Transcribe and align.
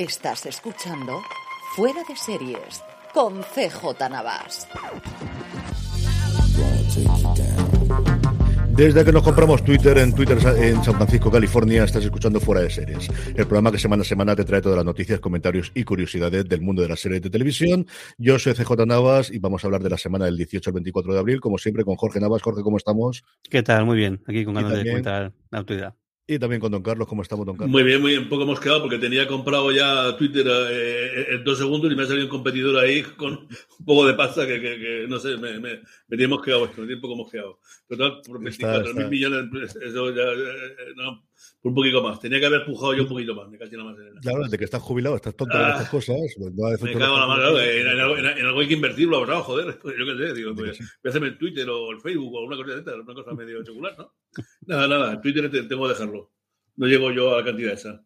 Estás 0.00 0.46
escuchando 0.46 1.20
Fuera 1.76 2.02
de 2.08 2.16
Series 2.16 2.82
con 3.12 3.42
CJ 3.42 4.08
Navas. 4.08 4.66
Desde 8.70 9.04
que 9.04 9.12
nos 9.12 9.22
compramos 9.22 9.62
Twitter 9.62 9.98
en 9.98 10.14
Twitter 10.14 10.38
en 10.56 10.82
San 10.82 10.94
Francisco, 10.94 11.30
California, 11.30 11.84
estás 11.84 12.02
escuchando 12.02 12.40
Fuera 12.40 12.62
de 12.62 12.70
Series, 12.70 13.10
el 13.26 13.46
programa 13.46 13.70
que 13.70 13.76
semana 13.76 14.00
a 14.00 14.06
semana 14.06 14.34
te 14.34 14.44
trae 14.44 14.62
todas 14.62 14.76
las 14.76 14.86
noticias, 14.86 15.20
comentarios 15.20 15.70
y 15.74 15.84
curiosidades 15.84 16.48
del 16.48 16.62
mundo 16.62 16.80
de 16.80 16.88
las 16.88 17.00
series 17.00 17.20
de 17.20 17.28
televisión. 17.28 17.86
Yo 18.16 18.38
soy 18.38 18.54
CJ 18.54 18.86
Navas 18.86 19.30
y 19.30 19.38
vamos 19.38 19.62
a 19.62 19.66
hablar 19.66 19.82
de 19.82 19.90
la 19.90 19.98
semana 19.98 20.24
del 20.24 20.38
18 20.38 20.70
al 20.70 20.74
24 20.76 21.12
de 21.12 21.18
abril, 21.18 21.40
como 21.42 21.58
siempre, 21.58 21.84
con 21.84 21.96
Jorge 21.96 22.20
Navas. 22.20 22.40
Jorge, 22.40 22.62
¿cómo 22.62 22.78
estamos? 22.78 23.22
¿Qué 23.50 23.62
tal? 23.62 23.84
Muy 23.84 23.98
bien, 23.98 24.22
aquí 24.26 24.46
con 24.46 24.54
ganas 24.54 24.72
de 24.72 24.86
comentar 24.86 25.34
la 25.50 25.58
actualidad. 25.58 25.94
Y 26.30 26.38
también 26.38 26.60
con 26.60 26.70
Don 26.70 26.80
Carlos, 26.80 27.08
¿cómo 27.08 27.22
estamos, 27.22 27.44
Don 27.44 27.56
Carlos? 27.56 27.72
Muy 27.72 27.82
bien, 27.82 28.00
muy 28.00 28.12
bien. 28.12 28.28
Poco 28.28 28.44
hemos 28.44 28.60
quedado 28.60 28.82
porque 28.82 28.98
tenía 28.98 29.26
comprado 29.26 29.72
ya 29.72 30.16
Twitter 30.16 30.46
eh, 30.48 31.26
en 31.30 31.42
dos 31.42 31.58
segundos 31.58 31.90
y 31.90 31.96
me 31.96 32.04
ha 32.04 32.06
salido 32.06 32.26
un 32.26 32.30
competidor 32.30 32.78
ahí 32.78 33.02
con 33.02 33.32
un 33.32 33.84
poco 33.84 34.06
de 34.06 34.14
pasta 34.14 34.46
que, 34.46 34.60
que, 34.60 34.78
que 34.78 35.06
no 35.08 35.18
sé, 35.18 35.36
me, 35.38 35.58
me, 35.58 35.80
me 36.06 36.16
tiene 36.16 36.28
mosqueado 36.28 36.66
esto, 36.66 36.82
me 36.82 36.86
tiene 36.86 36.94
un 36.94 37.00
poco 37.00 37.16
mosqueado. 37.16 37.58
Total, 37.88 38.20
por 38.24 38.40
24 38.40 38.94
mil 38.94 39.08
millones, 39.08 39.74
eso 39.74 40.14
ya, 40.14 40.22
eh, 40.22 40.94
no, 40.94 41.20
un 41.62 41.74
poquito 41.74 42.02
más. 42.02 42.20
Tenía 42.20 42.40
que 42.40 42.46
haber 42.46 42.64
pujado 42.64 42.94
yo 42.94 43.02
un 43.02 43.08
poquito 43.08 43.34
más, 43.34 43.48
me 43.48 43.58
casi 43.58 43.76
nada 43.76 43.90
más. 43.90 43.98
En 43.98 44.20
claro, 44.20 44.48
de 44.48 44.58
que 44.58 44.64
estás 44.64 44.82
jubilado, 44.82 45.16
estás 45.16 45.34
tonto 45.34 45.56
ah, 45.56 45.64
de 45.64 45.70
estas 45.70 45.88
cosas. 45.88 46.16
Pues 46.36 46.52
no 46.54 46.68
me 46.68 46.98
cago 46.98 47.14
en 47.14 47.20
la 47.20 47.26
mano, 47.26 47.42
claro, 47.42 47.60
en, 47.60 47.86
en, 47.86 48.00
algo, 48.00 48.16
en, 48.16 48.26
en, 48.26 48.46
algo 48.46 48.60
hay 48.60 48.68
que 48.68 48.74
invertirlo 48.74 49.16
ahora, 49.16 49.40
joder. 49.40 49.78
Yo 49.84 50.06
qué 50.06 50.26
sé, 50.26 50.34
digo, 50.34 50.54
pues, 50.54 50.78
voy 50.78 50.88
a 51.04 51.08
hacerme 51.08 51.28
el 51.28 51.38
Twitter 51.38 51.68
o 51.68 51.90
el 51.90 52.00
Facebook 52.00 52.34
o 52.34 52.38
alguna 52.38 52.56
cosa 52.56 52.72
de 52.72 52.78
esta, 52.78 52.94
una 52.94 53.14
cosa 53.14 53.32
medio 53.32 53.64
secular, 53.64 53.94
¿no? 53.98 54.14
Nada, 54.66 54.88
nada, 54.88 55.20
Twitter 55.20 55.50
tengo 55.50 55.84
que 55.84 55.92
dejarlo 55.92 56.30
no 56.80 56.86
llego 56.86 57.12
yo 57.12 57.34
a 57.34 57.38
la 57.38 57.44
cantidad 57.44 57.74
esa 57.74 58.02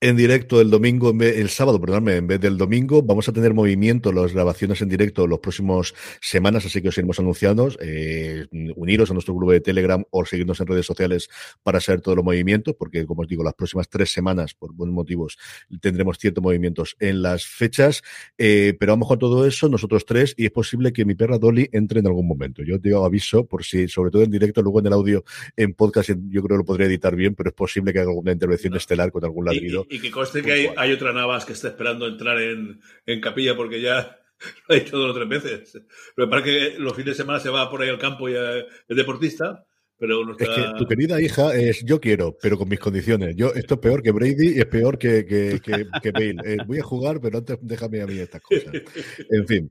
en 0.00 0.16
directo 0.16 0.60
el 0.60 0.70
domingo, 0.70 1.10
el 1.10 1.48
sábado, 1.48 1.80
perdónme, 1.80 2.16
en 2.16 2.26
vez 2.28 2.40
del 2.40 2.56
domingo. 2.56 3.02
Vamos 3.02 3.28
a 3.28 3.32
tener 3.32 3.52
movimiento, 3.52 4.12
las 4.12 4.32
grabaciones 4.32 4.80
en 4.80 4.88
directo 4.88 5.26
los 5.26 5.40
próximos 5.40 5.94
semanas, 6.20 6.64
así 6.64 6.80
que 6.80 6.88
os 6.88 6.98
iremos 6.98 7.18
anunciando. 7.18 7.68
Eh, 7.80 8.46
uniros 8.76 9.10
a 9.10 9.14
nuestro 9.14 9.34
grupo 9.34 9.52
de 9.52 9.60
Telegram 9.60 10.04
o 10.10 10.24
seguirnos 10.24 10.60
en 10.60 10.68
redes 10.68 10.86
sociales 10.86 11.28
para 11.64 11.80
saber 11.80 12.00
todos 12.00 12.16
los 12.16 12.24
movimientos, 12.24 12.76
porque 12.78 13.06
como 13.06 13.22
os 13.22 13.28
digo, 13.28 13.42
las 13.42 13.54
próximas 13.54 13.88
tres 13.88 14.12
semanas, 14.12 14.54
por 14.54 14.72
buenos 14.72 14.94
motivos, 14.94 15.36
tendremos 15.80 16.18
ciertos 16.18 16.44
movimientos 16.44 16.96
en 17.00 17.20
las 17.22 17.44
fechas. 17.44 18.02
Eh, 18.36 18.76
pero 18.78 18.92
vamos 18.92 19.08
con 19.08 19.18
todo 19.18 19.46
eso, 19.46 19.68
nosotros 19.68 20.04
tres, 20.06 20.32
y 20.36 20.44
es 20.44 20.52
posible 20.52 20.92
que 20.92 21.04
mi 21.04 21.16
perra 21.16 21.38
Dolly 21.38 21.68
entre 21.72 21.98
en 22.00 22.06
algún 22.06 22.28
momento. 22.28 22.62
Yo 22.62 22.80
te 22.80 22.94
aviso, 22.94 23.46
por 23.46 23.64
si, 23.64 23.88
sobre 23.88 24.12
todo 24.12 24.22
en 24.22 24.30
directo, 24.30 24.62
luego 24.62 24.78
en 24.78 24.86
el 24.86 24.92
audio, 24.92 25.24
en 25.56 25.74
podcast, 25.74 26.10
yo 26.10 26.42
creo 26.42 26.56
que 26.56 26.58
lo 26.58 26.64
podría 26.64 26.86
editar 26.86 27.16
bien, 27.16 27.34
pero 27.34 27.50
es 27.50 27.54
posible 27.54 27.92
que 27.92 27.98
haga 27.98 28.10
alguna 28.10 28.30
intervención 28.30 28.72
no. 28.72 28.76
estelar 28.76 29.10
con 29.10 29.24
algún 29.24 29.44
ladrido. 29.44 29.87
Y, 29.88 30.00
que 30.00 30.10
conste 30.10 30.42
que 30.42 30.52
hay, 30.52 30.70
hay, 30.76 30.92
otra 30.92 31.12
Navas 31.12 31.44
que 31.44 31.52
está 31.52 31.68
esperando 31.68 32.06
entrar 32.06 32.40
en, 32.40 32.80
en 33.06 33.20
capilla 33.20 33.56
porque 33.56 33.80
ya 33.80 34.18
lo 34.68 34.74
ha 34.74 34.78
hecho 34.78 34.98
dos 34.98 35.10
o 35.10 35.14
tres 35.14 35.28
veces. 35.28 35.82
Pero 36.14 36.28
para 36.28 36.42
que 36.42 36.76
los 36.78 36.94
fines 36.94 37.16
de 37.16 37.22
semana 37.22 37.40
se 37.40 37.50
va 37.50 37.70
por 37.70 37.82
ahí 37.82 37.88
al 37.88 37.98
campo 37.98 38.28
y 38.28 38.34
es 38.34 38.96
deportista. 38.96 39.64
Pero 40.00 40.24
no 40.24 40.32
está... 40.32 40.44
Es 40.44 40.50
que 40.50 40.78
tu 40.78 40.86
querida 40.86 41.20
hija 41.20 41.54
es 41.56 41.84
yo 41.84 42.00
quiero, 42.00 42.36
pero 42.40 42.56
con 42.56 42.68
mis 42.68 42.78
condiciones. 42.78 43.34
Yo 43.34 43.52
Esto 43.52 43.74
es 43.74 43.80
peor 43.80 44.00
que 44.00 44.12
Brady 44.12 44.54
y 44.54 44.60
es 44.60 44.66
peor 44.66 44.96
que, 44.96 45.26
que, 45.26 45.60
que, 45.60 45.86
que 46.00 46.12
Bale. 46.12 46.36
Eh, 46.44 46.56
voy 46.64 46.78
a 46.78 46.84
jugar, 46.84 47.20
pero 47.20 47.38
antes 47.38 47.58
déjame 47.60 48.02
a 48.02 48.06
mí 48.06 48.18
estas 48.18 48.40
cosas. 48.40 48.72
En 49.30 49.46
fin. 49.46 49.70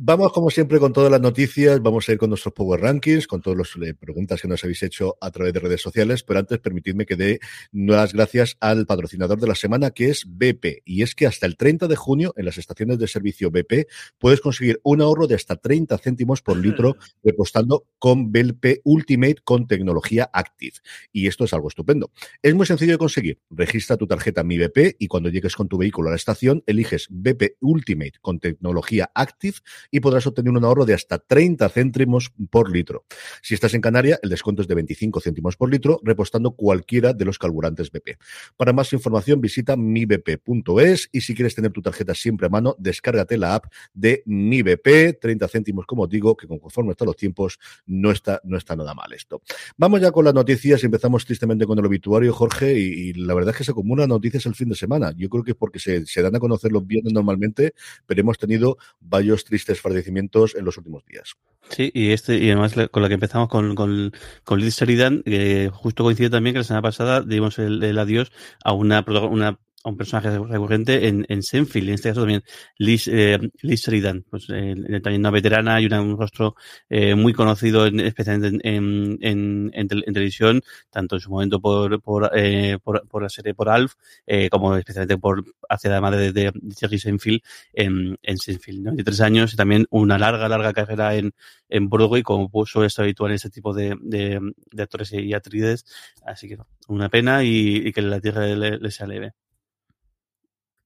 Vamos, 0.00 0.32
como 0.32 0.48
siempre, 0.48 0.78
con 0.78 0.92
todas 0.92 1.10
las 1.10 1.20
noticias. 1.20 1.82
Vamos 1.82 2.08
a 2.08 2.12
ir 2.12 2.18
con 2.18 2.30
nuestros 2.30 2.54
Power 2.54 2.80
Rankings, 2.80 3.26
con 3.26 3.42
todas 3.42 3.58
las 3.58 3.88
eh, 3.88 3.94
preguntas 3.94 4.40
que 4.40 4.46
nos 4.46 4.62
habéis 4.62 4.84
hecho 4.84 5.16
a 5.20 5.32
través 5.32 5.52
de 5.52 5.58
redes 5.58 5.82
sociales. 5.82 6.22
Pero 6.22 6.38
antes, 6.38 6.60
permitidme 6.60 7.04
que 7.04 7.16
dé 7.16 7.40
las 7.72 8.12
gracias 8.12 8.56
al 8.60 8.86
patrocinador 8.86 9.40
de 9.40 9.48
la 9.48 9.56
semana, 9.56 9.90
que 9.90 10.10
es 10.10 10.24
BP. 10.24 10.82
Y 10.84 11.02
es 11.02 11.16
que 11.16 11.26
hasta 11.26 11.46
el 11.46 11.56
30 11.56 11.88
de 11.88 11.96
junio, 11.96 12.32
en 12.36 12.44
las 12.44 12.58
estaciones 12.58 13.00
de 13.00 13.08
servicio 13.08 13.50
BP, 13.50 13.88
puedes 14.18 14.40
conseguir 14.40 14.78
un 14.84 15.00
ahorro 15.00 15.26
de 15.26 15.34
hasta 15.34 15.56
30 15.56 15.98
céntimos 15.98 16.42
por 16.42 16.58
litro 16.58 16.96
repostando 17.24 17.88
con 17.98 18.30
BP 18.30 18.82
Ultimate 18.84 19.38
con 19.42 19.66
tecnología 19.66 20.30
Active. 20.32 20.74
Y 21.12 21.26
esto 21.26 21.44
es 21.44 21.52
algo 21.52 21.66
estupendo. 21.66 22.12
Es 22.40 22.54
muy 22.54 22.66
sencillo 22.66 22.92
de 22.92 22.98
conseguir. 22.98 23.40
Registra 23.50 23.96
tu 23.96 24.06
tarjeta 24.06 24.44
Mi 24.44 24.58
BP 24.58 24.94
y 25.00 25.08
cuando 25.08 25.28
llegues 25.28 25.56
con 25.56 25.66
tu 25.66 25.76
vehículo 25.76 26.10
a 26.10 26.12
la 26.12 26.16
estación, 26.16 26.62
eliges 26.66 27.08
BP 27.10 27.56
Ultimate 27.58 28.12
con 28.20 28.38
tecnología 28.38 29.10
Active 29.12 29.56
y 29.90 30.00
podrás 30.00 30.26
obtener 30.26 30.52
un 30.52 30.64
ahorro 30.64 30.84
de 30.84 30.94
hasta 30.94 31.18
30 31.18 31.68
céntimos 31.68 32.32
por 32.50 32.70
litro. 32.70 33.04
Si 33.42 33.54
estás 33.54 33.74
en 33.74 33.80
Canarias, 33.80 34.18
el 34.22 34.30
descuento 34.30 34.62
es 34.62 34.68
de 34.68 34.74
25 34.74 35.20
céntimos 35.20 35.56
por 35.56 35.70
litro, 35.70 36.00
repostando 36.02 36.52
cualquiera 36.52 37.12
de 37.12 37.24
los 37.24 37.38
carburantes 37.38 37.90
BP. 37.90 38.18
Para 38.56 38.72
más 38.72 38.92
información, 38.92 39.40
visita 39.40 39.76
mibp.es 39.76 41.08
y 41.12 41.20
si 41.20 41.34
quieres 41.34 41.54
tener 41.54 41.72
tu 41.72 41.82
tarjeta 41.82 42.14
siempre 42.14 42.46
a 42.46 42.50
mano, 42.50 42.74
descárgate 42.78 43.36
la 43.38 43.54
app 43.54 43.66
de 43.94 44.22
Mi 44.26 44.62
BP, 44.62 45.18
30 45.20 45.48
céntimos, 45.48 45.86
como 45.86 46.06
digo, 46.06 46.36
que 46.36 46.46
conforme 46.46 46.92
están 46.92 47.06
los 47.06 47.16
tiempos, 47.16 47.58
no 47.86 48.10
está, 48.10 48.40
no 48.44 48.56
está 48.56 48.76
nada 48.76 48.94
mal 48.94 49.12
esto. 49.12 49.42
Vamos 49.76 50.00
ya 50.00 50.10
con 50.10 50.24
las 50.24 50.34
noticias, 50.34 50.82
empezamos 50.84 51.24
tristemente 51.24 51.66
con 51.66 51.78
el 51.78 51.86
obituario, 51.86 52.32
Jorge, 52.32 52.78
y, 52.78 53.10
y 53.10 53.12
la 53.14 53.34
verdad 53.34 53.50
es 53.52 53.58
que 53.58 53.64
se 53.64 53.70
acumulan 53.70 54.08
noticias 54.08 54.46
el 54.46 54.54
fin 54.54 54.68
de 54.68 54.74
semana. 54.74 55.12
Yo 55.16 55.28
creo 55.28 55.44
que 55.44 55.52
es 55.52 55.56
porque 55.56 55.78
se, 55.78 56.06
se 56.06 56.22
dan 56.22 56.36
a 56.36 56.40
conocer 56.40 56.72
los 56.72 56.86
viernes 56.86 57.12
normalmente, 57.12 57.74
pero 58.06 58.20
hemos 58.20 58.38
tenido 58.38 58.78
varios 59.00 59.44
tristes 59.44 59.77
fallecimientos 59.80 60.54
en 60.54 60.64
los 60.64 60.76
últimos 60.78 61.04
días. 61.04 61.34
Sí, 61.70 61.90
y 61.92 62.12
este 62.12 62.38
y 62.38 62.50
además 62.50 62.74
con 62.90 63.02
la 63.02 63.08
que 63.08 63.14
empezamos 63.14 63.48
con, 63.48 63.74
con, 63.74 64.12
con 64.44 64.60
Liz 64.60 64.78
Sheridan, 64.78 65.22
que 65.22 65.70
justo 65.72 66.02
coincide 66.04 66.30
también 66.30 66.54
que 66.54 66.60
la 66.60 66.64
semana 66.64 66.82
pasada 66.82 67.20
dimos 67.20 67.58
el, 67.58 67.82
el 67.82 67.98
adiós 67.98 68.32
a 68.64 68.72
una, 68.72 69.04
una 69.30 69.58
un 69.88 69.96
personaje 69.96 70.38
recurrente 70.38 71.08
en, 71.08 71.26
en 71.28 71.42
Senfield, 71.42 71.88
en 71.88 71.94
este 71.94 72.10
caso 72.10 72.20
también 72.22 72.42
Liz, 72.76 73.08
eh, 73.08 73.38
Liz 73.62 73.80
Sheridan, 73.80 74.24
pues, 74.28 74.46
eh, 74.50 74.74
también 75.02 75.20
una 75.20 75.30
veterana 75.30 75.80
y 75.80 75.86
una, 75.86 76.00
un 76.00 76.18
rostro 76.18 76.54
eh, 76.88 77.14
muy 77.14 77.32
conocido, 77.32 77.86
en, 77.86 78.00
especialmente 78.00 78.58
en, 78.68 79.18
en, 79.20 79.70
en, 79.72 79.88
tel, 79.88 80.04
televisión, 80.04 80.62
tanto 80.90 81.16
en 81.16 81.20
su 81.20 81.30
momento 81.30 81.60
por, 81.60 82.00
por, 82.00 82.30
eh, 82.34 82.78
por, 82.82 83.06
por, 83.08 83.22
la 83.22 83.28
serie 83.28 83.54
por 83.54 83.68
Alf, 83.68 83.94
eh, 84.26 84.48
como 84.50 84.76
especialmente 84.76 85.18
por 85.18 85.44
hacia 85.68 85.90
la 85.90 86.00
madre 86.00 86.32
de, 86.32 86.32
de 86.32 86.52
Jerry 86.78 86.98
Senfield 86.98 87.40
en, 87.72 88.18
en 88.22 88.38
Senfield. 88.38 88.84
93 88.84 89.20
años 89.20 89.52
y 89.52 89.56
también 89.56 89.86
una 89.90 90.18
larga, 90.18 90.48
larga 90.48 90.72
carrera 90.72 91.14
en, 91.14 91.32
en 91.68 91.88
Broadway, 91.88 92.22
como 92.22 92.50
suele 92.66 92.86
estar 92.86 93.04
habitual 93.04 93.30
en 93.30 93.36
este 93.36 93.50
tipo 93.50 93.74
de, 93.74 93.96
de, 94.00 94.40
actores 94.82 95.12
y 95.12 95.32
actrices. 95.34 95.84
Así 96.24 96.48
que 96.48 96.58
una 96.88 97.08
pena 97.08 97.44
y, 97.44 97.88
y 97.88 97.92
que 97.92 98.02
la 98.02 98.20
tierra 98.20 98.46
le 98.46 98.90
sea 98.90 99.06
leve. 99.06 99.34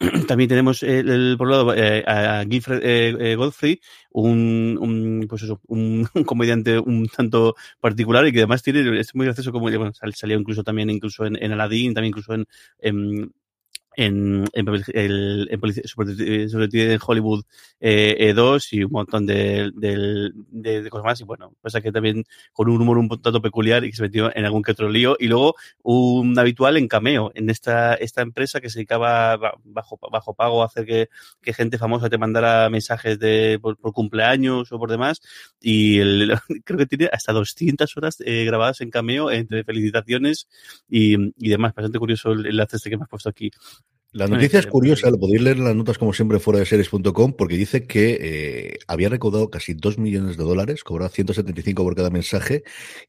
También 0.26 0.49
tenemos 0.49 0.82
el, 0.82 1.08
el, 1.08 1.37
por 1.38 1.46
un 1.46 1.52
lado 1.52 1.75
eh, 1.75 2.02
a 2.06 2.44
Gilfred 2.49 2.81
eh, 2.82 3.16
eh, 3.20 3.37
Godfrey, 3.37 3.81
un, 4.10 4.76
un, 4.81 5.26
pues 5.28 5.43
eso, 5.43 5.60
un, 5.69 6.08
un, 6.14 6.25
comediante 6.25 6.78
un 6.78 7.06
tanto 7.06 7.54
particular 7.81 8.26
y 8.26 8.32
que 8.32 8.38
además 8.38 8.62
tiene, 8.62 8.99
es 8.99 9.14
muy 9.14 9.26
gracioso 9.26 9.52
como 9.52 9.64
bueno, 9.66 9.93
salió 10.14 10.38
incluso 10.38 10.64
también 10.64 10.90
incluso 10.90 11.25
en, 11.25 11.37
en 11.43 11.52
Aladdin, 11.52 11.94
también 11.94 12.10
incluso 12.10 12.34
en, 12.34 12.46
en 12.78 13.32
en, 13.97 14.44
en, 14.53 14.69
el, 14.69 15.49
en, 15.50 17.00
Hollywood 17.05 17.44
eh, 17.81 18.33
2 18.35 18.73
y 18.73 18.85
un 18.85 18.93
montón 18.93 19.27
de, 19.27 19.71
de, 19.75 20.31
de, 20.50 20.91
cosas 20.91 21.05
más. 21.05 21.21
Y 21.21 21.25
bueno, 21.25 21.55
pasa 21.61 21.81
que 21.81 21.93
también 21.93 22.25
con 22.53 22.69
un 22.69 22.81
humor 22.81 22.99
un 22.99 23.09
tanto 23.09 23.43
peculiar 23.43 23.85
y 23.85 23.91
que 23.91 23.97
se 23.97 24.03
metió 24.03 24.35
en 24.35 24.44
algún 24.44 24.62
que 24.62 24.73
otro 24.73 24.89
lío. 24.89 25.17
Y 25.19 25.29
luego 25.29 25.55
un 25.83 26.39
habitual 26.39 26.77
en 26.77 26.89
cameo 26.89 27.33
en 27.35 27.50
esta, 27.50 27.94
esta 27.94 28.23
empresa 28.23 28.61
que 28.61 28.71
se 28.71 28.79
dedicaba 28.79 29.37
bajo, 29.65 29.99
bajo 30.11 30.35
pago 30.35 30.62
a 30.62 30.67
hacer 30.67 30.87
que, 30.87 31.09
que 31.43 31.53
gente 31.53 31.79
famosa 31.79 32.09
te 32.09 32.19
mandara 32.19 32.69
mensajes 32.71 33.19
de, 33.19 33.59
por, 33.61 33.77
cumpleaños 33.93 34.73
o 34.73 34.79
por 34.79 34.91
demás. 34.91 35.21
Y 35.61 35.99
creo 36.65 36.79
que 36.79 36.87
tiene 36.87 37.09
hasta 37.12 37.33
200 37.33 37.97
horas 37.97 38.17
eh, 38.25 38.44
grabadas 38.44 38.81
en 38.81 38.91
cameo 38.91 39.31
entre 39.31 39.65
felicitaciones 39.65 40.49
y, 40.89 41.17
y 41.37 41.49
demás. 41.50 41.75
Bastante 41.75 41.99
curioso 41.99 42.33
el 42.33 42.47
enlace 42.47 42.77
este 42.77 42.91
que 42.91 42.97
me 42.97 43.05
has 43.05 43.09
puesto 43.09 43.29
aquí. 43.29 43.50
La 44.14 44.29
noticia 44.29 44.59
es 44.59 44.67
curiosa, 44.67 45.09
lo 45.11 45.19
podéis 45.19 45.41
leer 45.41 45.56
en 45.56 45.64
las 45.64 45.75
notas 45.75 45.97
como 45.97 46.12
siempre 46.12 46.38
fuera 46.38 46.61
de 46.61 46.67
series.com 46.67 47.32
porque 47.32 47.56
dice 47.56 47.87
que 47.87 48.19
eh, 48.20 48.79
había 48.87 49.09
recaudado 49.09 49.49
casi 49.49 49.73
2 49.73 49.97
millones 49.97 50.37
de 50.37 50.44
dólares, 50.44 50.85
cobraba 50.85 51.09
175 51.09 51.82
por 51.82 51.94
cada 51.94 52.11
mensaje 52.11 52.62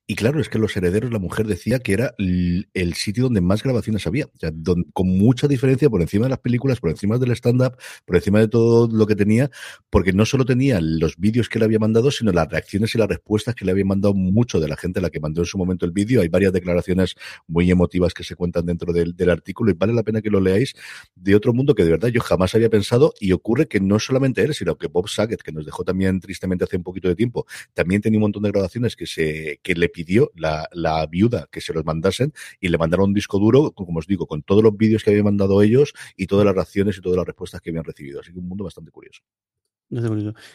y 0.08 0.16
claro, 0.16 0.40
es 0.40 0.48
que 0.48 0.60
los 0.60 0.78
herederos, 0.78 1.12
la 1.12 1.20
mujer 1.20 1.46
decía 1.46 1.80
que 1.80 1.92
era 1.92 2.16
el 2.18 2.94
sitio 2.94 3.26
donde 3.26 3.42
más 3.42 3.64
grabaciones 3.64 4.08
había, 4.08 4.28
o 4.28 4.40
sea, 4.40 4.54
con 4.94 5.10
mucha 5.10 5.50
diferencia 5.50 5.90
por 5.90 6.02
encima 6.02 6.28
de 6.28 6.30
las 6.30 6.40
películas, 6.40 6.80
por 6.80 6.90
encima 6.90 7.18
del 7.18 7.32
stand-up, 7.32 7.76
por 8.06 8.16
encima 8.16 8.40
de 8.40 8.48
todo 8.48 8.88
lo 8.88 9.06
que 9.06 9.18
tenía, 9.18 9.52
porque 9.90 10.14
no 10.14 10.26
solo 10.26 10.46
tenía 10.46 10.80
los 10.80 11.18
vídeos 11.18 11.50
que 11.50 11.60
le 11.60 11.66
había 11.66 11.80
mandado, 11.80 12.12
sino 12.12 12.32
las 12.32 12.48
reacciones 12.48 12.96
y 12.96 12.98
las 12.98 13.10
respuestas 13.10 13.56
que 13.56 13.66
le 13.66 13.72
había 13.72 13.84
mandado 13.84 14.14
mucho 14.14 14.62
de 14.62 14.70
la 14.70 14.78
gente 14.78 15.00
a 15.00 15.02
la 15.02 15.10
que 15.10 15.20
mandó 15.20 15.42
en 15.42 15.48
su 15.48 15.58
momento 15.58 15.86
el 15.86 15.92
vídeo. 15.92 16.22
Hay 16.22 16.30
varias 16.30 16.54
declaraciones 16.54 17.16
muy 17.46 17.70
emotivas 17.70 18.14
que 18.14 18.24
se 18.24 18.38
cuentan 18.38 18.66
dentro 18.66 18.94
del, 18.94 19.18
del 19.18 19.30
artículo 19.32 19.70
y 19.70 19.74
vale 19.74 19.92
la 19.92 20.04
pena 20.04 20.22
que 20.22 20.30
lo 20.30 20.40
leáis 20.40 20.74
de 21.16 21.36
otro 21.36 21.54
mundo 21.54 21.75
que 21.75 21.84
de 21.84 21.92
verdad 21.92 22.10
yo 22.10 22.22
jamás 22.22 22.56
había 22.56 22.69
pensado 22.69 23.13
y 23.19 23.31
ocurre 23.31 23.68
que 23.68 23.80
no 23.80 24.00
solamente 24.00 24.44
él, 24.44 24.54
sino 24.54 24.78
que 24.78 24.88
Bob 24.88 25.07
Saget, 25.10 25.42
que 25.42 25.51
nos 25.51 25.66
dejó 25.66 25.84
también 25.84 26.19
tristemente 26.19 26.63
hace 26.63 26.78
un 26.78 26.84
poquito 26.84 27.07
de 27.07 27.16
tiempo, 27.16 27.45
también 27.74 28.01
tenía 28.01 28.18
un 28.18 28.24
montón 28.24 28.44
de 28.44 28.51
grabaciones 28.51 28.95
que 28.95 29.06
se 29.06 29.60
que 29.63 29.75
le 29.75 29.90
pidió 29.90 30.31
la, 30.36 30.68
la 30.72 31.06
viuda 31.07 31.48
que 31.51 31.62
se 31.62 31.74
los 31.74 31.86
mandasen 31.86 32.34
y 32.60 32.69
le 32.69 32.78
mandaron 32.78 33.10
un 33.10 33.13
disco 33.13 33.40
duro, 33.40 33.72
como 33.72 34.00
os 34.00 34.07
digo, 34.07 34.28
con 34.28 34.44
todos 34.44 34.63
los 34.63 34.75
vídeos 34.75 35.04
que 35.04 35.12
habían 35.12 35.25
mandado 35.25 35.62
ellos 35.62 35.94
y 36.16 36.28
todas 36.28 36.45
las 36.45 36.56
reacciones 36.56 36.98
y 36.98 37.01
todas 37.01 37.18
las 37.18 37.25
respuestas 37.25 37.62
que 37.62 37.69
habían 37.69 37.84
recibido. 37.86 38.19
Así 38.19 38.31
que 38.31 38.39
un 38.39 38.48
mundo 38.48 38.63
bastante 38.63 38.92
curioso. 38.92 39.22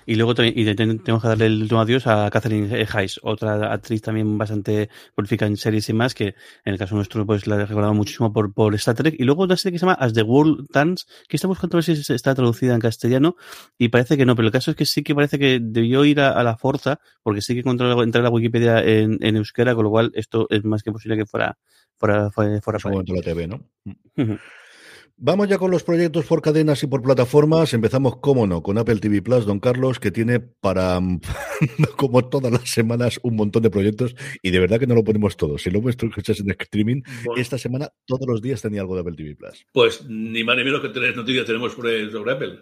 Y 0.06 0.16
luego 0.16 0.32
y 0.42 0.74
tenemos 0.74 1.22
que 1.22 1.28
darle 1.28 1.46
el 1.46 1.62
último 1.62 1.80
adiós 1.80 2.06
a 2.06 2.28
Catherine 2.30 2.86
Hayes, 2.92 3.20
otra 3.22 3.72
actriz 3.72 4.02
también 4.02 4.36
bastante 4.36 4.88
prolífica 5.14 5.46
en 5.46 5.56
series 5.56 5.88
y 5.88 5.92
más, 5.92 6.14
que 6.14 6.34
en 6.64 6.72
el 6.72 6.78
caso 6.78 6.96
nuestro 6.96 7.24
pues 7.24 7.46
la 7.46 7.56
he 7.56 7.66
recordado 7.66 7.94
muchísimo 7.94 8.32
por, 8.32 8.52
por 8.52 8.74
Star 8.74 8.96
Trek. 8.96 9.14
Y 9.18 9.24
luego 9.24 9.44
una 9.44 9.56
serie 9.56 9.74
que 9.74 9.78
se 9.78 9.86
llama 9.86 9.98
As 10.00 10.12
the 10.12 10.22
World 10.22 10.68
Turns, 10.72 11.06
que 11.28 11.36
está 11.36 11.46
buscando 11.46 11.76
ver 11.76 11.84
si 11.84 12.12
está 12.12 12.34
traducida 12.34 12.74
en 12.74 12.80
castellano, 12.80 13.36
y 13.78 13.88
parece 13.88 14.16
que 14.16 14.26
no, 14.26 14.34
pero 14.34 14.46
el 14.46 14.52
caso 14.52 14.72
es 14.72 14.76
que 14.76 14.86
sí 14.86 15.02
que 15.02 15.14
parece 15.14 15.38
que 15.38 15.60
debió 15.62 16.04
ir 16.04 16.20
a, 16.20 16.42
la 16.42 16.56
Forza, 16.56 16.98
porque 17.22 17.40
sí 17.40 17.54
que 17.54 17.60
encontró 17.60 18.02
entrar 18.02 18.22
a 18.22 18.28
la 18.28 18.30
Wikipedia 18.30 18.82
en, 18.82 19.18
en 19.20 19.36
euskera, 19.36 19.74
con 19.74 19.84
lo 19.84 19.90
cual 19.90 20.10
esto 20.14 20.46
es 20.50 20.64
más 20.64 20.82
que 20.82 20.90
posible 20.90 21.16
que 21.16 21.26
fuera 21.26 21.58
fuera, 21.96 22.30
fuera, 22.30 22.60
fuera, 22.60 22.78
fuera 22.78 23.02
la 23.06 23.22
TV, 23.22 23.46
¿no? 23.46 23.70
Vamos 25.20 25.48
ya 25.48 25.58
con 25.58 25.72
los 25.72 25.82
proyectos 25.82 26.26
por 26.26 26.40
cadenas 26.40 26.80
y 26.84 26.86
por 26.86 27.02
plataformas. 27.02 27.74
Empezamos, 27.74 28.18
cómo 28.20 28.46
no, 28.46 28.62
con 28.62 28.78
Apple 28.78 29.00
TV 29.00 29.20
Plus, 29.20 29.46
don 29.46 29.58
Carlos, 29.58 29.98
que 29.98 30.12
tiene 30.12 30.38
para, 30.38 31.00
como 31.96 32.28
todas 32.28 32.52
las 32.52 32.70
semanas, 32.70 33.18
un 33.24 33.34
montón 33.34 33.64
de 33.64 33.70
proyectos 33.70 34.14
y 34.42 34.52
de 34.52 34.60
verdad 34.60 34.78
que 34.78 34.86
no 34.86 34.94
lo 34.94 35.02
ponemos 35.02 35.36
todos. 35.36 35.60
Si 35.60 35.70
lo 35.70 35.80
escuchas 35.88 36.38
en 36.38 36.50
streaming, 36.52 37.02
esta 37.36 37.58
semana 37.58 37.88
todos 38.06 38.28
los 38.28 38.40
días 38.40 38.62
tenía 38.62 38.82
algo 38.82 38.94
de 38.94 39.00
Apple 39.00 39.16
TV 39.16 39.34
Plus. 39.34 39.66
Pues 39.72 40.04
ni 40.08 40.44
más 40.44 40.56
ni 40.56 40.62
menos 40.62 40.80
que 40.80 40.90
tres 40.90 41.16
noticias 41.16 41.44
tenemos 41.46 41.72
sobre, 41.72 42.12
sobre 42.12 42.30
Apple. 42.30 42.60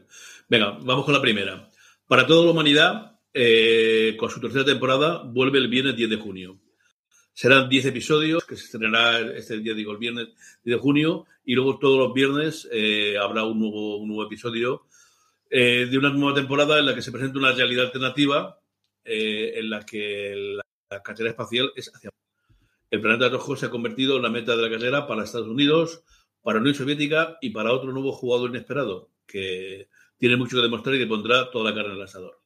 Venga, 0.49 0.79
vamos 0.82 1.05
con 1.05 1.12
la 1.12 1.20
primera. 1.20 1.69
Para 2.08 2.26
toda 2.26 2.43
la 2.47 2.53
humanidad, 2.53 3.19
eh, 3.35 4.17
con 4.19 4.31
su 4.31 4.41
tercera 4.41 4.64
temporada, 4.64 5.25
vuelve 5.25 5.58
el 5.58 5.69
viernes 5.69 5.94
10 5.94 6.08
de 6.08 6.17
junio. 6.17 6.58
Serán 7.37 7.69
10 7.69 7.85
episodios 7.85 8.47
que 8.47 8.56
se 8.56 8.65
estrenará 8.65 9.21
este 9.37 9.59
día, 9.59 9.75
digo, 9.75 9.93
el 9.93 9.99
viernes 9.99 10.29
de 10.65 10.75
junio, 10.77 11.27
y 11.44 11.55
luego 11.55 11.79
todos 11.79 11.99
los 11.99 12.15
viernes 12.15 12.67
eh, 12.73 13.19
habrá 13.19 13.44
un 13.44 13.61
nuevo, 13.61 13.99
un 13.99 14.09
nuevo 14.09 14.25
episodio 14.25 14.87
eh, 15.50 15.87
de 15.91 15.99
una 15.99 16.09
nueva 16.09 16.35
temporada 16.35 16.79
en 16.79 16.87
la 16.87 16.94
que 16.94 17.03
se 17.03 17.12
presenta 17.12 17.38
una 17.38 17.53
realidad 17.53 17.85
alternativa 17.85 18.59
eh, 19.05 19.53
en 19.55 19.69
la 19.69 19.85
que 19.85 20.33
la, 20.35 20.62
la 20.88 21.03
carrera 21.03 21.29
espacial 21.29 21.71
es 21.77 21.94
hacia 21.94 22.09
el 22.91 23.00
planeta 23.03 23.29
rojo 23.29 23.55
se 23.55 23.67
ha 23.67 23.71
convertido 23.71 24.17
en 24.17 24.23
la 24.23 24.31
meta 24.31 24.56
de 24.56 24.62
la 24.62 24.71
carrera 24.71 25.06
para 25.06 25.25
Estados 25.25 25.49
Unidos, 25.49 26.05
para 26.41 26.55
la 26.55 26.62
Unión 26.62 26.75
Soviética 26.75 27.37
y 27.43 27.50
para 27.50 27.71
otro 27.71 27.93
nuevo 27.93 28.12
jugador 28.12 28.49
inesperado 28.49 29.11
que 29.27 29.91
tiene 30.17 30.37
mucho 30.37 30.56
que 30.56 30.62
demostrar 30.62 30.94
y 30.94 31.00
que 31.00 31.06
pondrá 31.06 31.50
toda 31.50 31.69
la 31.69 31.77
carne 31.77 31.91
en 31.93 31.99
el 31.99 32.03
asador. 32.03 32.41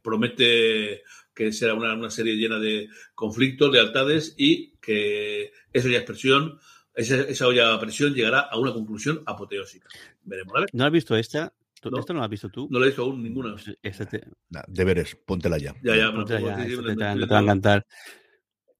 promete 0.00 1.02
que 1.40 1.52
será 1.54 1.72
una, 1.72 2.10
serie 2.10 2.34
llena 2.34 2.58
de 2.58 2.90
conflictos, 3.14 3.72
lealtades 3.72 4.34
y 4.36 4.72
que 4.72 5.52
esa 5.72 5.88
ya 5.88 5.96
expresión, 5.96 6.58
esa, 6.94 7.14
esa 7.22 7.46
olla 7.46 7.80
presión 7.80 8.12
llegará 8.12 8.40
a 8.40 8.58
una 8.58 8.74
conclusión 8.74 9.22
apoteósica. 9.24 9.88
Veremos, 10.22 10.52
¿vale? 10.52 10.66
¿No 10.74 10.84
has 10.84 10.92
visto 10.92 11.16
esta? 11.16 11.54
¿Esto 11.76 12.12
no 12.12 12.18
lo 12.18 12.24
has 12.24 12.30
visto 12.30 12.50
tú? 12.50 12.68
No 12.70 12.78
la 12.78 12.84
he 12.84 12.88
visto 12.88 13.04
aún 13.04 13.22
ninguna. 13.22 13.52
Pues 13.52 13.74
este 13.82 14.04
te... 14.04 14.22
deberes, 14.68 15.16
póntela 15.16 15.56
ya. 15.56 15.74
Ya, 15.82 15.96
ya, 15.96 16.12
póntela 16.12 16.40
ya, 16.40 16.56
te, 16.56 16.76
te, 16.76 16.94
te, 16.94 17.26
va 17.26 17.38
a 17.38 17.42
encantar. 17.42 17.86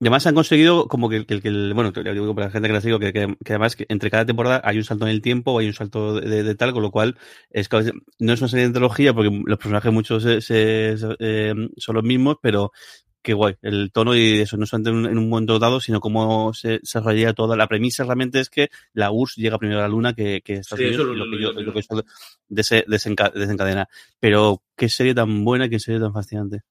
Además 0.00 0.26
han 0.26 0.35
conseguido 0.35 0.88
como 0.88 1.11
que, 1.11 1.26
que, 1.26 1.43
que 1.43 1.49
el, 1.49 1.75
bueno, 1.75 1.93
te 1.93 2.02
digo 2.02 2.35
para 2.35 2.47
la 2.47 2.52
gente 2.52 2.69
que 2.69 2.73
la 2.75 2.81
sigo, 2.81 2.99
que, 2.99 3.12
que, 3.12 3.37
que, 3.44 3.52
además 3.52 3.76
que 3.76 3.85
entre 3.91 4.11
cada 4.11 4.25
temporada 4.25 4.62
hay 4.64 4.79
un 4.79 4.85
salto 4.85 5.05
en 5.05 5.11
el 5.11 5.20
tiempo, 5.20 5.58
hay 5.58 5.67
un 5.67 5.75
salto 5.75 6.19
de, 6.19 6.43
de, 6.43 6.55
tal, 6.55 6.73
con 6.73 6.82
lo 6.82 6.91
cual 6.91 7.19
es 7.50 7.69
no 8.19 8.32
es 8.32 8.41
una 8.41 8.49
serie 8.49 8.62
de 8.62 8.69
antología 8.69 9.12
porque 9.12 9.31
los 9.44 9.58
personajes 9.58 9.93
muchos 9.93 10.23
se, 10.23 10.41
se, 10.41 10.97
eh, 11.19 11.55
son 11.76 11.94
los 11.97 12.05
mismos, 12.05 12.37
pero 12.41 12.73
qué 13.23 13.35
guay, 13.35 13.56
el 13.61 13.93
tono 13.93 14.17
y 14.17 14.41
eso, 14.41 14.56
no 14.56 14.64
solamente 14.64 15.11
en, 15.11 15.19
un 15.19 15.29
momento 15.29 15.58
dado, 15.58 15.79
sino 15.82 16.00
cómo 16.00 16.55
se, 16.55 16.81
se 16.82 16.99
desarrolla 17.00 17.35
toda 17.35 17.55
la 17.55 17.67
premisa 17.67 18.02
realmente 18.05 18.41
es 18.41 18.49
que 18.49 18.70
la 18.94 19.11
URSS 19.11 19.37
llega 19.43 19.58
primero 19.58 19.81
a 19.81 19.82
la 19.82 19.88
Luna 19.88 20.14
que, 20.14 20.41
que 20.43 20.55
Estados 20.55 20.81
Sí, 20.81 20.87
Unidos, 20.87 21.08
y 21.14 21.19
lo- 21.19 21.25
lo 21.26 21.31
que, 21.31 21.43
lo- 21.43 21.52
yo- 21.52 21.52
lo- 21.52 21.61
lo 21.67 21.73
que 21.75 21.81
eso 21.81 22.02
dese- 22.49 22.87
desenca- 22.87 23.31
desencadena. 23.35 23.87
Pero 24.19 24.62
qué 24.75 24.88
serie 24.88 25.14
tan 25.14 25.44
buena, 25.44 25.69
qué 25.69 25.79
serie 25.79 26.00
tan 26.00 26.14
fascinante. 26.14 26.62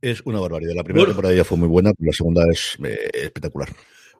Es 0.00 0.20
una 0.24 0.40
barbaridad. 0.40 0.74
La 0.74 0.84
primera 0.84 1.02
Bueno. 1.04 1.14
temporada 1.14 1.34
ya 1.34 1.44
fue 1.44 1.58
muy 1.58 1.68
buena, 1.68 1.92
pero 1.94 2.08
la 2.08 2.12
segunda 2.12 2.44
es 2.50 2.76
eh, 2.84 3.10
espectacular. 3.14 3.68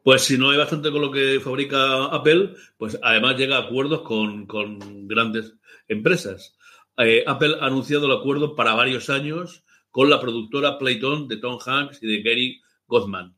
Pues 0.03 0.23
si 0.23 0.37
no 0.39 0.51
hay 0.51 0.59
bastante 0.59 0.91
con 0.91 1.01
lo 1.01 1.11
que 1.11 1.41
fabrica 1.41 2.05
Apple, 2.07 2.55
pues 2.77 2.99
además 3.03 3.37
llega 3.39 3.57
a 3.57 3.61
acuerdos 3.63 4.03
con, 4.03 4.47
con 4.47 5.07
grandes 5.09 5.55
empresas. 5.89 6.57
Eh, 6.99 7.25
Apple 7.27 7.57
ha 7.61 7.67
anunciado 7.67 8.07
el 8.07 8.13
acuerdo 8.19 8.55
para 8.55 8.75
varios 8.75 9.09
años 9.11 9.65
con 9.91 10.11
la 10.11 10.21
productora 10.21 10.79
Playton 10.79 11.29
de 11.29 11.37
Tom 11.39 11.59
Hanks 11.65 12.03
y 12.03 12.07
de 12.07 12.23
Gary 12.23 12.61
Goldman. 12.87 13.35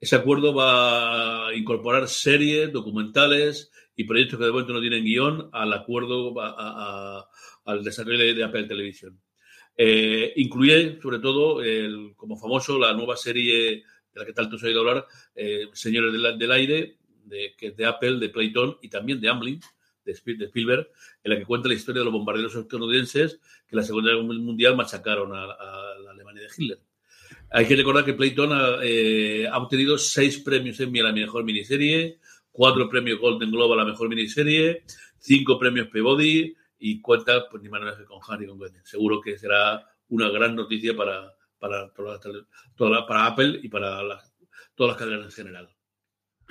Ese 0.00 0.16
acuerdo 0.16 0.52
va 0.54 1.48
a 1.48 1.54
incorporar 1.54 2.08
series, 2.08 2.72
documentales 2.72 3.70
y 3.94 4.04
proyectos 4.04 4.38
que 4.38 4.44
de 4.46 4.50
momento 4.50 4.72
no 4.72 4.80
tienen 4.80 5.04
guion 5.04 5.48
al 5.52 5.72
acuerdo, 5.72 6.40
a- 6.40 6.48
a- 6.48 7.18
a- 7.20 7.28
al 7.66 7.84
desarrollo 7.84 8.18
de, 8.18 8.34
de 8.34 8.42
Apple 8.44 8.64
Television. 8.64 9.20
Eh, 9.76 10.32
incluye, 10.36 10.98
sobre 11.00 11.18
todo, 11.18 11.62
el- 11.62 12.12
como 12.16 12.36
famoso, 12.36 12.78
la 12.78 12.92
nueva 12.92 13.16
serie 13.16 13.84
de 14.12 14.20
la 14.20 14.26
que 14.26 14.32
tanto 14.32 14.58
se 14.58 14.66
ha 14.66 14.68
oído 14.68 14.80
hablar, 14.80 15.06
eh, 15.34 15.68
Señores 15.72 16.12
del, 16.12 16.52
Aire, 16.52 16.96
de, 17.24 17.54
que 17.56 17.68
es 17.68 17.76
de 17.76 17.86
Apple, 17.86 18.18
de 18.18 18.28
Playton 18.28 18.76
y 18.82 18.88
también 18.88 19.20
de 19.20 19.28
Amblin, 19.28 19.60
de, 20.04 20.12
de 20.36 20.44
Spielberg, 20.46 20.88
en 21.24 21.30
la 21.32 21.38
que 21.38 21.44
cuenta 21.44 21.68
la 21.68 21.74
historia 21.74 22.00
de 22.00 22.04
los 22.04 22.12
bombarderos 22.12 22.54
estadounidenses 22.54 23.38
que 23.66 23.74
en 23.74 23.76
la 23.78 23.82
Segunda 23.84 24.10
Guerra 24.10 24.24
Mundial 24.24 24.76
machacaron 24.76 25.34
a, 25.34 25.44
a 25.44 25.98
la 26.04 26.10
Alemania 26.10 26.42
de 26.42 26.48
Hitler. 26.56 26.78
Hay 27.50 27.66
que 27.66 27.76
recordar 27.76 28.04
que 28.04 28.12
Playton 28.14 28.52
ha, 28.52 28.78
eh, 28.82 29.46
ha 29.46 29.56
obtenido 29.58 29.96
seis 29.96 30.38
premios 30.38 30.78
Emmy 30.80 31.00
a 31.00 31.04
la 31.04 31.12
mejor 31.12 31.44
miniserie, 31.44 32.18
cuatro 32.50 32.88
premios 32.88 33.18
Golden 33.18 33.50
Globe 33.50 33.74
a 33.74 33.76
la 33.78 33.84
mejor 33.84 34.08
miniserie, 34.08 34.82
cinco 35.18 35.58
premios 35.58 35.88
Peabody 35.88 36.54
y 36.84 37.00
cuenta, 37.00 37.48
pues 37.48 37.62
ni 37.62 37.68
más 37.68 37.96
que 37.96 38.04
con 38.04 38.18
Harry 38.26 38.44
con 38.48 38.58
Gwen. 38.58 38.74
Seguro 38.84 39.20
que 39.20 39.38
será 39.38 39.88
una 40.08 40.28
gran 40.30 40.56
noticia 40.56 40.96
para, 40.96 41.32
para, 41.60 41.92
toda 42.74 43.06
para 43.06 43.26
Apple 43.26 43.60
y 43.62 43.68
para 43.68 44.00
todas 44.74 44.92
las 44.92 44.96
cadenas 44.96 45.26
en 45.26 45.30
general. 45.30 45.70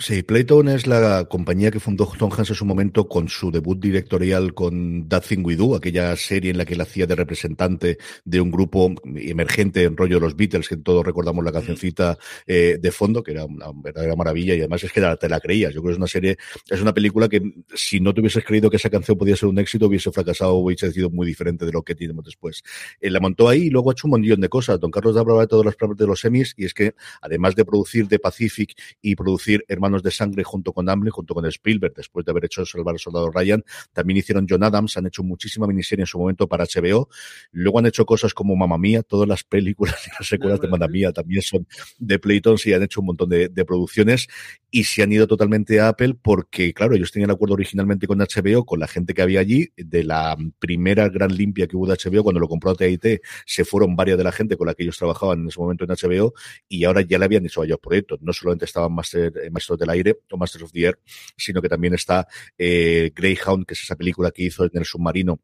Sí, 0.01 0.24
Playton 0.24 0.67
es 0.70 0.88
la 0.88 1.25
compañía 1.25 1.70
que 1.70 1.79
fundó 1.79 2.12
Tom 2.17 2.31
Hanks 2.31 2.50
en 2.50 2.55
su 2.55 2.65
momento 2.65 3.08
con 3.08 3.29
su 3.29 3.51
debut 3.51 3.79
directorial 3.79 4.55
con 4.55 5.08
That 5.08 5.25
Thing 5.29 5.46
We 5.46 5.55
Do, 5.55 5.75
aquella 5.75 6.15
serie 6.15 6.50
en 6.50 6.58
la 6.58 6.65
que 6.65 6.74
él 6.74 6.81
hacía 6.81 7.05
de 7.05 7.13
representante 7.13 8.00
de 8.25 8.41
un 8.41 8.50
grupo 8.50 8.96
emergente 9.05 9.84
en 9.84 9.96
rollo 9.96 10.15
de 10.15 10.22
los 10.22 10.36
Beatles, 10.36 10.67
que 10.70 10.77
todos 10.77 11.05
recordamos 11.05 11.46
la 11.46 11.51
cancioncita 11.51 12.17
eh, 12.48 12.79
de 12.81 12.91
fondo, 12.91 13.22
que 13.22 13.34
era 13.34 13.46
una 13.46 13.67
verdadera 13.75 14.15
maravilla 14.15 14.55
y 14.55 14.62
además 14.62 14.84
es 14.84 14.91
que 14.91 15.01
te 15.20 15.29
la 15.29 15.39
creías. 15.39 15.72
Yo 15.72 15.81
creo 15.81 15.91
que 15.91 15.93
es 15.93 15.98
una 16.00 16.08
serie, 16.08 16.38
es 16.67 16.81
una 16.81 16.96
película 16.96 17.29
que 17.29 17.39
si 17.75 18.00
no 18.00 18.12
te 18.12 18.22
hubieses 18.22 18.43
creído 18.43 18.72
que 18.72 18.77
esa 18.77 18.89
canción 18.89 19.20
podía 19.20 19.36
ser 19.36 19.50
un 19.50 19.60
éxito, 19.60 19.86
hubiese 19.86 20.12
fracasado 20.12 20.55
o 20.55 20.65
hubiese 20.65 20.91
sido 20.91 21.12
muy 21.12 21.27
diferente 21.27 21.63
de 21.63 21.74
lo 21.74 21.84
que 21.84 21.93
tenemos 21.93 22.25
después. 22.25 22.63
Eh, 23.00 23.12
la 23.12 23.20
montó 23.20 23.48
ahí 23.48 23.65
y 23.65 23.70
luego 23.70 23.91
ha 23.91 23.93
hecho 23.93 24.08
un 24.08 24.20
montón 24.20 24.41
de 24.41 24.50
cosas. 24.50 24.79
Don 24.79 24.89
Carlos 24.89 25.15
hablaba 25.15 25.41
de 25.41 25.48
todas 25.48 25.63
las 25.67 25.75
partes 25.75 25.98
de 25.98 26.08
los 26.08 26.20
semis 26.20 26.55
y 26.58 26.65
es 26.65 26.74
que 26.74 26.96
además 27.22 27.55
de 27.55 27.65
producir 27.65 28.08
The 28.08 28.17
Pacific 28.17 28.74
y 29.00 29.15
producir 29.15 29.63
Hermanos 29.67 29.90
Hermanos 29.91 30.03
de 30.03 30.12
Sangre 30.12 30.43
junto 30.43 30.71
con 30.71 30.88
Amblin, 30.88 31.12
junto 31.12 31.33
con 31.33 31.45
Spielberg, 31.45 31.93
después 31.93 32.25
de 32.25 32.31
haber 32.31 32.45
hecho 32.45 32.65
Salvar 32.65 32.93
al 32.95 33.00
Soldado 33.00 33.29
Ryan. 33.29 33.63
También 33.91 34.17
hicieron 34.17 34.48
John 34.50 34.63
Adams, 34.63 34.95
han 34.95 35.07
hecho 35.07 35.21
muchísima 35.21 35.67
miniserie 35.67 36.03
en 36.03 36.07
su 36.07 36.17
momento 36.17 36.48
para 36.48 36.63
HBO. 36.63 37.10
Luego 37.51 37.79
han 37.79 37.88
hecho 37.88 38.05
cosas 38.05 38.33
como 38.33 38.55
Mamma 38.55 38.77
Mía, 38.77 39.03
todas 39.03 39.27
las 39.27 39.43
películas 39.43 39.95
y 40.07 40.10
las 40.17 40.27
secuelas 40.27 40.62
de 40.62 40.69
Mamma 40.69 40.88
Mía 40.88 41.12
también 41.12 41.41
son 41.41 41.67
de 42.00 42.19
Playton, 42.19 42.57
y 42.63 42.74
han 42.74 42.83
hecho 42.83 43.01
un 43.01 43.07
montón 43.07 43.29
de, 43.29 43.50
de 43.50 43.65
producciones 43.65 44.27
y 44.71 44.86
se 44.86 45.03
han 45.03 45.12
ido 45.12 45.27
totalmente 45.27 45.79
a 45.81 45.89
Apple 45.89 46.15
porque, 46.21 46.74
claro, 46.74 46.95
ellos 46.95 47.12
tenían 47.12 47.29
acuerdo 47.29 47.55
originalmente 47.55 48.07
con 48.07 48.19
HBO, 48.19 48.65
con 48.65 48.79
la 48.79 48.88
gente 48.88 49.13
que 49.13 49.21
había 49.21 49.41
allí, 49.41 49.69
de 49.75 50.05
la 50.05 50.38
primera 50.60 51.10
gran 51.10 51.36
limpia 51.36 51.67
que 51.67 51.75
hubo 51.75 51.88
de 51.88 51.98
HBO, 52.01 52.24
cuando 52.24 52.39
lo 52.39 52.48
compró 52.48 52.71
AT&T, 52.71 53.21
se 53.45 53.65
fueron 53.65 53.98
varias 53.98 54.17
de 54.17 54.24
la 54.24 54.31
gente 54.31 54.55
con 54.55 54.67
la 54.67 54.74
que 54.74 54.83
ellos 54.83 54.98
trabajaban 54.98 55.41
en 55.41 55.48
ese 55.50 55.60
momento 55.60 55.83
en 55.83 55.89
HBO 55.89 56.33
y 56.69 56.86
ahora 56.86 57.01
ya 57.01 57.19
le 57.19 57.25
habían 57.25 57.45
hecho 57.45 57.60
varios 57.60 57.79
proyectos. 57.79 58.21
No 58.21 58.31
solamente 58.31 58.65
estaban 58.65 58.93
Master, 58.93 59.33
eh, 59.43 59.50
Del 59.78 59.90
Aire 59.90 60.20
o 60.32 60.38
Masters 60.38 60.66
of 60.66 60.72
the 60.72 60.86
Air, 60.86 61.00
sino 61.38 61.62
que 61.62 61.70
también 61.70 61.94
está 61.94 62.28
eh, 62.58 63.12
Greyhound, 63.16 63.66
que 63.66 63.74
es 63.74 63.84
esa 63.84 63.96
película 63.96 64.32
que 64.32 64.44
hizo 64.44 64.66
en 64.66 64.72
el 64.74 64.86
submarino 64.86 65.40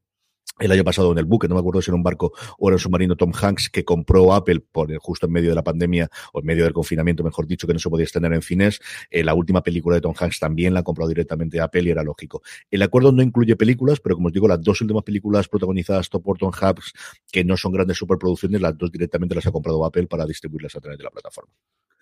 el 0.59 0.71
año 0.71 0.83
pasado 0.83 1.11
en 1.11 1.19
el 1.19 1.25
buque, 1.25 1.47
no 1.47 1.55
me 1.55 1.59
acuerdo 1.59 1.81
si 1.81 1.91
era 1.91 1.95
un 1.95 2.03
barco 2.03 2.33
o 2.57 2.67
era 2.67 2.75
un 2.75 2.79
submarino 2.79 3.15
Tom 3.15 3.31
Hanks 3.31 3.69
que 3.69 3.85
compró 3.85 4.33
Apple 4.33 4.61
por 4.71 4.95
justo 4.97 5.27
en 5.27 5.31
medio 5.31 5.49
de 5.49 5.55
la 5.55 5.63
pandemia 5.63 6.09
o 6.33 6.39
en 6.39 6.45
medio 6.45 6.63
del 6.63 6.73
confinamiento, 6.73 7.23
mejor 7.23 7.45
dicho, 7.45 7.67
que 7.67 7.73
no 7.73 7.79
se 7.79 7.89
podía 7.89 8.05
extender 8.05 8.33
en 8.33 8.41
cines. 8.41 8.79
Eh, 9.11 9.23
la 9.23 9.35
última 9.35 9.61
película 9.61 9.95
de 9.95 10.01
Tom 10.01 10.15
Hanks 10.17 10.39
también 10.39 10.73
la 10.73 10.81
compró 10.83 11.07
directamente 11.07 11.61
Apple 11.61 11.83
y 11.83 11.89
era 11.89 12.03
lógico. 12.03 12.41
El 12.71 12.81
acuerdo 12.81 13.11
no 13.11 13.21
incluye 13.21 13.55
películas, 13.55 13.99
pero 13.99 14.15
como 14.15 14.27
os 14.27 14.33
digo, 14.33 14.47
las 14.47 14.61
dos 14.61 14.81
últimas 14.81 15.03
películas 15.03 15.47
protagonizadas 15.47 16.09
por 16.09 16.37
Tom 16.37 16.51
Hanks, 16.59 16.93
que 17.31 17.43
no 17.43 17.55
son 17.55 17.71
grandes 17.73 17.97
superproducciones, 17.97 18.59
las 18.59 18.75
dos 18.77 18.91
directamente 18.91 19.35
las 19.35 19.45
ha 19.45 19.51
comprado 19.51 19.85
Apple 19.85 20.07
para 20.07 20.25
distribuirlas 20.25 20.75
a 20.75 20.79
través 20.79 20.97
de 20.97 21.03
la 21.03 21.11
plataforma. 21.11 21.53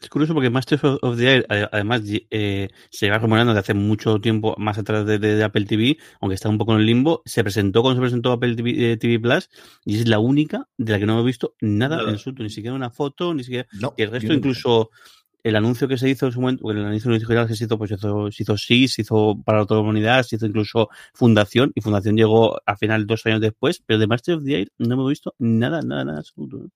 Es 0.02 0.10
curioso 0.10 0.34
porque 0.34 0.50
Masters 0.50 0.84
of 0.84 1.18
the 1.18 1.28
Air, 1.28 1.46
además, 1.72 2.02
eh, 2.06 2.70
se 2.90 3.10
va 3.10 3.18
rumorando 3.18 3.54
de 3.54 3.60
hace 3.60 3.74
mucho 3.74 4.20
tiempo 4.20 4.56
más 4.58 4.78
atrás 4.78 5.06
de, 5.06 5.44
Apple 5.44 5.66
TV, 5.66 5.98
aunque 6.22 6.36
está 6.36 6.50
un 6.50 6.58
poco 6.58 6.74
en 6.74 6.82
el 6.82 6.86
limbo. 6.86 7.22
Se 7.26 7.44
presentó 7.44 7.82
cuando 7.82 8.00
se 8.00 8.02
presentó 8.02 8.32
Apple 8.32 8.56
TV, 8.56 8.94
eh, 8.94 9.20
Plus 9.20 9.50
y 9.86 9.98
es 9.98 10.08
la 10.08 10.20
única 10.20 10.68
de 10.78 10.94
la 10.94 11.00
que 11.00 11.06
no 11.06 11.14
hemos 11.14 11.26
visto 11.26 11.56
nada, 11.62 12.10
en 12.10 12.18
su 12.18 12.34
ni 12.34 12.50
siquiera 12.50 12.76
una 12.76 12.90
foto, 12.90 13.34
ni 13.34 13.44
siquiera. 13.44 13.68
el 13.98 14.12
resto, 14.12 14.34
incluso 14.34 14.90
el 15.46 15.56
anuncio 15.56 15.88
que 15.88 15.98
se 15.98 16.10
hizo 16.10 16.26
en 16.26 16.32
su 16.32 16.42
momento, 16.42 16.72
el 16.72 16.84
anuncio 16.84 17.12
original 17.12 17.48
que 17.48 17.56
se 17.56 17.66
hizo, 17.66 17.78
pues 17.78 17.90
se 17.90 17.96
hizo, 17.96 18.32
se 18.32 18.44
hizo 18.44 18.58
sí, 18.58 18.88
se 18.88 19.04
hizo 19.04 19.40
para 19.46 19.64
toda 19.66 19.80
la 19.80 19.84
humanidad, 19.84 20.24
se 20.24 20.38
hizo 20.38 20.48
incluso 20.48 20.90
Fundación, 21.14 21.72
y 21.76 21.82
Fundación 21.82 22.18
llegó 22.18 22.60
al 22.66 22.78
final 22.78 23.06
dos 23.06 23.26
años 23.28 23.42
después, 23.42 23.82
pero 23.86 24.00
de 24.00 24.08
Masters 24.08 24.40
of 24.40 24.44
the 24.44 24.56
Air 24.56 24.72
no 24.80 24.96
hemos 24.96 25.10
visto 25.10 25.36
nada, 25.38 25.82
nada, 25.84 26.04
nada 26.04 26.18
absoluto. 26.18 26.72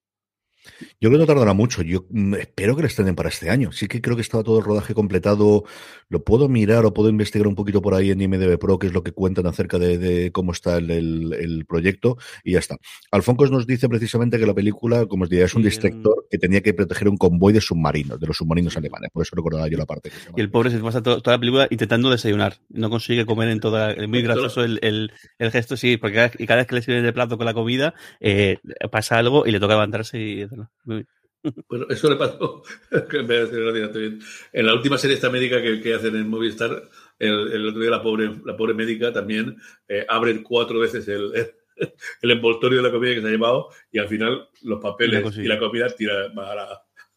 Yo 1.01 1.09
creo 1.09 1.11
que 1.13 1.17
no 1.19 1.25
tardará 1.25 1.53
mucho. 1.53 1.81
Yo 1.81 2.05
mm, 2.09 2.35
espero 2.35 2.75
que 2.75 2.81
lo 2.81 2.87
estrenen 2.87 3.15
para 3.15 3.29
este 3.29 3.49
año. 3.49 3.71
Sí 3.71 3.87
que 3.87 4.01
creo 4.01 4.15
que 4.15 4.21
estaba 4.21 4.43
todo 4.43 4.59
el 4.59 4.65
rodaje 4.65 4.93
completado. 4.93 5.63
Lo 6.09 6.23
puedo 6.23 6.49
mirar 6.49 6.85
o 6.85 6.93
puedo 6.93 7.09
investigar 7.09 7.47
un 7.47 7.55
poquito 7.55 7.81
por 7.81 7.93
ahí 7.93 8.11
en 8.11 8.21
IMDB 8.21 8.57
Pro, 8.57 8.79
que 8.79 8.87
es 8.87 8.93
lo 8.93 9.03
que 9.03 9.11
cuentan 9.11 9.45
acerca 9.47 9.77
de, 9.77 10.31
cómo 10.31 10.51
está 10.51 10.77
el, 10.77 11.65
proyecto, 11.67 12.17
y 12.43 12.53
ya 12.53 12.59
está. 12.59 12.77
Alfoncos 13.11 13.51
nos 13.51 13.67
dice 13.67 13.87
precisamente 13.87 14.39
que 14.39 14.45
la 14.45 14.53
película, 14.53 15.05
como 15.05 15.23
os 15.23 15.29
diría, 15.29 15.45
es 15.45 15.53
un 15.53 15.63
distractor 15.63 16.25
que 16.29 16.37
tenía 16.37 16.61
que 16.61 16.73
proteger 16.73 17.09
un 17.09 17.17
convoy 17.17 17.53
de 17.53 17.61
submarinos, 17.61 18.19
de 18.19 18.27
los 18.27 18.37
submarinos 18.37 18.75
alemanes. 18.75 19.11
Por 19.11 19.23
eso 19.23 19.35
recordaba 19.35 19.67
yo 19.67 19.77
la 19.77 19.85
parte. 19.85 20.11
y 20.35 20.41
el 20.41 20.49
pobre 20.49 20.71
se 20.71 20.79
pasa 20.79 21.01
toda, 21.03 21.21
la 21.23 21.39
película 21.39 21.67
intentando 21.69 22.09
desayunar. 22.09 22.57
No 22.69 22.89
consigue 22.89 23.25
comer 23.25 23.49
en 23.49 23.59
toda. 23.59 23.91
Es 23.91 24.07
muy 24.07 24.21
gracioso 24.21 24.63
el, 24.63 25.11
gesto, 25.39 25.77
sí, 25.77 25.97
porque 25.97 26.15
cada, 26.15 26.31
y 26.37 26.47
cada 26.47 26.57
vez 26.57 26.67
que 26.67 26.75
le 26.75 26.81
sirve 26.81 27.01
de 27.01 27.13
plato 27.13 27.37
con 27.37 27.45
la 27.45 27.53
comida, 27.53 27.93
eh, 28.19 28.57
pasa 28.91 29.17
algo 29.17 29.45
y 29.45 29.51
le 29.51 29.59
toca 29.59 29.73
levantarse 29.73 30.19
y 30.19 30.48
bueno, 31.69 31.85
eso 31.89 32.09
le 32.09 32.15
pasó 32.15 32.63
en 34.53 34.65
la 34.65 34.73
última 34.73 34.97
serie 34.97 35.15
esta 35.15 35.29
médica 35.29 35.61
que, 35.61 35.93
hacen 35.93 36.15
en 36.15 36.27
Movistar, 36.29 36.89
el, 37.17 37.67
otro 37.67 37.81
día 37.81 37.91
la 37.91 38.01
pobre, 38.01 38.41
la 38.45 38.57
pobre 38.57 38.73
médica 38.73 39.13
también 39.13 39.57
eh, 39.87 40.05
abre 40.07 40.41
cuatro 40.43 40.79
veces 40.79 41.07
el, 41.07 41.31
el, 42.21 42.31
envoltorio 42.31 42.77
de 42.77 42.83
la 42.83 42.91
comida 42.91 43.15
que 43.15 43.21
se 43.21 43.27
ha 43.27 43.31
llevado 43.31 43.69
y 43.91 43.99
al 43.99 44.07
final 44.07 44.49
los 44.63 44.81
papeles 44.81 45.37
y 45.37 45.43
la 45.43 45.59
comida 45.59 45.87
tira 45.89 46.25
a 46.25 46.55
la, 46.55 46.63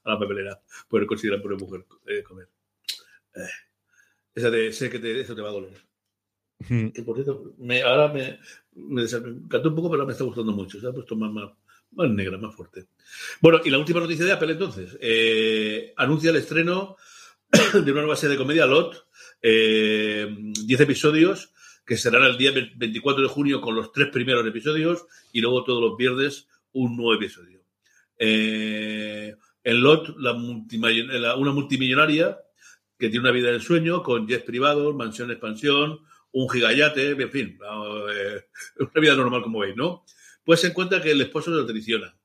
a 0.04 0.10
la 0.10 0.18
papelera. 0.18 0.60
Pues 0.88 1.06
consideran 1.06 1.42
por 1.42 1.58
mujer 1.60 1.84
eh, 2.06 2.22
comer. 2.22 2.48
Eh, 3.34 3.48
esa 4.34 4.50
de 4.50 4.72
sé 4.72 4.90
que 4.90 4.98
te, 4.98 5.20
eso 5.20 5.34
te 5.34 5.42
va 5.42 5.50
a 5.50 5.52
doler. 5.52 5.74
Que 6.66 7.02
por 7.04 7.16
cierto, 7.16 7.54
me, 7.58 7.82
ahora 7.82 8.12
me, 8.12 8.38
me, 8.74 9.02
desencantó 9.02 9.68
un 9.68 9.74
poco, 9.74 9.90
pero 9.90 10.06
me 10.06 10.12
está 10.12 10.22
gustando 10.22 10.52
mucho. 10.52 10.80
Se 10.80 10.86
ha 10.86 10.92
puesto 10.92 11.16
más, 11.16 11.32
más, 11.32 11.50
más 11.92 12.10
negra, 12.10 12.38
más 12.38 12.54
fuerte. 12.54 12.86
Bueno, 13.40 13.60
y 13.64 13.70
la 13.70 13.78
última 13.78 14.00
noticia 14.00 14.24
de 14.24 14.32
Apple 14.32 14.52
entonces. 14.52 14.96
Eh, 15.00 15.92
anuncia 15.96 16.30
el 16.30 16.36
estreno 16.36 16.96
de 17.72 17.92
una 17.92 18.00
nueva 18.00 18.16
serie 18.16 18.36
de 18.36 18.42
comedia, 18.42 18.66
Lot. 18.66 19.06
10 19.42 19.50
eh, 19.50 20.54
episodios 20.78 21.52
que 21.84 21.96
serán 21.96 22.22
el 22.22 22.38
día 22.38 22.52
24 22.76 23.22
de 23.24 23.28
junio 23.28 23.60
con 23.60 23.74
los 23.74 23.90
tres 23.90 24.08
primeros 24.08 24.46
episodios 24.46 25.04
y 25.32 25.40
luego 25.40 25.64
todos 25.64 25.82
los 25.82 25.96
viernes 25.96 26.46
un 26.72 26.96
nuevo 26.96 27.14
episodio. 27.14 27.60
Eh, 28.18 29.34
en 29.64 29.80
Lot, 29.80 30.16
la 30.18 30.32
una 31.34 31.52
multimillonaria 31.52 32.38
que 32.98 33.08
tiene 33.08 33.20
una 33.20 33.32
vida 33.32 33.50
de 33.50 33.58
sueño 33.58 34.02
con 34.02 34.28
jets 34.28 34.44
privados, 34.44 34.94
mansión 34.94 35.30
expansión, 35.32 36.00
un 36.30 36.48
gigayate, 36.48 37.10
en 37.10 37.30
fin, 37.30 37.58
una 38.78 39.00
vida 39.00 39.16
normal 39.16 39.42
como 39.42 39.58
veis, 39.58 39.76
¿no? 39.76 40.04
Pues 40.44 40.60
se 40.60 40.68
encuentra 40.68 41.00
que 41.00 41.10
el 41.10 41.20
esposo 41.20 41.50
lo 41.50 41.66
traiciona. 41.66 42.16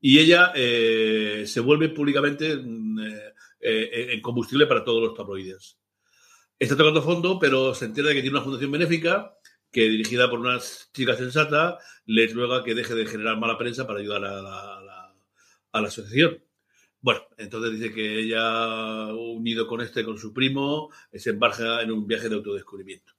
Y 0.00 0.18
ella 0.18 0.52
eh, 0.54 1.44
se 1.46 1.60
vuelve 1.60 1.88
públicamente 1.88 2.56
mm, 2.56 2.98
eh, 3.00 3.32
eh, 3.60 4.08
en 4.12 4.20
combustible 4.20 4.66
para 4.66 4.84
todos 4.84 5.02
los 5.02 5.14
tabloides. 5.14 5.78
Está 6.58 6.76
tocando 6.76 7.02
fondo, 7.02 7.38
pero 7.38 7.74
se 7.74 7.86
entera 7.86 8.08
de 8.08 8.14
que 8.14 8.22
tiene 8.22 8.36
una 8.36 8.44
fundación 8.44 8.70
benéfica 8.70 9.36
que, 9.70 9.88
dirigida 9.88 10.30
por 10.30 10.40
una 10.40 10.58
chica 10.92 11.16
sensata, 11.16 11.78
les 12.06 12.32
ruega 12.34 12.64
que 12.64 12.74
deje 12.74 12.94
de 12.94 13.06
generar 13.06 13.38
mala 13.38 13.58
prensa 13.58 13.86
para 13.86 14.00
ayudar 14.00 14.24
a 14.24 14.42
la, 14.42 15.12
asociación. 15.72 16.42
Bueno, 17.00 17.20
entonces 17.36 17.72
dice 17.78 17.92
que 17.92 18.20
ella, 18.20 19.12
unido 19.12 19.66
con 19.66 19.82
este, 19.82 20.04
con 20.04 20.18
su 20.18 20.32
primo, 20.32 20.90
se 21.12 21.30
embarca 21.30 21.82
en 21.82 21.92
un 21.92 22.06
viaje 22.06 22.28
de 22.28 22.36
autodescubrimiento. 22.36 23.12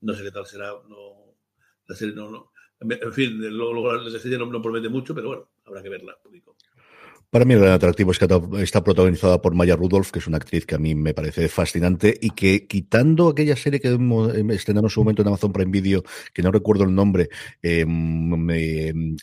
No 0.00 0.14
sé 0.14 0.22
qué 0.22 0.30
tal 0.30 0.46
será, 0.46 0.72
no, 0.88 1.36
la 1.86 1.94
serie 1.94 2.14
no, 2.14 2.30
no, 2.30 2.49
en 2.80 3.12
fin, 3.12 3.38
luego 3.56 3.92
la 3.92 4.18
serie 4.18 4.38
no, 4.38 4.46
no 4.46 4.62
promete 4.62 4.88
mucho, 4.88 5.14
pero 5.14 5.28
bueno, 5.28 5.48
habrá 5.64 5.82
que 5.82 5.88
verla. 5.88 6.16
Público. 6.22 6.56
Para 7.30 7.44
mí 7.44 7.54
el 7.54 7.60
gran 7.60 7.74
atractivo 7.74 8.10
es 8.10 8.18
que 8.18 8.26
está 8.58 8.82
protagonizada 8.82 9.40
por 9.40 9.54
Maya 9.54 9.76
Rudolph, 9.76 10.10
que 10.10 10.18
es 10.18 10.26
una 10.26 10.38
actriz 10.38 10.66
que 10.66 10.74
a 10.74 10.78
mí 10.78 10.96
me 10.96 11.14
parece 11.14 11.48
fascinante 11.48 12.18
y 12.20 12.30
que 12.30 12.66
quitando 12.66 13.28
aquella 13.28 13.54
serie 13.54 13.78
que 13.78 13.86
estrenamos 14.52 14.90
en 14.90 14.94
su 14.94 15.00
momento 15.00 15.22
en 15.22 15.28
Amazon 15.28 15.52
Prime 15.52 15.70
Video, 15.70 16.02
que 16.34 16.42
no 16.42 16.50
recuerdo 16.50 16.82
el 16.82 16.92
nombre, 16.92 17.28
eh, 17.62 17.86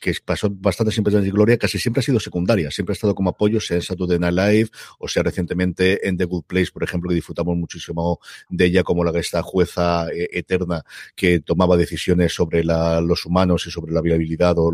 que 0.02 0.14
pasó 0.24 0.50
bastante 0.50 0.94
siempre 0.94 1.14
en 1.18 1.30
Gloria, 1.30 1.58
casi 1.58 1.80
siempre 1.80 2.00
ha 2.00 2.04
sido 2.04 2.22
secundaria, 2.22 2.72
siempre 2.72 2.94
ha 2.94 2.96
estado 2.96 3.14
como 3.14 3.32
apoyo, 3.32 3.60
sea 3.60 3.76
en 3.76 3.82
Saturday 3.82 4.20
Night 4.20 4.36
Live 4.38 4.70
o 5.00 5.10
sea 5.10 5.24
recientemente 5.24 6.08
en 6.08 6.16
The 6.16 6.24
Good 6.24 6.46
Place, 6.46 6.72
por 6.72 6.86
ejemplo, 6.86 7.10
que 7.10 7.16
disfrutamos 7.16 7.58
muchísimo 7.58 8.22
de 8.50 8.68
ella 8.68 8.84
como 8.84 9.04
la 9.04 9.12
esta 9.20 9.42
jueza 9.42 10.08
eh, 10.14 10.30
eterna 10.32 10.86
que 11.14 11.42
tomaba 11.42 11.76
decisiones 11.76 12.34
sobre 12.34 12.64
los 12.64 13.26
humanos 13.26 13.68
y 13.68 13.72
sobre 13.72 13.92
la 13.92 14.00
viabilidad 14.00 14.56
o 14.60 14.72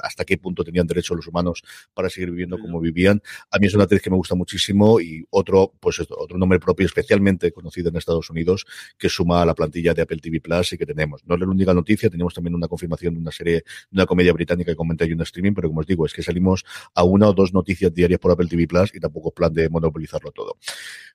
hasta 0.00 0.24
qué 0.24 0.38
punto 0.38 0.62
tenían 0.62 0.86
derecho 0.86 1.16
los 1.16 1.26
humanos 1.26 1.64
para 1.92 2.08
seguir 2.08 2.30
viviendo 2.30 2.51
como 2.58 2.80
vivían. 2.80 3.22
A 3.50 3.58
mí 3.58 3.66
es 3.66 3.74
una 3.74 3.84
actriz 3.84 4.02
que 4.02 4.10
me 4.10 4.16
gusta 4.16 4.34
muchísimo 4.34 5.00
y 5.00 5.24
otro, 5.30 5.72
pues 5.80 6.00
otro 6.00 6.38
nombre 6.38 6.58
propio 6.58 6.86
especialmente 6.86 7.52
conocido 7.52 7.88
en 7.88 7.96
Estados 7.96 8.28
Unidos 8.30 8.66
que 8.98 9.08
suma 9.08 9.42
a 9.42 9.46
la 9.46 9.54
plantilla 9.54 9.94
de 9.94 10.02
Apple 10.02 10.18
TV 10.18 10.40
Plus 10.40 10.72
y 10.72 10.78
que 10.78 10.86
tenemos. 10.86 11.22
No 11.24 11.34
es 11.34 11.40
la 11.40 11.46
única 11.46 11.72
noticia, 11.72 12.10
tenemos 12.10 12.34
también 12.34 12.54
una 12.54 12.68
confirmación 12.68 13.14
de 13.14 13.20
una 13.20 13.30
serie, 13.30 13.54
de 13.54 13.64
una 13.92 14.06
comedia 14.06 14.32
británica 14.32 14.72
que 14.72 14.76
comenté 14.76 15.06
yo 15.06 15.14
en 15.14 15.20
streaming, 15.20 15.54
pero 15.54 15.68
como 15.68 15.80
os 15.80 15.86
digo, 15.86 16.04
es 16.04 16.12
que 16.12 16.22
salimos 16.22 16.64
a 16.94 17.04
una 17.04 17.28
o 17.28 17.32
dos 17.32 17.52
noticias 17.52 17.92
diarias 17.94 18.18
por 18.18 18.32
Apple 18.32 18.48
TV 18.48 18.66
Plus 18.66 18.94
y 18.94 19.00
tampoco 19.00 19.28
es 19.28 19.34
plan 19.34 19.52
de 19.52 19.68
monopolizarlo 19.68 20.32
todo. 20.32 20.56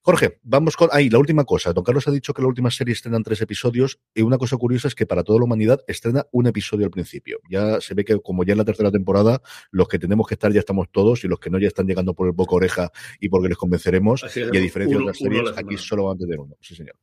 Jorge, 0.01 0.39
vamos 0.43 0.77
con, 0.77 0.89
ahí, 0.91 1.09
la 1.09 1.19
última 1.19 1.43
cosa. 1.43 1.73
Don 1.73 1.83
Carlos 1.83 2.07
ha 2.07 2.11
dicho 2.11 2.33
que 2.33 2.41
la 2.41 2.47
última 2.47 2.71
serie 2.71 2.93
estrena 2.93 3.17
tres 3.23 3.41
episodios 3.41 3.99
y 4.13 4.21
una 4.21 4.37
cosa 4.37 4.57
curiosa 4.57 4.87
es 4.87 4.95
que 4.95 5.05
para 5.05 5.23
toda 5.23 5.39
la 5.39 5.45
humanidad 5.45 5.81
estrena 5.87 6.25
un 6.31 6.47
episodio 6.47 6.85
al 6.85 6.91
principio. 6.91 7.39
Ya 7.49 7.81
se 7.81 7.93
ve 7.93 8.05
que 8.05 8.17
como 8.19 8.43
ya 8.43 8.53
en 8.53 8.59
la 8.59 8.65
tercera 8.65 8.91
temporada, 8.91 9.41
los 9.71 9.87
que 9.87 9.99
tenemos 9.99 10.27
que 10.27 10.35
estar 10.35 10.51
ya 10.51 10.59
estamos 10.59 10.87
todos 10.91 11.23
y 11.23 11.26
los 11.27 11.39
que 11.39 11.49
no 11.49 11.59
ya 11.59 11.67
están 11.67 11.87
llegando 11.87 12.13
por 12.13 12.27
el 12.27 12.33
boca 12.33 12.55
oreja 12.55 12.91
y 13.19 13.29
porque 13.29 13.49
les 13.49 13.57
convenceremos. 13.57 14.23
y 14.35 14.57
a 14.57 14.61
diferencia 14.61 14.97
de 14.97 15.03
otras 15.03 15.17
series, 15.17 15.57
aquí 15.57 15.77
solo 15.77 16.05
van 16.05 16.15
a 16.15 16.19
tener 16.19 16.39
uno. 16.39 16.55
Sí, 16.61 16.75
señor. 16.75 16.95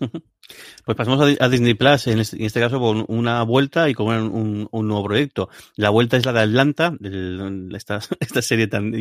Pues 0.84 0.96
pasamos 0.96 1.36
a, 1.38 1.48
Disney 1.48 1.74
Plus, 1.74 2.08
en 2.08 2.18
este, 2.18 2.36
en 2.36 2.44
este, 2.44 2.58
caso 2.58 2.80
con 2.80 3.04
una 3.06 3.42
vuelta 3.44 3.88
y 3.88 3.94
con 3.94 4.08
un, 4.08 4.68
un, 4.70 4.88
nuevo 4.88 5.04
proyecto. 5.04 5.48
La 5.76 5.90
vuelta 5.90 6.16
es 6.16 6.26
la 6.26 6.32
de 6.32 6.40
Atlanta, 6.40 6.92
esta, 7.74 8.00
esta, 8.18 8.42
serie 8.42 8.66
tan 8.66 8.92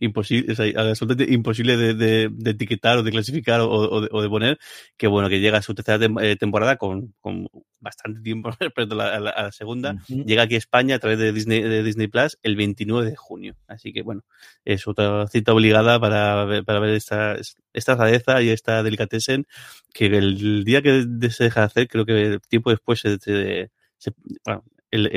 imposible, 0.00 0.54
absolutamente 0.76 1.32
imposible 1.32 1.76
de, 1.76 1.94
de, 1.94 2.28
de, 2.32 2.50
etiquetar 2.50 2.98
o 2.98 3.02
de 3.04 3.12
clasificar 3.12 3.60
o, 3.60 3.70
o, 3.70 4.22
de, 4.22 4.28
poner, 4.28 4.58
que 4.96 5.06
bueno, 5.06 5.28
que 5.28 5.38
llega 5.38 5.58
a 5.58 5.62
su 5.62 5.74
tercera 5.74 6.04
eh, 6.20 6.34
temporada 6.34 6.76
con, 6.76 7.14
con 7.20 7.48
bastante 7.78 8.20
tiempo 8.20 8.50
respecto 8.58 9.00
a 9.00 9.20
la, 9.20 9.52
segunda. 9.52 9.96
Llega 10.08 10.42
aquí 10.42 10.56
a 10.56 10.58
España 10.58 10.96
a 10.96 10.98
través 10.98 11.18
de 11.18 11.32
Disney, 11.32 11.62
de 11.62 11.82
Disney 11.82 12.08
Plus 12.08 12.38
el 12.42 12.56
29 12.56 13.08
de 13.08 13.16
junio. 13.16 13.56
Así 13.68 13.92
que 13.92 14.02
bueno, 14.02 14.24
es 14.64 14.88
otra 14.88 15.26
cita 15.28 15.52
obligada 15.52 16.00
para 16.00 16.62
para 16.64 16.80
ver 16.80 16.94
esta, 16.94 17.36
esta 17.78 17.96
rareza 17.96 18.42
y 18.42 18.50
esta 18.50 18.82
delicatessen 18.82 19.46
que 19.92 20.06
el 20.06 20.64
día 20.64 20.82
que 20.82 21.06
se 21.30 21.44
deja 21.44 21.60
de 21.60 21.66
hacer, 21.66 21.88
creo 21.88 22.04
que 22.04 22.38
tiempo 22.48 22.70
después 22.70 23.00
se, 23.00 23.18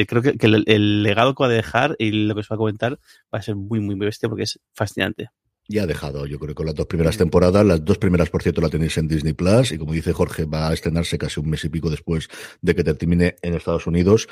creo 0.08 0.22
que, 0.22 0.38
el, 0.41 1.03
legado 1.03 1.36
que 1.36 1.44
va 1.44 1.50
a 1.50 1.53
dejar 1.53 1.96
y 2.00 2.12
lo 2.12 2.36
que 2.36 2.44
se 2.44 2.50
va 2.50 2.56
a 2.56 2.58
comentar 2.58 3.00
va 3.34 3.39
a 3.39 3.41
ser 3.41 3.56
muy, 3.56 3.80
muy 3.80 3.96
bestia 3.96 4.30
porque 4.30 4.44
es 4.44 4.60
fascinante 4.74 5.30
ya 5.68 5.84
ha 5.84 5.88
dejado, 5.88 6.25
yo 6.25 6.38
creo, 6.39 6.53
con 6.53 6.65
las 6.65 6.75
dos 6.75 6.88
primeras 6.88 7.18
temporadas. 7.18 7.65
Las 7.65 7.84
dos 7.84 7.98
primeras, 7.98 8.30
por 8.30 8.44
cierto, 8.44 8.62
la 8.62 8.70
tenéis 8.70 8.98
en 8.98 9.08
Disney 9.08 9.34
Plus. 9.34 9.72
Y 9.72 9.77
como 9.77 9.94
dice 9.94 10.13
Jorge, 10.13 10.46
va 10.46 10.70
a 10.70 10.74
estrenarse 10.74 11.18
casi 11.18 11.39
un 11.39 11.50
mes 11.50 11.63
y 11.63 11.70
pico 11.70 11.89
después 11.89 12.27
de 12.62 12.75
que 12.75 12.84
termine 12.84 13.36
en 13.41 13.53
Estados 13.53 13.88
Unidos. 13.88 14.27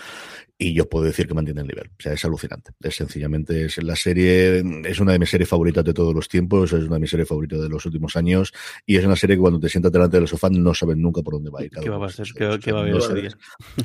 Y 0.58 0.74
yo 0.74 0.90
puedo 0.90 1.06
decir 1.06 1.28
que 1.28 1.34
mantiene 1.34 1.62
el 1.62 1.68
nivel. 1.68 1.88
O 1.88 2.02
sea, 2.02 2.14
es 2.14 2.26
alucinante. 2.26 2.72
Es 2.82 2.96
sencillamente, 2.96 3.66
es 3.66 3.82
la 3.82 3.96
serie, 3.96 4.64
es 4.84 5.00
una 5.00 5.14
de 5.14 5.20
mis 5.20 5.30
series 5.30 5.48
favoritas 5.48 5.86
de 5.86 5.94
todos 5.94 6.14
los 6.14 6.28
tiempos. 6.28 6.74
Es 6.74 6.84
una 6.84 6.96
de 6.96 7.00
mis 7.00 7.10
series 7.10 7.28
favoritas 7.28 7.62
de 7.62 7.70
los 7.70 7.86
últimos 7.86 8.16
años. 8.18 8.52
Y 8.86 8.98
es 8.98 9.06
una 9.06 9.16
serie 9.16 9.38
que 9.38 9.42
cuando 9.42 9.60
te 9.60 9.70
sientas 9.70 9.92
delante 9.92 10.18
del 10.18 10.28
sofá 10.28 10.50
no 10.50 10.74
sabes 10.74 10.98
nunca 10.98 11.22
por 11.22 11.36
dónde 11.36 11.50
va 11.50 11.62
a 11.62 11.64
ir. 11.64 11.72
¿Qué 11.72 11.90
va 11.90 12.06
a, 12.06 12.10
ser? 12.10 12.28
¿Qué, 12.36 12.72
va 12.72 12.80
a 12.80 12.82
haber 12.82 13.00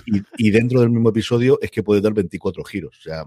y, 0.07 0.23
y, 0.39 0.51
dentro 0.51 0.81
del 0.81 0.91
mismo 0.91 1.11
episodio 1.11 1.59
es 1.63 1.71
que 1.71 1.83
puede 1.83 2.01
dar 2.01 2.13
24 2.15 2.65
giros. 2.65 2.99
O 2.99 3.03
sea, 3.03 3.25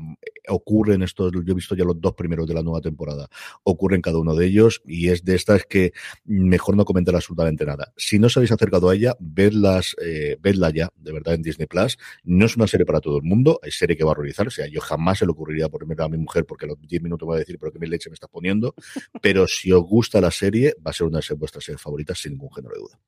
ocurren 0.50 1.04
estos, 1.04 1.32
yo 1.32 1.42
he 1.48 1.54
visto 1.54 1.76
ya 1.76 1.86
los 1.86 2.00
dos 2.00 2.14
primeros 2.14 2.48
de 2.48 2.54
la 2.54 2.64
nueva 2.64 2.82
temporada. 2.82 3.28
Ocurren 3.64 4.02
cada 4.02 4.17
uno 4.20 4.36
de 4.36 4.46
ellos 4.46 4.82
y 4.86 5.10
es 5.10 5.24
de 5.24 5.36
estas 5.36 5.66
que 5.66 5.94
mejor 6.26 6.76
no 6.76 6.86
comentar 6.86 7.16
absolutamente 7.16 7.66
nada. 7.66 7.94
Si 7.98 8.20
no 8.20 8.28
os 8.28 8.38
habéis 8.38 8.52
acercado 8.52 8.90
a 8.90 8.96
ella, 8.96 9.16
vedlas, 9.20 9.96
eh, 10.02 10.38
vedla 10.40 10.70
ya, 10.72 10.90
de 10.96 11.12
verdad, 11.12 11.36
en 11.36 11.42
Disney 11.42 11.68
Plus. 11.68 11.98
No 12.24 12.46
es 12.46 12.56
una 12.56 12.68
serie 12.68 12.86
para 12.86 13.00
todo 13.00 13.18
el 13.18 13.24
mundo, 13.24 13.60
es 13.64 13.78
serie 13.78 13.96
que 13.96 14.04
va 14.04 14.12
a 14.12 14.14
horrorizar. 14.14 14.48
O 14.48 14.52
sea, 14.52 14.68
yo 14.68 14.82
jamás 14.82 15.20
se 15.20 15.26
le 15.26 15.32
ocurriría 15.32 15.70
ponerme 15.70 15.96
a 15.98 16.08
mi 16.08 16.18
mujer 16.18 16.46
porque 16.46 16.66
a 16.66 16.70
los 16.70 16.82
10 16.82 17.02
minutos 17.02 17.28
va 17.28 17.36
a 17.36 17.40
decir, 17.40 17.58
pero 17.60 17.72
qué 17.72 17.80
mi 17.80 17.88
leche 17.88 18.10
me 18.10 18.16
está 18.16 18.28
poniendo. 18.28 18.76
Pero 19.22 19.48
si 19.48 19.72
os 19.72 19.84
gusta 19.84 20.22
la 20.22 20.32
serie, 20.32 20.76
va 20.86 20.92
a 20.92 20.94
ser 20.94 21.08
una 21.08 21.20
de 21.20 21.36
vuestras 21.36 21.64
series 21.64 21.82
favoritas 21.82 22.20
sin 22.20 22.34
ningún 22.34 22.52
género 22.54 22.76
de 22.76 22.82
duda. 22.82 23.00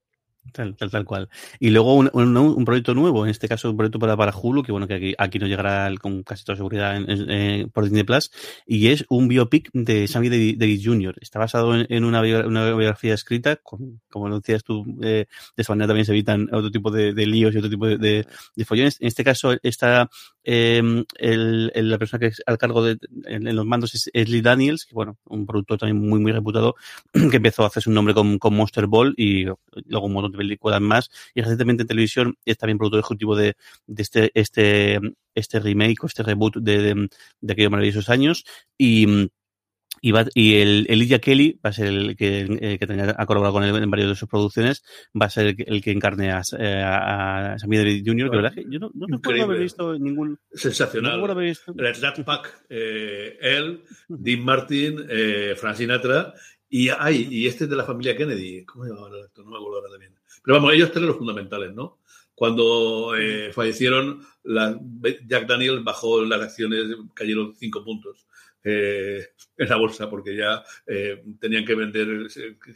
Tal, 0.51 0.75
tal, 0.75 0.89
tal 0.89 1.05
cual. 1.05 1.29
Y 1.59 1.69
luego 1.69 1.95
un, 1.95 2.65
proyecto 2.65 2.93
nuevo, 2.93 3.25
en 3.25 3.31
este 3.31 3.47
caso 3.47 3.69
un 3.69 3.77
proyecto 3.77 3.99
para, 3.99 4.15
para 4.15 4.33
Hulu, 4.35 4.63
que 4.63 4.71
bueno, 4.71 4.87
que 4.87 4.95
aquí, 4.95 5.15
aquí 5.17 5.39
nos 5.39 5.49
llegará 5.49 5.91
con 5.99 6.23
casi 6.23 6.43
toda 6.43 6.55
seguridad 6.55 6.95
en, 6.97 7.69
por 7.69 7.83
Disney 7.83 8.03
Plus, 8.03 8.31
y 8.65 8.87
es 8.87 9.05
un 9.09 9.27
biopic 9.27 9.69
de 9.73 10.07
Sammy 10.07 10.29
Davis 10.55 10.81
Jr. 10.83 11.15
Está 11.21 11.39
basado 11.39 11.75
en, 11.75 12.03
una, 12.03 12.21
biografía 12.21 13.13
escrita, 13.13 13.57
como 13.57 14.39
decías 14.39 14.63
tú, 14.63 14.85
eh, 15.01 15.25
de 15.55 15.61
esa 15.61 15.73
manera 15.73 15.87
también 15.87 16.05
se 16.05 16.11
evitan 16.11 16.47
otro 16.53 16.71
tipo 16.71 16.91
de, 16.91 17.13
líos 17.25 17.53
y 17.53 17.57
otro 17.57 17.69
tipo 17.69 17.87
de, 17.87 18.25
follones. 18.65 18.97
En 18.99 19.07
este 19.07 19.23
caso 19.23 19.55
está 19.63 20.09
eh, 20.43 20.81
la 21.19 21.97
persona 21.97 22.19
que 22.19 22.27
es 22.27 22.41
al 22.45 22.57
cargo 22.57 22.83
de 22.83 22.97
en, 23.25 23.55
los 23.55 23.65
mandos 23.65 23.93
es, 23.95 24.29
Lee 24.29 24.41
Daniels, 24.41 24.85
que 24.85 24.93
bueno, 24.93 25.17
un 25.25 25.45
productor 25.45 25.77
también 25.77 26.07
muy, 26.07 26.19
muy 26.19 26.31
reputado, 26.31 26.75
que 27.13 27.37
empezó 27.37 27.63
a 27.63 27.67
hacerse 27.67 27.89
un 27.89 27.95
nombre 27.95 28.13
con, 28.13 28.37
con 28.37 28.55
Monster 28.55 28.87
Ball 28.87 29.13
y 29.17 29.45
luego 29.45 30.05
un 30.05 30.13
montón 30.13 30.31
de 30.31 30.37
películas 30.39 30.81
más. 30.81 31.09
Y 31.35 31.41
recientemente 31.41 31.83
en 31.83 31.87
televisión 31.87 32.35
es 32.45 32.57
también 32.57 32.77
productor 32.77 33.01
ejecutivo 33.01 33.35
de, 33.35 33.55
de 33.85 34.01
este, 34.01 34.31
este, 34.33 34.99
este 35.35 35.59
remake 35.59 36.03
o 36.03 36.07
este 36.07 36.23
reboot 36.23 36.55
de, 36.57 36.77
de, 36.81 37.09
de 37.41 37.53
aquellos 37.53 37.71
maravillosos 37.71 38.09
años. 38.09 38.43
Y, 38.77 39.29
y, 40.01 40.11
va, 40.11 40.25
y 40.33 40.55
el 40.55 40.85
Elijah 40.87 41.19
Kelly 41.19 41.59
va 41.65 41.71
a 41.71 41.73
ser 41.73 41.87
el 41.87 42.15
que, 42.15 42.47
eh, 42.61 42.77
que 42.79 42.87
tenga, 42.87 43.15
ha 43.17 43.25
colaborado 43.25 43.53
con 43.53 43.63
él 43.63 43.75
en 43.75 43.91
varias 43.91 44.09
de 44.09 44.15
sus 44.15 44.29
producciones, 44.29 44.81
va 45.19 45.25
a 45.25 45.29
ser 45.29 45.47
el 45.47 45.55
que, 45.57 45.63
el 45.63 45.81
que 45.81 45.91
encarne 45.91 46.31
a, 46.31 46.41
a, 46.57 47.53
a 47.53 47.59
Sammy 47.59 47.77
David 47.77 48.03
Jr., 48.05 48.29
que 48.29 48.37
verdad 48.37 48.53
que 48.53 48.65
yo 48.69 48.79
no, 48.79 48.91
no 48.93 49.07
recuerdo 49.09 49.43
haber 49.43 49.59
visto 49.59 49.99
ningún... 49.99 50.37
Sensacional. 50.53 51.19
No 51.19 51.35
visto... 51.35 51.73
El 51.77 52.01
Rat 52.01 52.23
Pack, 52.23 52.65
eh, 52.69 53.37
él, 53.41 53.81
Dean 54.07 54.41
Martin, 54.41 55.05
eh, 55.09 55.55
Frank 55.57 55.75
Sinatra, 55.75 56.33
y, 56.69 56.89
ay, 56.89 57.27
y 57.29 57.47
este 57.47 57.63
es 57.63 57.69
de 57.69 57.75
la 57.75 57.83
familia 57.83 58.15
Kennedy, 58.15 58.63
¿cómo 58.63 58.85
se 58.85 58.93
llama 58.93 59.07
el 59.07 59.23
actor? 59.23 59.43
No 59.43 59.51
me 59.51 59.57
acuerdo 59.57 59.77
ahora 59.79 59.89
también. 59.91 60.18
Pero 60.43 60.57
vamos, 60.57 60.73
ellos 60.73 60.91
tres 60.91 61.05
los 61.05 61.17
fundamentales, 61.17 61.73
¿no? 61.73 61.99
Cuando 62.33 63.15
eh, 63.17 63.51
fallecieron, 63.51 64.21
la, 64.43 64.79
Jack 65.27 65.45
Daniel 65.45 65.81
bajó 65.83 66.23
las 66.23 66.41
acciones, 66.41 66.85
cayeron 67.13 67.53
cinco 67.55 67.83
puntos 67.83 68.27
eh, 68.63 69.27
en 69.57 69.69
la 69.69 69.75
bolsa 69.75 70.09
porque 70.09 70.35
ya 70.35 70.63
eh, 70.87 71.23
tenían 71.39 71.65
que 71.65 71.75
vender 71.75 72.27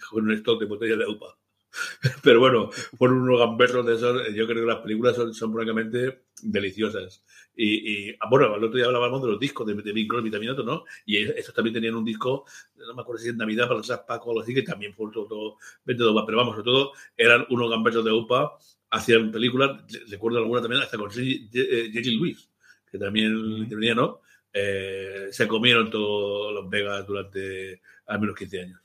con 0.10 0.26
un 0.26 0.32
stock 0.34 0.60
de 0.60 0.66
botellas 0.66 1.00
de 1.00 1.08
UPA. 1.08 1.38
Pero 2.24 2.40
bueno, 2.40 2.70
fueron 2.98 3.22
unos 3.22 3.40
gamberros 3.40 3.86
de 3.86 3.96
esos. 3.96 4.34
Yo 4.34 4.46
creo 4.48 4.62
que 4.62 4.74
las 4.74 4.82
películas 4.82 5.16
son, 5.16 5.34
son 5.34 5.54
francamente 5.54 6.26
deliciosas. 6.42 7.24
Y, 7.56 8.10
y, 8.10 8.16
ah, 8.20 8.28
bueno, 8.30 8.56
el 8.56 8.64
otro 8.64 8.78
día 8.78 8.86
hablábamos 8.86 9.22
de 9.22 9.30
los 9.30 9.40
discos 9.40 9.66
de, 9.68 9.76
de 9.76 9.94
Bing 9.94 10.08
Crosby 10.08 10.32
también 10.32 10.56
¿no? 10.66 10.86
Y 11.06 11.18
estos 11.18 11.54
también 11.54 11.74
tenían 11.74 11.96
un 11.96 12.06
disco, 12.06 12.46
no 12.76 12.94
me 12.96 13.02
acuerdo 13.02 13.22
si 13.22 13.30
en 13.30 13.38
Navidad 13.38 13.68
para 13.68 13.78
los 13.78 13.88
Paco 14.08 14.30
o 14.30 14.32
algo 14.32 14.42
así, 14.42 14.54
que 14.54 14.64
también 14.64 14.94
fue 14.94 15.12
todo, 15.12 15.28
todo 15.28 15.58
vendedor. 15.86 16.24
Pero 16.26 16.38
vamos, 16.38 16.56
sobre 16.56 16.66
todo 16.66 16.92
eran 17.16 17.46
unos 17.50 17.70
gamberros 17.70 18.06
de 18.06 18.12
UPA, 18.12 18.58
hacían 18.90 19.32
películas, 19.32 19.84
recuerdo 20.10 20.40
alguna 20.40 20.62
también, 20.62 20.82
hasta 20.82 20.98
con 20.98 21.10
J.J. 21.10 22.00
Lewis, 22.06 22.50
que 22.92 22.98
también 22.98 23.34
intervenía, 23.58 23.96
¿no? 23.96 24.22
Eh, 24.52 25.30
se 25.32 25.48
comieron 25.48 25.90
todos 25.90 26.54
los 26.54 26.70
Vegas 26.70 27.08
durante 27.08 27.82
al 28.06 28.20
menos 28.20 28.36
15 28.36 28.62
años. 28.62 28.83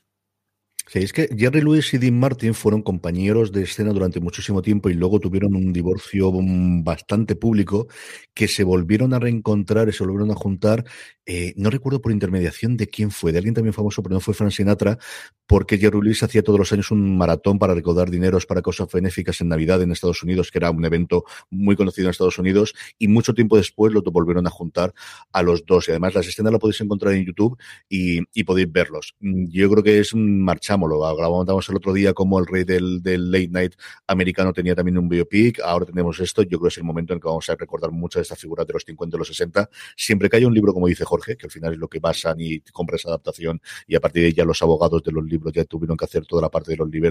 Es 0.91 1.13
que 1.13 1.29
Jerry 1.37 1.61
Lewis 1.61 1.93
y 1.93 1.99
Dean 1.99 2.19
Martin 2.19 2.55
fueron 2.55 2.81
compañeros 2.81 3.51
de 3.51 3.61
escena 3.61 3.93
durante 3.93 4.19
muchísimo 4.19 4.63
tiempo 4.63 4.89
y 4.89 4.95
luego 4.95 5.19
tuvieron 5.19 5.55
un 5.55 5.71
divorcio 5.71 6.31
bastante 6.83 7.35
público 7.35 7.87
que 8.33 8.47
se 8.47 8.63
volvieron 8.63 9.13
a 9.13 9.19
reencontrar 9.19 9.87
y 9.87 9.91
se 9.91 10.03
volvieron 10.03 10.31
a 10.31 10.35
juntar. 10.35 10.85
Eh, 11.27 11.53
no 11.57 11.69
recuerdo 11.69 12.01
por 12.01 12.11
intermediación 12.11 12.75
de 12.75 12.87
quién 12.87 13.11
fue, 13.11 13.31
de 13.31 13.37
alguien 13.37 13.53
también 13.53 13.73
famoso, 13.73 14.01
pero 14.01 14.15
no 14.15 14.19
fue 14.19 14.33
Frank 14.33 14.49
Sinatra, 14.49 14.97
porque 15.45 15.77
Jerry 15.77 15.99
Lewis 16.01 16.23
hacía 16.23 16.41
todos 16.41 16.57
los 16.57 16.73
años 16.73 16.89
un 16.89 17.19
maratón 17.19 17.59
para 17.59 17.75
recaudar 17.75 18.09
dineros 18.09 18.47
para 18.47 18.63
cosas 18.63 18.87
benéficas 18.91 19.39
en 19.41 19.49
Navidad 19.49 19.83
en 19.83 19.91
Estados 19.91 20.23
Unidos, 20.23 20.49
que 20.49 20.57
era 20.57 20.71
un 20.71 20.83
evento 20.85 21.23
muy 21.51 21.75
conocido 21.75 22.07
en 22.07 22.11
Estados 22.11 22.39
Unidos, 22.39 22.73
y 22.97 23.07
mucho 23.07 23.35
tiempo 23.35 23.57
después 23.57 23.93
lo 23.93 24.01
volvieron 24.01 24.47
a 24.47 24.49
juntar 24.49 24.95
a 25.31 25.43
los 25.43 25.67
dos. 25.67 25.87
Y 25.87 25.91
además 25.91 26.15
las 26.15 26.27
escenas 26.27 26.51
las 26.51 26.59
podéis 26.59 26.81
encontrar 26.81 27.13
en 27.13 27.25
YouTube 27.25 27.59
y, 27.87 28.21
y 28.33 28.43
podéis 28.43 28.71
verlos. 28.71 29.13
Yo 29.19 29.69
creo 29.69 29.83
que 29.83 29.99
es 29.99 30.13
un 30.13 30.41
marchamo 30.43 30.78
lo 30.87 30.99
Grabamos 31.15 31.69
el 31.69 31.75
otro 31.75 31.93
día 31.93 32.13
como 32.13 32.39
el 32.39 32.45
rey 32.45 32.63
del, 32.63 33.01
del, 33.01 33.31
late 33.31 33.49
night 33.49 33.73
americano 34.07 34.53
tenía 34.53 34.75
también 34.75 34.97
un 34.97 35.09
biopic. 35.09 35.59
Ahora 35.61 35.85
tenemos 35.85 36.19
esto. 36.19 36.43
Yo 36.43 36.59
creo 36.59 36.61
que 36.61 36.67
es 36.69 36.77
el 36.77 36.83
momento 36.83 37.13
en 37.13 37.19
que 37.19 37.27
vamos 37.27 37.49
a 37.49 37.55
recordar 37.55 37.91
muchas 37.91 38.19
de 38.19 38.23
estas 38.23 38.39
figuras 38.39 38.65
de 38.65 38.73
los 38.73 38.83
50 38.83 39.15
y 39.15 39.19
los 39.19 39.27
60. 39.27 39.69
Siempre 39.95 40.29
que 40.29 40.37
haya 40.37 40.47
un 40.47 40.53
libro, 40.53 40.73
como 40.73 40.87
dice 40.87 41.05
Jorge, 41.05 41.35
que 41.35 41.47
al 41.47 41.51
final 41.51 41.73
es 41.73 41.79
lo 41.79 41.87
que 41.87 41.99
basan 41.99 42.37
y 42.39 42.59
compra 42.71 42.95
esa 42.95 43.09
adaptación 43.09 43.61
y 43.87 43.95
a 43.95 43.99
partir 43.99 44.21
de 44.21 44.27
ahí 44.27 44.33
ya 44.33 44.45
los 44.45 44.61
abogados 44.61 45.03
de 45.03 45.11
los 45.11 45.25
libros 45.25 45.53
ya 45.53 45.65
tuvieron 45.65 45.97
que 45.97 46.05
hacer 46.05 46.25
toda 46.25 46.43
la 46.43 46.49
parte 46.49 46.71
de 46.71 46.77
los 46.77 46.89
niveles 46.89 47.09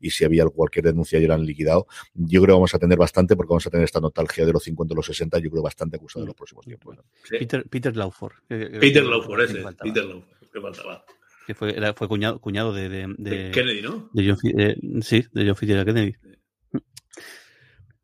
y 0.00 0.10
si 0.10 0.24
había 0.24 0.46
cualquier 0.46 0.86
denuncia 0.86 1.18
ya 1.18 1.26
eran 1.26 1.44
liquidado. 1.44 1.86
Yo 2.14 2.40
creo 2.42 2.54
que 2.54 2.58
vamos 2.58 2.74
a 2.74 2.78
tener 2.78 2.98
bastante 2.98 3.36
porque 3.36 3.50
vamos 3.50 3.66
a 3.66 3.70
tener 3.70 3.84
esta 3.84 4.00
nostalgia 4.00 4.46
de 4.46 4.52
los 4.52 4.62
50 4.62 4.94
y 4.94 4.96
los 4.96 5.06
60. 5.06 5.38
Yo 5.38 5.50
creo 5.50 5.62
bastante 5.62 5.96
acusada 5.96 6.22
en 6.22 6.28
los 6.28 6.36
próximos 6.36 6.64
tiempos. 6.64 6.98
Peter, 7.28 7.66
Peter 7.68 7.96
Lauford. 7.96 8.34
Peter 8.48 9.04
Lauford, 9.04 9.42
ese. 9.42 9.64
Peter 9.82 10.04
Lauford. 10.04 10.42
¿Qué 10.52 10.60
faltaba? 10.60 11.04
Que 11.52 11.58
fue, 11.58 11.76
era, 11.76 11.92
fue 11.94 12.08
cuñado, 12.08 12.40
cuñado 12.40 12.72
de, 12.72 12.88
de, 12.88 13.14
de, 13.18 13.50
Kennedy, 13.50 13.82
¿no? 13.82 14.10
De 14.12 14.28
John, 14.28 14.38
eh, 14.58 14.76
sí, 15.02 15.24
de 15.32 15.46
John 15.46 15.56
Fitzgerald 15.56 15.86
Kennedy. 15.86 16.14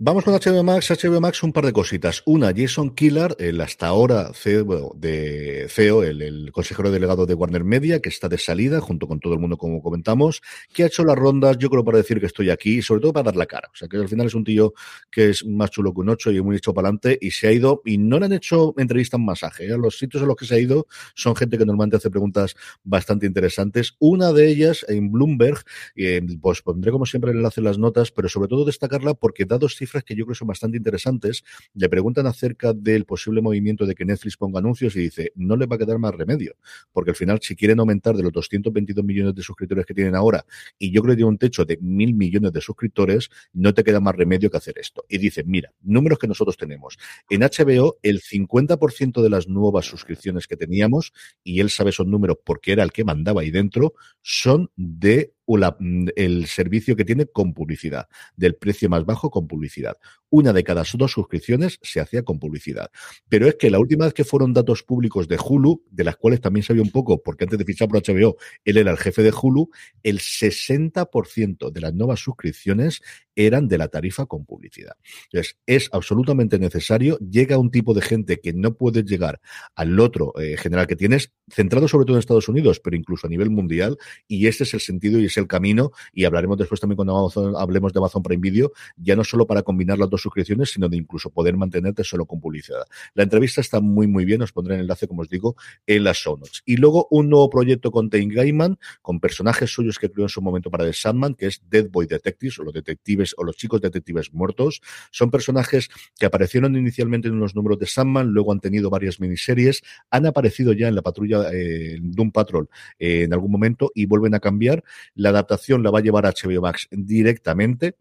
Vamos 0.01 0.23
con 0.23 0.33
HBO 0.33 0.63
Max. 0.63 0.91
HBO 0.91 1.21
Max, 1.21 1.43
un 1.43 1.53
par 1.53 1.67
de 1.67 1.73
cositas. 1.73 2.23
Una, 2.25 2.53
Jason 2.57 2.95
Killer, 2.95 3.35
el 3.41 3.61
hasta 3.61 3.89
ahora 3.89 4.31
CEO, 4.33 4.93
de 4.95 5.67
CEO 5.69 6.05
el, 6.05 6.53
consejero 6.53 6.93
delegado 6.93 7.27
de 7.27 7.35
Warner 7.35 7.65
Media, 7.65 7.99
que 7.99 8.09
está 8.09 8.29
de 8.29 8.39
salida, 8.39 8.81
junto 8.81 9.09
con 9.09 9.19
todo 9.19 9.33
el 9.33 9.41
mundo, 9.41 9.57
como 9.57 9.83
comentamos, 9.83 10.41
que 10.73 10.85
ha 10.85 10.87
hecho 10.87 11.03
las 11.05 11.17
rondas, 11.17 11.59
yo 11.59 11.69
creo, 11.69 11.83
para 11.83 11.99
decir 11.99 12.21
que 12.21 12.27
estoy 12.27 12.49
aquí, 12.51 12.79
y 12.79 12.83
sobre 12.83 13.01
todo 13.01 13.13
para 13.13 13.25
dar 13.25 13.35
la 13.35 13.47
cara. 13.47 13.71
O 13.73 13.77
sea, 13.77 13.89
que 13.89 13.97
al 13.97 14.09
final 14.09 14.29
es 14.29 14.37
un 14.37 14.45
tío 14.45 14.73
que 15.11 15.31
es 15.31 15.45
más 15.45 15.73
chulo 15.73 15.93
que 15.93 16.01
un 16.01 16.11
ocho 16.11 16.31
y 16.31 16.41
muy 16.41 16.55
hecho 16.55 16.73
para 16.73 16.87
adelante, 16.87 17.19
y 17.21 17.33
se 17.33 17.49
ha 17.49 17.53
ido, 17.53 17.83
y 17.85 17.99
no 17.99 18.21
le 18.21 18.27
han 18.27 18.33
hecho 18.35 18.75
entrevistas 18.79 19.19
en 19.19 19.25
masaje. 19.25 19.65
¿eh? 19.65 19.77
Los 19.77 19.99
sitios 19.99 20.23
en 20.23 20.29
los 20.29 20.37
que 20.37 20.47
se 20.47 20.55
ha 20.55 20.61
ido 20.61 20.87
son 21.17 21.35
gente 21.35 21.59
que 21.59 21.67
normalmente 21.67 21.97
hace 21.97 22.09
preguntas 22.09 22.55
bastante 22.85 23.27
interesantes. 23.27 23.97
Una 23.99 24.33
de 24.33 24.49
ellas 24.49 24.87
en 24.89 25.11
Bloomberg, 25.11 25.59
eh, 25.97 26.23
pues 26.41 26.63
pondré 26.63 26.93
como 26.93 27.05
siempre 27.05 27.33
el 27.33 27.39
enlace 27.39 27.61
en 27.61 27.65
las 27.65 27.79
notas, 27.79 28.13
pero 28.13 28.29
sobre 28.29 28.47
todo 28.47 28.65
destacarla 28.65 29.15
porque 29.15 29.45
dados 29.45 29.75
cifras 29.75 29.88
que 30.05 30.15
yo 30.15 30.25
creo 30.25 30.35
son 30.35 30.49
bastante 30.49 30.77
interesantes. 30.77 31.45
Le 31.75 31.89
preguntan 31.89 32.27
acerca 32.27 32.73
del 32.73 33.05
posible 33.05 33.41
movimiento 33.41 33.87
de 33.87 33.95
que 33.95 34.05
Netflix 34.05 34.37
ponga 34.37 34.59
anuncios 34.59 34.97
y 34.97 35.01
dice, 35.01 35.33
no 35.35 35.57
le 35.57 35.67
va 35.67 35.77
a 35.77 35.79
quedar 35.79 35.99
más 35.99 36.15
remedio, 36.15 36.57
porque 36.93 37.11
al 37.11 37.17
final 37.17 37.39
si 37.43 37.57
quieren 37.57 37.81
aumentar 37.81 38.17
de 38.17 38.23
los 38.23 38.33
222 38.33 39.05
millones 39.05 39.35
de 39.35 39.43
suscriptores 39.43 39.87
que 39.87 39.95
tienen 39.95 40.15
ahora, 40.15 40.45
y 40.79 40.91
yo 40.91 41.03
creo 41.03 41.13
que 41.13 41.17
tiene 41.17 41.31
un 41.31 41.39
techo 41.39 41.65
de 41.65 41.79
mil 41.81 42.15
millones 42.15 42.53
de 42.53 42.61
suscriptores, 42.61 43.31
no 43.53 43.75
te 43.75 43.85
queda 43.85 44.01
más 44.01 44.15
remedio 44.15 44.51
que 44.51 44.57
hacer 44.57 44.79
esto. 44.79 45.05
Y 45.09 45.19
dice, 45.19 45.45
mira, 45.45 45.73
números 45.83 46.19
que 46.19 46.27
nosotros 46.27 46.57
tenemos. 46.57 46.99
En 47.31 47.41
HBO, 47.41 47.99
el 48.03 48.21
50% 48.21 49.23
de 49.23 49.31
las 49.31 49.49
nuevas 49.49 49.87
suscripciones 49.87 50.47
que 50.47 50.57
teníamos, 50.57 51.13
y 51.43 51.61
él 51.61 51.71
sabe 51.71 51.91
esos 51.91 52.07
números 52.07 52.39
porque 52.45 52.73
era 52.73 52.83
el 52.83 52.93
que 52.93 53.05
mandaba 53.05 53.43
ahí 53.43 53.51
dentro, 53.51 53.95
son 54.23 54.71
de 54.77 55.33
Mm, 55.49 56.09
el 56.17 56.47
servicio 56.47 56.95
que 56.95 57.05
tiene 57.05 57.27
con 57.27 57.55
publicidad, 57.55 58.09
del 58.37 58.55
precio 58.57 58.89
más 58.91 59.05
bajo 59.07 59.31
con 59.31 59.49
publicidad. 59.49 59.97
Una 60.31 60.53
de 60.53 60.65
cada 60.65 60.85
dos 60.95 61.13
suscripciones 61.13 61.79
se 61.83 62.01
hacía 62.01 62.23
con 62.23 62.39
publicidad. 62.39 62.91
Pero 63.29 63.47
es 63.47 63.57
que 63.57 63.71
la 63.71 63.79
última 63.79 64.05
vez 64.05 64.15
que 64.15 64.25
fueron 64.25 64.53
datos 64.53 64.83
públicos 64.83 65.29
de 65.29 65.39
Hulu, 65.43 65.85
de 65.91 66.05
las 66.05 66.17
cuales 66.17 66.41
también 66.41 66.65
sabía 66.65 66.83
un 66.83 66.91
poco, 66.91 67.23
porque 67.23 67.45
antes 67.45 67.59
de 67.59 67.65
fichar 67.65 67.89
por 67.89 68.03
HBO, 68.03 68.37
él 68.65 68.77
era 68.77 68.91
el 68.91 68.99
jefe 68.99 69.23
de 69.23 69.33
Hulu, 69.33 69.71
el 70.03 70.19
60% 70.19 71.71
de 71.71 71.81
las 71.81 71.95
nuevas 71.95 72.21
suscripciones 72.21 73.03
eran 73.35 73.69
de 73.69 73.79
la 73.79 73.89
tarifa 73.89 74.27
con 74.27 74.45
publicidad. 74.45 74.95
Entonces, 75.25 75.57
es 75.67 75.89
absolutamente 75.93 76.59
necesario. 76.59 77.19
Llega 77.19 77.57
un 77.57 77.71
tipo 77.71 77.95
de 77.95 78.03
gente 78.03 78.41
que 78.41 78.53
no 78.53 78.75
puede 78.75 79.05
llegar 79.05 79.41
al 79.77 79.99
otro 80.01 80.33
eh, 80.41 80.57
general 80.57 80.89
que 80.89 80.97
tienes, 80.97 81.33
centrado 81.49 81.87
sobre 81.87 82.05
todo 82.05 82.17
en 82.17 82.21
Estados 82.21 82.49
Unidos, 82.49 82.81
pero 82.81 82.97
incluso 82.97 83.27
a 83.27 83.31
nivel 83.31 83.51
mundial, 83.51 83.97
y 84.27 84.49
ese 84.49 84.65
es 84.65 84.75
el 84.75 84.81
sentido 84.81 85.21
y 85.21 85.27
es 85.27 85.37
el 85.37 85.47
camino, 85.47 85.93
y 86.13 86.25
hablaremos 86.25 86.59
después 86.59 86.81
también 86.81 86.97
cuando 86.97 87.31
hablemos 87.59 87.93
de 87.93 88.01
Amazon 88.01 88.23
Prime 88.23 88.41
Video, 88.41 88.73
ya 88.97 89.15
no 89.15 89.23
solo 89.23 89.47
para 89.47 89.63
combinar 89.63 89.99
las 89.99 90.11
dos 90.11 90.18
suscripciones, 90.23 90.71
sino 90.71 90.89
de 90.89 90.97
incluso 90.97 91.31
poder 91.31 91.57
mantenerte 91.57 92.05
solo 92.05 92.27
con 92.27 92.41
publicidad. 92.41 92.85
La 93.15 93.23
entrevista 93.23 93.61
está 93.61 93.81
muy, 93.81 94.07
muy 94.07 94.25
bien, 94.25 94.43
os 94.43 94.53
pondré 94.53 94.75
el 94.75 94.83
enlace, 94.83 95.09
como 95.09 95.23
os 95.23 95.29
digo, 95.29 95.57
en 95.87 96.05
las 96.05 96.17
show 96.19 96.37
notes. 96.37 96.63
Y 96.65 96.77
luego 96.77 97.09
un 97.11 97.29
nuevo 97.29 97.49
proyecto 97.51 97.91
con 97.91 98.11
Tain 98.11 98.29
Gaiman, 98.29 98.79
con 99.03 99.21
personajes 99.21 99.71
suyos 99.71 99.99
que 99.99 100.11
creó 100.11 100.27
en 100.27 100.29
su 100.29 100.43
momento 100.43 100.71
para 100.71 100.85
The 100.85 100.93
Sandman, 100.93 101.35
que 101.35 101.47
es 101.47 101.63
Dead 101.69 101.89
Boy 101.89 102.07
Detectives, 102.07 102.59
o 102.59 102.65
los 102.65 102.75
detectives 102.75 103.35
o 103.37 103.45
los 103.45 103.57
chicos 103.57 103.81
detectives 103.81 104.33
muertos. 104.33 104.81
Son 105.11 105.31
personajes 105.31 105.89
que 106.19 106.27
aparecieron 106.27 106.77
inicialmente 106.77 107.29
en 107.29 107.35
unos 107.35 107.55
números 107.55 107.79
de 107.79 107.87
Sandman, 107.87 108.29
luego 108.29 108.53
han 108.53 108.61
tenido 108.61 108.91
varias 108.91 109.21
miniseries, 109.21 109.83
han 110.11 110.27
aparecido 110.27 110.73
ya 110.73 110.89
en 110.89 110.95
la 110.95 111.03
patrulla 111.03 111.51
eh, 111.53 111.99
Doom 112.01 112.33
Patrol 112.33 112.69
eh, 112.99 113.23
en 113.25 113.33
algún 113.33 113.51
momento 113.51 113.91
y 113.95 114.07
vuelven 114.07 114.35
a 114.35 114.41
cambiar. 114.41 114.85
La 115.15 115.31
adaptación 115.31 115.83
la 115.83 115.91
va 115.91 115.99
a 116.01 116.03
llevar 116.03 116.27
a 116.27 116.33
HBO 116.33 116.63
Max 116.63 116.89
directamente 116.91 117.97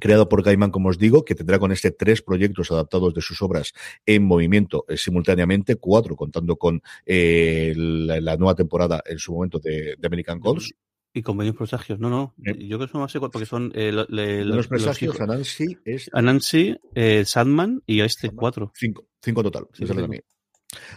creado 0.00 0.28
por 0.28 0.42
Gaiman, 0.42 0.70
como 0.70 0.88
os 0.88 0.98
digo, 0.98 1.24
que 1.24 1.34
tendrá 1.34 1.58
con 1.58 1.72
este 1.72 1.90
tres 1.90 2.22
proyectos 2.22 2.70
adaptados 2.70 3.14
de 3.14 3.20
sus 3.20 3.40
obras 3.42 3.72
en 4.06 4.24
movimiento 4.24 4.84
eh, 4.88 4.96
simultáneamente, 4.96 5.76
cuatro 5.76 6.16
contando 6.16 6.56
con 6.56 6.82
la, 7.06 8.36
nueva 8.36 8.54
temporada 8.54 9.02
en 9.06 9.18
su 9.18 9.32
momento 9.32 9.58
de, 9.58 9.96
de 9.98 10.06
American 10.06 10.40
Gods. 10.40 10.74
Y 11.16 11.22
con 11.22 11.36
medios 11.36 11.54
presagios, 11.54 12.00
no, 12.00 12.10
no. 12.10 12.34
Eh. 12.44 12.66
Yo 12.66 12.76
creo 12.76 12.88
que 12.88 12.92
son 12.92 13.00
más 13.00 13.12
porque 13.12 13.46
son 13.46 13.70
eh, 13.76 13.92
los, 13.92 14.66
presagios, 14.66 15.20
Anansi 15.20 15.78
es. 15.84 16.10
Anansi, 16.12 16.76
eh, 16.96 17.24
Sandman 17.24 17.84
y 17.86 18.00
este, 18.00 18.30
cuatro. 18.30 18.72
Cinco, 18.74 19.06
cinco 19.22 19.44
total. 19.44 19.68
Sí, 19.72 19.84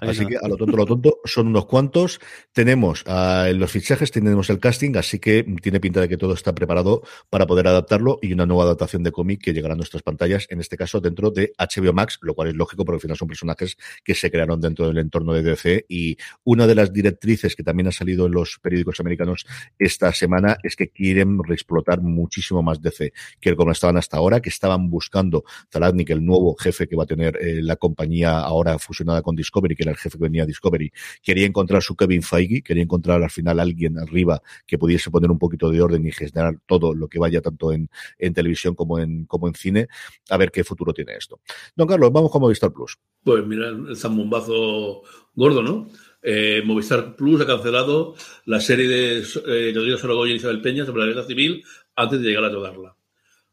Así 0.01 0.25
que 0.25 0.37
a 0.37 0.47
lo 0.47 0.57
tonto, 0.57 0.77
lo 0.77 0.85
tonto, 0.85 1.19
son 1.25 1.47
unos 1.47 1.65
cuantos. 1.65 2.19
Tenemos 2.53 3.03
uh, 3.07 3.53
los 3.53 3.71
fichajes, 3.71 4.11
tenemos 4.11 4.49
el 4.49 4.59
casting, 4.59 4.95
así 4.95 5.19
que 5.19 5.43
tiene 5.61 5.79
pinta 5.79 6.01
de 6.01 6.09
que 6.09 6.17
todo 6.17 6.33
está 6.33 6.53
preparado 6.53 7.01
para 7.29 7.47
poder 7.47 7.67
adaptarlo 7.67 8.19
y 8.21 8.33
una 8.33 8.45
nueva 8.45 8.63
adaptación 8.63 9.03
de 9.03 9.11
cómic 9.11 9.41
que 9.41 9.53
llegará 9.53 9.73
a 9.73 9.77
nuestras 9.77 10.03
pantallas, 10.03 10.47
en 10.49 10.59
este 10.59 10.77
caso 10.77 11.01
dentro 11.01 11.31
de 11.31 11.53
HBO 11.57 11.93
Max, 11.93 12.19
lo 12.21 12.33
cual 12.33 12.49
es 12.49 12.55
lógico 12.55 12.85
porque 12.85 12.97
al 12.97 13.01
final 13.01 13.17
son 13.17 13.27
personajes 13.27 13.77
que 14.03 14.15
se 14.15 14.31
crearon 14.31 14.61
dentro 14.61 14.87
del 14.87 14.97
entorno 14.97 15.33
de 15.33 15.43
DC 15.43 15.85
y 15.89 16.17
una 16.43 16.67
de 16.67 16.75
las 16.75 16.93
directrices 16.93 17.55
que 17.55 17.63
también 17.63 17.87
ha 17.87 17.91
salido 17.91 18.25
en 18.25 18.33
los 18.33 18.59
periódicos 18.61 18.99
americanos 18.99 19.45
esta 19.77 20.13
semana 20.13 20.57
es 20.63 20.75
que 20.75 20.89
quieren 20.89 21.39
reexplotar 21.43 22.01
muchísimo 22.01 22.61
más 22.61 22.81
DC 22.81 23.13
que 23.39 23.55
como 23.55 23.71
estaban 23.71 23.97
hasta 23.97 24.17
ahora, 24.17 24.39
que 24.41 24.49
estaban 24.49 24.89
buscando 24.89 25.43
Zaladnik, 25.71 26.09
el 26.11 26.25
nuevo 26.25 26.55
jefe 26.55 26.87
que 26.87 26.95
va 26.95 27.03
a 27.03 27.07
tener 27.07 27.37
eh, 27.37 27.61
la 27.61 27.75
compañía 27.75 28.39
ahora 28.39 28.79
fusionada 28.79 29.21
con 29.21 29.35
Discovery, 29.35 29.66
que 29.75 29.83
era 29.83 29.91
el 29.91 29.97
jefe 29.97 30.17
que 30.17 30.23
venía 30.23 30.43
a 30.43 30.45
Discovery, 30.45 30.91
quería 31.21 31.45
encontrar 31.45 31.81
su 31.81 31.95
Kevin 31.95 32.21
Feige, 32.21 32.61
quería 32.61 32.83
encontrar 32.83 33.21
al 33.23 33.29
final 33.29 33.59
alguien 33.59 33.97
arriba 33.99 34.41
que 34.65 34.77
pudiese 34.77 35.11
poner 35.11 35.31
un 35.31 35.39
poquito 35.39 35.69
de 35.69 35.81
orden 35.81 36.05
y 36.05 36.11
gestionar 36.11 36.59
todo 36.65 36.93
lo 36.93 37.07
que 37.07 37.19
vaya 37.19 37.41
tanto 37.41 37.71
en, 37.71 37.89
en 38.17 38.33
televisión 38.33 38.75
como 38.75 38.99
en, 38.99 39.25
como 39.25 39.47
en 39.47 39.55
cine, 39.55 39.87
a 40.29 40.37
ver 40.37 40.51
qué 40.51 40.63
futuro 40.63 40.93
tiene 40.93 41.13
esto. 41.15 41.39
Don 41.75 41.87
Carlos, 41.87 42.11
vamos 42.11 42.31
con 42.31 42.41
Movistar 42.41 42.71
Plus. 42.71 42.97
Pues 43.23 43.45
mira, 43.45 43.69
el 43.69 43.95
zambombazo 43.97 45.03
gordo, 45.35 45.61
¿no? 45.61 45.89
Eh, 46.21 46.61
Movistar 46.65 47.15
Plus 47.15 47.41
ha 47.41 47.45
cancelado 47.45 48.15
la 48.45 48.59
serie 48.59 48.87
de 48.87 49.19
eh, 49.19 49.71
Rodrigo 49.73 50.27
y 50.27 50.33
Isabel 50.33 50.61
Peña 50.61 50.85
sobre 50.85 51.01
la 51.01 51.07
guerra 51.07 51.23
civil 51.23 51.63
antes 51.95 52.21
de 52.21 52.27
llegar 52.27 52.45
a 52.45 52.49
rodarla. 52.49 52.95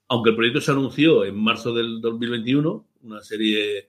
Aunque 0.09 0.31
el 0.31 0.37
proyecto 0.37 0.61
se 0.61 0.70
anunció 0.70 1.24
en 1.24 1.37
marzo 1.37 1.74
del 1.74 2.00
2021, 2.00 2.87
una 3.03 3.22
serie 3.22 3.88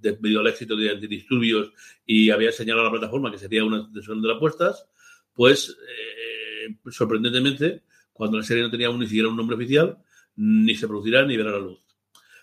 debido 0.00 0.40
al 0.40 0.46
éxito 0.46 0.76
de 0.76 0.90
antidisturbios 0.90 1.72
y 2.06 2.30
había 2.30 2.52
señalado 2.52 2.88
a 2.88 2.90
la 2.90 2.98
plataforma 2.98 3.30
que 3.30 3.38
sería 3.38 3.64
una 3.64 3.88
de 3.90 4.02
sus 4.02 4.16
apuestas, 4.30 4.86
pues 5.34 5.76
eh, 5.88 6.76
sorprendentemente, 6.90 7.82
cuando 8.12 8.38
la 8.38 8.44
serie 8.44 8.62
no 8.62 8.70
tenía 8.70 8.90
ni 8.90 9.06
siquiera 9.06 9.28
un 9.28 9.36
nombre 9.36 9.56
oficial, 9.56 9.98
ni 10.36 10.74
se 10.74 10.86
producirá 10.86 11.24
ni 11.24 11.36
verá 11.36 11.52
la 11.52 11.58
luz. 11.58 11.80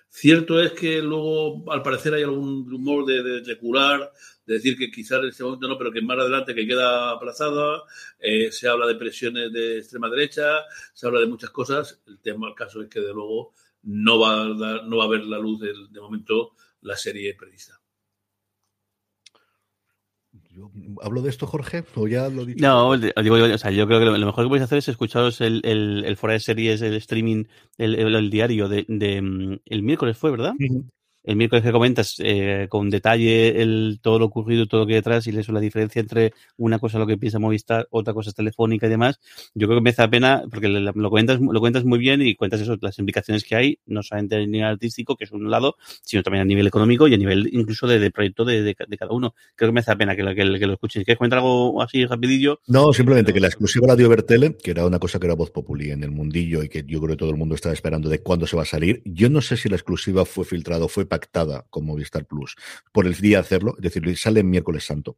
Cierto 0.10 0.62
es 0.62 0.72
que 0.72 1.02
luego, 1.02 1.70
al 1.70 1.82
parecer, 1.82 2.14
hay 2.14 2.24
algún 2.24 2.70
rumor 2.70 3.06
de, 3.06 3.42
de, 3.42 3.58
curar, 3.58 4.14
de 4.46 4.54
decir 4.54 4.78
que 4.78 4.90
quizás 4.90 5.20
en 5.20 5.28
este 5.28 5.44
momento 5.44 5.68
no, 5.68 5.78
pero 5.78 5.92
que 5.92 6.02
más 6.02 6.18
adelante 6.18 6.56
que 6.56 6.66
queda 6.66 7.12
aplazada. 7.12 7.84
Eh, 8.20 8.50
se 8.50 8.70
habla 8.70 8.88
de 8.88 8.96
presiones 8.96 9.52
de 9.52 9.80
extrema 9.80 10.10
derecha, 10.10 10.64
se 10.94 11.06
habla 11.06 11.20
de 11.20 11.26
muchas 11.26 11.50
cosas. 11.50 12.02
El 12.08 12.20
tema, 12.20 12.48
el 12.48 12.56
caso 12.56 12.82
es 12.82 12.88
que 12.88 13.02
de 13.02 13.14
luego 13.14 13.52
no 13.84 14.18
va 14.18 14.44
a, 14.44 14.54
dar, 14.54 14.86
no 14.86 14.98
va 14.98 15.04
a 15.04 15.10
ver 15.10 15.26
la 15.26 15.38
luz 15.38 15.60
de, 15.60 15.74
de 15.92 16.00
momento 16.00 16.54
la 16.86 16.96
serie 16.96 17.34
prevista. 17.36 17.82
¿Hablo 21.02 21.22
de 21.22 21.30
esto, 21.30 21.48
Jorge? 21.48 21.84
¿O 21.96 22.08
ya 22.08 22.30
lo 22.30 22.44
he 22.44 22.46
dicho? 22.46 22.62
No, 22.62 22.98
digo, 22.98 23.36
o 23.36 23.58
sea, 23.58 23.72
yo 23.72 23.88
creo 23.88 24.00
que 24.00 24.06
lo, 24.06 24.26
mejor 24.26 24.46
que 24.46 24.50
podéis 24.50 24.64
hacer 24.64 24.78
es 24.78 24.88
escucharos 24.88 25.42
el, 25.42 25.62
el, 25.66 26.06
el 26.06 26.18
fuera 26.18 26.34
de 26.34 26.40
series, 26.40 26.82
el 26.82 26.94
streaming, 26.96 27.46
el, 27.78 27.96
el 27.96 28.30
diario 28.30 28.70
de, 28.70 28.86
de, 28.88 29.22
mm, 29.22 29.60
el 29.66 29.84
miércoles 29.84 30.18
fue, 30.18 30.32
¿verdad? 30.32 30.54
El 31.26 31.36
miércoles 31.36 31.64
que 31.64 31.72
comentas 31.72 32.16
eh, 32.20 32.68
con 32.70 32.90
detalle 32.90 33.62
el, 33.62 34.00
todo 34.02 34.20
lo 34.20 34.26
ocurrido, 34.26 34.68
todo 34.68 34.82
lo 34.82 34.88
que 34.88 34.94
hay 34.94 35.00
detrás 35.00 35.28
y 35.28 35.32
eso, 35.38 35.52
la 35.52 35.60
diferencia 35.60 36.00
entre 36.00 36.34
una 36.58 36.80
cosa 36.80 37.00
lo 37.00 37.08
que 37.08 37.18
piensa 37.18 37.40
Movistar, 37.40 37.88
otra 37.90 38.14
cosa 38.14 38.30
es 38.30 38.36
telefónica 38.36 38.88
y 38.88 38.90
demás, 38.90 39.20
yo 39.54 39.68
creo 39.68 39.80
que 39.80 39.84
me 39.84 39.90
hace 39.90 40.08
pena 40.08 40.44
porque 40.50 40.68
lo 40.68 41.10
cuentas, 41.10 41.40
lo 41.40 41.60
cuentas 41.60 41.84
muy 41.84 42.00
bien 42.00 42.22
y 42.22 42.36
cuentas 42.36 42.62
eso, 42.62 42.78
las 42.82 42.98
implicaciones 43.00 43.44
que 43.44 43.56
hay, 43.56 43.80
no 43.86 44.04
solamente 44.04 44.36
a 44.36 44.40
nivel 44.40 44.64
artístico, 44.64 45.16
que 45.16 45.26
es 45.26 45.32
un 45.32 45.50
lado, 45.50 45.76
sino 46.04 46.24
también 46.24 46.42
a 46.42 46.46
nivel 46.46 46.68
económico 46.68 47.08
y 47.08 47.14
a 47.14 47.18
nivel 47.18 47.50
incluso 47.52 47.88
de, 47.88 48.12
proyecto 48.12 48.46
de, 48.46 48.62
de, 48.64 48.76
cada 48.76 49.12
uno. 49.12 49.34
Creo 49.56 49.70
que 49.70 49.74
me 49.74 49.80
hace 49.80 49.96
pena 49.96 50.16
que, 50.16 50.24
lo, 50.24 50.34
que, 50.34 50.46
lo 50.46 50.74
escuches. 50.74 51.04
¿Quieres 51.04 51.18
comentar 51.18 51.40
algo 51.40 51.82
así 51.82 52.06
rapidillo? 52.06 52.60
No, 52.68 52.94
simplemente 52.94 53.34
que 53.34 53.40
la 53.40 53.48
exclusiva 53.48 53.88
la 53.88 53.96
dio 53.96 54.10
Bertele, 54.10 54.56
que 54.58 54.72
era 54.72 54.86
una 54.86 55.00
cosa 55.00 55.20
que 55.20 55.26
era 55.26 55.36
voz 55.36 55.52
populi 55.52 55.92
en 55.92 56.04
el 56.04 56.12
mundillo 56.12 56.64
y 56.64 56.70
que 56.70 56.84
yo 56.86 57.00
creo 57.00 57.12
que 57.12 57.18
todo 57.18 57.32
el 57.32 57.38
mundo 57.38 57.56
estaba 57.56 57.74
esperando 57.74 58.10
de 58.10 58.20
cuándo 58.20 58.48
se 58.48 58.56
va 58.56 58.64
a 58.64 58.66
salir. 58.66 59.02
Yo 59.06 59.30
no 59.30 59.42
sé 59.42 59.58
si 59.58 59.70
la 59.70 59.76
exclusiva 59.76 60.26
fue 60.26 60.46
filtrada 60.46 60.86
o 60.86 60.88
fue 60.88 61.06
pactada 61.16 61.66
como 61.70 61.94
Movistar 61.94 62.26
Plus 62.26 62.56
por 62.92 63.08
el 63.08 63.16
día 63.16 63.38
de 63.38 63.42
hacerlo, 63.42 63.76
es 63.78 63.84
decir, 63.84 64.18
sale 64.18 64.44
miércoles 64.44 64.84
santo. 64.86 65.18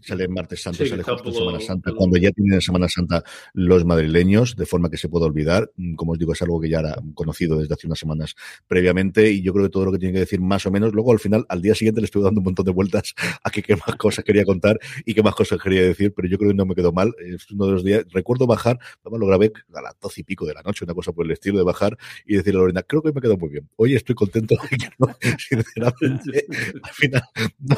Sale 0.00 0.26
martes 0.26 0.60
santo, 0.60 0.84
sale 0.84 1.02
justo 1.02 1.28
en 1.28 1.34
Semana 1.34 1.60
Santa, 1.60 1.92
cuando 1.92 2.18
ya 2.18 2.32
tienen 2.32 2.60
Semana 2.60 2.88
Santa 2.88 3.22
los 3.52 3.84
madrileños, 3.84 4.56
de 4.56 4.66
forma 4.66 4.90
que 4.90 4.96
se 4.96 5.08
pueda 5.08 5.26
olvidar. 5.26 5.70
Mm, 5.76 5.94
como 5.94 6.12
os 6.12 6.18
digo, 6.18 6.32
es 6.32 6.42
algo 6.42 6.60
que 6.60 6.68
ya 6.68 6.80
era 6.80 6.96
conocido 7.14 7.58
desde 7.58 7.74
hace 7.74 7.86
unas 7.86 8.00
semanas 8.00 8.34
previamente, 8.66 9.30
y 9.30 9.42
yo 9.42 9.52
creo 9.52 9.66
que 9.66 9.70
todo 9.70 9.84
lo 9.84 9.92
que 9.92 9.98
tiene 9.98 10.14
que 10.14 10.20
decir 10.20 10.40
más 10.40 10.66
o 10.66 10.72
menos, 10.72 10.92
luego 10.92 11.12
al 11.12 11.20
final, 11.20 11.46
al 11.48 11.62
día 11.62 11.74
siguiente 11.74 12.00
le 12.00 12.06
estuve 12.06 12.24
dando 12.24 12.40
un 12.40 12.44
montón 12.44 12.66
de 12.66 12.72
vueltas 12.72 13.14
a 13.44 13.50
que 13.50 13.62
qué 13.62 13.76
más 13.76 13.96
cosas 13.96 14.24
quería 14.24 14.44
contar 14.44 14.78
y 15.06 15.14
qué 15.14 15.22
más 15.22 15.34
cosas 15.34 15.60
quería 15.62 15.82
decir, 15.82 16.12
pero 16.14 16.28
yo 16.28 16.36
creo 16.36 16.50
que 16.50 16.56
no 16.56 16.66
me 16.66 16.74
quedó 16.74 16.92
mal. 16.92 17.14
Es 17.18 17.48
uno 17.50 17.66
de 17.66 17.72
los 17.72 17.84
días, 17.84 18.04
recuerdo 18.10 18.46
bajar, 18.46 18.78
lo 19.04 19.26
grabé 19.26 19.52
a 19.74 19.82
las 19.82 19.98
doce 20.00 20.22
y 20.22 20.24
pico 20.24 20.46
de 20.46 20.54
la 20.54 20.62
noche, 20.62 20.84
una 20.84 20.94
cosa 20.94 21.12
por 21.12 21.26
el 21.26 21.32
estilo 21.32 21.58
de 21.58 21.64
bajar 21.64 21.96
y 22.26 22.36
decirle 22.36 22.58
a 22.58 22.62
Lorena, 22.62 22.82
creo 22.82 23.02
que 23.02 23.12
me 23.12 23.20
quedó 23.20 23.36
muy 23.36 23.50
bien. 23.50 23.68
Hoy 23.76 23.94
estoy 23.94 24.14
contento 24.14 24.56
de 24.70 24.76
que 24.76 24.88
no, 24.98 25.14
sinceramente, 25.38 26.46
al 26.82 26.92
final, 26.92 27.22
no, 27.60 27.76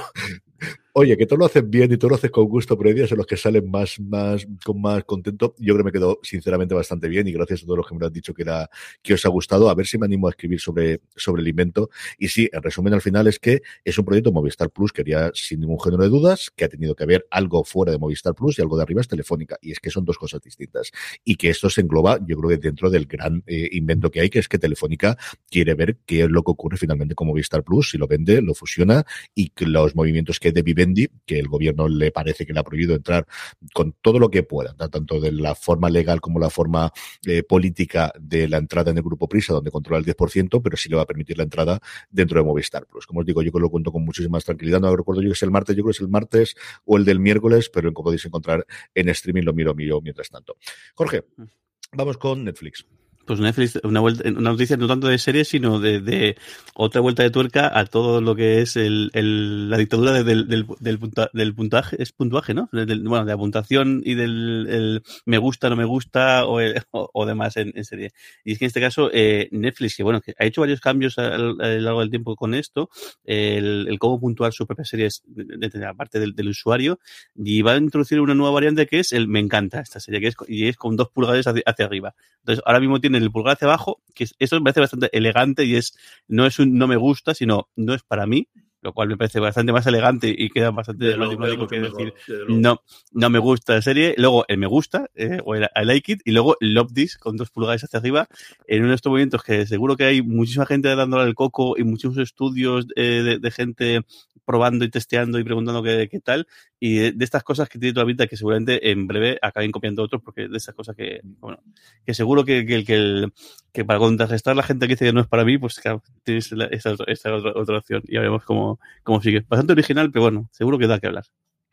Oye, 0.97 1.17
que 1.17 1.27
tú 1.27 1.37
lo 1.37 1.47
haces 1.47 1.69
bien 1.69 1.91
y 1.91 1.97
tú 1.97 2.09
lo 2.09 2.15
haces 2.15 2.31
con 2.31 2.45
gusto, 2.45 2.79
pero 2.79 2.89
hay 2.89 2.95
días 2.95 3.11
en 3.11 3.19
los 3.19 3.27
que 3.27 3.37
salen 3.37 3.69
más, 3.69 3.99
más, 3.99 4.47
con 4.65 4.81
más 4.81 5.03
contento. 5.03 5.57
Yo 5.59 5.75
creo 5.75 5.79
que 5.79 5.91
me 5.91 5.93
quedó 5.93 6.21
sinceramente 6.23 6.73
bastante 6.73 7.09
bien 7.09 7.27
y 7.27 7.33
gracias 7.33 7.63
a 7.63 7.67
todos 7.67 7.79
los 7.79 7.89
que 7.89 7.95
me 7.95 8.01
lo 8.01 8.07
han 8.07 8.13
dicho 8.13 8.33
que, 8.33 8.43
era, 8.43 8.71
que 9.03 9.15
os 9.15 9.27
ha 9.27 9.29
gustado. 9.29 9.69
A 9.69 9.75
ver 9.75 9.87
si 9.87 9.99
me 9.99 10.07
animo 10.07 10.29
a 10.29 10.31
escribir 10.31 10.61
sobre, 10.61 11.01
sobre 11.17 11.43
el 11.43 11.49
invento. 11.49 11.91
Y 12.17 12.29
sí, 12.29 12.49
el 12.53 12.63
resumen 12.63 12.95
al 12.95 13.01
final 13.01 13.27
es 13.27 13.41
que 13.41 13.63
es 13.85 13.99
un 13.99 14.05
proyecto 14.05 14.31
Movistar 14.31 14.71
Plus, 14.71 14.93
quería 14.93 15.33
sin 15.35 15.63
ningún 15.63 15.81
género 15.81 16.05
de 16.05 16.11
dudas, 16.11 16.53
que 16.55 16.65
ha 16.65 16.69
tenido 16.69 16.95
que 16.95 17.07
ver 17.07 17.27
algo 17.29 17.65
fuera 17.65 17.91
de 17.91 17.99
Movistar 17.99 18.37
Plus 18.37 18.61
y 18.61 18.63
algo 18.63 18.77
de 18.77 18.85
arriba 18.85 19.01
es 19.01 19.09
Telefónica. 19.09 19.59
Y 19.61 19.73
es 19.73 19.81
que 19.81 19.91
son 19.91 20.05
dos 20.05 20.17
cosas 20.17 20.43
distintas. 20.43 20.93
Y 21.25 21.35
que 21.35 21.51
esto 21.51 21.71
se 21.71 21.81
engloba, 21.81 22.21
yo 22.25 22.37
creo 22.37 22.51
que 22.51 22.59
dentro 22.59 22.89
del 22.89 23.07
gran 23.07 23.43
eh, 23.49 23.69
invento 23.73 24.13
que 24.13 24.21
hay, 24.21 24.31
que 24.31 24.39
es 24.39 24.47
que 24.47 24.61
Telefónica 24.61 25.19
quiere 25.51 25.75
ver 25.75 25.97
qué 26.07 26.23
es 26.23 26.31
lo 26.31 26.45
que 26.45 26.53
ocurre 26.53 26.77
finalmente 26.77 27.17
con 27.17 27.27
Movistar 27.27 27.65
Plus, 27.65 27.91
si 27.91 27.99
lo 27.99 28.07
vende, 28.07 28.41
lo 28.43 28.55
fusiona 28.55 29.05
y 29.35 29.51
los 29.59 29.97
movimientos 29.97 30.39
que 30.39 30.44
de 30.53 30.63
Vivendi, 30.63 31.09
que 31.27 31.39
el 31.39 31.49
gobierno 31.49 31.89
le 31.89 32.11
parece 32.11 32.47
que 32.47 32.53
le 32.53 32.61
ha 32.61 32.65
prohibido 32.65 32.95
entrar 32.95 33.27
con 33.73 33.95
todo 34.01 34.19
lo 34.19 34.31
que 34.31 34.43
pueda, 34.43 34.75
tanto 34.75 35.21
de 35.21 35.33
la 35.33 35.55
forma 35.55 35.91
legal 35.91 36.21
como 36.21 36.39
la 36.39 36.51
forma 36.51 36.93
eh, 37.27 37.43
política 37.43 38.13
de 38.19 38.49
la 38.49 38.59
entrada 38.59 38.91
en 38.91 38.99
el 38.99 39.03
grupo 39.03 39.29
Prisa, 39.29 39.53
donde 39.53 39.71
controla 39.71 39.99
el 39.99 40.05
10%, 40.05 40.61
pero 40.63 40.77
sí 40.77 40.89
le 40.89 40.97
va 40.97 41.03
a 41.03 41.07
permitir 41.07 41.37
la 41.39 41.45
entrada 41.45 41.81
dentro 42.11 42.39
de 42.39 42.45
Movistar 42.45 42.87
Plus. 42.87 43.07
Como 43.07 43.21
os 43.21 43.27
digo, 43.27 43.43
yo 43.43 43.53
que 43.53 43.61
lo 43.61 43.71
cuento 43.71 43.93
con 43.93 44.05
muchísima 44.05 44.39
tranquilidad. 44.41 44.81
No 44.81 44.95
recuerdo 44.95 45.23
yo 45.23 45.29
que 45.29 45.35
es 45.35 45.43
el 45.43 45.51
martes, 45.51 45.77
yo 45.77 45.83
creo 45.83 45.93
que 45.93 45.97
es 45.97 46.01
el 46.01 46.09
martes 46.09 46.55
o 46.85 46.97
el 46.97 47.05
del 47.05 47.21
miércoles, 47.21 47.71
pero 47.71 47.93
como 47.93 48.05
podéis 48.05 48.25
encontrar 48.27 48.67
en 48.95 49.09
streaming 49.09 49.43
lo 49.43 49.55
miro, 49.55 49.75
miro 49.75 50.01
mientras 50.01 50.29
tanto. 50.29 50.57
Jorge, 50.95 51.25
mm. 51.37 51.45
vamos 51.93 52.19
con 52.19 52.45
Netflix. 52.45 52.87
Pues 53.27 53.41
Netflix, 53.41 53.79
una, 53.85 54.01
vuelta, 54.01 54.29
una 54.29 54.51
noticia 54.51 54.77
no 54.77 54.87
tanto 54.87 55.09
de 55.09 55.19
series, 55.19 55.49
sino 55.49 55.81
de, 55.81 56.01
de, 56.01 56.37
otra 56.75 57.01
vuelta 57.01 57.23
de 57.23 57.31
tuerca 57.31 57.71
a 57.79 57.87
todo 57.87 58.21
lo 58.21 58.35
que 58.37 58.61
es 58.61 58.77
el, 58.77 59.11
el 59.15 59.71
la 59.71 59.79
dictadura 59.79 60.13
del, 60.13 60.47
del, 60.47 60.67
del, 60.79 60.99
punta, 60.99 61.31
del, 61.33 61.55
puntaje, 61.55 62.03
es 62.03 62.13
puntuaje, 62.13 62.53
¿no? 62.53 62.69
Bueno, 62.73 63.25
de 63.25 63.33
la 63.33 63.37
puntuación 63.37 64.03
y 64.05 64.15
del 64.15 64.67
el 64.69 65.03
me 65.25 65.39
gusta, 65.39 65.71
no 65.71 65.77
me 65.77 65.85
gusta 65.85 66.47
o, 66.47 66.61
o, 66.91 67.11
o 67.13 67.27
demás 67.27 67.57
en, 67.57 67.73
en, 67.75 67.85
serie. 67.85 68.13
Y 68.45 68.53
es 68.53 68.59
que 68.59 68.65
en 68.65 68.69
este 68.69 68.81
caso, 68.81 69.11
eh, 69.13 69.49
Netflix, 69.53 69.97
que 69.97 70.03
bueno, 70.03 70.21
que 70.21 70.35
ha 70.39 70.45
hecho 70.45 70.61
varios 70.61 70.81
cambios 70.81 71.19
a, 71.19 71.35
a 71.35 71.39
lo 71.39 71.55
largo 71.55 72.01
del 72.01 72.11
tiempo 72.11 72.37
con 72.37 72.55
esto, 72.55 72.91
el, 73.25 73.97
cómo 73.99 74.21
puntuar 74.21 74.53
su 74.53 74.67
propia 74.67 74.85
serie 74.85 75.09
de, 75.27 75.69
de, 75.69 75.79
la 75.79 75.95
parte 75.95 76.21
del, 76.21 76.49
usuario, 76.49 76.99
y 77.35 77.63
va 77.63 77.73
a 77.73 77.77
introducir 77.77 78.21
una 78.21 78.35
nueva 78.35 78.53
variante 78.53 78.87
que 78.87 79.01
es 79.01 79.13
el 79.13 79.29
me 79.29 79.41
encanta 79.41 79.81
esta 79.81 80.01
serie, 80.01 80.21
que 80.21 80.29
es, 80.29 80.37
y 80.49 80.69
es 80.69 80.77
con 80.77 80.97
dos 80.97 81.09
pulgares 81.09 81.47
hacia, 81.47 81.63
hacia 81.65 81.85
arriba. 81.87 82.15
Entonces, 82.41 82.63
ahora 82.67 82.81
mismo 82.81 83.01
tiene 83.01 83.14
el 83.23 83.31
pulgar 83.31 83.55
hacia 83.55 83.69
abajo, 83.69 84.01
que 84.15 84.27
eso 84.39 84.57
me 84.57 84.63
parece 84.63 84.81
bastante 84.81 85.11
elegante 85.17 85.65
y 85.65 85.77
es, 85.77 85.97
no 86.29 86.47
es 86.47 86.59
un 86.59 86.77
no 86.79 86.87
me 86.87 86.97
gusta, 86.97 87.35
sino 87.35 87.69
no 87.77 87.95
es 87.95 88.03
para 88.03 88.27
mí, 88.27 88.49
lo 88.85 88.93
cual 88.93 89.09
me 89.09 89.17
parece 89.17 89.41
bastante 89.41 89.73
más 89.73 89.87
elegante 89.87 90.33
y 90.37 90.51
queda 90.51 90.71
bastante 90.71 91.09
diplomático 91.09 91.67
que 91.67 91.81
decir 91.81 92.13
de 92.29 92.45
no, 92.49 92.83
no 93.13 93.31
me 93.31 93.39
gusta 93.39 93.77
la 93.77 93.83
serie, 93.83 94.15
luego 94.19 94.45
el 94.47 94.59
me 94.59 94.67
gusta, 94.67 95.11
eh, 95.15 95.39
o 95.43 95.55
el 95.55 95.65
I 95.75 95.87
like 95.87 96.13
it, 96.13 96.21
y 96.27 96.33
luego 96.33 96.59
el 96.61 96.75
love 96.75 96.93
this 96.93 97.17
con 97.17 97.39
dos 97.39 97.51
pulgares 97.51 97.83
hacia 97.83 97.99
arriba, 97.99 98.29
en 98.67 98.81
uno 98.83 98.91
de 98.91 98.97
estos 98.97 99.09
movimientos 99.09 99.43
que 99.43 99.67
seguro 99.67 99.97
que 99.97 100.05
hay 100.05 100.21
muchísima 100.21 100.67
gente 100.67 100.95
dándole 100.95 101.25
el 101.25 101.35
coco 101.35 101.77
y 101.79 101.85
muchos 101.85 102.19
estudios 102.19 102.87
eh, 102.95 103.23
de, 103.25 103.39
de, 103.39 103.51
gente 103.51 104.03
probando 104.45 104.85
y 104.85 104.91
testeando 104.91 105.39
y 105.39 105.45
preguntando 105.45 105.83
qué, 105.83 106.09
qué 106.11 106.21
tal, 106.21 106.47
y 106.79 106.97
de, 106.97 107.13
de, 107.13 107.25
estas 107.25 107.43
cosas 107.43 107.69
que 107.69 107.79
tiene 107.79 107.95
toda 107.95 108.05
la 108.05 108.09
pinta 108.09 108.27
que 108.27 108.37
seguramente 108.37 108.91
en 108.91 109.07
breve 109.07 109.39
acaben 109.41 109.73
copiando 109.73 110.03
otros, 110.03 110.21
porque 110.23 110.49
de 110.49 110.57
esas 110.57 110.75
cosas 110.75 110.95
que, 110.95 111.21
bueno, 111.41 111.59
que 112.05 112.13
seguro 112.13 112.45
que, 112.45 112.67
que, 112.67 112.85
que, 112.85 112.95
el, 112.95 113.33
que 113.73 113.85
para 113.85 113.99
contrarrestar 113.99 114.55
la 114.55 114.63
gente 114.63 114.87
que 114.87 114.95
dice 114.95 115.07
que 115.07 115.13
no 115.13 115.21
es 115.21 115.27
para 115.27 115.45
mí, 115.45 115.57
pues 115.59 115.81
claro, 115.81 116.03
tienes 116.23 116.53
esa, 116.71 116.95
esa 117.07 117.35
otra, 117.35 117.53
otra 117.55 117.79
opción, 117.79 118.03
y 118.07 118.15
ya 118.15 118.21
veremos 118.21 118.45
cómo, 118.45 118.74
cómo 119.03 119.21
sigue. 119.21 119.45
Bastante 119.49 119.73
original, 119.73 120.11
pero 120.13 120.23
bueno, 120.23 120.49
seguro 120.53 120.79
que 120.79 120.87
da 120.87 121.01
que 121.01 121.07
hablar. 121.07 121.25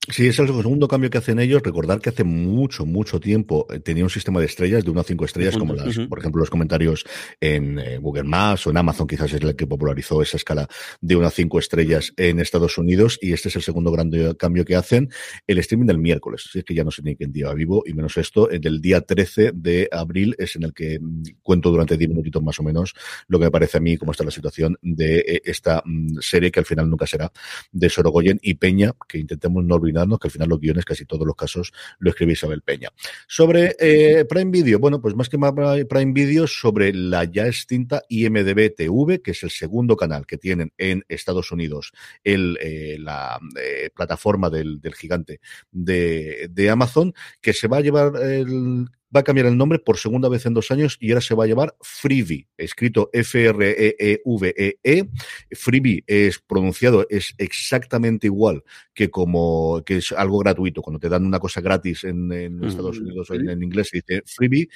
Sí, 0.09 0.25
es 0.25 0.39
el 0.39 0.47
segundo 0.47 0.87
cambio 0.87 1.11
que 1.11 1.19
hacen 1.19 1.39
ellos. 1.39 1.61
Recordar 1.61 1.99
que 2.01 2.09
hace 2.09 2.23
mucho, 2.23 2.87
mucho 2.87 3.19
tiempo 3.19 3.67
tenía 3.83 4.03
un 4.03 4.09
sistema 4.09 4.39
de 4.39 4.47
estrellas 4.47 4.83
de 4.83 4.89
1 4.89 4.99
a 4.99 5.03
5 5.03 5.25
estrellas, 5.25 5.57
como 5.57 5.75
las, 5.75 5.95
uh 5.95 6.01
-huh. 6.01 6.09
por 6.09 6.17
ejemplo, 6.17 6.39
los 6.39 6.49
comentarios 6.49 7.05
en 7.39 7.77
eh, 7.77 7.99
Google 7.99 8.23
Maps 8.23 8.65
o 8.65 8.71
en 8.71 8.77
Amazon, 8.77 9.05
quizás 9.05 9.31
es 9.31 9.41
el 9.41 9.55
que 9.55 9.67
popularizó 9.67 10.23
esa 10.23 10.37
escala 10.37 10.67
de 11.01 11.15
1 11.15 11.27
a 11.27 11.29
5 11.29 11.59
estrellas 11.59 12.13
en 12.17 12.39
Estados 12.39 12.79
Unidos. 12.79 13.19
Y 13.21 13.33
este 13.33 13.49
es 13.49 13.55
el 13.57 13.61
segundo 13.61 13.91
gran 13.91 14.09
cambio 14.39 14.65
que 14.65 14.75
hacen. 14.75 15.09
El 15.45 15.59
streaming 15.59 15.85
del 15.85 15.99
miércoles. 15.99 16.49
Si 16.51 16.57
es 16.57 16.65
que 16.65 16.73
ya 16.73 16.83
no 16.83 16.89
sé 16.89 17.03
ni 17.03 17.15
quién 17.15 17.31
día 17.31 17.53
vivo, 17.53 17.83
y 17.85 17.93
menos 17.93 18.17
esto. 18.17 18.49
El 18.49 18.59
del 18.59 18.81
día 18.81 19.01
13 19.01 19.51
de 19.53 19.87
abril 19.91 20.35
es 20.39 20.55
en 20.55 20.63
el 20.63 20.73
que 20.73 20.99
cuento 21.43 21.69
durante 21.69 21.95
10 21.95 22.09
minutitos 22.09 22.41
más 22.41 22.59
o 22.59 22.63
menos 22.63 22.95
lo 23.27 23.37
que 23.37 23.45
me 23.45 23.51
parece 23.51 23.77
a 23.77 23.79
mí 23.79 23.97
cómo 23.97 24.13
está 24.13 24.23
la 24.23 24.31
situación 24.31 24.77
de 24.81 25.41
esta 25.45 25.83
serie 26.21 26.51
que 26.51 26.59
al 26.59 26.65
final 26.65 26.89
nunca 26.89 27.05
será 27.05 27.31
de 27.71 27.87
Sorogoyen 27.87 28.39
y 28.41 28.55
Peña, 28.55 28.93
que 29.07 29.19
intentemos 29.19 29.63
no 29.63 29.75
olvidar 29.75 29.90
que 29.91 30.27
al 30.27 30.32
final 30.32 30.49
los 30.49 30.60
guiones, 30.60 30.86
casi 30.86 31.06
todos 31.06 31.25
los 31.25 31.36
casos, 31.36 31.71
lo 31.99 32.10
escribe 32.10 32.34
Isabel 32.34 32.62
Peña. 32.62 32.89
Sobre 33.27 33.75
eh, 33.80 34.25
Prime 34.25 34.51
Video, 34.51 34.80
bueno, 34.80 35.01
pues 35.01 35.15
más 35.15 35.30
que 35.30 35.38
más 35.38 35.54
Prime 35.89 36.13
Video, 36.13 36.47
sobre 36.47 36.93
la 36.93 37.25
ya 37.25 37.47
extinta 37.47 38.01
IMDB 38.10 38.73
TV, 38.75 39.21
que 39.21 39.32
es 39.32 39.43
el 39.43 39.51
segundo 39.51 39.95
canal 39.95 40.25
que 40.25 40.38
tienen 40.38 40.73
en 40.77 41.04
Estados 41.08 41.51
Unidos, 41.51 41.91
el, 42.23 42.58
eh, 42.62 42.97
la 42.99 43.39
eh, 43.60 43.89
plataforma 43.93 44.49
del, 44.49 44.82
del 44.82 44.95
gigante 44.95 45.39
de, 45.71 46.47
de, 46.49 46.69
Amazon, 46.69 47.13
que 47.41 47.54
se 47.54 47.67
va 47.67 47.77
a 47.77 47.82
llevar 47.82 48.13
el 48.21 48.88
va 49.15 49.21
a 49.21 49.24
cambiar 49.24 49.47
el 49.47 49.58
nombre 49.58 49.80
por 49.80 49.97
segunda 49.97 50.30
vez 50.30 50.45
en 50.45 50.54
dos 50.54 50.71
años 50.71 50.97
y 51.00 51.12
ahora 51.12 51.21
se 51.21 51.36
va 51.36 51.43
a 51.43 51.47
llamar 51.47 51.76
Freebie, 51.82 52.47
escrito 52.58 53.10
F-R-E-E-V-E-E. 53.13 54.80
-E 54.84 55.10
-E. 55.10 55.10
Freebie 55.52 56.04
es 56.08 56.39
pronunciado, 56.39 57.06
es 57.10 57.34
exactamente 57.38 58.28
igual 58.28 58.63
que 58.93 59.10
como 59.10 59.84
que 59.86 59.97
es 59.97 60.12
algo 60.12 60.39
gratuito. 60.39 60.82
Cuando 60.82 61.00
te 61.00 61.10
dan 61.10 61.26
una 61.26 61.39
cosa 61.39 61.62
gratis 61.62 62.04
en, 62.04 62.32
en. 62.32 62.63
Estados 62.63 63.00
Unidos 63.00 63.30
o 63.30 63.34
en, 63.34 63.50
en, 63.50 63.63
inglés 63.63 63.89
se 63.89 63.97
dice 63.97 64.24
Freebie. 64.26 64.69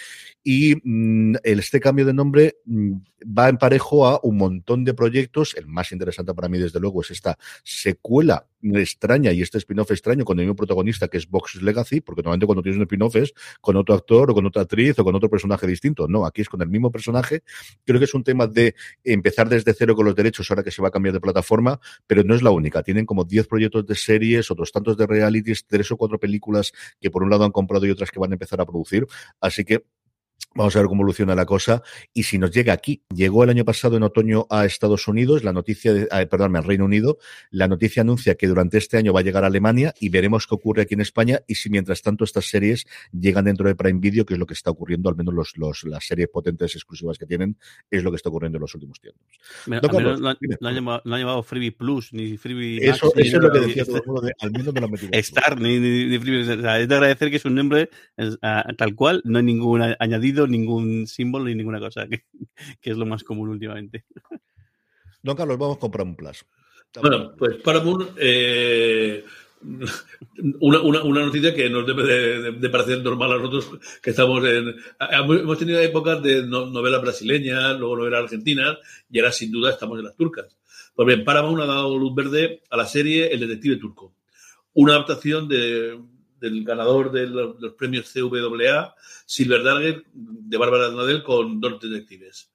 Y 0.43 0.75
mm, 0.83 1.35
este 1.43 1.79
cambio 1.79 2.05
de 2.05 2.13
nombre 2.13 2.57
mm, 2.65 2.93
va 3.37 3.49
en 3.49 3.57
parejo 3.57 4.07
a 4.07 4.19
un 4.23 4.37
montón 4.37 4.83
de 4.83 4.93
proyectos. 4.93 5.55
El 5.55 5.67
más 5.67 5.91
interesante 5.91 6.33
para 6.33 6.49
mí, 6.49 6.57
desde 6.57 6.79
luego, 6.79 7.01
es 7.01 7.11
esta 7.11 7.37
secuela 7.63 8.47
extraña 8.73 9.31
y 9.31 9.41
este 9.41 9.57
spin-off 9.59 9.91
extraño 9.91 10.25
con 10.25 10.39
el 10.39 10.45
mismo 10.45 10.55
protagonista 10.55 11.07
que 11.07 11.17
es 11.17 11.29
Vox 11.29 11.61
Legacy, 11.61 12.01
porque 12.01 12.21
normalmente 12.21 12.45
cuando 12.45 12.63
tienes 12.63 12.77
un 12.77 12.83
spin-off 12.83 13.15
es 13.15 13.33
con 13.61 13.75
otro 13.75 13.95
actor 13.95 14.24
o 14.31 14.33
con 14.33 14.45
otra 14.45 14.63
actriz 14.63 14.97
o 14.99 15.03
con 15.03 15.15
otro 15.15 15.29
personaje 15.29 15.67
distinto. 15.67 16.07
No, 16.07 16.25
aquí 16.25 16.41
es 16.41 16.49
con 16.49 16.61
el 16.61 16.69
mismo 16.69 16.91
personaje. 16.91 17.43
Creo 17.85 17.99
que 17.99 18.05
es 18.05 18.13
un 18.13 18.23
tema 18.23 18.47
de 18.47 18.75
empezar 19.03 19.49
desde 19.49 19.73
cero 19.73 19.95
con 19.95 20.05
los 20.05 20.15
derechos 20.15 20.49
ahora 20.49 20.63
que 20.63 20.71
se 20.71 20.81
va 20.81 20.89
a 20.89 20.91
cambiar 20.91 21.13
de 21.13 21.19
plataforma, 21.19 21.79
pero 22.07 22.23
no 22.23 22.35
es 22.35 22.41
la 22.41 22.51
única. 22.51 22.83
Tienen 22.83 23.05
como 23.05 23.23
10 23.23 23.47
proyectos 23.47 23.85
de 23.85 23.95
series, 23.95 24.51
otros 24.51 24.71
tantos 24.71 24.97
de 24.97 25.07
realities, 25.07 25.65
tres 25.65 25.91
o 25.91 25.97
cuatro 25.97 26.19
películas 26.19 26.71
que 26.99 27.09
por 27.09 27.23
un 27.23 27.29
lado 27.29 27.45
han 27.45 27.51
comprado 27.51 27.85
y 27.85 27.91
otras 27.91 28.11
que 28.11 28.19
van 28.19 28.31
a 28.31 28.35
empezar 28.35 28.61
a 28.61 28.65
producir. 28.65 29.05
Así 29.39 29.63
que 29.63 29.85
Vamos 30.57 30.73
a 30.77 30.79
ver 30.79 30.87
cómo 30.87 31.01
evoluciona 31.01 31.35
la 31.35 31.45
cosa 31.45 31.83
y 32.13 32.23
si 32.23 32.37
nos 32.37 32.49
llega 32.51 32.71
aquí. 32.71 33.03
Llegó 33.13 33.43
el 33.43 33.49
año 33.49 33.65
pasado 33.65 33.97
en 33.97 34.03
otoño 34.03 34.47
a 34.49 34.63
Estados 34.63 35.05
Unidos, 35.09 35.43
la 35.43 35.51
noticia, 35.51 35.93
de, 35.93 36.07
eh, 36.09 36.25
perdón, 36.27 36.55
al 36.55 36.63
Reino 36.63 36.85
Unido, 36.85 37.17
la 37.51 37.67
noticia 37.67 38.03
anuncia 38.03 38.35
que 38.35 38.47
durante 38.47 38.77
este 38.77 38.95
año 38.95 39.11
va 39.11 39.19
a 39.19 39.23
llegar 39.23 39.43
a 39.43 39.47
Alemania 39.47 39.93
y 39.99 40.07
veremos 40.07 40.47
qué 40.47 40.55
ocurre 40.55 40.83
aquí 40.83 40.93
en 40.93 41.01
España 41.01 41.41
y 41.45 41.55
si 41.55 41.69
mientras 41.69 42.01
tanto 42.01 42.23
estas 42.23 42.45
series 42.45 42.85
llegan 43.11 43.43
dentro 43.43 43.67
de 43.67 43.75
Prime 43.75 43.99
Video, 43.99 44.25
que 44.25 44.35
es 44.35 44.39
lo 44.39 44.45
que 44.45 44.53
está 44.53 44.71
ocurriendo, 44.71 45.09
al 45.09 45.17
menos 45.17 45.33
los, 45.33 45.57
los, 45.57 45.83
las 45.83 46.05
series 46.05 46.29
potentes 46.29 46.73
exclusivas 46.73 47.17
que 47.17 47.25
tienen, 47.25 47.57
es 47.91 48.01
lo 48.01 48.11
que 48.11 48.15
está 48.15 48.29
ocurriendo 48.29 48.57
en 48.57 48.61
los 48.61 48.73
últimos 48.75 49.01
tiempos. 49.01 49.27
no, 49.67 49.81
Carlos, 49.81 50.21
no, 50.21 50.33
no, 50.61 50.69
ha 50.69 51.19
llamado, 51.19 51.43
Freebie 51.43 51.73
Plus, 51.73 52.13
ni 52.13 52.37
Freebie 52.37 52.77
Eso, 52.77 53.07
Max, 53.07 53.17
eso 53.17 53.19
ni, 53.19 53.27
es 53.27 53.33
lo 53.33 53.51
que 53.51 53.59
decía 53.59 53.83
todo 53.83 54.21
de, 54.21 54.31
al 54.39 54.51
menos 54.51 54.73
me 54.73 54.79
lo 54.79 54.87
metido. 54.87 55.09
Star, 55.11 55.59
ni, 55.59 55.79
ni, 55.79 56.05
ni 56.05 56.17
Freebie. 56.17 56.43
O 56.43 56.61
sea, 56.61 56.79
es 56.79 56.87
de 56.87 56.95
agradecer 56.95 57.29
que 57.29 57.35
es 57.35 57.43
un 57.43 57.55
nombre 57.55 57.89
uh, 58.19 58.73
tal 58.77 58.95
cual, 58.95 59.21
no 59.25 59.39
hay 59.39 59.43
ningún 59.43 59.81
añadido, 59.81 60.05
ningún 60.47 61.07
símbolo 61.07 61.45
ni 61.45 61.55
ninguna 61.55 61.79
cosa, 61.79 62.07
que, 62.07 62.23
que, 62.81 62.91
es 62.91 62.97
lo 62.97 63.05
más 63.05 63.23
común 63.23 63.49
últimamente. 63.49 64.05
Don 65.21 65.35
Carlos, 65.35 65.57
vamos 65.57 65.77
a 65.77 65.79
comprar 65.79 66.05
un 66.05 66.15
Plus. 66.15 66.45
Bueno, 67.01 67.33
pues 67.37 67.55
Paramount, 67.57 68.11
eh, 68.17 69.23
una, 70.61 70.79
una, 70.81 71.03
una, 71.03 71.25
noticia 71.25 71.53
que 71.53 71.69
nos 71.69 71.85
debe 71.85 72.03
de, 72.03 72.41
de, 72.41 72.51
de, 72.53 72.69
parecer 72.69 73.01
normal 73.03 73.33
a 73.33 73.37
nosotros 73.37 73.99
que 74.01 74.11
estamos 74.11 74.45
en... 74.45 74.75
Hemos 75.11 75.59
tenido 75.59 75.79
épocas 75.79 76.21
de 76.21 76.45
novelas 76.45 77.01
brasileñas, 77.01 77.77
luego 77.77 77.97
novelas 77.97 78.23
argentinas, 78.23 78.77
y 79.09 79.19
ahora 79.19 79.31
sin 79.31 79.51
duda 79.51 79.71
estamos 79.71 79.99
en 79.99 80.05
las 80.05 80.15
turcas. 80.15 80.57
Pues 80.95 81.07
bien, 81.07 81.25
Paramount 81.25 81.61
ha 81.61 81.65
dado 81.65 81.97
luz 81.97 82.15
verde 82.15 82.61
a 82.69 82.77
la 82.77 82.85
serie 82.85 83.27
El 83.27 83.41
Detective 83.41 83.77
Turco, 83.77 84.13
una 84.73 84.93
adaptación 84.93 85.49
de, 85.49 85.99
del 86.49 86.63
ganador 86.63 87.11
de 87.11 87.27
los, 87.27 87.55
de 87.55 87.67
los 87.67 87.73
premios 87.73 88.11
CWA, 88.13 88.95
Silver 89.25 89.63
Dagger, 89.63 90.05
de 90.13 90.57
Bárbara 90.57 90.91
Nadel, 90.91 91.23
con 91.23 91.59
dos 91.59 91.81
detectives. 91.81 92.51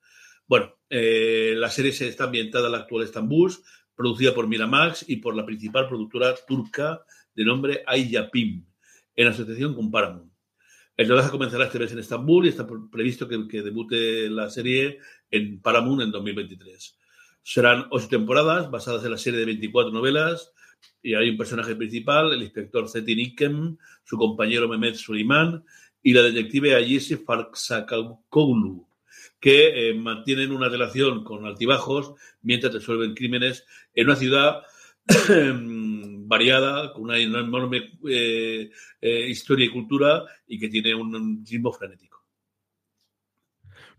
Bueno, 0.46 0.74
eh, 0.88 1.54
la 1.56 1.70
serie 1.70 1.92
se 1.92 2.08
está 2.08 2.24
ambientada 2.24 2.66
en 2.66 2.72
la 2.72 2.78
actual 2.78 3.04
Estambul, 3.04 3.52
producida 3.94 4.34
por 4.34 4.48
Miramax 4.48 5.04
y 5.08 5.16
por 5.16 5.36
la 5.36 5.44
principal 5.44 5.88
productora 5.88 6.34
turca 6.46 7.04
de 7.34 7.44
nombre 7.44 7.82
Ayapim, 7.86 8.64
en 9.16 9.26
asociación 9.26 9.74
con 9.74 9.90
Paramount. 9.90 10.32
El 10.96 11.08
rodaje 11.08 11.30
comenzará 11.30 11.64
este 11.64 11.78
mes 11.78 11.92
en 11.92 11.98
Estambul 11.98 12.46
y 12.46 12.50
está 12.50 12.66
previsto 12.90 13.26
que, 13.26 13.48
que, 13.48 13.62
debute 13.62 14.28
la 14.28 14.50
serie 14.50 14.98
en 15.30 15.60
Paramount 15.60 16.02
en 16.02 16.10
2023. 16.10 16.98
Serán 17.42 17.86
ocho 17.90 18.08
temporadas 18.08 18.70
basadas 18.70 19.04
en 19.04 19.12
la 19.12 19.18
serie 19.18 19.40
de 19.40 19.46
24 19.46 19.92
novelas 19.92 20.52
y 21.02 21.14
hay 21.14 21.30
un 21.30 21.36
personaje 21.36 21.74
principal, 21.74 22.32
el 22.32 22.42
inspector 22.42 22.88
Zetin 22.88 23.18
Ikem, 23.18 23.76
su 24.04 24.16
compañero 24.16 24.68
Mehmet 24.68 24.94
Suleiman 24.94 25.64
y 26.02 26.12
la 26.12 26.22
detective 26.22 26.74
Ayesi 26.74 27.16
Farksakoglu, 27.16 28.86
que 29.38 29.90
eh, 29.90 29.94
mantienen 29.94 30.52
una 30.52 30.68
relación 30.68 31.24
con 31.24 31.46
altibajos 31.46 32.14
mientras 32.42 32.72
resuelven 32.74 33.14
crímenes 33.14 33.66
en 33.94 34.06
una 34.06 34.16
ciudad 34.16 34.62
variada, 36.26 36.92
con 36.92 37.04
una 37.04 37.18
enorme 37.18 37.98
eh, 38.08 38.70
eh, 39.00 39.28
historia 39.28 39.66
y 39.66 39.70
cultura 39.70 40.24
y 40.46 40.58
que 40.58 40.68
tiene 40.68 40.94
un 40.94 41.44
ritmo 41.48 41.72
frenético. 41.72 42.24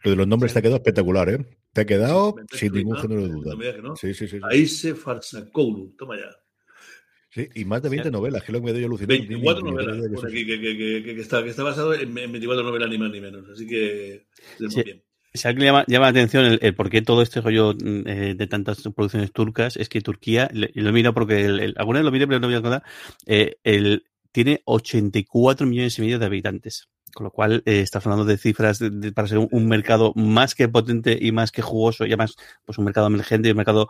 Lo 0.04 0.12
de 0.12 0.18
los 0.18 0.28
nombres 0.28 0.52
sí. 0.52 0.54
te 0.54 0.60
ha 0.60 0.62
quedado 0.62 0.78
espectacular, 0.78 1.30
¿eh? 1.30 1.58
Te 1.74 1.82
ha 1.82 1.86
quedado 1.86 2.36
sin 2.52 2.74
ningún 2.74 2.98
género 2.98 3.22
de 3.22 3.30
duda. 3.30 3.56
No 3.82 3.96
sí, 3.96 4.14
sí, 4.14 4.28
sí, 4.28 4.38
sí. 4.38 4.46
Aise 4.50 4.96
Farsakoulu, 4.96 5.96
toma 5.98 6.18
ya. 6.18 6.36
Sí, 7.34 7.48
y 7.56 7.64
más 7.64 7.82
de 7.82 7.88
20 7.90 8.10
sí. 8.10 8.12
novelas, 8.12 8.44
que 8.44 8.48
es 8.48 8.54
lo 8.54 8.60
que 8.60 8.66
me 8.66 8.74
doy 8.74 8.84
alucinante. 8.84 9.26
24 9.26 9.64
novelas, 9.64 9.98
pues 10.14 10.26
aquí, 10.26 10.46
que, 10.46 10.60
que, 10.60 10.78
que, 10.78 11.16
que, 11.16 11.22
está, 11.22 11.42
que 11.42 11.50
está 11.50 11.64
basado 11.64 11.94
en 11.94 12.14
24 12.14 12.62
novelas, 12.62 12.90
ni 12.90 12.98
más 12.98 13.10
ni 13.10 13.22
menos. 13.22 13.48
Así 13.50 13.66
que, 13.66 14.26
muy 14.60 14.84
bien. 14.84 15.02
Si 15.34 15.48
alguien 15.48 15.68
llama, 15.68 15.86
llama 15.88 16.08
la 16.08 16.10
atención 16.10 16.44
el, 16.44 16.60
el, 16.62 16.76
por 16.76 16.90
qué 16.90 17.02
todo 17.02 17.22
este 17.22 17.40
rollo 17.40 17.72
eh, 17.72 18.36
de 18.38 18.48
tantas 18.48 18.82
producciones 18.94 19.32
turcas, 19.32 19.78
es 19.78 19.88
que 19.88 20.02
Turquía, 20.02 20.52
y 20.54 20.82
lo 20.82 20.92
mira 20.92 21.14
porque 21.14 21.46
el, 21.46 21.62
el, 21.62 21.74
alguna 21.78 22.00
vez 22.00 22.06
lo 22.06 22.12
miré, 22.12 22.28
pero 22.28 22.42
no 22.42 22.48
voy 22.48 22.58
a 22.58 22.62
contar, 22.62 22.84
eh, 23.26 23.56
el, 23.64 24.04
tiene 24.34 24.62
84 24.66 25.66
millones 25.66 25.98
y 25.98 26.02
medio 26.02 26.20
de 26.20 26.26
habitantes. 26.26 26.90
Con 27.14 27.26
lo 27.26 27.32
cual, 27.32 27.64
eh, 27.66 27.82
estás 27.82 28.06
hablando 28.06 28.26
de 28.26 28.38
cifras 28.38 28.80
de, 28.80 28.90
de, 28.90 29.12
para 29.12 29.28
ser 29.28 29.38
un, 29.38 29.48
un, 29.52 29.68
mercado 29.68 30.14
más 30.16 30.56
que 30.56 30.68
potente 30.68 31.18
y 31.20 31.32
más 31.32 31.52
que 31.52 31.62
jugoso, 31.62 32.06
y 32.06 32.10
además, 32.10 32.36
pues 32.66 32.78
un 32.78 32.86
mercado 32.86 33.08
emergente 33.08 33.48
y 33.48 33.52
un 33.52 33.58
mercado 33.58 33.90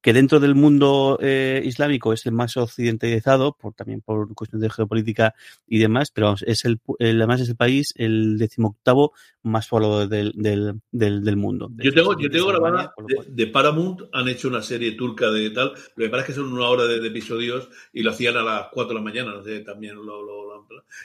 que 0.00 0.12
dentro 0.12 0.40
del 0.40 0.54
mundo 0.54 1.18
eh, 1.20 1.62
islámico 1.64 2.12
es 2.12 2.26
el 2.26 2.32
más 2.32 2.56
occidentalizado, 2.56 3.56
por, 3.56 3.74
también 3.74 4.00
por 4.00 4.34
cuestiones 4.34 4.62
de 4.62 4.70
geopolítica 4.70 5.34
y 5.66 5.78
demás, 5.78 6.10
pero 6.10 6.28
vamos, 6.28 6.44
es 6.46 6.64
el, 6.64 6.80
el, 6.98 7.16
además 7.16 7.40
es 7.40 7.48
el 7.48 7.56
país 7.56 7.94
el 7.96 8.38
decimoctavo 8.38 9.12
más 9.42 9.68
poblado 9.68 10.06
del, 10.06 10.32
del, 10.36 10.80
del, 10.90 11.24
del 11.24 11.36
mundo. 11.36 11.68
De 11.70 11.84
yo 11.84 11.92
tengo, 11.92 12.18
yo 12.18 12.30
tengo 12.30 12.46
grabada 12.48 12.94
de, 13.28 13.46
Paramount, 13.48 14.02
han 14.12 14.28
hecho 14.28 14.48
una 14.48 14.62
serie 14.62 14.92
turca 14.92 15.30
de 15.30 15.50
tal, 15.50 15.72
lo 15.96 16.04
que 16.04 16.10
pasa 16.10 16.22
es 16.22 16.26
que 16.28 16.34
son 16.34 16.52
una 16.52 16.68
hora 16.68 16.84
de, 16.84 17.00
de 17.00 17.08
episodios 17.08 17.68
y 17.92 18.02
lo 18.02 18.10
hacían 18.10 18.36
a 18.36 18.42
las 18.42 18.68
4 18.72 18.88
de 18.90 18.94
la 18.94 19.04
mañana, 19.04 19.32
no 19.32 19.42
sé, 19.42 19.60
también 19.60 19.96
lo, 19.96 20.04
lo, 20.04 20.22
lo 20.22 20.52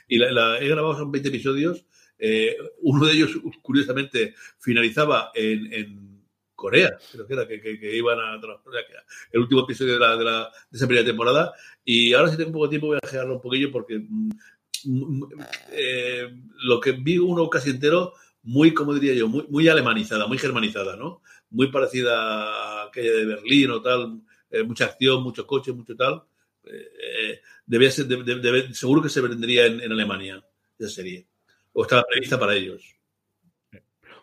y 0.07 0.17
la, 0.17 0.31
la, 0.31 0.59
he 0.59 0.67
grabado 0.67 0.97
son 0.97 1.11
20 1.11 1.29
episodios 1.29 1.56
eh, 2.19 2.57
uno 2.81 3.05
de 3.05 3.13
ellos, 3.13 3.31
curiosamente, 3.61 4.33
finalizaba 4.59 5.31
en, 5.33 6.07
Corea, 6.57 6.97
creo 7.11 7.27
que 7.27 7.33
era, 7.33 7.47
que, 7.47 7.61
que, 7.61 7.79
que 7.79 7.95
iban 7.95 8.17
a 8.19 8.41
el 9.31 9.39
último 9.39 9.61
episodio 9.61 9.93
de, 9.93 9.99
la, 9.99 10.17
de, 10.17 10.23
la, 10.23 10.51
de, 10.71 10.75
esa 10.75 10.87
primera 10.87 11.05
temporada. 11.05 11.53
Y 11.85 12.13
ahora, 12.13 12.31
si 12.31 12.37
tengo 12.37 12.51
poco 12.51 12.67
tiempo, 12.67 12.87
voy 12.87 12.97
a 12.97 13.07
dejarlo 13.07 13.35
un 13.35 13.41
poquillo 13.41 13.71
porque 13.71 13.99
mm, 13.99 14.31
eh, 15.71 16.27
lo 16.63 16.79
que 16.79 16.93
vi 16.93 17.19
uno 17.19 17.47
casi 17.47 17.69
entero, 17.69 18.13
muy, 18.41 18.73
como 18.73 18.95
diría 18.95 19.13
yo, 19.13 19.27
muy, 19.27 19.45
muy 19.49 19.67
alemanizada, 19.67 20.25
muy 20.25 20.39
germanizada, 20.39 20.95
¿no? 20.95 21.21
Muy 21.51 21.71
parecida 21.71 22.15
a 22.15 22.83
aquella 22.87 23.11
de 23.11 23.25
Berlín 23.25 23.69
o 23.69 23.81
tal, 23.83 24.23
eh, 24.49 24.63
mucha 24.63 24.85
acción, 24.85 25.21
muchos 25.21 25.45
coches, 25.45 25.75
mucho 25.75 25.95
tal. 25.95 26.23
Eh, 26.65 27.39
debía 27.67 27.91
ser, 27.91 28.07
de, 28.07 28.73
seguro 28.73 29.03
que 29.03 29.09
se 29.09 29.21
vendería 29.21 29.67
en, 29.67 29.79
en 29.79 29.91
Alemania 29.91 30.43
esa 30.79 30.89
serie 30.89 31.26
o 31.77 31.83
estaba 31.83 32.03
prevista 32.09 32.39
para 32.39 32.55
ellos. 32.55 32.81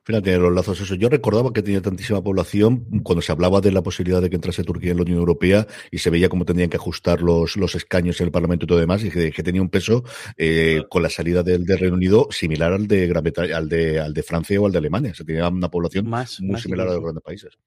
Fíjate, 0.03 0.37
los 0.37 0.53
lazos 0.53 0.81
eso. 0.81 0.97
Yo 0.97 1.09
recordaba 1.09 1.53
que 1.53 1.63
tenía 1.63 1.81
tantísima 1.81 2.23
población 2.23 2.85
cuando 3.03 3.23
se 3.23 3.33
hablaba 3.33 3.61
de 3.63 3.71
la 3.71 3.81
posibilidad 3.81 4.21
de 4.21 4.29
que 4.29 4.35
entrase 4.35 4.65
Turquía 4.65 4.91
en 4.91 4.99
la 4.99 5.05
Unión 5.05 5.19
Europea 5.19 5.67
y 5.91 5.99
se 5.99 6.11
veía 6.11 6.29
cómo 6.29 6.45
tenían 6.45 6.69
que 6.69 6.77
ajustar 6.77 7.23
los, 7.23 7.57
los 7.57 7.75
escaños 7.75 8.21
en 8.21 8.27
el 8.27 8.33
Parlamento 8.33 8.65
y 8.65 8.67
todo 8.67 8.79
demás, 8.81 9.03
y 9.05 9.11
que, 9.11 9.31
que 9.31 9.43
tenía 9.43 9.63
un 9.63 9.71
peso 9.71 10.03
eh, 10.37 10.83
con 10.91 11.03
la 11.03 11.09
salida 11.09 11.43
del, 11.43 11.65
del, 11.65 11.79
Reino 11.79 11.95
Unido 11.95 12.27
similar 12.31 12.73
al 12.73 12.87
de 12.87 13.07
Gran 13.07 13.23
Bretaña, 13.23 13.57
al 13.57 13.69
de, 13.69 14.01
al 14.01 14.13
de 14.13 14.23
Francia 14.25 14.61
o 14.61 14.67
al 14.67 14.73
de 14.73 14.79
Alemania. 14.79 15.13
O 15.13 15.15
sea, 15.15 15.25
tenía 15.25 15.49
una 15.49 15.71
población 15.71 16.07
más, 16.11 16.41
muy 16.41 16.53
más 16.53 16.63
similar 16.63 16.87
incluso. 16.87 16.93
a 16.93 16.97
los 16.97 17.05
grandes 17.05 17.23
países. 17.23 17.59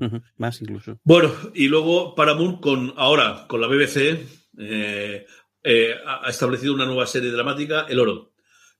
Uh 0.00 0.04
-huh, 0.04 0.22
más 0.36 0.60
incluso. 0.60 1.00
Bueno, 1.04 1.32
y 1.54 1.68
luego 1.68 2.14
Paramount 2.14 2.60
con 2.60 2.92
ahora 2.96 3.46
con 3.48 3.60
la 3.60 3.68
BBC 3.68 4.18
eh, 4.58 5.24
eh, 5.62 5.94
ha 6.04 6.28
establecido 6.28 6.74
una 6.74 6.86
nueva 6.86 7.06
serie 7.06 7.30
dramática, 7.30 7.86
El 7.88 8.00
Oro 8.00 8.32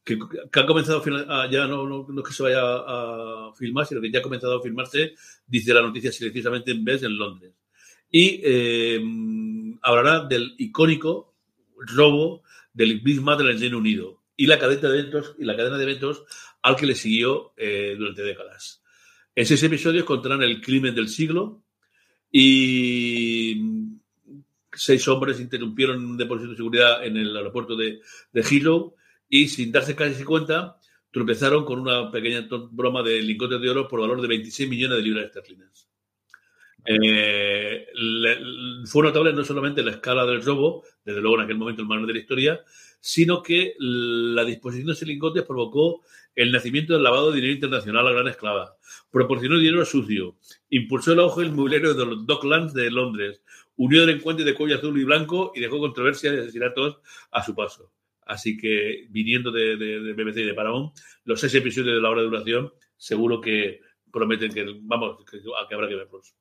que, 0.09 0.19
que, 0.51 0.67
comenzado 0.67 1.03
a, 1.29 1.51
ya 1.51 1.67
no, 1.67 1.87
no, 1.87 2.07
no, 2.09 2.21
es 2.21 2.27
que 2.27 2.33
se 2.33 2.43
vaya 2.43 2.63
a, 2.63 3.49
a, 3.49 3.55
filmar, 3.55 3.87
sino 3.87 4.01
que 4.01 4.11
ya 4.11 4.21
ha 4.21 4.23
comenzado 4.23 4.59
a 4.59 4.63
filmarse, 4.63 5.15
dice 5.47 5.75
la 5.75 5.83
noticia 5.83 6.11
silenciosamente 6.11 6.71
en 6.71 6.85
vez 6.85 7.03
en 7.03 7.17
Londres. 7.17 7.53
Y 8.11 8.41
eh, 8.43 9.01
hablará 9.83 10.25
del 10.25 10.55
icónico 10.57 11.35
robo 11.77 12.43
del 12.73 13.01
Big 13.01 13.21
Mother 13.21 13.47
en 13.47 13.53
el 13.53 13.61
Reino 13.61 13.79
Unido 13.79 14.23
y 14.35 14.47
la 14.47 14.59
cadena 14.59 14.89
de 14.89 15.01
eventos, 15.01 15.35
y 15.39 15.45
la 15.45 15.57
cadena 15.57 15.77
de 15.77 15.85
eventos 15.85 16.25
al 16.63 16.77
que 16.77 16.87
le 16.87 16.95
siguió 16.95 17.53
eh, 17.57 17.95
durante 17.99 18.23
décadas. 18.23 18.83
En 19.35 19.45
seis 19.45 19.63
episodios 19.63 20.05
contarán 20.05 20.43
el 20.43 20.61
crimen 20.61 20.95
del 20.95 21.09
siglo 21.09 21.63
y 22.33 23.61
seis 24.73 25.07
hombres 25.09 25.39
interrumpieron 25.39 26.05
un 26.05 26.17
depósito 26.17 26.51
de 26.51 26.57
seguridad 26.57 27.05
en 27.05 27.17
el 27.17 27.37
aeropuerto 27.37 27.77
de, 27.77 28.01
de 28.33 28.43
Heathrow 28.43 28.95
y 29.29 29.49
sin 29.49 29.73
darse 29.73 29.95
casi 29.95 30.25
cuenta, 30.25 30.79
tropezaron 31.11 31.65
con 31.65 31.81
una 31.81 32.11
pequeña 32.11 32.47
broma 32.71 33.03
de 33.03 33.23
lingotes 33.23 33.61
de 33.61 33.71
oro 33.71 33.89
por 33.89 34.01
valor 34.01 34.21
de 34.21 34.29
26 34.29 34.69
millones 34.69 34.99
de 34.99 35.03
libras 35.03 35.27
esterlinas. 35.27 35.89
Eh, 36.85 37.87
fue 38.87 39.03
notable 39.03 39.33
no 39.33 39.45
solamente 39.45 39.83
la 39.83 39.91
escala 39.91 40.25
del 40.25 40.43
robo, 40.43 40.85
desde 41.05 41.21
luego 41.21 41.37
en 41.37 41.45
aquel 41.45 41.59
momento 41.59 41.83
el 41.83 41.89
manual 41.89 42.07
de 42.07 42.15
la 42.15 42.21
historia, 42.21 42.61
sino 43.01 43.43
que 43.43 43.75
la 43.79 44.45
disposición 44.45 44.87
de 44.87 44.93
ese 44.95 45.07
lingotes 45.07 45.45
provocó 45.45 46.03
el 46.35 46.53
nacimiento 46.53 46.93
del 46.93 47.03
lavado 47.03 47.31
de 47.31 47.37
dinero 47.37 47.55
internacional 47.55 48.07
a 48.07 48.13
gran 48.13 48.29
esclava, 48.29 48.77
proporcionó 49.11 49.59
dinero 49.59 49.85
sucio, 49.85 50.37
impulsó 50.71 51.13
el 51.13 51.21
auge 51.21 51.43
del 51.43 51.53
mobiliario 51.53 51.95
de 51.95 52.07
los 52.07 52.27
Docklands 52.27 52.73
de 52.75 52.91
Londres, 52.91 53.43
unió 53.77 54.07
delincuentes 54.07 54.47
de 54.47 54.55
cuello 54.55 54.77
azul 54.77 54.99
y 54.99 55.05
blanco 55.05 55.53
y 55.55 55.61
dejó 55.61 55.79
controversia 55.79 56.33
y 56.33 56.39
asesinatos 56.39 56.99
a 57.31 57.45
su 57.45 57.55
paso. 57.55 57.93
Así 58.29 58.59
que 58.59 59.07
viniendo 59.09 59.51
de, 59.51 59.77
de, 59.77 60.01
de, 60.01 60.13
BBC 60.13 60.41
y 60.41 60.45
de 60.45 60.55
Paramount, 60.55 60.95
los 61.25 61.41
seis 61.41 61.55
episodios 61.55 61.97
de 61.97 62.03
la 62.03 62.11
hora 62.11 62.21
de 62.21 62.29
duración 62.29 62.73
seguro 62.97 63.41
que 63.41 63.81
prometen 64.13 64.53
que, 64.53 64.67
vamos, 64.83 65.25
que, 65.25 65.41
que 65.41 65.75
habrá 65.75 65.89
que 65.89 65.97
verlos. 65.97 66.35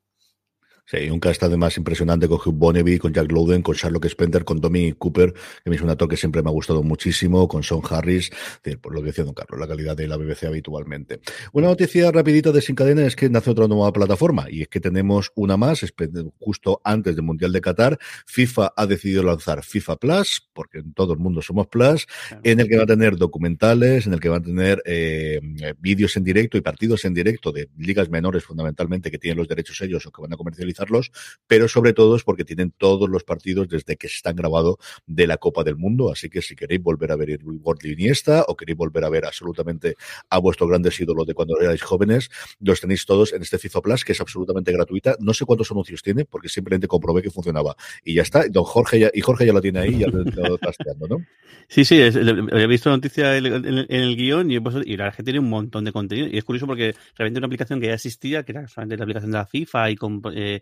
Sí, 0.89 1.09
un 1.09 1.19
cast 1.19 1.43
además 1.43 1.75
impresionante 1.75 2.29
con 2.29 2.37
Hugh 2.37 2.53
Bonnevie, 2.53 2.97
con 2.97 3.11
Jack 3.11 3.29
Lowden, 3.29 3.61
con 3.61 3.75
Sherlock 3.75 4.07
Spender, 4.07 4.45
con 4.45 4.61
Dominic 4.61 4.97
Cooper, 4.97 5.33
que 5.33 5.69
me 5.69 5.75
hizo 5.75 5.83
un 5.83 5.89
actor 5.89 6.07
que 6.07 6.15
siempre 6.15 6.41
me 6.41 6.49
ha 6.49 6.53
gustado 6.53 6.81
muchísimo, 6.81 7.45
con 7.49 7.61
Sean 7.61 7.81
Harris, 7.89 8.31
por 8.79 8.95
lo 8.95 9.01
que 9.01 9.07
decía 9.07 9.25
Don 9.25 9.33
Carlos, 9.33 9.59
la 9.59 9.67
calidad 9.67 9.97
de 9.97 10.07
la 10.07 10.15
BBC 10.15 10.45
habitualmente. 10.45 11.19
Una 11.51 11.67
noticia 11.67 12.09
rapidita 12.09 12.53
de 12.53 12.61
Sin 12.61 12.73
Cadena 12.73 13.05
es 13.05 13.17
que 13.17 13.29
nace 13.29 13.49
otra 13.49 13.67
nueva 13.67 13.91
plataforma, 13.91 14.45
y 14.49 14.61
es 14.61 14.69
que 14.69 14.79
tenemos 14.79 15.33
una 15.35 15.57
más, 15.57 15.85
justo 16.39 16.79
antes 16.85 17.17
del 17.17 17.25
Mundial 17.25 17.51
de 17.51 17.59
Qatar, 17.59 17.99
FIFA 18.25 18.71
ha 18.73 18.85
decidido 18.85 19.23
lanzar 19.23 19.65
FIFA 19.65 19.97
Plus, 19.97 20.47
porque 20.53 20.77
en 20.77 20.93
todo 20.93 21.11
el 21.11 21.19
mundo 21.19 21.41
somos 21.41 21.67
Plus, 21.67 22.07
en 22.43 22.61
el 22.61 22.69
que 22.69 22.77
va 22.77 22.83
a 22.83 22.87
tener 22.87 23.17
documentales, 23.17 24.07
en 24.07 24.13
el 24.13 24.21
que 24.21 24.29
va 24.29 24.37
a 24.37 24.41
tener 24.41 24.81
eh, 24.85 25.41
vídeos 25.79 26.15
en 26.15 26.23
directo 26.23 26.57
y 26.57 26.61
partidos 26.61 27.03
en 27.03 27.13
directo 27.13 27.51
de 27.51 27.67
ligas 27.77 28.09
menores 28.09 28.45
fundamentalmente 28.45 29.11
que 29.11 29.17
tienen 29.17 29.37
los 29.37 29.49
derechos 29.49 29.81
ellos 29.81 30.05
o 30.05 30.11
que 30.13 30.21
van 30.21 30.31
a 30.31 30.37
comercializar 30.37 30.76
pero 31.47 31.67
sobre 31.67 31.93
todo 31.93 32.15
es 32.15 32.23
porque 32.23 32.45
tienen 32.45 32.71
todos 32.77 33.09
los 33.09 33.23
partidos 33.23 33.67
desde 33.67 33.97
que 33.97 34.07
están 34.07 34.35
grabados 34.35 34.77
de 35.05 35.27
la 35.27 35.37
Copa 35.37 35.63
del 35.63 35.75
Mundo, 35.75 36.11
así 36.11 36.29
que 36.29 36.41
si 36.41 36.55
queréis 36.55 36.81
volver 36.81 37.11
a 37.11 37.15
ver 37.15 37.39
World 37.43 37.85
Iniesta 37.85 38.45
o 38.47 38.55
queréis 38.55 38.77
volver 38.77 39.03
a 39.03 39.09
ver 39.09 39.25
absolutamente 39.25 39.95
a 40.29 40.37
vuestros 40.39 40.69
grandes 40.69 40.99
ídolos 40.99 41.25
de 41.25 41.33
cuando 41.33 41.59
erais 41.59 41.81
jóvenes, 41.81 42.29
los 42.59 42.81
tenéis 42.81 43.05
todos 43.05 43.33
en 43.33 43.41
este 43.41 43.57
FIFA 43.57 43.81
Plus, 43.81 44.05
que 44.05 44.11
es 44.11 44.21
absolutamente 44.21 44.71
gratuita. 44.71 45.15
No 45.19 45.33
sé 45.33 45.45
cuántos 45.45 45.71
anuncios 45.71 46.01
tiene, 46.01 46.25
porque 46.25 46.49
simplemente 46.49 46.87
comprobé 46.87 47.21
que 47.21 47.31
funcionaba. 47.31 47.75
Y 48.03 48.15
ya 48.15 48.21
está, 48.21 48.47
don 48.49 48.63
Jorge 48.63 48.99
ya, 48.99 49.11
y 49.13 49.21
Jorge 49.21 49.45
ya 49.45 49.53
lo 49.53 49.61
tiene 49.61 49.79
ahí, 49.79 49.99
ya 49.99 50.07
lo 50.07 50.23
está 50.23 50.57
trasteando, 50.57 51.07
¿no? 51.07 51.17
Sí, 51.69 51.83
sí, 51.83 51.99
es, 51.99 52.15
he 52.15 52.67
visto 52.67 52.89
noticia 52.89 53.35
en 53.35 53.45
el 53.89 54.15
guion 54.15 54.49
y, 54.49 54.59
pues, 54.61 54.75
y, 54.85 54.95
la 54.95 55.03
verdad 55.03 55.07
es 55.09 55.17
que 55.17 55.23
tiene 55.23 55.39
un 55.39 55.49
montón 55.49 55.83
de 55.83 55.91
contenido. 55.91 56.29
Y 56.31 56.37
es 56.37 56.45
curioso 56.45 56.65
porque 56.65 56.95
realmente 57.17 57.39
una 57.39 57.47
aplicación 57.47 57.81
que 57.81 57.87
ya 57.87 57.95
existía, 57.95 58.43
que 58.43 58.53
era 58.53 58.69
solamente 58.69 58.95
la 58.95 59.03
aplicación 59.03 59.31
de 59.31 59.37
la 59.37 59.45
FIFA 59.45 59.91
y 59.91 59.95
con, 59.97 60.21
eh, 60.33 60.61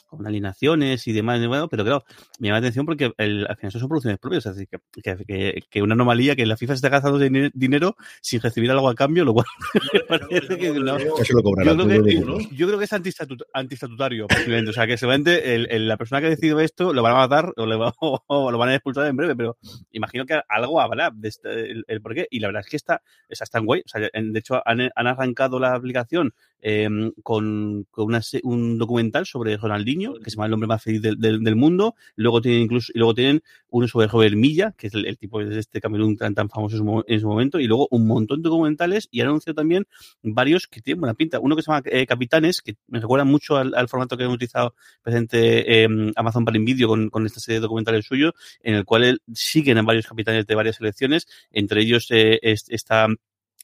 con 0.17 0.27
alineaciones 0.27 1.07
y 1.07 1.13
demás, 1.13 1.45
bueno, 1.47 1.69
pero 1.69 1.83
claro, 1.83 2.03
me 2.39 2.49
llama 2.49 2.59
la 2.59 2.67
atención 2.67 2.85
porque 2.85 3.13
el, 3.17 3.47
al 3.47 3.55
final 3.55 3.71
son 3.71 3.87
producciones 3.87 4.19
propias, 4.19 4.45
así 4.45 4.67
que, 4.67 4.77
que, 5.01 5.25
que, 5.25 5.63
que, 5.69 5.81
una 5.81 5.93
anomalía 5.93 6.35
que 6.35 6.45
la 6.45 6.57
FIFA 6.57 6.73
se 6.73 6.75
está 6.75 6.89
gastando 6.89 7.17
dinero 7.17 7.95
sin 8.21 8.41
recibir 8.41 8.69
algo 8.71 8.89
a 8.89 8.95
cambio, 8.95 9.23
lo 9.23 9.33
cual 9.33 9.45
me 9.93 9.99
parece 10.01 10.57
que 10.57 10.71
no. 10.71 10.99
Yo 10.99 11.15
creo 11.15 12.03
que, 12.03 12.47
yo 12.51 12.67
creo 12.67 12.77
que 12.77 12.85
es 12.85 12.93
antistatut, 12.93 13.41
antistatutario, 13.53 14.27
posiblemente. 14.27 14.71
O 14.71 14.73
sea, 14.73 14.85
que 14.85 14.97
seguramente 14.97 15.55
el, 15.55 15.67
el, 15.71 15.87
la 15.87 15.95
persona 15.95 16.19
que 16.19 16.27
ha 16.27 16.31
decidido 16.31 16.59
esto 16.59 16.93
lo 16.93 17.01
van 17.01 17.13
a 17.13 17.19
matar 17.19 17.53
o, 17.55 17.65
le 17.65 17.77
va, 17.77 17.93
o, 18.01 18.21
o, 18.27 18.51
lo 18.51 18.57
van 18.57 18.69
a 18.69 18.75
expulsar 18.75 19.07
en 19.07 19.15
breve, 19.15 19.35
pero 19.35 19.57
imagino 19.91 20.25
que 20.25 20.41
algo 20.49 20.81
habrá 20.81 21.09
de 21.11 21.29
este, 21.29 21.71
el, 21.71 21.85
el 21.87 22.01
por 22.01 22.13
qué. 22.13 22.27
Y 22.29 22.39
la 22.39 22.49
verdad 22.49 22.63
es 22.65 22.69
que 22.69 22.77
está, 22.77 23.01
está 23.29 23.45
tan 23.45 23.65
guay. 23.65 23.81
O 23.85 23.87
sea, 23.87 24.01
de 24.01 24.39
hecho, 24.39 24.61
han, 24.65 24.89
han 24.93 25.07
arrancado 25.07 25.57
la 25.57 25.73
aplicación 25.73 26.33
eh, 26.61 26.87
con, 27.23 27.87
con 27.89 28.05
una, 28.05 28.21
un 28.43 28.77
documental 28.77 29.25
sobre 29.25 29.57
Ronaldinho, 29.57 30.00
que 30.23 30.29
se 30.29 30.35
llama 30.35 30.47
El 30.47 30.53
hombre 30.53 30.67
más 30.67 30.83
feliz 30.83 31.01
del, 31.01 31.17
del, 31.19 31.55
mundo. 31.55 31.95
Luego 32.15 32.41
tienen 32.41 32.61
incluso, 32.61 32.91
y 32.93 32.99
luego 32.99 33.13
tienen 33.13 33.41
uno 33.69 33.87
sobre 33.87 34.07
Robert 34.07 34.35
Milla, 34.35 34.73
que 34.77 34.87
es 34.87 34.93
el, 34.93 35.17
tipo 35.17 35.43
de 35.43 35.59
este 35.59 35.81
Camerún 35.81 36.17
tan, 36.17 36.33
tan 36.33 36.49
famoso 36.49 36.77
en 36.77 36.83
su, 36.83 37.03
en 37.07 37.19
su, 37.19 37.27
momento, 37.27 37.59
y 37.59 37.67
luego 37.67 37.87
un 37.91 38.07
montón 38.07 38.41
de 38.41 38.49
documentales, 38.49 39.07
y 39.11 39.21
han 39.21 39.27
anunciado 39.27 39.55
también 39.55 39.85
varios 40.21 40.67
que 40.67 40.81
tienen 40.81 41.01
buena 41.01 41.13
pinta. 41.13 41.39
Uno 41.39 41.55
que 41.55 41.61
se 41.61 41.71
llama 41.71 41.83
eh, 41.85 42.05
Capitanes, 42.05 42.61
que 42.61 42.75
me 42.87 42.99
recuerda 42.99 43.25
mucho 43.25 43.57
al, 43.57 43.87
formato 43.87 44.17
que 44.17 44.23
han 44.23 44.31
utilizado 44.31 44.75
presente 45.01 45.83
eh, 45.83 45.87
Amazon 46.15 46.45
Prime 46.45 46.65
Video 46.65 46.87
con, 46.87 47.09
con 47.09 47.25
esta 47.25 47.39
serie 47.39 47.59
de 47.59 47.61
documentales 47.61 48.05
suyos, 48.05 48.33
en 48.61 48.75
el 48.75 48.85
cual 48.85 49.21
siguen 49.33 49.77
a 49.77 49.81
varios 49.81 50.07
capitanes 50.07 50.45
de 50.45 50.55
varias 50.55 50.77
selecciones, 50.77 51.27
entre 51.51 51.81
ellos 51.81 52.07
eh, 52.09 52.39
está 52.41 53.07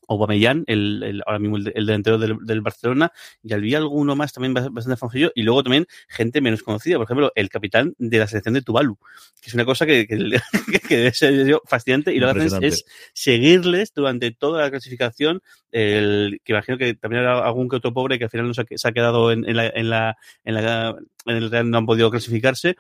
Aubameyang, 0.07 0.63
el, 0.67 1.03
el, 1.03 1.23
ahora 1.25 1.39
mismo 1.39 1.57
el, 1.57 1.71
el 1.75 1.85
delantero 1.85 2.17
del, 2.17 2.37
del, 2.41 2.61
Barcelona, 2.61 3.11
y 3.43 3.53
había 3.53 3.77
alguno 3.77 4.15
más 4.15 4.33
también 4.33 4.53
bastante 4.53 4.97
famosillo, 4.97 5.31
y 5.35 5.43
luego 5.43 5.63
también 5.63 5.85
gente 6.07 6.41
menos 6.41 6.63
conocida, 6.63 6.97
por 6.97 7.05
ejemplo, 7.05 7.31
el 7.35 7.49
capitán 7.49 7.93
de 7.97 8.19
la 8.19 8.27
selección 8.27 8.53
de 8.53 8.61
Tuvalu, 8.61 8.97
que 9.41 9.49
es 9.49 9.53
una 9.53 9.65
cosa 9.65 9.85
que, 9.85 10.07
que, 10.07 10.17
que 10.87 10.97
debe 10.97 11.13
ser 11.13 11.59
fascinante, 11.65 12.13
y 12.13 12.19
lo 12.19 12.33
que 12.33 12.41
hacen 12.43 12.63
es 12.63 12.85
seguirles 13.13 13.93
durante 13.93 14.31
toda 14.31 14.61
la 14.61 14.69
clasificación, 14.69 15.41
el, 15.71 16.39
que 16.43 16.53
imagino 16.53 16.77
que 16.77 16.93
también 16.93 17.25
habrá 17.25 17.45
algún 17.45 17.69
que 17.69 17.75
otro 17.75 17.93
pobre 17.93 18.17
que 18.17 18.25
al 18.25 18.29
final 18.29 18.47
no 18.47 18.53
se 18.53 18.61
ha, 18.61 18.65
se 18.75 18.87
ha 18.87 18.91
quedado 18.91 19.31
en, 19.31 19.47
en, 19.47 19.55
la, 19.57 19.67
en, 19.67 19.89
la, 19.89 20.17
en, 20.43 20.53
la, 20.55 20.95
en 21.25 21.35
el 21.35 21.51
Real 21.51 21.69
no 21.69 21.77
han 21.77 21.85
podido 21.85 22.09
clasificarse, 22.09 22.77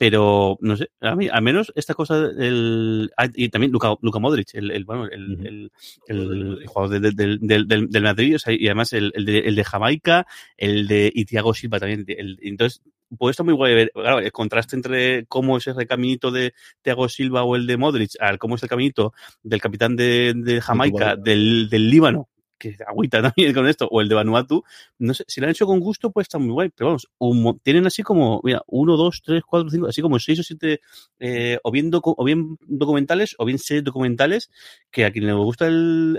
pero 0.00 0.56
no 0.62 0.78
sé, 0.78 0.88
a 1.02 1.14
mí, 1.14 1.28
al 1.30 1.42
menos 1.42 1.74
esta 1.76 1.92
cosa, 1.92 2.16
el, 2.16 3.12
ah, 3.18 3.28
y 3.34 3.50
también 3.50 3.70
Luka, 3.70 3.96
Luka 4.00 4.18
Modric, 4.18 4.54
el, 4.54 4.70
el 4.70 4.86
bueno, 4.86 5.04
el, 5.04 5.46
el, 5.46 5.70
el, 6.06 6.66
jugador 6.66 6.98
del, 6.98 7.14
del, 7.14 7.66
del, 7.68 7.90
del 7.90 8.02
Madrid, 8.02 8.36
o 8.36 8.38
sea, 8.38 8.54
y 8.54 8.64
además 8.64 8.94
el, 8.94 9.12
el, 9.14 9.26
de, 9.26 9.40
el 9.40 9.54
de 9.54 9.62
Jamaica, 9.62 10.26
el 10.56 10.88
de 10.88 11.12
y 11.14 11.26
Thiago 11.26 11.52
Silva 11.52 11.78
también, 11.78 12.06
entonces, 12.08 12.80
pues 13.18 13.34
está 13.34 13.42
muy 13.42 13.52
guay 13.52 13.74
ver, 13.74 13.90
claro, 13.92 14.20
el 14.20 14.32
contraste 14.32 14.74
entre 14.74 15.26
cómo 15.26 15.58
es 15.58 15.66
ese 15.66 15.86
caminito 15.86 16.30
de 16.30 16.54
Thiago 16.80 17.06
Silva 17.10 17.42
o 17.42 17.54
el 17.54 17.66
de 17.66 17.76
Modric, 17.76 18.12
al 18.20 18.38
cómo 18.38 18.54
es 18.54 18.62
el 18.62 18.70
caminito 18.70 19.12
del 19.42 19.60
capitán 19.60 19.96
de, 19.96 20.32
de 20.34 20.62
Jamaica, 20.62 21.14
del, 21.16 21.68
del 21.68 21.90
Líbano, 21.90 22.30
que 22.60 22.76
agüita 22.86 23.20
también 23.34 23.52
con 23.52 23.66
esto, 23.66 23.88
o 23.90 24.00
el 24.00 24.08
de 24.08 24.14
Vanuatu, 24.14 24.62
no 24.98 25.14
sé, 25.14 25.24
si 25.26 25.40
lo 25.40 25.46
han 25.46 25.50
hecho 25.50 25.66
con 25.66 25.80
gusto, 25.80 26.12
pues 26.12 26.26
está 26.26 26.38
muy 26.38 26.52
guay, 26.52 26.68
pero 26.68 26.88
vamos, 26.88 27.08
un, 27.18 27.58
tienen 27.64 27.86
así 27.86 28.02
como, 28.04 28.40
mira, 28.44 28.62
uno, 28.66 28.96
dos, 28.96 29.22
tres, 29.24 29.42
cuatro, 29.44 29.70
cinco, 29.70 29.88
así 29.88 30.02
como 30.02 30.18
seis 30.20 30.38
o 30.38 30.42
siete, 30.44 30.80
eh, 31.18 31.58
o, 31.64 31.72
bien 31.72 31.90
o 31.92 32.24
bien 32.24 32.58
documentales, 32.60 33.34
o 33.38 33.44
bien 33.44 33.58
series 33.58 33.82
documentales, 33.82 34.50
que 34.90 35.04
a 35.04 35.10
quien 35.10 35.26
le 35.26 35.32
gusta 35.32 35.66
el, 35.66 36.18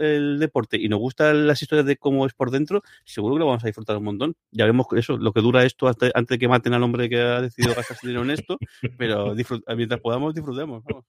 el, 0.00 0.38
deporte 0.38 0.78
y 0.80 0.88
nos 0.88 0.98
gustan 0.98 1.46
las 1.46 1.62
historias 1.62 1.86
de 1.86 1.96
cómo 1.96 2.26
es 2.26 2.32
por 2.32 2.50
dentro, 2.50 2.82
seguro 3.04 3.34
que 3.34 3.40
lo 3.40 3.46
vamos 3.46 3.62
a 3.62 3.66
disfrutar 3.66 3.96
un 3.98 4.04
montón. 4.04 4.36
Ya 4.50 4.64
vemos 4.64 4.86
eso, 4.96 5.18
lo 5.18 5.32
que 5.32 5.40
dura 5.40 5.64
esto 5.64 5.86
hasta, 5.88 6.10
antes 6.14 6.36
de 6.36 6.38
que 6.38 6.48
maten 6.48 6.72
al 6.72 6.82
hombre 6.82 7.08
que 7.08 7.20
ha 7.20 7.42
decidido 7.42 7.74
gastar 7.74 7.98
dinero 8.02 8.22
en 8.22 8.30
esto, 8.30 8.58
pero 8.98 9.34
mientras 9.76 10.00
podamos, 10.00 10.34
disfrutemos. 10.34 10.82
Vamos. 10.84 11.04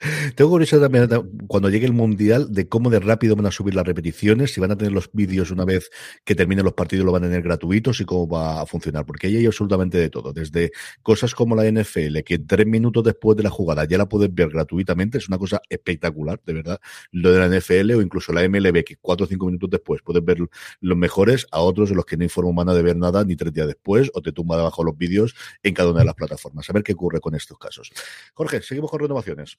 Tengo 0.34 0.50
curiosidad 0.50 0.80
también 0.80 1.08
cuando 1.46 1.68
llegue 1.68 1.84
el 1.84 1.92
mundial 1.92 2.50
de 2.50 2.68
cómo 2.68 2.88
de 2.88 3.00
rápido 3.00 3.36
van 3.36 3.44
a 3.46 3.50
subir 3.50 3.74
las 3.74 3.86
repeticiones, 3.86 4.54
si 4.54 4.60
van 4.60 4.70
a 4.70 4.76
tener 4.76 4.92
los 4.92 5.10
vídeos 5.12 5.50
una 5.50 5.66
vez 5.66 5.90
que 6.24 6.34
terminen 6.34 6.64
los 6.64 6.72
partidos, 6.72 7.04
lo 7.04 7.12
van 7.12 7.24
a 7.24 7.26
tener 7.26 7.42
gratuitos 7.42 8.00
y 8.00 8.06
cómo 8.06 8.26
va 8.26 8.62
a 8.62 8.66
funcionar, 8.66 9.04
porque 9.04 9.26
ahí 9.26 9.36
hay 9.36 9.46
absolutamente 9.46 9.98
de 9.98 10.08
todo, 10.08 10.32
desde 10.32 10.70
cosas 11.02 11.34
como 11.34 11.54
la 11.54 11.70
NFL, 11.70 12.20
que 12.24 12.38
tres 12.38 12.66
minutos 12.66 13.04
después 13.04 13.36
de 13.36 13.42
la 13.42 13.50
jugada 13.50 13.84
ya 13.84 13.98
la 13.98 14.08
puedes 14.08 14.34
ver 14.34 14.48
gratuitamente, 14.48 15.18
es 15.18 15.28
una 15.28 15.36
cosa 15.36 15.60
espectacular, 15.68 16.40
de 16.46 16.54
verdad, 16.54 16.80
lo 17.12 17.30
de 17.32 17.38
la 17.38 17.60
NFL 17.60 17.92
o 17.92 18.00
incluso 18.00 18.32
la 18.32 18.48
MLB, 18.48 18.84
que 18.84 18.96
cuatro 18.96 19.26
o 19.26 19.28
cinco 19.28 19.46
minutos 19.46 19.68
después 19.68 20.00
puedes 20.02 20.24
ver 20.24 20.38
los 20.80 20.96
mejores, 20.96 21.46
a 21.50 21.60
otros 21.60 21.90
de 21.90 21.94
los 21.94 22.06
que 22.06 22.16
no 22.16 22.22
hay 22.22 22.30
forma 22.30 22.50
humana 22.50 22.72
de 22.72 22.82
ver 22.82 22.96
nada 22.96 23.22
ni 23.24 23.36
tres 23.36 23.52
días 23.52 23.66
después, 23.66 24.10
o 24.14 24.22
te 24.22 24.32
tumba 24.32 24.56
debajo 24.56 24.82
los 24.82 24.96
vídeos 24.96 25.34
en 25.62 25.74
cada 25.74 25.90
una 25.90 26.00
de 26.00 26.06
las 26.06 26.14
plataformas. 26.14 26.70
A 26.70 26.72
ver 26.72 26.82
qué 26.82 26.94
ocurre 26.94 27.20
con 27.20 27.34
estos 27.34 27.58
casos. 27.58 27.90
Jorge, 28.32 28.62
seguimos 28.62 28.90
con 28.90 29.00
renovaciones. 29.00 29.58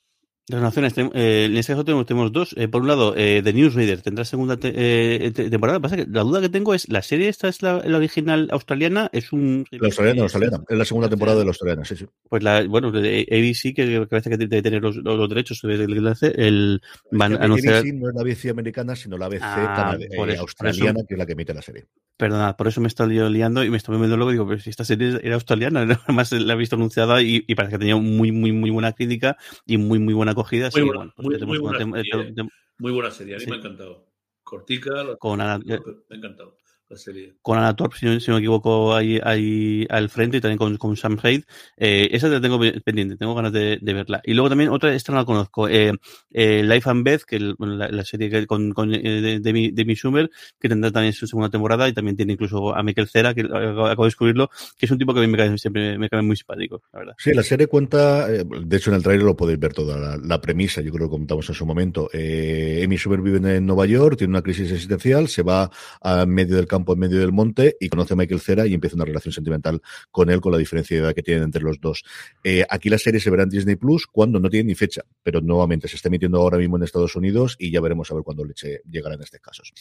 Eh, 0.54 1.46
en 1.46 1.58
este 1.58 1.74
caso 1.74 1.86
tenemos, 1.86 2.06
tenemos 2.06 2.32
dos. 2.32 2.54
Eh, 2.58 2.68
por 2.68 2.82
un 2.82 2.88
lado, 2.88 3.14
eh, 3.16 3.42
The 3.44 3.54
Newsreader 3.54 4.02
tendrá 4.02 4.26
segunda 4.26 4.58
te, 4.58 4.72
eh, 4.76 5.32
temporada. 5.32 5.80
Pasa 5.80 5.96
que 5.96 6.06
la 6.08 6.22
duda 6.22 6.42
que 6.42 6.50
tengo 6.50 6.74
es, 6.74 6.90
¿la 6.90 7.02
serie 7.02 7.30
esta 7.30 7.48
es 7.48 7.62
la, 7.62 7.82
la 7.86 7.98
original 7.98 8.48
australiana? 8.52 9.10
¿Es 9.14 9.32
un...? 9.32 9.66
La 9.72 9.88
australiana, 9.88 10.18
la 10.18 10.24
australiana. 10.24 10.64
Es 10.68 10.78
la 10.78 10.86
segunda 10.86 11.10
temporada 11.10 11.40
de 11.40 11.46
la 11.46 11.50
australiana, 11.50 11.86
sí, 11.86 11.96
sí. 11.96 12.06
Pues 12.30 12.44
la, 12.44 12.64
bueno, 12.66 12.90
ABC, 12.90 13.74
que 13.76 14.08
parece 14.10 14.30
que 14.30 14.38
debe 14.38 14.62
tener 14.62 14.82
los, 14.82 14.96
los, 14.98 15.18
los 15.18 15.30
derechos 15.30 15.62
del 15.62 15.82
enlace, 15.82 16.34
el, 16.36 16.82
van 17.12 17.34
a 17.34 17.46
anunciar... 17.46 17.76
ABC 17.76 17.94
no 17.94 18.10
es 18.10 18.16
la 18.16 18.22
ABC 18.22 18.50
americana, 18.50 18.96
sino 18.96 19.18
la 19.18 19.28
ABC 19.28 19.42
ah, 19.42 19.98
australiana, 20.40 21.00
eso, 21.00 21.08
que 21.08 21.14
es 21.14 21.18
la 21.18 21.26
que 21.26 21.34
emite 21.34 21.54
la 21.54 21.62
serie. 21.62 21.86
Perdona, 22.22 22.56
por 22.56 22.68
eso 22.68 22.82
me 22.82 22.88
estoy 22.88 23.18
liando 23.32 23.64
y 23.64 23.72
me 23.72 23.78
estoy 23.78 23.98
viendo 23.98 24.16
luego 24.16 24.32
digo, 24.32 24.48
pero 24.48 24.60
si 24.60 24.70
esta 24.70 24.86
serie 24.86 25.20
era 25.24 25.34
australiana, 25.34 25.82
además 26.06 26.32
la 26.32 26.54
he 26.54 26.56
visto 26.56 26.76
anunciada 26.76 27.20
y, 27.22 27.44
y, 27.48 27.56
parece 27.56 27.74
que 27.74 27.80
tenía 27.80 27.96
muy, 27.96 28.32
muy, 28.32 28.52
muy 28.52 28.70
buena 28.70 28.94
crítica 28.94 29.38
y 29.66 29.78
muy, 29.78 29.98
muy 29.98 30.14
buena 30.14 30.36
Muy, 30.50 30.84
buena, 30.84 31.00
bueno, 31.00 31.14
muy, 31.18 31.40
muy, 31.46 31.58
buena 31.60 31.80
serie, 31.80 32.34
muy, 32.80 32.92
buena 32.92 33.12
serie, 33.12 33.36
a 33.36 33.38
mí 33.38 33.44
sí. 33.44 33.50
me 33.50 33.56
ha 33.58 33.60
encantado. 33.60 34.08
Cortica, 34.44 35.16
con 35.18 35.40
Ana, 35.40 35.60
me 35.60 35.76
ha 35.76 36.16
encantado 36.16 36.61
la 36.92 36.98
serie. 36.98 37.34
Con 37.42 37.58
Anna 37.58 37.76
Torp, 37.76 37.94
si 37.94 38.06
no, 38.06 38.20
si 38.20 38.30
no, 38.30 38.36
me 38.36 38.42
equivoco, 38.42 38.94
ahí, 38.94 39.20
ahí 39.24 39.88
al 39.90 40.10
frente 40.10 40.38
y 40.38 40.42
también 40.42 40.58
con, 40.58 40.78
con 40.78 40.96
Sam 40.98 41.18
Haid. 41.22 41.44
Eh, 41.78 42.10
esa 42.12 42.28
la 42.28 42.42
tengo 42.42 42.60
pendiente, 42.84 43.16
tengo 43.18 43.34
ganas 43.34 43.54
de, 43.54 43.80
de, 43.82 43.94
verla. 43.94 44.22
Y 44.24 44.34
luego 44.34 44.50
también 44.50 44.70
otra, 44.70 44.94
esta 44.94 45.12
no 45.12 45.20
la 45.20 45.26
conozco, 45.26 45.68
eh, 45.68 45.94
eh, 46.32 46.64
Life 46.64 46.90
and 46.90 47.04
Beth, 47.04 47.24
que 47.24 47.54
bueno, 47.58 47.76
la, 47.76 47.88
la, 47.88 48.06
serie 48.06 48.30
que 48.30 48.46
con, 48.46 48.74
con 48.74 48.94
eh, 48.94 49.40
Demi, 49.42 49.72
Demi 49.72 49.96
Schumer, 49.96 50.30
que 50.60 50.70
tendrá 50.70 50.92
también 50.92 51.14
su 51.14 51.28
segunda 51.28 51.50
temporada 51.50 51.88
y 51.88 51.94
también 51.94 52.16
tiene 52.16 52.34
incluso 52.34 52.76
a 52.76 52.84
Michael 52.84 53.08
Cera, 53.08 53.34
que 53.34 53.42
acabo 53.42 54.04
de 54.04 54.08
descubrirlo, 54.08 54.50
que 54.78 54.86
es 54.86 54.92
un 54.92 54.98
tipo 54.98 55.14
que 55.14 55.20
a 55.20 55.24
mí 55.24 55.28
me 55.28 55.38
cae, 55.38 55.58
siempre 55.58 55.98
me 55.98 56.10
cae 56.10 56.22
muy 56.22 56.36
simpático, 56.36 56.84
la 56.94 57.00
verdad. 57.00 57.14
Sí, 57.18 57.34
la 57.34 57.44
serie 57.44 57.68
cuenta, 57.68 58.32
eh, 58.32 58.44
de 58.44 58.78
hecho 58.78 58.92
en 58.92 58.98
el 58.98 59.04
trailer 59.04 59.26
lo 59.26 59.36
podéis 59.36 59.60
ver 59.60 59.74
toda 59.74 59.98
la, 59.98 60.18
la 60.18 60.42
premisa, 60.42 60.82
yo 60.82 60.92
creo 60.92 61.08
que 61.08 61.12
comentamos 61.12 61.48
en 61.48 61.56
su 61.56 61.66
momento. 61.66 62.10
Eh, 62.14 62.82
Amy 62.84 62.98
Schumer 62.98 63.22
vive 63.22 63.58
en 63.58 63.66
Nueva 63.66 63.86
York, 63.86 64.18
tiene 64.18 64.32
una 64.32 64.42
crisis 64.42 64.72
existencial, 64.72 65.28
se 65.28 65.44
va 65.44 65.70
a 66.02 66.26
medio 66.26 66.56
del 66.56 66.68
campo, 66.82 66.94
en 66.94 67.00
medio 67.00 67.20
del 67.20 67.32
monte, 67.32 67.78
y 67.80 67.90
conoce 67.90 68.14
a 68.14 68.18
Michael 68.18 68.42
Cera 68.42 68.66
y 68.66 68.74
empieza 68.74 68.96
una 68.96 69.06
relación 69.06 69.34
sentimental 69.34 69.82
con 70.10 70.30
él, 70.30 70.42
con 70.42 70.52
la 70.52 70.58
diferencia 70.58 70.98
de 70.98 71.04
edad 71.04 71.14
que 71.14 71.24
tienen 71.24 71.44
entre 71.44 71.62
los 71.62 71.80
dos. 71.80 72.04
Eh, 72.44 72.66
aquí 72.70 72.90
la 72.90 72.98
serie 72.98 73.20
se 73.20 73.30
verá 73.30 73.44
en 73.44 73.50
Disney 73.50 73.76
Plus 73.76 74.08
cuando 74.08 74.40
no 74.40 74.50
tiene 74.50 74.68
ni 74.68 74.76
fecha, 74.76 75.04
pero 75.24 75.42
nuevamente 75.42 75.88
se 75.88 75.96
está 75.96 76.08
emitiendo 76.10 76.40
ahora 76.40 76.58
mismo 76.58 76.78
en 76.78 76.84
Estados 76.84 77.16
Unidos 77.16 77.56
y 77.60 77.72
ya 77.72 77.82
veremos 77.82 78.10
a 78.12 78.16
ver 78.16 78.24
cuándo 78.24 78.44
leche 78.44 78.82
llegará 78.90 79.16
en 79.16 79.22
estos 79.22 79.40
casos. 79.40 79.74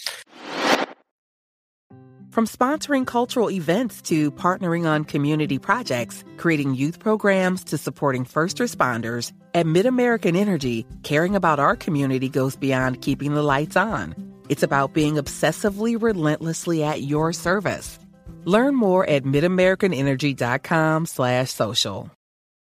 From 2.30 2.46
sponsoring 2.46 3.06
cultural 3.06 3.50
events 3.50 4.00
to 4.02 4.30
partnering 4.30 4.86
on 4.86 5.04
community 5.04 5.58
projects, 5.58 6.22
creating 6.36 6.74
youth 6.74 7.00
programs 7.00 7.64
to 7.64 7.76
supporting 7.76 8.24
first 8.24 8.58
responders, 8.58 9.32
at 9.52 9.66
MidAmerican 9.66 10.36
Energy, 10.36 10.86
caring 11.02 11.34
about 11.34 11.58
our 11.58 11.74
community 11.74 12.28
goes 12.28 12.54
beyond 12.54 13.02
keeping 13.02 13.34
the 13.34 13.42
lights 13.42 13.76
on. 13.76 14.29
It's 14.50 14.64
about 14.64 14.92
being 14.92 15.14
obsessively 15.14 15.96
relentlessly 16.00 16.82
at 16.82 17.02
your 17.02 17.32
service. 17.32 17.98
Learn 18.44 18.74
more 18.74 19.08
at 19.08 19.24
midamericanenergy.com 19.24 21.06
slash 21.06 21.50
social. 21.50 22.10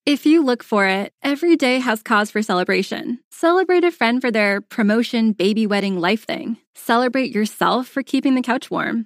If 0.06 0.26
you 0.26 0.44
look 0.44 0.64
for 0.64 0.86
it, 0.86 1.12
every 1.24 1.56
day 1.56 1.80
has 1.80 2.02
cause 2.02 2.32
for 2.32 2.42
celebration. 2.42 3.20
Celebrate 3.30 3.84
a 3.84 3.92
friend 3.92 4.22
for 4.22 4.32
their 4.32 4.62
promotion, 4.62 5.32
baby 5.32 5.68
wedding, 5.68 6.00
life 6.00 6.26
thing. 6.26 6.58
Celebrate 6.76 7.34
yourself 7.36 7.88
for 7.88 8.04
keeping 8.04 8.36
the 8.36 8.42
couch 8.42 8.72
warm. 8.72 9.06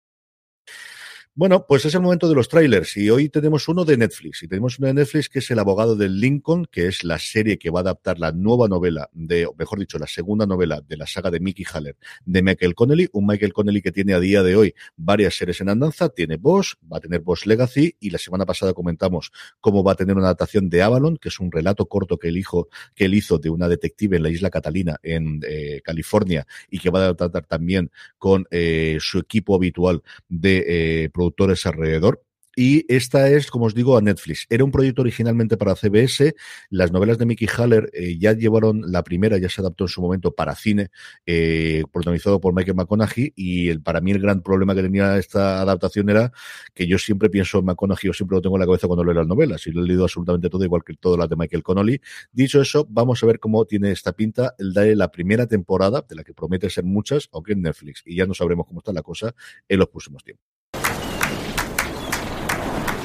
Bueno, 1.33 1.65
pues 1.65 1.85
es 1.85 1.95
el 1.95 2.01
momento 2.01 2.27
de 2.27 2.35
los 2.35 2.49
trailers 2.49 2.97
y 2.97 3.09
hoy 3.09 3.29
tenemos 3.29 3.69
uno 3.69 3.85
de 3.85 3.95
Netflix 3.95 4.43
y 4.43 4.49
tenemos 4.49 4.77
uno 4.79 4.89
de 4.89 4.95
Netflix 4.95 5.29
que 5.29 5.39
es 5.39 5.49
El 5.49 5.59
abogado 5.59 5.95
del 5.95 6.19
Lincoln, 6.19 6.65
que 6.69 6.87
es 6.87 7.05
la 7.05 7.19
serie 7.19 7.57
que 7.57 7.69
va 7.69 7.79
a 7.79 7.83
adaptar 7.83 8.19
la 8.19 8.33
nueva 8.33 8.67
novela 8.67 9.09
de, 9.13 9.47
mejor 9.57 9.79
dicho, 9.79 9.97
la 9.97 10.07
segunda 10.07 10.45
novela 10.45 10.81
de 10.81 10.97
la 10.97 11.07
saga 11.07 11.31
de 11.31 11.39
Mickey 11.39 11.65
Haller 11.73 11.95
de 12.25 12.41
Michael 12.41 12.75
Connelly, 12.75 13.07
un 13.13 13.27
Michael 13.27 13.53
Connelly 13.53 13.81
que 13.81 13.93
tiene 13.93 14.13
a 14.13 14.19
día 14.19 14.43
de 14.43 14.57
hoy 14.57 14.75
varias 14.97 15.35
series 15.35 15.61
en 15.61 15.69
andanza, 15.69 16.09
tiene 16.09 16.35
Boss, 16.35 16.77
va 16.91 16.97
a 16.97 16.99
tener 16.99 17.21
Boss 17.21 17.45
Legacy 17.45 17.95
y 18.01 18.09
la 18.09 18.17
semana 18.17 18.45
pasada 18.45 18.73
comentamos 18.73 19.31
cómo 19.61 19.85
va 19.85 19.93
a 19.93 19.95
tener 19.95 20.17
una 20.17 20.25
adaptación 20.25 20.69
de 20.69 20.81
Avalon, 20.81 21.15
que 21.15 21.29
es 21.29 21.39
un 21.39 21.49
relato 21.49 21.85
corto 21.85 22.17
que 22.17 22.27
él, 22.27 22.35
hizo, 22.35 22.67
que 22.93 23.05
él 23.05 23.13
hizo 23.13 23.37
de 23.37 23.49
una 23.49 23.69
detective 23.69 24.17
en 24.17 24.23
la 24.23 24.29
isla 24.29 24.49
Catalina 24.49 24.99
en 25.01 25.39
eh, 25.47 25.79
California 25.81 26.45
y 26.69 26.79
que 26.79 26.89
va 26.89 27.07
a 27.07 27.13
tratar 27.13 27.45
también 27.45 27.89
con 28.17 28.45
eh, 28.51 28.97
su 28.99 29.19
equipo 29.19 29.55
habitual 29.55 30.03
de 30.27 30.65
eh, 31.05 31.09
productores 31.21 31.65
alrededor. 31.65 32.23
Y 32.55 32.85
esta 32.93 33.29
es, 33.29 33.49
como 33.49 33.65
os 33.65 33.73
digo, 33.73 33.97
a 33.97 34.01
Netflix. 34.01 34.45
Era 34.49 34.65
un 34.65 34.71
proyecto 34.71 35.01
originalmente 35.01 35.55
para 35.55 35.73
CBS. 35.73 36.35
Las 36.69 36.91
novelas 36.91 37.17
de 37.17 37.25
Mickey 37.25 37.47
Haller 37.47 37.89
eh, 37.93 38.17
ya 38.19 38.33
llevaron 38.33 38.91
la 38.91 39.03
primera, 39.03 39.37
ya 39.37 39.47
se 39.47 39.61
adaptó 39.61 39.85
en 39.85 39.87
su 39.87 40.01
momento 40.01 40.33
para 40.35 40.53
cine, 40.55 40.89
eh, 41.25 41.83
protagonizado 41.93 42.41
por 42.41 42.53
Michael 42.53 42.75
McConaughey. 42.75 43.31
Y 43.37 43.69
el, 43.69 43.81
para 43.81 44.01
mí 44.01 44.11
el 44.11 44.19
gran 44.19 44.41
problema 44.41 44.75
que 44.75 44.81
tenía 44.81 45.17
esta 45.17 45.61
adaptación 45.61 46.09
era 46.09 46.33
que 46.73 46.87
yo 46.87 46.97
siempre 46.97 47.29
pienso 47.29 47.59
en 47.59 47.65
McConaughey, 47.65 48.09
yo 48.09 48.13
siempre 48.13 48.35
lo 48.35 48.41
tengo 48.41 48.57
en 48.57 48.61
la 48.61 48.65
cabeza 48.65 48.87
cuando 48.87 49.05
leo 49.05 49.13
las 49.13 49.27
novelas. 49.27 49.65
Y 49.67 49.71
lo 49.71 49.81
he 49.81 49.87
leído 49.87 50.03
absolutamente 50.03 50.49
todo, 50.49 50.65
igual 50.65 50.83
que 50.83 50.93
todas 50.95 51.17
las 51.17 51.29
de 51.29 51.37
Michael 51.37 51.63
Connolly. 51.63 52.01
Dicho 52.33 52.61
eso, 52.61 52.85
vamos 52.89 53.23
a 53.23 53.27
ver 53.27 53.39
cómo 53.39 53.63
tiene 53.65 53.91
esta 53.91 54.11
pinta 54.11 54.55
el 54.57 54.73
de 54.73 54.97
la 54.97 55.09
primera 55.09 55.47
temporada, 55.47 56.05
de 56.07 56.15
la 56.15 56.23
que 56.25 56.33
promete 56.33 56.69
ser 56.69 56.83
muchas, 56.83 57.29
aunque 57.31 57.53
en 57.53 57.61
Netflix. 57.61 58.03
Y 58.05 58.17
ya 58.17 58.25
no 58.25 58.33
sabremos 58.33 58.67
cómo 58.67 58.81
está 58.81 58.91
la 58.91 59.03
cosa 59.03 59.33
en 59.69 59.79
los 59.79 59.87
próximos 59.87 60.21
tiempos. 60.25 60.60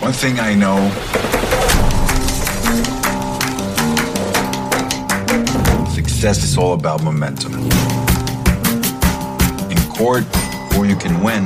One 0.06 0.12
thing 0.12 0.38
I 0.38 0.54
know. 0.54 0.88
Success 5.88 6.44
is 6.44 6.56
all 6.56 6.74
about 6.74 7.02
momentum. 7.02 7.54
In 9.68 9.78
court, 9.90 10.22
before 10.68 10.86
you 10.86 10.94
can 10.94 11.24
win, 11.24 11.44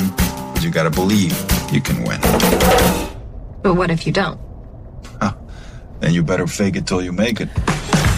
you 0.61 0.71
gotta 0.71 0.91
believe 0.91 1.33
you 1.73 1.81
can 1.81 2.05
win. 2.05 2.21
But 3.63 3.77
what 3.77 3.91
if 3.91 4.07
you 4.07 4.13
don't? 4.13 4.39
Then 6.01 6.15
you 6.15 6.23
better 6.25 6.47
fake 6.49 6.77
it 6.77 6.87
till 6.87 7.03
you 7.05 7.13
make 7.13 7.43
it. 7.43 7.49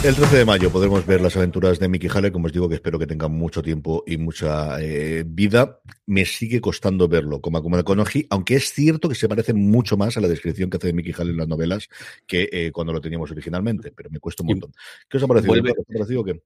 El 0.05 0.16
13 0.16 0.39
de 0.39 0.45
mayo 0.45 0.70
podremos 0.70 1.07
ver 1.07 1.20
las 1.20 1.37
aventuras 1.37 1.78
de 1.78 1.89
Mickey 1.89 2.09
Haller, 2.12 2.33
como 2.33 2.47
os 2.47 2.53
digo, 2.53 2.68
que 2.68 2.74
espero 2.76 2.99
que 2.99 3.07
tengan 3.07 3.30
mucho 3.33 3.62
tiempo 3.62 4.03
y 4.07 4.16
mucha 4.16 4.80
eh, 4.80 5.22
vida. 5.26 5.80
Me 6.07 6.24
sigue 6.24 6.61
costando 6.61 7.07
verlo 7.09 7.41
como 7.41 7.59
Akuma 7.59 7.76
de 7.76 7.85
Konohi, 7.85 8.26
aunque 8.30 8.57
es 8.57 8.72
cierto 8.72 9.09
que 9.09 9.14
se 9.14 9.28
parece 9.28 9.53
mucho 9.55 9.97
más 9.97 10.16
a 10.16 10.20
la 10.20 10.26
descripción 10.28 10.70
que 10.70 10.76
hace 10.78 10.89
de 10.89 10.93
Mickey 10.93 11.12
Haller 11.16 11.30
en 11.33 11.37
las 11.39 11.49
novelas 11.49 11.89
que 12.26 12.49
eh, 12.51 12.72
cuando 12.72 12.93
lo 12.93 13.01
teníamos 13.01 13.30
originalmente, 13.30 13.93
pero 13.93 14.11
me 14.11 14.18
cuesta 14.18 14.43
un 14.43 14.49
montón. 14.49 14.72
¿Qué 15.09 15.18
os 15.18 15.22
ha 15.22 15.28
parecido? 15.28 15.55
Vuelve- 15.55 15.70
¿Os 15.72 15.85
ha 15.89 15.93
parecido 15.93 16.24
que 16.24 16.43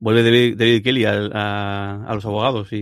Vuelve 0.00 0.22
David, 0.24 0.56
David 0.58 0.82
Kelly 0.82 1.04
a, 1.06 1.12
a- 1.32 2.04
a 2.06 2.14
los 2.14 2.24
abogados 2.26 2.72
y, 2.72 2.76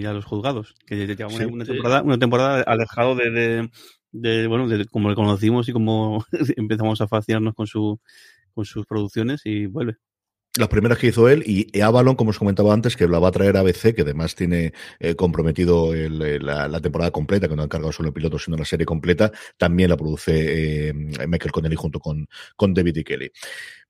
y 0.00 0.04
a 0.06 0.12
los 0.14 0.24
juzgados, 0.24 0.74
que 0.86 1.06
lleva 1.08 1.26
una, 1.26 1.38
Sí. 1.38 1.44
una 1.44 1.64
Sí. 1.64 1.72
temporada, 1.72 2.02
una 2.02 2.18
temporada 2.18 2.62
alejado 2.62 3.16
de, 3.16 3.30
de, 3.30 3.70
de, 4.14 4.46
bueno, 4.46 4.68
de 4.68 4.86
cómo 4.86 5.10
le 5.10 5.14
conocimos 5.14 5.68
y 5.68 5.72
cómo 5.72 6.24
empezamos 6.56 7.00
a 7.00 7.08
fascinarnos 7.08 7.54
con 7.54 7.66
su 7.66 8.00
con 8.54 8.64
sus 8.64 8.86
producciones 8.86 9.42
y 9.44 9.66
vuelve. 9.66 9.96
Las 10.56 10.68
primeras 10.68 10.98
que 10.98 11.08
hizo 11.08 11.28
él 11.28 11.42
y 11.44 11.80
Avalon, 11.80 12.14
como 12.14 12.30
os 12.30 12.38
comentaba 12.38 12.72
antes, 12.72 12.96
que 12.96 13.08
la 13.08 13.18
va 13.18 13.26
a 13.26 13.32
traer 13.32 13.56
ABC, 13.56 13.92
que 13.92 14.02
además 14.02 14.36
tiene 14.36 14.72
eh, 15.00 15.16
comprometido 15.16 15.92
el- 15.92 16.22
el- 16.22 16.46
la, 16.46 16.68
la 16.68 16.80
temporada 16.80 17.10
completa, 17.10 17.48
que 17.48 17.56
no 17.56 17.62
ha 17.62 17.64
encargado 17.64 17.90
solo 17.90 18.10
el 18.10 18.14
piloto, 18.14 18.38
sino 18.38 18.56
la 18.56 18.64
serie 18.64 18.86
completa, 18.86 19.32
también 19.58 19.90
la 19.90 19.96
produce 19.96 20.90
eh, 20.90 20.92
Michael 20.94 21.50
Connelly 21.50 21.74
junto 21.74 21.98
con, 21.98 22.28
con 22.54 22.72
David 22.72 22.98
y 22.98 23.02
Kelly. 23.02 23.30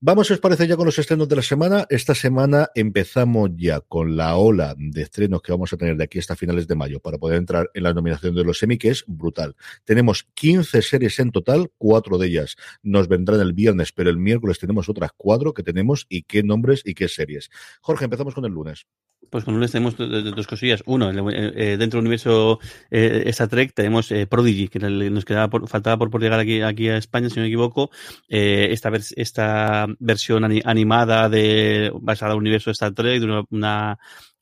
Vamos, 0.06 0.26
si 0.26 0.34
os 0.34 0.38
parece, 0.38 0.66
ya 0.66 0.76
con 0.76 0.84
los 0.84 0.98
estrenos 0.98 1.30
de 1.30 1.36
la 1.36 1.40
semana. 1.40 1.86
Esta 1.88 2.14
semana 2.14 2.68
empezamos 2.74 3.52
ya 3.56 3.80
con 3.80 4.18
la 4.18 4.36
ola 4.36 4.74
de 4.76 5.00
estrenos 5.00 5.40
que 5.40 5.50
vamos 5.50 5.72
a 5.72 5.78
tener 5.78 5.96
de 5.96 6.04
aquí 6.04 6.18
hasta 6.18 6.36
finales 6.36 6.68
de 6.68 6.74
mayo 6.74 7.00
para 7.00 7.16
poder 7.16 7.38
entrar 7.38 7.70
en 7.72 7.84
la 7.84 7.94
nominación 7.94 8.34
de 8.34 8.44
los 8.44 8.62
Emmy, 8.62 8.76
que 8.76 8.90
es 8.90 9.04
brutal. 9.06 9.56
Tenemos 9.84 10.24
15 10.34 10.82
series 10.82 11.18
en 11.20 11.30
total, 11.30 11.72
cuatro 11.78 12.18
de 12.18 12.26
ellas 12.26 12.56
nos 12.82 13.08
vendrán 13.08 13.40
el 13.40 13.54
viernes, 13.54 13.92
pero 13.92 14.10
el 14.10 14.18
miércoles 14.18 14.58
tenemos 14.58 14.90
otras 14.90 15.10
cuatro 15.16 15.54
que 15.54 15.62
tenemos 15.62 16.04
y 16.10 16.24
qué 16.24 16.42
nombres 16.42 16.82
y 16.84 16.92
qué 16.92 17.08
series. 17.08 17.48
Jorge, 17.80 18.04
empezamos 18.04 18.34
con 18.34 18.44
el 18.44 18.52
lunes. 18.52 18.86
Pues 19.30 19.44
con 19.44 19.54
lunes 19.54 19.72
tenemos 19.72 19.96
do- 19.96 20.06
do- 20.08 20.22
dos 20.30 20.46
cosillas. 20.46 20.82
Uno, 20.86 21.10
el- 21.10 21.18
eh, 21.56 21.76
dentro 21.76 21.98
del 21.98 22.06
universo 22.06 22.58
eh, 22.90 23.24
Star 23.26 23.48
Trek 23.48 23.72
tenemos 23.74 24.10
eh, 24.12 24.26
Prodigy, 24.26 24.68
que 24.68 24.78
nos 24.78 25.24
quedaba 25.24 25.48
por- 25.50 25.68
faltaba 25.68 25.96
por, 25.98 26.20
llegar 26.22 26.40
aquí, 26.40 26.60
aquí 26.62 26.88
a 26.88 26.96
España, 26.96 27.28
si 27.30 27.36
no 27.36 27.42
me 27.42 27.48
equivoco. 27.48 27.90
Eh, 28.28 28.68
esta, 28.70 28.90
vers- 28.90 29.12
esta 29.16 29.86
versión 29.98 30.44
ani- 30.44 30.62
animada 30.64 31.28
de 31.28 31.90
basada 32.00 32.32
en 32.32 32.36
el 32.36 32.40
universo 32.42 32.70
Star 32.70 32.92
Trek, 32.92 33.20
de 33.20 33.26
una, 33.26 33.42
una, 33.50 33.98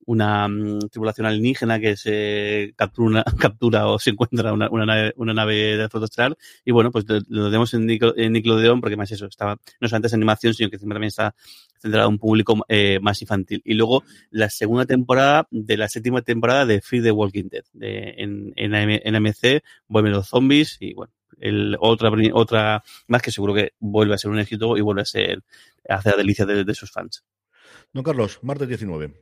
una, 0.06 0.48
mm, 0.48 0.88
tripulación 0.90 1.26
alienígena 1.26 1.78
que 1.80 1.96
se 1.96 2.72
captura, 2.76 3.06
una- 3.06 3.24
captura 3.38 3.86
o 3.88 3.98
se 3.98 4.10
encuentra 4.10 4.52
una, 4.52 4.68
nave, 4.86 5.12
una 5.16 5.34
nave 5.34 5.76
de. 5.76 5.88
Y 6.64 6.70
bueno, 6.72 6.90
pues 6.90 7.04
lo, 7.08 7.18
lo 7.28 7.44
tenemos 7.46 7.72
en, 7.74 7.86
Nickel- 7.86 8.14
en 8.16 8.32
Nickelodeon 8.32 8.80
porque 8.80 8.96
más 8.96 9.10
eso, 9.10 9.26
estaba 9.26 9.56
no 9.80 9.88
solamente 9.88 10.08
es 10.08 10.14
animación, 10.14 10.54
sino 10.54 10.70
que 10.70 10.78
también 10.78 11.04
está 11.04 11.34
centrado 11.80 12.06
en 12.08 12.14
un 12.14 12.18
público 12.18 12.64
eh, 12.68 12.98
más 13.02 13.20
infantil. 13.22 13.60
Y 13.64 13.74
luego 13.74 14.04
la 14.30 14.48
segunda 14.50 14.86
temporada 14.86 15.46
de 15.50 15.76
la 15.76 15.88
séptima 15.88 16.22
temporada 16.22 16.66
de 16.66 16.80
Fear 16.80 17.02
the 17.04 17.10
Walking 17.12 17.48
Dead. 17.50 17.64
De, 17.72 18.14
en, 18.18 18.52
en, 18.56 18.74
en 18.74 19.14
AMC 19.16 19.62
vuelven 19.88 20.12
los 20.12 20.28
zombies 20.28 20.76
y 20.80 20.94
bueno, 20.94 21.12
el, 21.38 21.76
otra, 21.80 22.10
otra 22.34 22.82
más 23.08 23.22
que 23.22 23.32
seguro 23.32 23.54
que 23.54 23.72
vuelve 23.80 24.14
a 24.14 24.18
ser 24.18 24.30
un 24.30 24.38
éxito 24.38 24.76
y 24.76 24.80
vuelve 24.80 25.02
a 25.02 25.06
ser 25.06 25.42
a 25.88 25.96
hacer 25.96 26.14
delicia 26.16 26.46
de, 26.46 26.64
de 26.64 26.74
sus 26.74 26.90
fans. 26.92 27.24
Don 27.92 28.04
Carlos, 28.04 28.38
martes 28.42 28.68
19. 28.68 29.12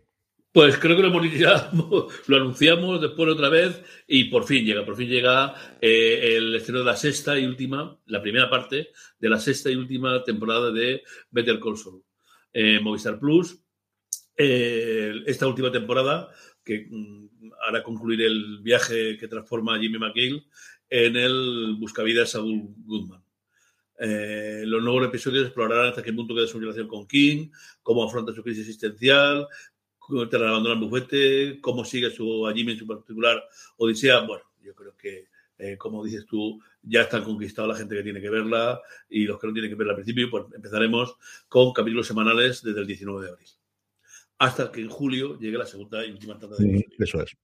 Pues 0.53 0.79
creo 0.79 0.97
que 0.97 1.03
lo 1.03 1.09
hemos 1.09 1.23
lo 2.29 2.37
anunciamos 2.37 3.01
después 3.01 3.29
otra 3.31 3.49
vez 3.49 3.83
y 4.09 4.25
por 4.25 4.45
fin 4.45 4.65
llega, 4.65 4.85
por 4.85 4.97
fin 4.97 5.09
llega 5.09 5.55
eh, 5.81 6.35
el 6.37 6.57
estreno 6.57 6.81
de 6.81 6.87
la 6.87 6.97
sexta 6.97 7.39
y 7.39 7.47
última, 7.47 7.97
la 8.07 8.21
primera 8.21 8.51
parte 8.51 8.91
de 9.21 9.29
la 9.29 9.39
sexta 9.39 9.71
y 9.71 9.77
última 9.77 10.25
temporada 10.25 10.73
de 10.73 11.03
Better 11.31 11.61
Call 11.61 11.79
Saul. 11.79 12.03
Eh, 12.53 12.81
Movistar 12.81 13.21
Plus, 13.21 13.63
eh, 14.37 15.23
esta 15.25 15.47
última 15.47 15.71
temporada 15.71 16.31
que 16.65 16.89
mm, 16.91 17.29
hará 17.69 17.85
concluir 17.85 18.23
el 18.23 18.59
viaje 18.61 19.17
que 19.19 19.29
transforma 19.29 19.77
a 19.77 19.79
Jimmy 19.79 19.99
McGill 19.99 20.45
en 20.89 21.17
el 21.17 21.77
buscavidas 21.79 22.31
Saul 22.31 22.75
Goodman. 22.85 23.23
Los 24.03 24.83
nuevos 24.83 25.07
episodios 25.07 25.45
explorarán 25.45 25.89
hasta 25.89 26.03
qué 26.03 26.13
punto 26.13 26.35
queda 26.35 26.47
su 26.47 26.59
relación 26.59 26.89
con 26.89 27.07
King, 27.07 27.51
cómo 27.83 28.03
afronta 28.03 28.33
su 28.33 28.43
crisis 28.43 28.63
existencial, 28.63 29.47
tras 30.29 30.43
abandonar 30.43 30.79
el 30.79 30.89
bufete, 30.89 31.61
cómo 31.61 31.85
sigue 31.85 32.11
su, 32.11 32.47
a 32.47 32.53
Jimmy 32.53 32.73
en 32.73 32.79
su 32.79 32.87
particular 32.87 33.43
odisea. 33.77 34.21
Bueno, 34.21 34.45
yo 34.63 34.75
creo 34.75 34.97
que, 34.97 35.29
eh, 35.59 35.77
como 35.77 36.05
dices 36.05 36.27
tú, 36.27 36.61
ya 36.83 37.03
están 37.03 37.25
conquistados 37.25 37.71
la 37.71 37.77
gente 37.77 37.95
que 37.95 38.03
tiene 38.03 38.21
que 38.21 38.31
verla 38.31 38.81
y 39.09 39.25
los 39.25 39.39
que 39.39 39.47
no 39.47 39.53
tienen 39.53 39.71
que 39.71 39.77
verla 39.77 39.93
al 39.93 39.97
principio, 39.97 40.31
pues 40.31 40.45
empezaremos 40.55 41.17
con 41.49 41.73
capítulos 41.73 42.07
semanales 42.07 42.63
desde 42.63 42.81
el 42.81 42.87
19 42.87 43.25
de 43.25 43.33
abril. 43.33 43.49
Hasta 44.39 44.73
que 44.73 44.81
en 44.81 44.89
julio 44.89 45.39
llegue 45.39 45.59
la 45.59 45.67
segunda 45.67 46.05
y 46.05 46.13
última 46.13 46.39
tanda 46.39 46.57
de 46.57 46.65
Sí, 46.65 46.87
eso 46.99 47.23
es. 47.23 47.37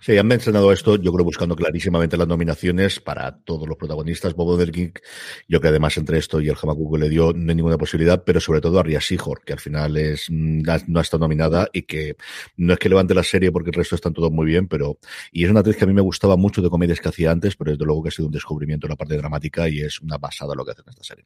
Sí, 0.00 0.16
han 0.16 0.26
mencionado 0.26 0.72
esto, 0.72 0.96
yo 0.96 1.12
creo, 1.12 1.24
buscando 1.24 1.56
clarísimamente 1.56 2.16
las 2.16 2.28
nominaciones 2.28 3.00
para 3.00 3.38
todos 3.38 3.66
los 3.66 3.76
protagonistas. 3.76 4.34
Bob 4.34 4.48
Odenkirk, 4.48 5.02
yo 5.48 5.60
que 5.60 5.68
además 5.68 5.96
entre 5.96 6.18
esto 6.18 6.40
y 6.40 6.48
el 6.48 6.56
Hamaku 6.60 6.92
que 6.92 6.98
le 6.98 7.08
dio, 7.08 7.32
no 7.32 7.50
hay 7.50 7.56
ninguna 7.56 7.78
posibilidad, 7.78 8.22
pero 8.24 8.40
sobre 8.40 8.60
todo 8.60 8.78
a 8.78 8.82
Ria 8.82 9.00
que 9.44 9.52
al 9.52 9.60
final 9.60 9.96
es, 9.96 10.26
mm, 10.30 10.62
no 10.88 10.98
ha 10.98 11.02
estado 11.02 11.20
nominada 11.20 11.68
y 11.72 11.82
que 11.82 12.16
no 12.56 12.72
es 12.72 12.78
que 12.78 12.88
levante 12.88 13.14
la 13.14 13.22
serie 13.22 13.52
porque 13.52 13.70
el 13.70 13.74
resto 13.74 13.94
están 13.94 14.12
todos 14.12 14.30
muy 14.30 14.46
bien, 14.46 14.68
pero, 14.68 14.98
y 15.32 15.44
es 15.44 15.50
una 15.50 15.60
actriz 15.60 15.76
que 15.76 15.84
a 15.84 15.86
mí 15.86 15.94
me 15.94 16.02
gustaba 16.02 16.36
mucho 16.36 16.62
de 16.62 16.70
comedias 16.70 17.00
que 17.00 17.08
hacía 17.08 17.30
antes, 17.30 17.56
pero 17.56 17.72
desde 17.72 17.84
luego 17.84 18.02
que 18.02 18.08
ha 18.08 18.12
sido 18.12 18.26
un 18.26 18.32
descubrimiento 18.32 18.86
en 18.86 18.90
la 18.90 18.96
parte 18.96 19.16
dramática 19.16 19.68
y 19.68 19.80
es 19.80 20.00
una 20.00 20.18
pasada 20.18 20.54
lo 20.54 20.64
que 20.64 20.72
hace 20.72 20.82
en 20.82 20.90
esta 20.90 21.04
serie. 21.04 21.24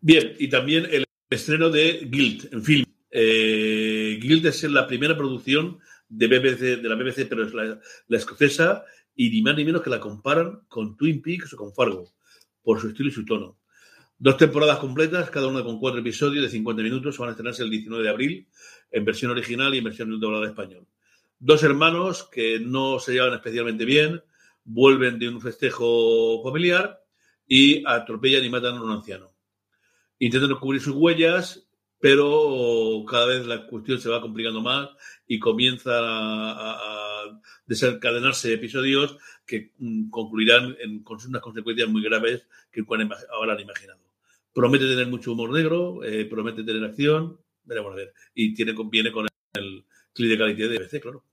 Bien, 0.00 0.34
y 0.38 0.48
también 0.48 0.86
el 0.90 1.04
estreno 1.30 1.70
de 1.70 2.06
Guild 2.10 2.52
en 2.52 2.62
film. 2.62 2.93
Eh, 3.16 4.18
Guild 4.20 4.44
es 4.46 4.64
la 4.64 4.88
primera 4.88 5.16
producción 5.16 5.78
de, 6.08 6.26
BBC, 6.26 6.82
de 6.82 6.88
la 6.88 6.96
BBC, 6.96 7.28
pero 7.28 7.46
es 7.46 7.54
la, 7.54 7.78
escocesa, 8.08 8.84
y 9.14 9.30
ni 9.30 9.40
más 9.40 9.54
ni 9.54 9.64
menos 9.64 9.82
que 9.82 9.90
la 9.90 10.00
comparan 10.00 10.62
con 10.66 10.96
Twin 10.96 11.22
Peaks 11.22 11.52
o 11.52 11.56
con 11.56 11.72
Fargo, 11.72 12.12
por 12.60 12.80
su 12.80 12.88
estilo 12.88 13.10
y 13.10 13.12
su 13.12 13.24
tono. 13.24 13.60
Dos 14.18 14.36
temporadas 14.36 14.80
completas, 14.80 15.30
cada 15.30 15.46
una 15.46 15.62
con 15.62 15.78
cuatro 15.78 16.00
episodios 16.00 16.44
de 16.44 16.50
50 16.50 16.82
minutos, 16.82 17.16
van 17.16 17.28
a 17.28 17.32
estrenarse 17.32 17.62
el 17.62 17.70
19 17.70 18.02
de 18.02 18.10
abril, 18.10 18.48
en 18.90 19.04
versión 19.04 19.30
original 19.30 19.72
y 19.76 19.78
en 19.78 19.84
versión 19.84 20.18
doblada 20.18 20.48
español. 20.48 20.84
Dos 21.38 21.62
hermanos 21.62 22.28
que 22.32 22.58
no 22.58 22.98
se 22.98 23.12
llevan 23.12 23.34
especialmente 23.34 23.84
bien, 23.84 24.24
vuelven 24.64 25.20
de 25.20 25.28
un 25.28 25.40
festejo 25.40 26.42
familiar 26.42 27.00
y 27.46 27.84
atropellan 27.86 28.44
y 28.44 28.50
matan 28.50 28.76
a 28.76 28.82
un 28.82 28.90
anciano. 28.90 29.30
Intentan 30.18 30.48
descubrir 30.48 30.80
sus 30.80 30.94
huellas, 30.96 31.63
pero 32.04 33.02
cada 33.08 33.24
vez 33.24 33.46
la 33.46 33.66
cuestión 33.66 33.98
se 33.98 34.10
va 34.10 34.20
complicando 34.20 34.60
más 34.60 34.90
y 35.26 35.38
comienza 35.38 35.90
a, 35.94 37.40
desencadenarse 37.64 38.52
episodios 38.52 39.16
que 39.46 39.72
mm, 39.78 40.10
concluirán 40.10 40.76
con 41.02 41.18
unas 41.26 41.40
consecuencias 41.40 41.88
muy 41.88 42.02
graves 42.02 42.46
que 42.70 42.84
han 42.86 43.00
imaginado. 43.00 44.00
Promete 44.52 44.84
tener 44.84 45.06
mucho 45.06 45.32
humor 45.32 45.50
negro, 45.50 46.04
eh, 46.04 46.26
promete 46.26 46.62
tener 46.62 46.84
acción, 46.84 47.40
veremos 47.64 47.92
a 47.94 47.96
ver. 47.96 48.12
Y 48.34 48.52
tiene, 48.52 48.74
viene 48.90 49.10
con 49.10 49.26
el 49.54 49.86
clip 50.12 50.28
de 50.28 50.36
calidad 50.36 50.68
de 50.68 50.78
BBC, 50.80 51.00
claro. 51.00 51.24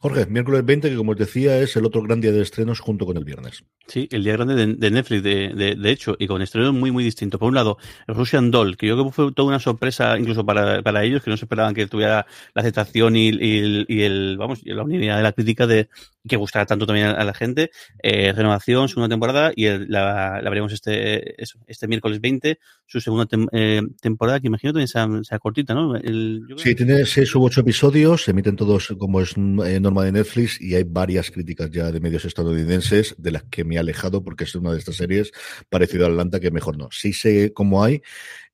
Jorge, 0.00 0.26
miércoles 0.26 0.64
20, 0.64 0.90
que 0.90 0.96
como 0.96 1.12
os 1.12 1.18
decía, 1.18 1.58
es 1.58 1.74
el 1.76 1.84
otro 1.84 2.02
gran 2.02 2.20
día 2.20 2.30
de 2.32 2.40
estrenos 2.42 2.78
junto 2.80 3.04
con 3.04 3.16
el 3.16 3.24
viernes. 3.24 3.64
Sí, 3.88 4.06
el 4.12 4.22
día 4.22 4.34
grande 4.34 4.54
de, 4.54 4.74
de 4.74 4.90
Netflix, 4.90 5.22
de, 5.22 5.48
de, 5.54 5.74
de 5.74 5.90
hecho, 5.90 6.14
y 6.18 6.26
con 6.26 6.40
estrenos 6.42 6.72
muy, 6.74 6.90
muy 6.90 7.02
distintos. 7.02 7.40
Por 7.40 7.48
un 7.48 7.54
lado, 7.54 7.78
el 8.06 8.14
Russian 8.14 8.50
Doll, 8.50 8.76
que 8.76 8.86
yo 8.86 8.94
creo 8.94 9.06
que 9.06 9.12
fue 9.12 9.32
toda 9.32 9.48
una 9.48 9.58
sorpresa, 9.58 10.18
incluso 10.18 10.44
para, 10.44 10.82
para 10.82 11.02
ellos, 11.04 11.22
que 11.22 11.30
no 11.30 11.36
se 11.36 11.46
esperaban 11.46 11.74
que 11.74 11.86
tuviera 11.86 12.26
la 12.54 12.62
aceptación 12.62 13.16
y, 13.16 13.28
y 13.30 13.58
el, 13.58 13.86
y 13.88 14.02
el, 14.02 14.36
vamos, 14.38 14.60
y 14.62 14.72
la 14.72 14.82
unidad 14.82 15.16
de 15.16 15.22
la 15.22 15.32
crítica 15.32 15.66
de 15.66 15.88
que 16.28 16.36
gustara 16.36 16.66
tanto 16.66 16.84
también 16.86 17.06
a 17.06 17.24
la 17.24 17.32
gente. 17.32 17.70
Eh, 18.02 18.32
renovación, 18.34 18.88
segunda 18.90 19.08
temporada, 19.08 19.50
y 19.56 19.64
el- 19.64 19.86
la, 19.88 20.42
la 20.42 20.50
veremos 20.50 20.72
este, 20.74 21.34
este 21.66 21.88
miércoles 21.88 22.20
20, 22.20 22.58
su 22.86 23.00
segunda 23.00 23.24
tem- 23.26 23.48
eh, 23.52 23.80
temporada, 24.02 24.38
que 24.38 24.48
imagino 24.48 24.74
también 24.74 24.88
sea, 24.88 25.08
sea 25.22 25.38
cortita, 25.38 25.72
¿no? 25.72 25.96
El- 25.96 26.42
Sí, 26.58 26.74
tiene 26.74 27.06
seis 27.06 27.34
u 27.34 27.42
ocho 27.42 27.62
episodios, 27.62 28.24
se 28.24 28.32
emiten 28.32 28.56
todos 28.56 28.94
como 28.98 29.22
es 29.22 29.34
eh, 29.64 29.80
norma 29.88 30.04
de 30.04 30.12
Netflix 30.12 30.60
y 30.60 30.74
hay 30.74 30.84
varias 30.84 31.30
críticas 31.30 31.70
ya 31.70 31.90
de 31.90 32.00
medios 32.00 32.24
estadounidenses 32.26 33.14
de 33.16 33.30
las 33.30 33.44
que 33.44 33.64
me 33.64 33.76
he 33.76 33.78
alejado 33.78 34.22
porque 34.22 34.44
es 34.44 34.54
una 34.54 34.72
de 34.72 34.78
estas 34.78 34.96
series 34.96 35.32
parecido 35.70 36.04
a 36.04 36.08
Atlanta 36.10 36.40
que 36.40 36.50
mejor 36.50 36.76
no. 36.76 36.88
Sí 36.90 37.14
sé 37.14 37.52
cómo 37.54 37.82
hay. 37.82 38.02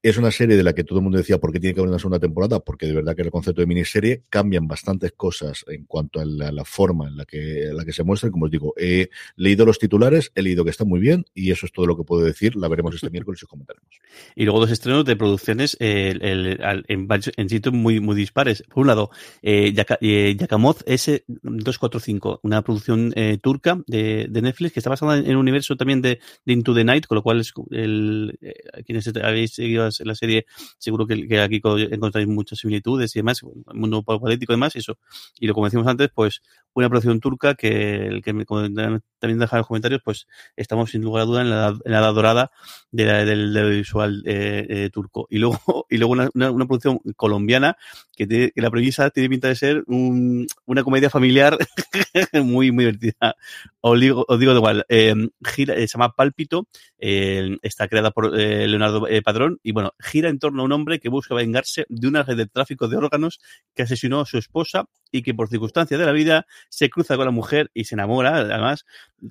Es 0.04 0.18
una 0.18 0.30
serie 0.30 0.58
de 0.58 0.62
la 0.62 0.74
que 0.74 0.84
todo 0.84 0.98
el 0.98 1.02
mundo 1.02 1.16
decía, 1.16 1.38
¿por 1.38 1.50
qué 1.50 1.58
tiene 1.58 1.72
que 1.72 1.80
haber 1.80 1.88
una 1.88 1.98
segunda 1.98 2.18
temporada? 2.18 2.60
Porque 2.60 2.84
de 2.84 2.92
verdad 2.92 3.16
que 3.16 3.22
el 3.22 3.30
concepto 3.30 3.62
de 3.62 3.66
miniserie 3.66 4.22
cambian 4.28 4.68
bastantes 4.68 5.12
cosas 5.12 5.64
en 5.66 5.86
cuanto 5.86 6.20
a 6.20 6.26
la, 6.26 6.64
forma 6.66 7.08
en 7.08 7.16
la, 7.16 7.24
que, 7.24 7.70
la 7.72 7.86
que 7.86 7.92
se 7.94 8.04
muestra. 8.04 8.30
Como 8.30 8.44
os 8.44 8.50
digo, 8.50 8.74
he 8.76 9.08
leído 9.36 9.64
los 9.64 9.78
titulares, 9.78 10.30
he 10.34 10.42
leído 10.42 10.62
que 10.62 10.68
está 10.68 10.84
muy 10.84 11.00
bien 11.00 11.24
y 11.32 11.52
eso 11.52 11.64
es 11.64 11.72
todo 11.72 11.86
lo 11.86 11.96
que 11.96 12.04
puedo 12.04 12.22
decir. 12.22 12.54
La 12.54 12.68
veremos 12.68 12.94
este 12.94 13.08
miércoles 13.12 13.40
y 13.40 13.46
os 13.46 13.48
comentaremos. 13.48 13.88
Y 14.36 14.44
luego 14.44 14.60
dos 14.60 14.70
estrenos 14.70 15.06
de 15.06 15.16
producciones 15.16 15.74
en, 15.80 16.18
en 16.20 17.48
sitios 17.48 17.74
muy, 17.74 17.98
muy 18.00 18.14
dispares. 18.14 18.62
Por 18.68 18.82
un 18.82 18.88
lado, 18.88 19.08
eh, 19.40 19.72
Yakamoz 19.72 20.84
S245, 20.84 22.40
una 22.42 22.60
producción 22.60 23.14
eh, 23.16 23.38
turca 23.40 23.80
de, 23.86 24.28
Netflix 24.30 24.74
que 24.74 24.80
está 24.80 24.90
basada 24.90 25.16
en, 25.16 25.30
un 25.30 25.36
universo 25.36 25.76
también 25.76 26.02
de, 26.02 26.20
Into 26.44 26.74
the 26.74 26.84
Night, 26.84 27.06
con 27.06 27.16
lo 27.16 27.22
cual 27.22 27.40
es 27.40 27.54
el, 27.70 28.38
eh, 28.42 28.52
quienes 28.84 29.10
habéis 29.16 29.54
seguido 29.54 29.93
la 30.00 30.14
serie, 30.14 30.46
seguro 30.78 31.06
que, 31.06 31.40
aquí 31.40 31.60
encontráis 31.90 32.26
muchas 32.28 32.58
similitudes 32.58 33.14
y 33.16 33.20
demás, 33.20 33.42
el 33.42 33.78
mundo 33.78 34.02
político 34.02 34.52
y 34.52 34.56
demás, 34.56 34.76
eso. 34.76 34.98
Y 35.38 35.46
lo 35.46 35.54
como 35.54 35.66
decíamos 35.66 35.88
antes, 35.88 36.10
pues 36.14 36.42
una 36.74 36.88
producción 36.88 37.20
turca 37.20 37.54
que, 37.54 38.06
el 38.06 38.22
que 38.22 38.32
también 38.32 39.38
deja 39.38 39.56
en 39.56 39.58
los 39.58 39.66
comentarios, 39.66 40.02
pues 40.04 40.26
estamos 40.56 40.90
sin 40.90 41.02
lugar 41.02 41.22
a 41.22 41.24
duda 41.24 41.40
en 41.42 41.50
la, 41.50 41.78
edad 41.84 42.14
dorada 42.14 42.50
del, 42.90 43.76
visual 43.76 44.22
eh, 44.26 44.66
eh, 44.68 44.90
turco. 44.92 45.26
Y 45.30 45.38
luego, 45.38 45.58
y 45.90 45.96
luego 45.96 46.12
una, 46.12 46.28
una, 46.34 46.66
producción 46.66 47.00
colombiana 47.16 47.76
que, 48.14 48.26
tiene, 48.26 48.50
que 48.50 48.60
la 48.60 48.70
premisa 48.70 49.10
tiene 49.10 49.28
pinta 49.28 49.48
de 49.48 49.56
ser 49.56 49.84
una 49.86 50.82
comedia 50.82 51.10
familiar 51.10 51.56
muy, 52.34 52.72
muy 52.72 52.84
divertida. 52.84 53.36
Os 53.80 54.00
digo, 54.00 54.24
os 54.28 54.38
de 54.38 54.44
igual, 54.44 54.84
eh, 54.88 55.14
gira, 55.44 55.74
se 55.74 55.86
llama 55.86 56.12
Pálpito, 56.12 56.66
está 56.98 57.88
creada 57.88 58.10
por 58.10 58.32
Leonardo 58.32 59.06
Padrón 59.24 59.60
y 59.62 59.72
bueno, 59.72 59.92
gira 60.00 60.28
en 60.28 60.38
torno 60.38 60.62
a 60.62 60.64
un 60.64 60.72
hombre 60.72 61.00
que 61.00 61.08
busca 61.08 61.34
vengarse 61.34 61.86
de 61.88 62.08
una 62.08 62.22
red 62.22 62.36
de 62.36 62.46
tráfico 62.46 62.88
de 62.88 62.96
órganos 62.96 63.40
que 63.74 63.82
asesinó 63.82 64.20
a 64.20 64.26
su 64.26 64.38
esposa 64.38 64.86
y 65.10 65.22
que 65.22 65.34
por 65.34 65.48
circunstancias 65.48 66.00
de 66.00 66.06
la 66.06 66.12
vida 66.12 66.46
se 66.68 66.90
cruza 66.90 67.16
con 67.16 67.24
la 67.24 67.30
mujer 67.30 67.70
y 67.74 67.84
se 67.84 67.94
enamora, 67.94 68.36
además, 68.36 68.84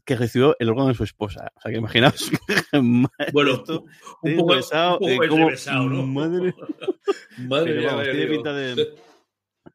que 0.06 0.16
recibió 0.16 0.56
el 0.60 0.70
órgano 0.70 0.90
de 0.90 0.96
su 0.96 1.04
esposa. 1.04 1.52
O 1.56 1.62
sea, 1.62 1.72
que 1.72 1.78
imaginaos. 1.78 2.32
bueno, 3.34 3.64
un 4.22 4.36
poco, 4.38 4.56
pesado, 4.56 5.00
un 5.00 5.18
poco 5.18 5.28
como, 5.30 5.50
¿no? 5.90 6.06
Madre, 6.08 6.54
madre 7.38 7.74
mía, 7.80 8.04
tiene 8.04 8.28
pinta 8.28 8.54
de 8.54 8.94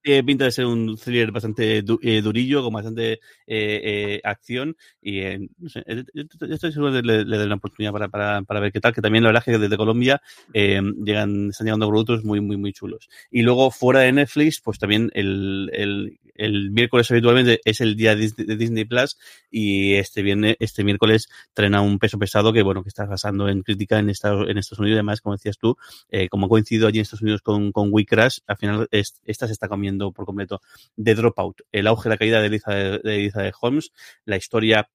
tiene 0.02 0.24
pinta 0.24 0.44
de 0.44 0.52
ser 0.52 0.66
un 0.66 0.96
thriller 0.96 1.32
bastante 1.32 1.78
eh, 1.78 2.22
durillo, 2.22 2.62
con 2.62 2.72
bastante 2.72 3.12
eh, 3.12 3.18
eh, 3.46 4.20
acción. 4.24 4.76
Y 5.02 5.20
no 5.58 5.68
sé, 5.68 5.84
yo 6.14 6.24
estoy 6.54 6.72
seguro 6.72 6.92
de 6.92 7.02
le, 7.02 7.24
le 7.24 7.44
una 7.44 7.56
oportunidad 7.56 7.92
para, 7.92 8.08
para, 8.08 8.42
para, 8.42 8.60
ver 8.60 8.72
qué 8.72 8.80
tal. 8.80 8.94
Que 8.94 9.02
también 9.02 9.24
la 9.24 9.30
verdad 9.30 9.42
es 9.46 9.52
que 9.52 9.58
desde 9.58 9.76
Colombia 9.76 10.20
llegan, 10.52 11.50
están 11.50 11.66
llegando 11.66 11.88
productos 11.88 12.24
muy, 12.24 12.40
muy, 12.40 12.56
muy 12.56 12.72
chulos. 12.72 13.08
Y 13.30 13.42
luego 13.42 13.70
fuera 13.70 14.00
de 14.00 14.12
Netflix, 14.12 14.60
pues 14.60 14.78
también 14.78 15.10
el, 15.14 15.70
el, 15.72 16.18
el 16.38 16.70
miércoles 16.70 17.10
habitualmente 17.10 17.60
es 17.64 17.80
el 17.80 17.96
día 17.96 18.16
de 18.16 18.30
Disney 18.56 18.84
Plus 18.86 19.18
y 19.50 19.94
este 19.94 20.22
viernes, 20.22 20.56
este 20.60 20.84
miércoles 20.84 21.28
trena 21.52 21.82
un 21.82 21.98
peso 21.98 22.18
pesado 22.18 22.52
que 22.52 22.62
bueno 22.62 22.82
que 22.82 22.88
está 22.88 23.04
basando 23.04 23.48
en 23.48 23.62
crítica 23.62 23.98
en 23.98 24.08
Estados, 24.08 24.48
en 24.48 24.56
Estados 24.56 24.80
Unidos. 24.80 24.96
Además 24.96 25.20
como 25.20 25.36
decías 25.36 25.58
tú 25.58 25.76
eh, 26.08 26.28
como 26.28 26.46
ha 26.46 26.48
coincidido 26.48 26.88
allí 26.88 26.98
en 26.98 27.02
Estados 27.02 27.22
Unidos 27.22 27.42
con, 27.42 27.72
con 27.72 27.88
We 27.92 28.06
Crash 28.06 28.38
al 28.46 28.56
final 28.56 28.88
esta 28.90 29.46
se 29.46 29.52
está 29.52 29.68
comiendo 29.68 30.12
por 30.12 30.24
completo 30.24 30.62
de 30.96 31.14
Dropout 31.14 31.62
el 31.72 31.86
auge 31.86 32.08
de 32.08 32.14
la 32.14 32.18
caída 32.18 32.40
de 32.40 32.46
Eliza 32.46 32.72
de, 32.72 32.98
de 32.98 33.52
Holmes. 33.60 33.92
La 34.24 34.36
historia 34.36 34.88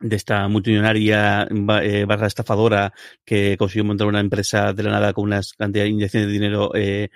de 0.00 0.16
esta 0.16 0.48
multimillonaria 0.48 1.46
eh, 1.82 2.04
barra 2.06 2.26
estafadora 2.26 2.92
que 3.24 3.56
consiguió 3.56 3.84
montar 3.84 4.08
una 4.08 4.20
empresa 4.20 4.72
de 4.72 4.82
la 4.82 4.90
nada 4.90 5.12
con 5.12 5.24
unas 5.24 5.52
cantidades 5.52 5.90
de 5.90 5.94
inyecciones 5.94 6.26
de 6.26 6.32
dinero 6.32 6.70
eh, 6.74 7.10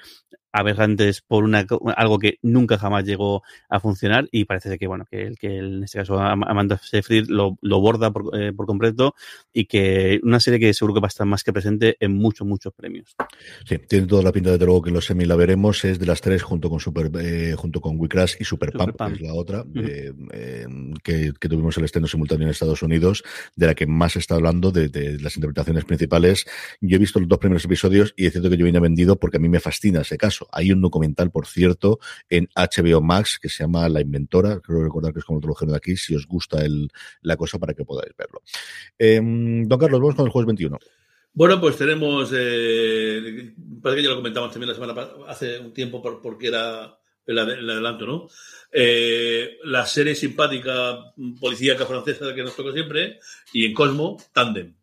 aberrantes 0.52 1.20
por 1.20 1.44
una, 1.44 1.66
algo 1.96 2.18
que 2.18 2.38
nunca 2.42 2.78
jamás 2.78 3.04
llegó 3.04 3.42
a 3.68 3.80
funcionar 3.80 4.28
y 4.32 4.44
parece 4.44 4.78
que 4.78 4.86
bueno 4.86 5.04
que, 5.10 5.34
que 5.38 5.58
en 5.58 5.84
este 5.84 5.98
caso 5.98 6.18
Amanda 6.18 6.80
Seyfried 6.82 7.26
lo, 7.28 7.58
lo 7.60 7.80
borda 7.80 8.10
por, 8.10 8.30
eh, 8.38 8.52
por, 8.52 8.66
completo 8.66 9.14
y 9.52 9.66
que 9.66 10.18
una 10.22 10.40
serie 10.40 10.58
que 10.58 10.72
seguro 10.72 10.94
que 10.94 11.00
va 11.00 11.06
a 11.06 11.08
estar 11.08 11.26
más 11.26 11.44
que 11.44 11.52
presente 11.52 11.96
en 12.00 12.14
muchos 12.14 12.46
muchos 12.46 12.72
premios. 12.74 13.14
Sí 13.64 13.78
tiene 13.78 14.06
toda 14.06 14.22
la 14.22 14.32
pinta 14.32 14.56
de 14.56 14.64
luego 14.64 14.82
que 14.82 14.90
los 14.90 15.04
semi 15.04 15.24
la 15.24 15.36
veremos. 15.36 15.84
Es 15.84 15.98
de 15.98 16.06
las 16.06 16.20
tres 16.20 16.42
junto 16.42 16.70
con 16.70 16.80
Super 16.80 17.10
eh, 17.20 17.54
junto 17.56 17.80
con 17.80 17.98
We 17.98 18.08
Crash 18.08 18.36
y 18.40 18.44
Super, 18.44 18.72
Pump, 18.72 18.96
que 18.96 19.12
es 19.12 19.20
la 19.20 19.34
otra 19.34 19.64
eh, 19.74 20.12
que, 21.02 21.32
que, 21.38 21.48
tuvimos 21.48 21.76
el 21.76 21.84
estreno 21.84 22.06
simultáneo 22.06 22.46
en 22.46 22.50
Estados 22.50 22.82
Unidos 22.82 23.22
de 23.54 23.66
la 23.66 23.74
que 23.74 23.86
más 23.86 24.12
se 24.12 24.20
está 24.20 24.34
hablando 24.34 24.72
de, 24.72 24.88
de, 24.88 25.18
las 25.20 25.36
interpretaciones 25.36 25.84
principales. 25.84 26.46
Yo 26.80 26.96
he 26.96 26.98
visto 26.98 27.20
los 27.20 27.28
dos 27.28 27.38
primeros 27.38 27.64
episodios 27.64 28.14
y 28.16 28.26
es 28.26 28.32
cierto 28.32 28.50
que 28.50 28.56
yo 28.56 28.64
vine 28.64 28.80
vendido 28.80 29.16
porque 29.16 29.36
a 29.36 29.40
mí 29.40 29.48
me 29.48 29.60
fascina 29.60 30.00
ese 30.00 30.16
caso 30.16 30.45
hay 30.52 30.72
un 30.72 30.80
documental, 30.80 31.30
por 31.30 31.46
cierto, 31.46 31.98
en 32.28 32.48
HBO 32.54 33.00
Max 33.00 33.38
que 33.40 33.48
se 33.48 33.64
llama 33.64 33.88
La 33.88 34.00
Inventora, 34.00 34.60
creo 34.60 34.82
recordar 34.82 35.12
que 35.12 35.20
es 35.20 35.24
como 35.24 35.38
lo 35.38 35.42
tradujeron 35.42 35.72
de 35.72 35.78
aquí, 35.78 35.96
si 35.96 36.14
os 36.14 36.26
gusta 36.26 36.64
el, 36.64 36.90
la 37.22 37.36
cosa 37.36 37.58
para 37.58 37.74
que 37.74 37.84
podáis 37.84 38.12
verlo. 38.16 38.42
Em, 38.98 39.66
don 39.66 39.78
Carlos, 39.78 40.00
vamos 40.00 40.14
con 40.14 40.26
el 40.26 40.32
jueves 40.32 40.46
21. 40.46 40.78
Bueno, 41.32 41.60
pues 41.60 41.76
tenemos, 41.76 42.32
eh, 42.34 43.52
parece 43.82 44.00
que 44.00 44.02
ya 44.04 44.10
lo 44.10 44.16
comentamos 44.16 44.50
también 44.50 44.70
la 44.70 44.74
semana 44.74 45.08
hace 45.28 45.58
un 45.58 45.72
tiempo 45.74 46.02
porque 46.22 46.48
era 46.48 46.98
el, 47.26 47.38
adelanto, 47.38 48.06
¿no? 48.06 48.28
Eh, 48.72 49.58
la 49.64 49.84
serie 49.84 50.14
simpática 50.14 51.12
policíaca 51.40 51.84
francesa 51.84 52.34
que 52.34 52.42
nos 52.42 52.56
toca 52.56 52.72
siempre 52.72 53.18
y 53.52 53.66
en 53.66 53.74
Cosmo, 53.74 54.16
Tandem. 54.32 54.74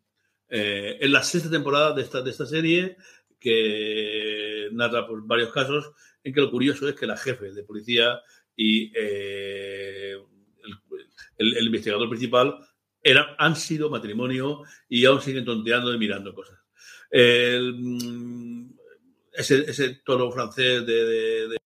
Eh, 0.48 0.98
en 1.00 1.12
la 1.12 1.22
sexta 1.22 1.50
temporada 1.50 1.92
de 1.92 2.02
esta, 2.02 2.22
de 2.22 2.30
esta 2.30 2.46
serie 2.46 2.96
que 3.44 4.70
narra 4.72 5.06
por 5.06 5.26
varios 5.26 5.52
casos 5.52 5.92
en 6.22 6.32
que 6.32 6.40
lo 6.40 6.50
curioso 6.50 6.88
es 6.88 6.94
que 6.94 7.06
la 7.06 7.18
jefe 7.18 7.52
de 7.52 7.62
policía 7.62 8.22
y 8.56 8.90
eh, 8.94 10.16
el, 11.36 11.66
investigador 11.66 12.08
principal 12.08 12.56
eran, 13.02 13.26
han 13.36 13.54
sido 13.54 13.90
matrimonio 13.90 14.62
y 14.88 15.04
aún 15.04 15.20
siguen 15.20 15.44
tonteando 15.44 15.92
y 15.92 15.98
mirando 15.98 16.34
cosas. 16.34 16.58
Mm, 17.12 18.70
ese, 19.34 19.70
ese 19.70 20.00
tono 20.04 20.32
francés 20.32 20.86
de, 20.86 21.58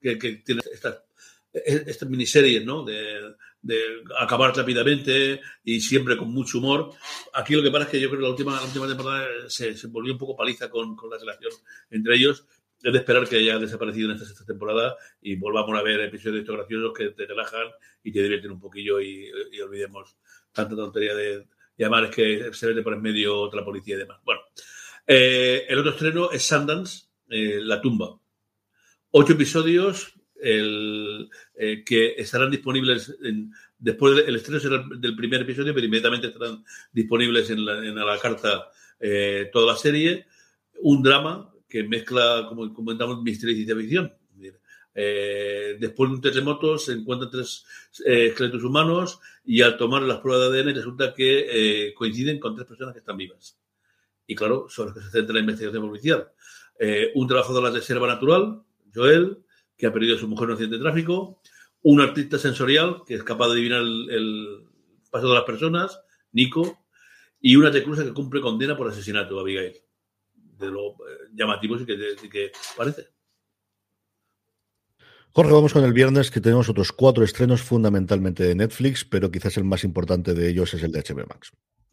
que, 0.00 0.16
tiene 0.44 0.60
estas, 0.70 1.02
estas 1.54 2.08
miniseries, 2.10 2.62
¿no? 2.62 2.84
De, 2.84 3.34
de 3.62 3.80
acabar 4.18 4.56
rápidamente 4.56 5.40
y 5.64 5.80
siempre 5.80 6.16
con 6.16 6.32
mucho 6.32 6.58
humor. 6.58 6.92
Aquí 7.34 7.54
lo 7.54 7.62
que 7.62 7.70
pasa 7.70 7.84
es 7.84 7.90
que 7.90 8.00
yo 8.00 8.08
creo 8.08 8.20
que 8.20 8.24
la 8.24 8.30
última, 8.30 8.56
la 8.56 8.66
última 8.66 8.86
temporada 8.86 9.26
se, 9.48 9.76
se, 9.76 9.86
volvió 9.88 10.12
un 10.12 10.18
poco 10.18 10.36
paliza 10.36 10.70
con, 10.70 10.96
con, 10.96 11.10
la 11.10 11.18
relación 11.18 11.52
entre 11.90 12.16
ellos. 12.16 12.46
Es 12.82 12.92
de 12.92 12.98
esperar 12.98 13.28
que 13.28 13.36
haya 13.36 13.58
desaparecido 13.58 14.08
en 14.08 14.16
esta 14.16 14.26
sexta 14.26 14.46
temporada 14.46 14.96
y 15.20 15.36
volvamos 15.36 15.78
a 15.78 15.82
ver 15.82 16.00
episodios 16.00 16.46
graciosos 16.46 16.92
que 16.96 17.10
te 17.10 17.26
relajan 17.26 17.68
y 18.02 18.10
te 18.10 18.22
divierten 18.22 18.52
un 18.52 18.60
poquillo 18.60 19.00
y, 19.00 19.30
y 19.52 19.60
olvidemos 19.60 20.16
tanta 20.52 20.74
tontería 20.74 21.14
de 21.14 21.46
llamar 21.76 22.04
es 22.04 22.10
que 22.10 22.52
se 22.52 22.66
vete 22.66 22.82
por 22.82 22.92
en 22.92 23.02
medio 23.02 23.40
otra 23.40 23.64
policía 23.64 23.96
y 23.96 23.98
demás. 23.98 24.20
Bueno, 24.24 24.42
eh, 25.06 25.64
el 25.68 25.78
otro 25.78 25.92
estreno 25.92 26.30
es 26.30 26.42
Sundance, 26.42 27.06
eh, 27.28 27.60
La 27.62 27.80
tumba. 27.80 28.20
Ocho 29.12 29.32
episodios, 29.32 30.14
el, 30.42 31.30
eh, 31.54 31.82
que 31.84 32.14
estarán 32.16 32.50
disponibles 32.50 33.16
en, 33.22 33.52
después 33.78 34.16
del 34.16 34.36
estreno 34.36 34.60
será 34.60 34.84
del 34.96 35.16
primer 35.16 35.42
episodio, 35.42 35.74
pero 35.74 35.86
inmediatamente 35.86 36.28
estarán 36.28 36.64
disponibles 36.92 37.50
en 37.50 37.64
la, 37.64 37.78
en 37.78 37.94
la 37.94 38.18
carta 38.18 38.70
eh, 38.98 39.50
toda 39.52 39.72
la 39.72 39.78
serie. 39.78 40.26
Un 40.82 41.02
drama 41.02 41.52
que 41.68 41.84
mezcla, 41.84 42.46
como 42.48 42.72
comentamos, 42.74 43.22
misterio 43.22 43.52
y 43.54 43.64
ciencia 43.64 43.76
ficción. 43.76 44.12
Eh, 44.92 45.76
después 45.78 46.10
de 46.10 46.16
un 46.16 46.20
terremoto 46.20 46.76
se 46.76 46.92
encuentran 46.92 47.30
tres 47.30 47.64
eh, 48.04 48.26
esqueletos 48.26 48.64
humanos 48.64 49.20
y 49.44 49.62
al 49.62 49.76
tomar 49.76 50.02
las 50.02 50.18
pruebas 50.18 50.50
de 50.50 50.60
ADN 50.60 50.74
resulta 50.74 51.14
que 51.14 51.86
eh, 51.88 51.94
coinciden 51.94 52.40
con 52.40 52.56
tres 52.56 52.66
personas 52.66 52.92
que 52.92 52.98
están 52.98 53.16
vivas. 53.16 53.56
Y 54.26 54.34
claro, 54.34 54.66
son 54.68 54.86
los 54.86 54.94
que 54.94 55.02
se 55.02 55.10
centra 55.10 55.34
la 55.34 55.40
investigación 55.40 55.86
policial. 55.86 56.28
Eh, 56.78 57.12
un 57.14 57.26
trabajador 57.28 57.62
de 57.62 57.70
la 57.70 57.76
reserva 57.76 58.08
natural, 58.08 58.62
Joel, 58.94 59.38
que 59.80 59.86
ha 59.86 59.92
perdido 59.92 60.16
a 60.16 60.18
su 60.18 60.28
mujer 60.28 60.44
en 60.44 60.50
un 60.50 60.52
accidente 60.52 60.76
de 60.76 60.82
tráfico, 60.82 61.40
un 61.82 62.00
artista 62.00 62.38
sensorial 62.38 63.02
que 63.06 63.14
es 63.14 63.22
capaz 63.22 63.46
de 63.48 63.54
adivinar 63.54 63.80
el, 63.80 64.66
paso 65.10 65.28
de 65.28 65.34
las 65.34 65.44
personas, 65.44 65.98
Nico, 66.32 66.84
y 67.40 67.56
una 67.56 67.70
reclusa 67.70 68.04
que 68.04 68.12
cumple 68.12 68.40
condena 68.40 68.76
por 68.76 68.88
asesinato, 68.88 69.40
Abigail. 69.40 69.74
De 70.34 70.70
lo 70.70 70.90
eh, 70.90 71.30
llamativo 71.32 71.78
sí 71.78 71.86
que, 71.86 71.96
que 72.30 72.52
parece. 72.76 73.08
Jorge, 75.32 75.52
vamos 75.52 75.72
con 75.72 75.84
el 75.84 75.92
viernes, 75.92 76.30
que 76.30 76.40
tenemos 76.40 76.68
otros 76.68 76.92
cuatro 76.92 77.24
estrenos 77.24 77.62
fundamentalmente 77.62 78.44
de 78.44 78.54
Netflix, 78.54 79.04
pero 79.04 79.30
quizás 79.30 79.56
el 79.56 79.64
más 79.64 79.84
importante 79.84 80.34
de 80.34 80.48
ellos 80.48 80.74
es 80.74 80.82
el 80.82 80.92
de 80.92 81.02
HBO 81.02 81.26
Max. 81.26 81.52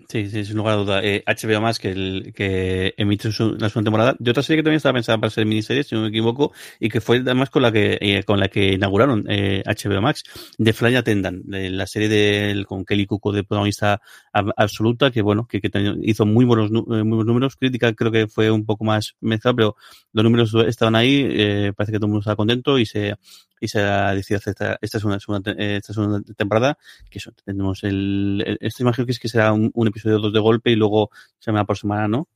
Sí, 0.10 0.30
sí, 0.30 0.46
sin 0.46 0.56
lugar 0.56 0.76
a 0.76 0.78
duda. 0.78 1.04
Eh, 1.04 1.24
HBO 1.26 1.60
más 1.60 1.80
que, 1.80 1.90
el, 1.90 2.32
que 2.34 2.94
emite 2.98 3.32
su, 3.32 3.56
la 3.56 3.68
segunda 3.68 3.90
temporada 3.90 4.16
de 4.20 4.32
otra 4.32 4.44
serie 4.44 4.60
que 4.60 4.64
también 4.64 4.78
estaba 4.78 4.94
pensada 4.94 5.18
para 5.18 5.32
ser 5.32 5.46
miniserie, 5.46 5.84
si 5.84 5.96
no 5.96 6.02
me 6.02 6.10
equivoco, 6.10 6.54
y 6.80 6.88
que 6.88 7.02
fue 7.02 7.18
además 7.18 7.50
con 7.50 7.64
la 7.64 7.72
que 7.72 7.98
eh, 8.00 8.24
con 8.24 8.40
la 8.40 8.48
que 8.48 8.74
inauguraron 8.74 9.26
eh, 9.28 9.64
HBO 9.66 10.00
Max, 10.02 10.24
The 10.58 10.72
Fly 10.72 10.96
Attendant, 10.96 11.44
de 11.46 11.72
la 11.72 11.88
serie 11.88 12.10
de, 12.10 12.64
con 12.66 12.86
Kelly 12.86 13.08
Cuco 13.08 13.32
de 13.32 13.44
protagonista 13.44 14.00
absoluta, 14.32 15.10
que 15.12 15.22
bueno, 15.24 15.48
que, 15.48 15.60
que 15.60 15.72
hizo 16.04 16.26
muy 16.26 16.46
buenos, 16.46 16.72
muy 16.72 16.86
buenos 16.86 17.26
números. 17.26 17.56
Crítica 17.58 17.92
creo 17.94 18.12
que 18.12 18.28
fue 18.28 18.52
un 18.52 18.66
poco 18.66 18.86
más 18.86 19.16
mezclada, 19.20 19.56
pero 19.56 19.76
los 20.14 20.24
números 20.24 20.56
estaban 20.68 20.96
ahí, 20.96 21.28
eh, 21.28 21.74
parece 21.76 21.92
que 21.92 21.98
todo 21.98 22.06
el 22.06 22.12
mundo 22.12 22.22
estaba 22.22 22.36
contento 22.36 22.78
y 22.78 22.86
se 22.86 23.16
y 23.60 23.68
se 23.68 23.82
ha 23.82 24.14
decidido 24.14 24.38
hacer 24.38 24.52
esta, 24.52 24.78
esta, 24.82 25.00
segunda, 25.00 25.20
segunda, 25.20 25.52
esta 25.58 25.94
segunda 25.94 26.22
temporada, 26.36 26.78
que 27.10 27.20
eso, 27.20 27.32
tenemos 27.44 27.84
el, 27.84 28.44
el, 28.46 28.58
esto 28.62 28.84
imagino 28.84 29.06
que 29.06 29.12
es 29.12 29.20
que 29.20 29.30
será 29.30 29.54
un, 29.54 29.72
un 29.74 29.87
episodio 29.88 30.20
dos 30.20 30.34
de 30.34 30.40
golpe 30.40 30.72
y 30.72 30.76
luego 30.76 31.10
semana 31.40 31.66
por 31.66 31.78
semana, 31.78 32.08
¿no? 32.08 32.28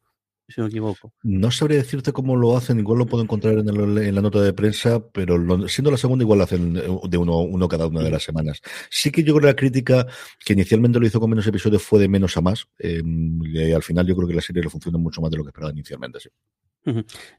si 0.51 0.59
no 0.59 0.65
me 0.65 0.69
equivoco. 0.69 1.13
No 1.23 1.51
sabría 1.51 1.77
decirte 1.77 2.11
cómo 2.11 2.35
lo 2.35 2.55
hacen, 2.55 2.79
igual 2.79 2.99
lo 2.99 3.05
puedo 3.05 3.23
encontrar 3.23 3.55
en, 3.57 4.15
la 4.15 4.21
nota 4.21 4.41
de 4.41 4.53
prensa, 4.53 5.03
pero 5.11 5.37
siendo 5.67 5.91
la 5.91 5.97
segunda 5.97 6.23
igual 6.23 6.39
lo 6.39 6.43
hacen 6.43 6.73
de 6.73 7.17
uno, 7.17 7.39
uno 7.39 7.67
cada 7.67 7.87
una 7.87 8.01
de 8.01 8.11
las 8.11 8.23
semanas. 8.23 8.61
Sí 8.89 9.11
que 9.11 9.23
yo 9.23 9.33
creo 9.33 9.41
que 9.41 9.47
la 9.47 9.55
crítica, 9.55 10.07
que 10.43 10.53
inicialmente 10.53 10.99
lo 10.99 11.05
hizo 11.05 11.19
con 11.19 11.29
menos 11.29 11.47
episodios, 11.47 11.81
fue 11.81 11.99
de 11.99 12.07
menos 12.07 12.35
a 12.37 12.41
más. 12.41 12.67
Eh, 12.79 13.01
y 13.03 13.71
al 13.71 13.83
final 13.83 14.05
yo 14.05 14.15
creo 14.15 14.27
que 14.27 14.35
la 14.35 14.41
serie 14.41 14.63
le 14.63 14.69
funciona 14.69 14.97
mucho 14.97 15.21
más 15.21 15.31
de 15.31 15.37
lo 15.37 15.43
que 15.43 15.49
esperaba 15.49 15.71
inicialmente, 15.71 16.19
sí. 16.19 16.29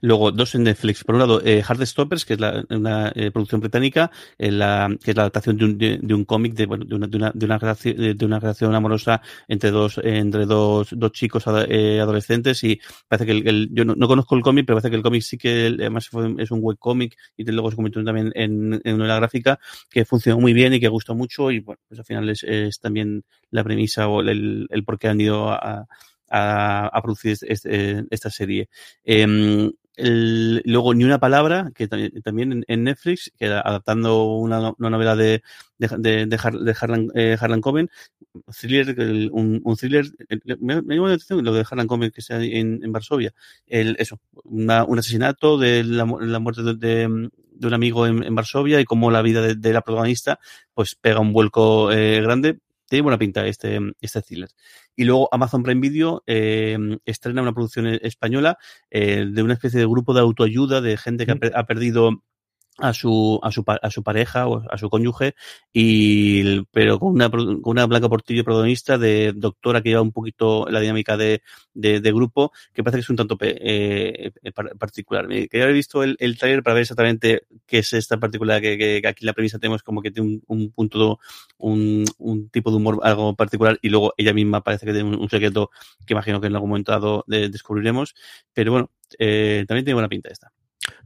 Luego, 0.01 0.31
dos 0.31 0.55
en 0.55 0.63
Netflix. 0.63 1.03
Por 1.03 1.17
un 1.17 1.21
lado, 1.21 1.43
eh, 1.45 1.63
Stoppers, 1.85 2.25
que 2.25 2.35
es 2.35 2.41
la, 2.41 2.65
una 2.71 3.13
eh, 3.15 3.31
producción 3.33 3.61
británica, 3.61 4.11
eh, 4.39 4.51
que 5.03 5.11
es 5.11 5.17
la 5.17 5.23
adaptación 5.23 5.57
de 5.57 5.65
un, 5.65 5.79
de, 5.79 5.99
de 6.01 6.15
un 6.15 6.25
cómic, 6.25 6.55
de, 6.55 6.67
bueno, 6.67 6.85
de, 6.85 6.95
una, 6.95 7.07
de, 7.09 7.17
una, 7.17 7.33
de, 7.35 8.25
una 8.25 8.39
relación, 8.39 8.75
amorosa 8.75 9.21
entre 9.49 9.71
dos, 9.71 10.01
entre 10.03 10.47
dos, 10.47 10.89
dos 10.93 11.13
chicos 11.13 11.45
eh, 11.69 11.99
adolescentes. 12.01 12.63
Y 12.63 12.81
parece 13.09 13.27
que 13.27 13.33
el, 13.33 13.49
el 13.49 13.69
yo 13.73 13.85
no, 13.85 13.95
no, 13.97 14.07
conozco 14.07 14.37
el 14.37 14.43
cómic, 14.43 14.65
pero 14.67 14.77
parece 14.77 14.91
que 14.91 14.97
el 14.97 15.03
cómic 15.03 15.23
sí 15.23 15.37
que 15.37 15.75
además 15.79 16.09
es 16.39 16.51
un 16.51 16.61
webcómic 16.63 17.17
y 17.37 17.45
luego 17.45 17.71
se 17.71 17.77
convirtió 17.77 18.05
también 18.05 18.31
en, 18.35 18.81
en 18.85 19.01
una 19.01 19.17
gráfica 19.17 19.59
que 19.91 20.05
funcionó 20.05 20.41
muy 20.41 20.53
bien 20.53 20.73
y 20.75 20.81
que 20.81 20.89
gustó 20.89 21.15
mucho. 21.15 21.51
Y 21.51 21.59
bueno, 21.61 21.81
pues 21.89 21.99
al 21.99 22.07
final 22.07 22.29
es, 22.29 22.79
también 22.81 23.25
la 23.51 23.65
premisa 23.65 24.09
o 24.09 24.21
el, 24.21 24.69
por 24.87 24.99
qué 24.99 25.09
han 25.09 25.21
ido 25.21 25.51
a, 25.51 25.87
a 26.33 27.01
producir 27.03 27.37
este, 27.43 28.05
esta 28.11 28.31
serie. 28.31 28.69
Eh, 29.05 29.71
el, 29.97 30.63
luego, 30.65 30.95
Ni 30.95 31.05
una 31.05 31.19
palabra, 31.19 31.71
que 31.75 31.87
también 31.89 32.65
en, 32.67 32.85
Netflix, 32.85 33.31
que 33.39 33.47
adaptando 33.47 34.25
una, 34.25 34.75
novela 34.79 35.17
de, 35.17 35.43
de, 35.79 35.89
de, 35.99 36.27
de, 36.27 36.39
Har, 36.43 36.59
de 36.59 36.75
Harlan, 36.81 37.09
eh, 37.15 37.37
Harlan 37.39 37.61
Coben, 37.61 37.91
thriller, 38.59 39.31
un, 39.33 39.77
thriller, 39.77 40.07
me, 40.61 40.81
me 40.81 40.95
llama 40.95 41.09
la 41.09 41.15
atención 41.15 41.45
lo 41.45 41.53
de 41.53 41.67
Harlan 41.71 41.87
Coben 41.87 42.11
que 42.11 42.23
sea 42.23 42.43
en, 42.43 42.81
en 42.83 42.93
Varsovia. 42.93 43.35
Eso, 43.67 44.19
una, 44.45 44.85
un 44.85 44.99
asesinato 44.99 45.59
de 45.59 45.85
la, 45.85 46.07
la 46.21 46.39
muerte 46.39 46.63
de, 46.63 46.75
de, 46.75 47.31
de, 47.53 47.67
un 47.67 47.75
amigo 47.75 48.07
en, 48.07 48.23
en 48.23 48.35
Varsovia 48.35 48.81
y 48.81 48.85
cómo 48.85 49.11
la 49.11 49.21
vida 49.21 49.43
de, 49.43 49.57
de 49.57 49.73
la 49.75 49.83
protagonista 49.83 50.41
pues 50.73 50.95
pega 50.95 51.21
un 51.21 51.35
vuelco 51.35 51.93
eh, 51.93 52.23
grande 52.23 52.59
tiene 52.93 53.05
buena 53.05 53.19
pinta 53.19 53.47
este, 53.47 53.81
este 54.03 54.21
thriller. 54.21 54.51
Y 54.95 55.05
luego 55.05 55.27
Amazon 55.33 55.63
Prime 55.63 55.81
Video 55.81 56.23
eh, 56.27 56.77
estrena 57.07 57.41
una 57.41 57.55
producción 57.55 57.87
española 57.87 58.59
eh, 58.91 59.25
de 59.27 59.43
una 59.43 59.55
especie 59.55 59.81
de 59.81 59.87
grupo 59.87 60.13
de 60.13 60.21
autoayuda 60.21 60.83
de 60.83 60.99
gente 60.99 61.25
que 61.25 61.33
ha, 61.33 61.59
ha 61.59 61.65
perdido 61.65 62.23
a 62.83 62.93
su, 62.93 63.39
a 63.45 63.53
su, 63.53 63.65
a 63.67 63.91
su 63.91 64.03
pareja 64.03 64.49
o 64.49 64.65
a 64.69 64.77
su 64.77 64.91
cónyuge, 64.91 65.37
y, 65.73 66.63
pero 66.73 66.99
con 66.99 67.13
una, 67.13 67.31
con 67.31 67.61
una 67.65 67.87
Blanca 67.87 68.09
Portillo 68.09 68.43
protagonista 68.43 68.99
de 68.99 69.33
doctora 69.37 69.83
que 69.83 69.91
lleva 69.91 70.03
un 70.03 70.11
poquito 70.11 70.67
la 70.69 70.81
dinámica 70.81 71.17
de, 71.17 71.43
de, 71.75 72.01
de 72.01 72.13
grupo, 72.13 72.53
que 72.73 72.83
parece 72.83 72.99
que 72.99 73.03
es 73.03 73.11
un 73.11 73.17
tanto 73.17 73.39
eh, 73.41 74.33
particular. 74.79 75.29
Quería 75.29 75.63
haber 75.63 75.75
visto 75.75 76.03
el, 76.03 76.17
el 76.19 76.37
trailer 76.37 76.65
para 76.65 76.75
ver 76.75 76.83
exactamente 76.83 77.47
qué 77.67 77.79
es 77.79 77.93
esta 77.93 78.19
particular, 78.19 78.61
que, 78.61 78.77
que, 78.77 79.07
aquí 79.07 79.25
la 79.25 79.33
premisa 79.33 79.61
tenemos 79.61 79.85
como 79.85 80.03
que 80.03 80.11
tiene 80.11 80.29
un, 80.29 80.43
un 80.49 80.73
punto, 80.73 81.21
un, 81.59 82.05
un, 82.19 82.49
tipo 82.49 82.71
de 82.71 82.79
humor 82.79 82.99
algo 83.05 83.37
particular, 83.37 83.79
y 83.81 83.91
luego 83.91 84.13
ella 84.17 84.35
misma 84.35 84.63
parece 84.63 84.87
que 84.87 84.93
tiene 84.93 85.09
un, 85.09 85.21
un 85.21 85.31
secreto 85.31 85.71
que 86.05 86.15
imagino 86.15 86.41
que 86.41 86.49
en 86.49 86.55
algún 86.57 86.71
momento 86.71 86.91
dado 86.91 87.25
descubriremos, 87.29 88.17
pero 88.53 88.73
bueno, 88.73 88.91
eh, 89.21 89.65
también 89.69 89.85
tiene 89.85 89.95
buena 89.95 90.09
pinta 90.09 90.31
esta. 90.31 90.53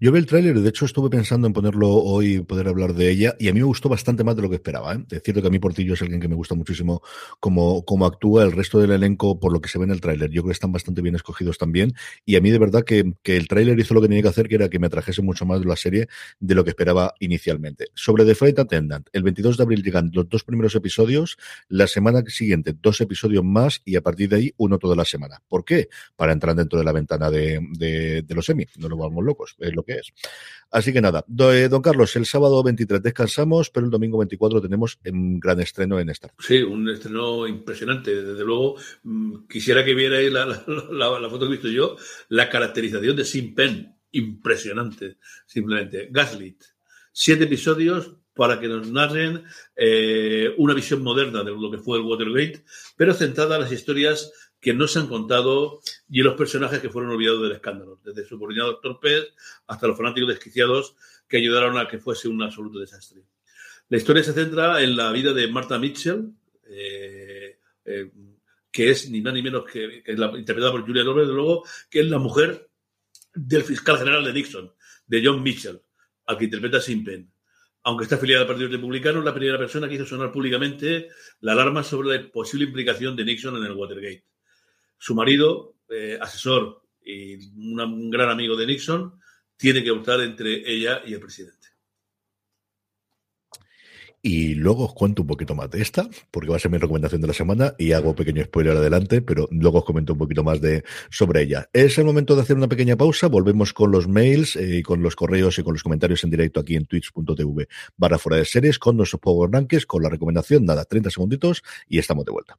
Yo 0.01 0.13
vi 0.13 0.19
el 0.19 0.27
tráiler, 0.27 0.61
de 0.61 0.69
hecho 0.69 0.85
estuve 0.85 1.11
pensando 1.11 1.47
en 1.47 1.53
ponerlo 1.53 1.89
hoy 1.89 2.41
poder 2.41 2.69
hablar 2.69 2.95
de 2.95 3.11
ella, 3.11 3.35
y 3.39 3.49
a 3.49 3.53
mí 3.53 3.61
me 3.61 3.67
gustó 3.67 3.89
bastante 3.89 4.25
más 4.25 4.37
de 4.37 4.43
lo 4.43 4.49
que 4.49 4.57
esperaba. 4.57 4.95
¿eh? 4.95 5.05
Es 5.11 5.23
cierto 5.23 5.41
que 5.41 5.49
a 5.49 5.51
mí 5.51 5.59
Portillo 5.59 5.95
es 5.95 6.03
alguien 6.03 6.21
que 6.21 6.29
me 6.29 6.35
gusta 6.35 6.55
muchísimo 6.55 7.03
cómo, 7.41 7.85
cómo 7.85 8.07
actúa, 8.07 8.45
el 8.45 8.53
resto 8.53 8.79
del 8.79 8.91
elenco, 8.91 9.41
por 9.41 9.53
lo 9.53 9.61
que 9.61 9.69
se 9.69 9.79
ve 9.79 9.85
en 9.85 9.91
el 9.91 10.01
tráiler, 10.01 10.31
yo 10.31 10.43
creo 10.43 10.51
que 10.51 10.53
están 10.53 10.73
bastante 10.73 11.03
bien 11.03 11.15
escogidos 11.15 11.59
también, 11.59 11.95
y 12.25 12.37
a 12.37 12.41
mí 12.41 12.51
de 12.51 12.59
verdad 12.59 12.85
que, 12.85 13.13
que 13.23 13.37
el 13.37 13.49
tráiler 13.49 13.79
hizo 13.79 13.95
lo 13.95 14.01
que 14.01 14.09
tenía 14.09 14.23
que 14.23 14.29
hacer, 14.29 14.49
que 14.49 14.57
era 14.57 14.69
que 14.69 14.79
me 14.79 14.87
atrajese 14.87 15.23
mucho 15.23 15.47
más 15.47 15.61
de 15.61 15.67
la 15.67 15.77
serie 15.77 16.09
de 16.41 16.55
lo 16.55 16.65
que 16.65 16.71
esperaba 16.71 17.15
inicialmente. 17.21 17.87
Sobre 17.95 18.25
The 18.25 18.35
Flight 18.35 18.59
Attendant, 18.59 19.09
el 19.13 19.23
22 19.23 19.57
de 19.57 19.63
abril 19.63 19.83
llegan 19.83 20.11
los 20.13 20.29
dos 20.29 20.45
primeros 20.45 20.75
episodios, 20.75 21.37
la 21.69 21.87
semana 21.87 22.23
siguiente 22.29 22.75
dos 22.81 23.01
episodios 23.01 23.45
más, 23.45 23.83
y 23.85 23.97
a 23.97 24.03
partir 24.03 24.29
de 24.29 24.37
ahí 24.37 24.55
uno 24.57 24.79
toda 24.79 24.97
la 24.97 25.05
semana. 25.05 25.43
¿Por 25.49 25.65
qué? 25.65 25.89
Para 26.17 26.33
entrar 26.33 26.55
dentro 26.55 26.79
de 26.79 26.85
la 26.85 26.93
ventana 26.93 27.31
de, 27.31 27.61
de, 27.73 28.35
los 28.35 28.49
Emmy, 28.49 28.67
no 28.77 28.89
nos 28.89 28.99
vamos 28.99 29.25
locos, 29.25 29.57
lo 29.75 29.83
que 29.83 29.95
es. 29.95 30.13
Así 30.71 30.93
que 30.93 31.01
nada, 31.01 31.25
don 31.27 31.83
Carlos, 31.83 32.15
el 32.17 32.27
sábado 32.27 32.63
23 32.63 33.03
descansamos, 33.03 33.71
pero 33.71 33.87
el 33.87 33.91
domingo 33.91 34.19
24 34.19 34.61
tenemos 34.61 34.99
un 35.07 35.39
gran 35.39 35.61
estreno 35.61 35.99
en 36.01 36.11
Star. 36.11 36.33
Sí, 36.39 36.63
un 36.63 36.89
estreno 36.89 37.47
impresionante. 37.47 38.23
Desde 38.23 38.45
luego, 38.45 38.77
mm, 39.05 39.47
quisiera 39.49 39.85
que 39.85 39.95
vierais 39.95 40.33
la, 40.33 41.31
foto 41.31 41.41
que 41.41 41.47
he 41.47 41.51
visto 41.51 41.69
yo, 41.69 41.97
la 42.29 42.51
caracterización 42.51 43.17
de 43.17 43.25
Sim 43.25 43.55
Pen, 43.55 43.97
impresionante, 44.11 45.19
simplemente. 45.47 46.09
Gaslit, 46.11 46.63
siete 47.13 47.45
episodios 47.45 48.17
para 48.35 48.61
que 48.61 48.69
nos 48.69 48.87
narren 48.91 49.45
eh, 49.75 50.53
una 50.59 50.75
visión 50.75 51.03
moderna 51.03 51.43
de 51.43 51.53
lo 51.53 51.71
que 51.71 51.79
fue 51.79 51.99
el 51.99 52.05
Watergate, 52.05 52.65
pero 52.97 53.15
centrada 53.15 53.57
en 53.57 53.63
las 53.63 53.73
historias 53.73 54.31
que 54.61 54.75
no 54.75 54.87
se 54.87 54.99
han 54.99 55.07
contado 55.07 55.81
y 56.09 56.21
en 56.21 56.27
los 56.27 56.35
personajes 56.35 56.81
que 56.81 56.91
fueron 56.91 57.11
olvidados 57.11 57.43
del 57.43 57.53
escándalo, 57.53 58.01
desde 58.05 58.25
subordinados 58.25 58.81
torpes 58.81 59.29
hasta 59.67 59.89
los 59.89 59.97
fanáticos 59.97 60.29
desquiciados 60.29 60.95
que 61.29 61.39
ayudaron 61.39 61.79
a 61.79 61.89
que 61.89 61.99
fuese 61.99 62.29
un 62.29 62.43
absoluto 62.43 62.79
desastre. 62.79 63.23
La 63.89 63.97
historia 63.97 64.23
se 64.23 64.33
centra 64.33 64.83
en 64.83 64.97
la 64.97 65.13
vida 65.13 65.33
de 65.33 65.49
Martha 65.49 65.79
Mitchell, 65.79 66.33
eh, 66.69 67.59
eh, 67.85 68.11
que 68.71 68.91
es 68.91 69.11
ni 69.11 69.21
más 69.21 69.33
ni 69.33 69.43
menos 69.43 69.65
que, 69.65 70.03
la, 70.09 70.27
interpretada 70.37 70.73
por 70.73 70.85
Julia 70.85 71.05
Roberts, 71.05 71.31
luego, 71.31 71.65
que 71.89 72.01
es 72.01 72.07
la 72.07 72.19
mujer 72.19 72.69
del 73.35 73.63
fiscal 73.63 73.99
general 73.99 74.25
de 74.25 74.33
Nixon, 74.33 74.73
de 75.07 75.23
John 75.25 75.43
Mitchell, 75.43 75.81
al 76.27 76.39
que 76.39 76.45
interpreta 76.45 76.81
Sin 76.81 77.05
Pen. 77.05 77.31
Aunque 77.85 78.05
está 78.05 78.17
afiliada 78.17 78.43
al 78.43 78.49
Partido 78.49 78.69
Republicano, 78.69 79.23
la 79.23 79.33
primera 79.33 79.59
persona 79.59 79.89
que 79.89 79.95
hizo 79.95 80.07
sonar 80.07 80.33
públicamente 80.33 81.09
la 81.41 81.53
alarma 81.53 81.85
sobre 81.85 82.19
la 82.19 82.31
posible 82.31 82.67
implicación 82.67 83.15
de 83.15 83.25
Nixon 83.25 83.57
en 83.57 83.65
el 83.65 83.73
Watergate. 83.73 84.25
Su 84.99 85.15
marido, 85.15 85.76
eh, 85.91 86.19
asesor 86.21 86.83
y 87.03 87.37
un 87.57 88.11
gran 88.11 88.31
amigo 88.31 88.57
de 88.57 88.67
Nixon, 88.67 89.21
tiene 89.57 89.83
que 89.83 89.91
optar 89.91 90.21
entre 90.21 90.69
ella 90.71 91.03
y 91.07 91.15
el 91.15 91.21
presidente. 91.21 91.67
Y 94.29 94.57
luego 94.57 94.87
os 94.87 94.93
cuento 94.93 95.23
un 95.23 95.29
poquito 95.29 95.55
más 95.55 95.71
de 95.71 95.81
esta, 95.81 96.09
porque 96.33 96.49
va 96.49 96.57
a 96.57 96.59
ser 96.59 96.73
mi 96.73 96.79
recomendación 96.79 97.21
de 97.21 97.29
la 97.29 97.33
semana 97.33 97.77
y 97.79 97.93
hago 97.93 98.17
pequeño 98.17 98.43
spoiler 98.43 98.77
adelante, 98.77 99.23
pero 99.23 99.47
luego 99.53 99.79
os 99.79 99.85
comento 99.85 100.15
un 100.15 100.19
poquito 100.19 100.43
más 100.43 100.61
de 100.61 100.83
sobre 101.11 101.43
ella. 101.43 101.69
Es 101.73 101.97
el 101.99 102.07
momento 102.07 102.35
de 102.35 102.43
hacer 102.43 102.57
una 102.57 102.67
pequeña 102.67 102.97
pausa, 102.97 103.29
volvemos 103.29 103.73
con 103.73 103.93
los 103.93 104.09
mails 104.09 104.57
eh, 104.57 104.79
y 104.79 104.83
con 104.83 105.01
los 105.01 105.15
correos 105.15 105.61
y 105.61 105.63
con 105.63 105.75
los 105.75 105.85
comentarios 105.85 106.25
en 106.25 106.31
directo 106.31 106.59
aquí 106.59 106.75
en 106.75 106.87
twitch.tv 106.87 107.69
barra 107.97 108.19
fuera 108.19 108.39
de 108.39 108.47
series 108.47 108.81
con 108.81 108.97
nuestros 108.97 109.21
Power 109.21 109.49
Rankings, 109.53 109.87
con 109.87 110.03
la 110.03 110.09
recomendación, 110.09 110.65
nada, 110.65 110.85
30 110.85 111.11
segunditos 111.11 111.63
y 111.87 112.01
estamos 112.01 112.25
de 112.25 112.33
vuelta. 112.33 112.59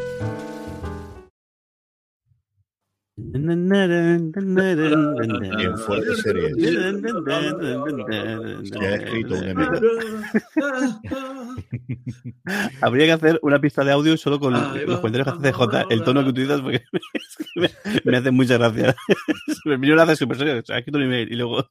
En 3.33 4.33
fuera 5.77 6.03
de 6.03 6.15
series. 6.15 6.53
Se 8.67 8.95
escrito 8.95 9.35
un 9.35 9.43
email. 9.43 9.69
Habría 12.81 13.05
que 13.05 13.11
hacer 13.11 13.37
una 13.41 13.59
pista 13.59 13.83
de 13.83 13.91
audio 13.91 14.15
solo 14.17 14.39
con 14.39 14.53
los 14.53 14.99
comentarios 14.99 15.27
que 15.27 15.49
hace 15.49 15.51
CJ, 15.51 15.87
el 15.89 16.03
tono 16.03 16.23
que 16.23 16.29
utilizas, 16.29 16.61
porque 16.61 16.83
me, 17.55 17.69
me 18.03 18.17
hace 18.17 18.31
mucha 18.31 18.57
gracia. 18.57 18.95
Primero 19.63 19.95
lo 19.95 20.01
hace 20.01 20.15
súper 20.15 20.37
serio, 20.37 20.61
se 20.65 20.73
ha 20.73 20.79
escrito 20.79 20.97
un 20.97 21.03
email 21.05 21.31
y 21.31 21.35
luego. 21.35 21.69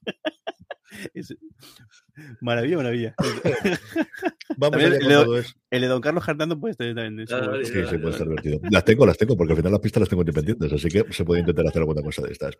Maravilla, 2.39 2.77
maravilla. 2.77 3.15
Vamos 4.57 4.79
También 4.79 4.93
allá 4.93 5.43
el, 5.71 5.81
de, 5.81 5.87
Don 5.87 6.01
Carlos 6.01 6.23
Jardando 6.23 6.59
puede 6.59 6.73
estar 6.73 6.87
también. 6.93 7.19
eso. 7.21 7.35
Ah, 7.35 7.57
Sí, 7.63 7.73
sí, 7.89 7.97
puede 7.97 8.17
ser 8.17 8.27
divertido. 8.27 8.59
Las 8.69 8.83
tengo, 8.83 9.05
las 9.05 9.17
tengo, 9.17 9.37
porque 9.37 9.53
al 9.53 9.57
final 9.57 9.71
las 9.71 9.81
pistas 9.81 10.01
las 10.01 10.09
tengo 10.09 10.21
independientes, 10.23 10.73
así 10.73 10.89
que 10.89 11.05
se 11.11 11.23
puede 11.23 11.39
intentar 11.39 11.65
hacer 11.67 11.79
alguna 11.79 12.01
cosa 12.01 12.21
de 12.21 12.31
estas. 12.33 12.55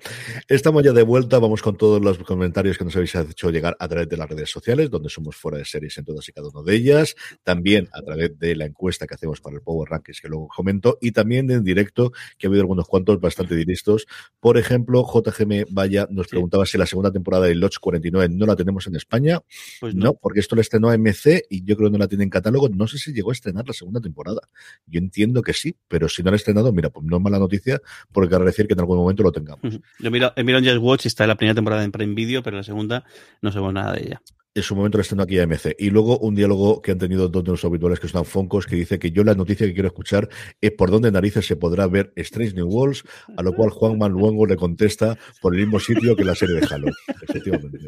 Estamos 0.47 0.83
ya 0.83 0.93
de 0.93 1.03
vuelta, 1.03 1.39
vamos 1.39 1.61
con 1.61 1.75
todos 1.75 2.01
los 2.01 2.17
comentarios 2.19 2.77
que 2.77 2.85
nos 2.85 2.95
habéis 2.95 3.13
hecho 3.15 3.49
llegar 3.49 3.75
a 3.79 3.87
través 3.87 4.07
de 4.07 4.17
las 4.17 4.29
redes 4.29 4.49
sociales, 4.49 4.89
donde 4.89 5.09
somos 5.09 5.35
fuera 5.35 5.57
de 5.57 5.65
series 5.65 5.97
en 5.97 6.05
todas 6.05 6.27
y 6.29 6.31
cada 6.31 6.47
una 6.47 6.63
de 6.63 6.75
ellas, 6.75 7.15
también 7.43 7.89
a 7.91 8.01
través 8.01 8.37
de 8.39 8.55
la 8.55 8.65
encuesta 8.65 9.05
que 9.05 9.15
hacemos 9.15 9.41
para 9.41 9.57
el 9.57 9.61
Power 9.61 9.89
Rankings, 9.89 10.21
que 10.21 10.29
luego 10.29 10.47
comento, 10.47 10.97
y 11.01 11.11
también 11.11 11.51
en 11.51 11.63
directo, 11.63 12.13
que 12.37 12.47
ha 12.47 12.49
habido 12.49 12.61
algunos 12.61 12.87
cuantos 12.87 13.19
bastante 13.19 13.55
directos. 13.55 14.07
Por 14.39 14.57
ejemplo, 14.57 15.05
JGM 15.05 15.65
Vaya 15.71 16.07
nos 16.09 16.27
preguntaba 16.27 16.65
si 16.65 16.77
la 16.77 16.85
segunda 16.85 17.11
temporada 17.11 17.47
de 17.47 17.55
Lodge 17.55 17.79
49 17.79 18.33
no 18.33 18.45
la 18.45 18.55
tenemos 18.55 18.87
en 18.87 18.95
España. 18.95 19.40
Pues 19.79 19.95
no. 19.95 20.05
no. 20.05 20.13
porque 20.13 20.39
esto 20.39 20.55
lo 20.55 20.61
estrenó 20.61 20.89
AMC 20.89 21.45
y 21.49 21.63
yo 21.63 21.75
creo 21.75 21.89
que 21.89 21.93
no 21.93 21.97
la 21.97 22.07
tiene 22.07 22.23
en 22.23 22.29
catálogo. 22.29 22.69
No 22.69 22.87
sé 22.87 22.97
si 22.97 23.13
llegó 23.13 23.31
a 23.31 23.33
estrenar 23.33 23.67
la 23.67 23.73
segunda 23.73 23.99
temporada. 23.99 24.41
Yo 24.85 24.99
entiendo 24.99 25.41
que 25.41 25.53
sí, 25.53 25.75
pero 25.87 26.09
si 26.09 26.23
no 26.23 26.31
la 26.31 26.35
ha 26.35 26.37
estrenado, 26.37 26.71
mira, 26.71 26.89
pues 26.89 27.05
no 27.05 27.17
es 27.17 27.23
mala 27.23 27.39
noticia, 27.39 27.81
porque 28.11 28.29
quiere 28.29 28.45
decir 28.45 28.67
que 28.67 28.73
en 28.73 28.79
algún 28.79 28.97
momento 28.97 29.23
lo 29.23 29.31
tengamos. 29.31 29.79
Yo 29.99 30.11
miro, 30.11 30.33
he 30.35 30.43
mirado 30.43 30.63
en 30.63 30.69
Just 30.71 30.83
Watch 30.83 31.05
y 31.05 31.07
está 31.07 31.23
en 31.23 31.29
la 31.29 31.35
primera 31.35 31.55
temporada 31.55 31.83
en 31.83 31.91
Prime 31.91 32.13
Video, 32.13 32.43
pero 32.43 32.57
la 32.57 32.63
segunda 32.63 33.05
no 33.41 33.51
sabemos 33.51 33.73
nada 33.73 33.93
de 33.93 34.01
ella. 34.01 34.21
En 34.53 34.63
su 34.63 34.75
momento 34.75 34.97
la 34.97 35.03
estrenó 35.03 35.23
aquí 35.23 35.39
AMC. 35.39 35.75
Y 35.79 35.91
luego 35.91 36.19
un 36.19 36.35
diálogo 36.35 36.81
que 36.81 36.91
han 36.91 36.97
tenido 36.97 37.29
dos 37.29 37.41
de 37.41 37.51
los 37.51 37.63
habituales 37.63 38.01
que 38.01 38.09
son 38.09 38.25
Foncos, 38.25 38.65
que 38.65 38.75
dice 38.75 38.99
que 38.99 39.11
yo 39.11 39.23
la 39.23 39.33
noticia 39.33 39.65
que 39.65 39.73
quiero 39.73 39.87
escuchar 39.87 40.27
es 40.59 40.71
por 40.71 40.91
dónde 40.91 41.09
narices 41.09 41.45
se 41.45 41.55
podrá 41.55 41.87
ver 41.87 42.11
Strange 42.17 42.55
New 42.55 42.67
Worlds, 42.67 43.03
a 43.37 43.43
lo 43.43 43.53
cual 43.53 43.69
Juan 43.69 43.97
Manuengo 43.97 44.45
le 44.45 44.57
contesta 44.57 45.17
por 45.41 45.55
el 45.55 45.61
mismo 45.61 45.79
sitio 45.79 46.17
que 46.17 46.25
la 46.25 46.35
serie 46.35 46.59
de 46.59 46.67
Halo. 46.69 46.91
Efectivamente. 47.21 47.79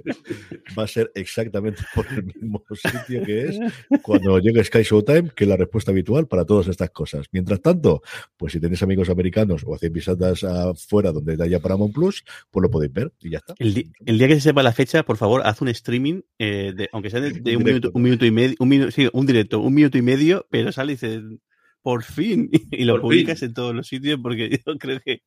Va 0.78 0.84
a 0.84 0.88
ser 0.88 1.11
exactamente 1.16 1.84
por 1.93 2.05
el 2.07 2.24
mismo 2.24 2.64
sitio 2.74 3.26
que 3.26 3.41
es 3.41 3.59
cuando 4.01 4.39
llegue 4.39 4.64
Sky 4.64 4.84
Showtime, 4.84 5.32
que 5.36 5.43
es 5.43 5.49
la 5.49 5.57
respuesta 5.57 5.91
habitual 5.91 6.28
para 6.28 6.45
todas 6.45 6.70
estas 6.70 6.91
cosas. 6.91 7.28
Mientras 7.34 7.61
tanto, 7.61 8.01
pues 8.38 8.53
si 8.53 8.61
tenéis 8.61 8.82
amigos 8.84 9.09
americanos 9.09 9.64
o 9.66 9.76
hacéis 9.76 9.91
visitas 9.91 10.45
afuera 10.45 11.11
donde 11.11 11.43
haya 11.43 11.59
Paramount 11.59 11.93
Plus, 11.93 12.24
pues 12.49 12.61
lo 12.61 12.72
podéis 12.72 12.93
ver 12.93 13.11
y 13.20 13.32
ya 13.32 13.39
está. 13.39 13.53
El, 13.59 13.91
el 14.05 14.18
día 14.18 14.30
que 14.30 14.36
se 14.36 14.41
sepa 14.41 14.64
la 14.64 14.72
fecha, 14.72 15.03
por 15.03 15.18
favor, 15.18 15.41
haz 15.43 15.61
un 15.61 15.68
streaming, 15.68 16.22
eh, 16.39 16.52
de, 16.73 16.89
aunque 16.91 17.09
sea 17.09 17.19
de, 17.21 17.31
de 17.31 17.57
un, 17.57 17.63
minuto, 17.63 17.91
un 17.93 18.01
minuto 18.01 18.25
y 18.25 18.31
medio, 18.31 18.55
un 18.59 18.69
minuto, 18.69 18.91
sí, 18.91 19.07
un 19.11 19.25
directo, 19.25 19.59
un 19.59 19.73
minuto 19.73 19.97
y 19.97 20.01
medio, 20.01 20.45
pero 20.49 20.71
sale 20.71 20.91
y 20.93 20.95
dice, 20.95 21.21
por 21.81 22.03
fin, 22.03 22.49
y 22.71 22.85
lo 22.85 22.93
Por 22.93 23.01
publicas 23.01 23.39
fin. 23.39 23.49
en 23.49 23.53
todos 23.53 23.75
los 23.75 23.87
sitios 23.87 24.19
porque 24.23 24.49
yo 24.65 24.77
creo 24.77 24.99
que 25.03 25.21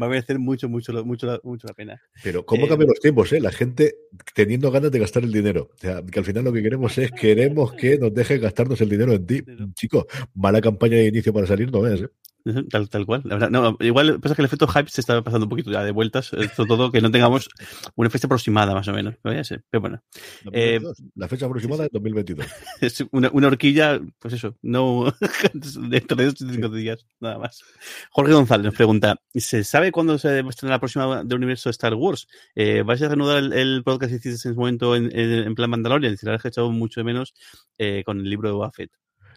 va 0.00 0.06
a 0.06 0.08
merecer 0.08 0.38
mucho, 0.40 0.68
mucho, 0.68 0.92
mucho, 1.04 1.26
la- 1.26 1.40
mucho 1.44 1.68
la 1.68 1.74
pena. 1.74 2.00
Pero 2.24 2.44
cómo 2.44 2.66
Eh, 2.66 2.68
cambian 2.68 2.88
los 2.88 2.98
tiempos, 3.00 3.32
¿eh? 3.32 3.40
La 3.40 3.52
gente 3.52 3.94
teniendo 4.34 4.70
ganas 4.72 4.90
de 4.90 4.98
gastar 4.98 5.22
el 5.22 5.32
dinero. 5.32 5.70
O 5.72 5.78
sea, 5.78 6.02
que 6.02 6.18
al 6.18 6.24
final 6.24 6.44
lo 6.44 6.52
que 6.52 6.62
queremos 6.62 6.98
es, 6.98 7.10
queremos 7.12 7.72
que 7.74 7.96
nos 7.98 8.12
dejen 8.12 8.40
gastarnos 8.40 8.80
el 8.80 8.88
dinero 8.88 9.12
en 9.12 9.26
ti. 9.26 9.42
Chico, 9.74 10.06
mala 10.34 10.60
campaña 10.60 10.96
de 10.96 11.06
inicio 11.06 11.32
para 11.32 11.46
salir, 11.46 11.70
no 11.70 11.80
veas, 11.82 12.00
¿eh? 12.02 12.08
Tal, 12.70 12.88
tal 12.88 13.06
cual. 13.06 13.22
La 13.24 13.34
verdad, 13.34 13.50
no, 13.50 13.76
igual 13.80 14.18
pasa 14.20 14.34
que 14.34 14.42
el 14.42 14.46
efecto 14.46 14.66
hype 14.66 14.88
se 14.88 15.00
está 15.00 15.22
pasando 15.22 15.44
un 15.46 15.50
poquito 15.50 15.70
ya 15.70 15.84
de 15.84 15.90
vueltas, 15.92 16.32
eh, 16.32 16.48
sobre 16.56 16.68
todo 16.68 16.90
que 16.90 17.00
no 17.00 17.10
tengamos 17.10 17.48
una 17.96 18.08
fecha 18.10 18.26
aproximada 18.26 18.72
más 18.74 18.88
o 18.88 18.92
menos. 18.92 19.14
¿no? 19.22 19.32
Ya 19.32 19.44
sé, 19.44 19.60
Pero 19.70 19.80
bueno, 19.82 20.02
Eh, 20.52 20.78
2022. 20.80 21.02
La 21.16 21.28
fecha 21.28 21.46
aproximada 21.46 21.84
es 21.84 21.90
2022. 21.92 22.46
es 22.80 23.04
una, 23.12 23.30
una 23.32 23.46
horquilla, 23.48 24.00
pues 24.18 24.34
eso, 24.34 24.56
no 24.62 25.12
dentro 25.52 26.16
de 26.16 26.24
dos 26.26 26.34
cinco 26.38 26.68
días, 26.70 27.04
nada 27.20 27.38
más. 27.38 27.62
Jorge 28.10 28.32
González 28.32 28.64
nos 28.66 28.74
pregunta: 28.74 29.20
¿se 29.34 29.64
sabe 29.64 29.92
cuándo 29.92 30.18
se 30.18 30.40
estrena 30.40 30.74
la 30.76 30.80
próxima 30.80 31.22
del 31.24 31.38
universo 31.38 31.70
Star 31.70 31.94
Wars? 31.94 32.26
Eh, 32.54 32.82
¿Vais 32.82 33.02
a 33.02 33.08
reanudar 33.08 33.38
el, 33.38 33.52
el 33.52 33.82
podcast 33.84 34.10
que 34.12 34.16
hiciste 34.16 34.48
en 34.48 34.52
ese 34.52 34.58
momento 34.58 34.96
en, 34.96 35.06
en- 35.16 35.46
en 35.46 35.54
plan 35.54 35.70
Mandalorian? 35.70 36.16
Si 36.16 36.26
la 36.26 36.34
has 36.34 36.44
echado 36.44 36.70
mucho 36.70 37.00
de 37.00 37.04
menos 37.04 37.34
eh, 37.78 38.02
con 38.04 38.18
el 38.18 38.28
libro 38.30 38.48
de 38.48 38.54
Buffett. 38.54 38.90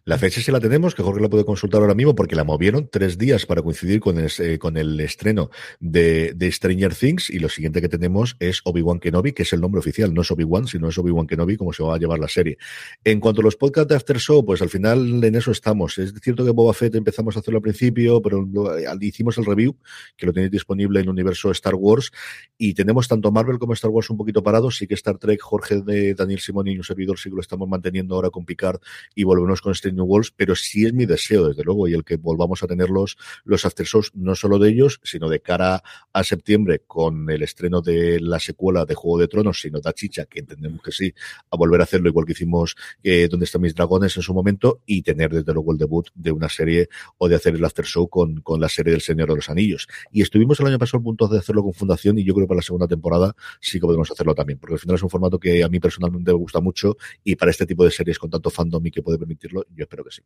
La 0.06 0.18
fecha 0.18 0.42
sí 0.42 0.52
la 0.52 0.60
tenemos, 0.60 0.96
que 0.96 1.02
Jorge 1.02 1.22
la 1.22 1.30
puede 1.30 1.46
consultar 1.46 1.80
ahora 1.80 1.96
mismo 1.96 2.14
porque 2.14 2.36
la 2.36 2.44
movieron 2.44 2.90
tres 2.92 3.18
días 3.18 3.46
para 3.46 3.62
coincidir 3.62 4.02
con 4.02 4.18
el, 4.20 4.30
eh, 4.40 4.58
con 4.60 4.76
el 4.76 5.00
estreno 5.00 5.50
de, 5.80 6.34
de 6.36 6.52
Stranger 6.52 6.94
Things 6.94 7.30
y 7.30 7.40
lo 7.40 7.48
siguiente 7.48 7.80
que 7.80 7.88
tenemos 7.88 8.36
es 8.42 8.60
Obi-Wan 8.66 9.00
Kenobi, 9.00 9.32
que 9.32 9.44
es 9.44 9.54
el 9.54 9.62
nombre 9.62 9.80
oficial, 9.80 10.14
no 10.14 10.24
es 10.24 10.30
Obi-Wan, 10.32 10.68
sino 10.68 10.90
es 10.90 10.98
Obi-Wan 10.98 11.26
Kenobi, 11.26 11.56
como 11.56 11.72
se 11.72 11.84
va 11.84 11.96
a 11.96 11.98
llevar 11.98 12.20
la 12.20 12.28
serie. 12.28 12.58
En 13.06 13.22
cuanto 13.22 13.40
a 13.40 13.46
los 13.46 13.56
podcasts 13.56 13.88
de 13.88 13.96
After 13.96 14.18
Show, 14.20 14.44
pues 14.44 14.62
al 14.62 14.68
final 14.68 15.24
en 15.24 15.36
eso 15.36 15.52
estamos. 15.52 15.98
Es 15.98 16.14
cierto 16.22 16.44
que 16.44 16.52
Boba 16.52 16.74
Fett 16.74 16.96
empezamos 16.96 17.38
a 17.38 17.40
hacerlo 17.40 17.60
al 17.60 17.64
principio, 17.64 18.22
pero 18.22 18.42
lo- 18.42 18.78
eh, 18.78 18.86
hicimos 19.00 19.38
el 19.38 19.46
review, 19.46 19.78
que 20.18 20.26
lo 20.26 20.34
tenéis 20.34 20.52
disponible 20.52 21.00
en 21.00 21.08
Universo 21.08 21.50
Star 21.52 21.76
Wars, 21.76 22.12
y 22.58 22.74
tenemos 22.74 23.08
tanto 23.08 23.32
Marvel 23.32 23.58
como 23.58 23.72
Star 23.72 23.90
Wars 23.92 24.10
un 24.10 24.18
poquito 24.18 24.44
parados. 24.44 24.76
Sí 24.76 24.86
que 24.86 24.96
Star 24.96 25.18
Trek, 25.18 25.40
Jorge 25.40 25.82
de 25.82 26.14
Daniel 26.14 26.42
Simón 26.42 26.68
y 26.68 26.76
un 26.76 26.84
servidor 26.84 27.18
sí 27.18 27.30
que 27.30 27.36
lo 27.36 27.42
estamos 27.42 27.70
manteniendo 27.70 28.16
ahora 28.16 28.30
con 28.32 28.44
Picard 28.44 28.82
y 29.16 29.24
volvemos 29.24 29.62
con 29.62 29.72
New 29.96 30.06
Worlds, 30.06 30.34
pero 30.36 30.56
sí 30.56 30.86
es 30.86 30.94
mi 30.94 31.06
deseo, 31.06 31.48
desde 31.48 31.64
luego, 31.64 31.88
y 31.88 31.94
el 31.94 32.04
que 32.04 32.18
volvamos 32.18 32.64
a 32.64 32.68
tener 32.68 32.90
los, 32.90 33.18
los 33.44 33.66
after 33.66 33.86
shows, 33.86 34.12
no 34.14 34.36
solo 34.36 34.60
de 34.60 34.70
ellos, 34.70 35.00
sino 35.04 35.30
de 35.30 35.42
cara 35.42 35.84
a 36.12 36.24
septiembre 36.24 36.84
con 36.86 37.30
el 37.30 37.44
estreno 37.44 37.82
de 37.82 38.20
la 38.20 38.40
secuela 38.40 38.86
de 38.86 38.96
Juego 38.96 39.20
de 39.20 39.28
Tronos, 39.28 39.60
sino 39.62 39.80
da 39.80 39.94
chicha, 39.94 40.26
que 40.26 40.40
entendemos 40.40 40.82
que 40.82 40.92
sí, 40.92 41.14
a 41.50 41.58
volver 41.58 41.82
a 41.82 41.84
hacerlo 41.84 42.10
igual 42.10 42.26
que 42.26 42.34
hicimos 42.34 42.76
eh, 43.04 43.28
Donde 43.30 43.46
están 43.46 43.62
mis 43.62 43.76
dragones 43.76 44.16
en 44.18 44.24
su 44.24 44.34
momento, 44.34 44.82
y 44.86 45.02
tener 45.02 45.32
desde 45.32 45.54
luego 45.54 45.72
el 45.72 45.78
debut 45.78 46.08
de 46.16 46.32
una 46.32 46.50
serie 46.50 46.90
o 47.18 47.28
de 47.28 47.36
hacer 47.36 47.56
el 47.56 47.64
after 47.64 47.86
show 47.86 48.08
con, 48.08 48.42
con 48.42 48.60
la 48.60 48.70
serie 48.70 48.92
del 48.92 49.02
Señor 49.02 49.30
de 49.30 49.36
los 49.36 49.50
Anillos. 49.50 49.88
Y 50.12 50.22
estuvimos 50.22 50.60
el 50.60 50.68
año 50.68 50.80
pasado 50.80 51.00
al 51.00 51.04
punto 51.04 51.28
de 51.28 51.40
hacerlo 51.40 51.64
con 51.64 51.74
Fundación, 51.74 52.18
y 52.18 52.24
yo 52.24 52.34
creo 52.34 52.46
que 52.46 52.50
para 52.50 52.58
la 52.58 52.64
segunda 52.64 52.88
temporada 52.88 53.36
sí 53.60 53.80
que 53.80 53.86
podemos 53.86 54.10
hacerlo 54.12 54.36
también, 54.36 54.60
porque 54.60 54.76
al 54.76 54.80
final 54.80 54.96
es 54.96 55.04
un 55.04 55.10
formato 55.10 55.40
que 55.40 55.64
a 55.64 55.70
mí 55.70 55.80
personalmente 55.80 56.32
me 56.32 56.38
gusta 56.38 56.60
mucho, 56.60 56.98
y 57.24 57.36
para 57.36 57.52
este 57.52 57.66
tipo 57.66 57.84
de 57.84 57.92
series 57.92 58.20
con 58.20 58.30
tanto 58.30 58.50
fandom 58.50 58.86
y 58.86 58.92
que 58.92 59.02
puede 59.02 59.18
permitirlo, 59.18 59.66
yo 59.76 59.83
espero 59.84 60.04
que 60.04 60.12
sí. 60.12 60.22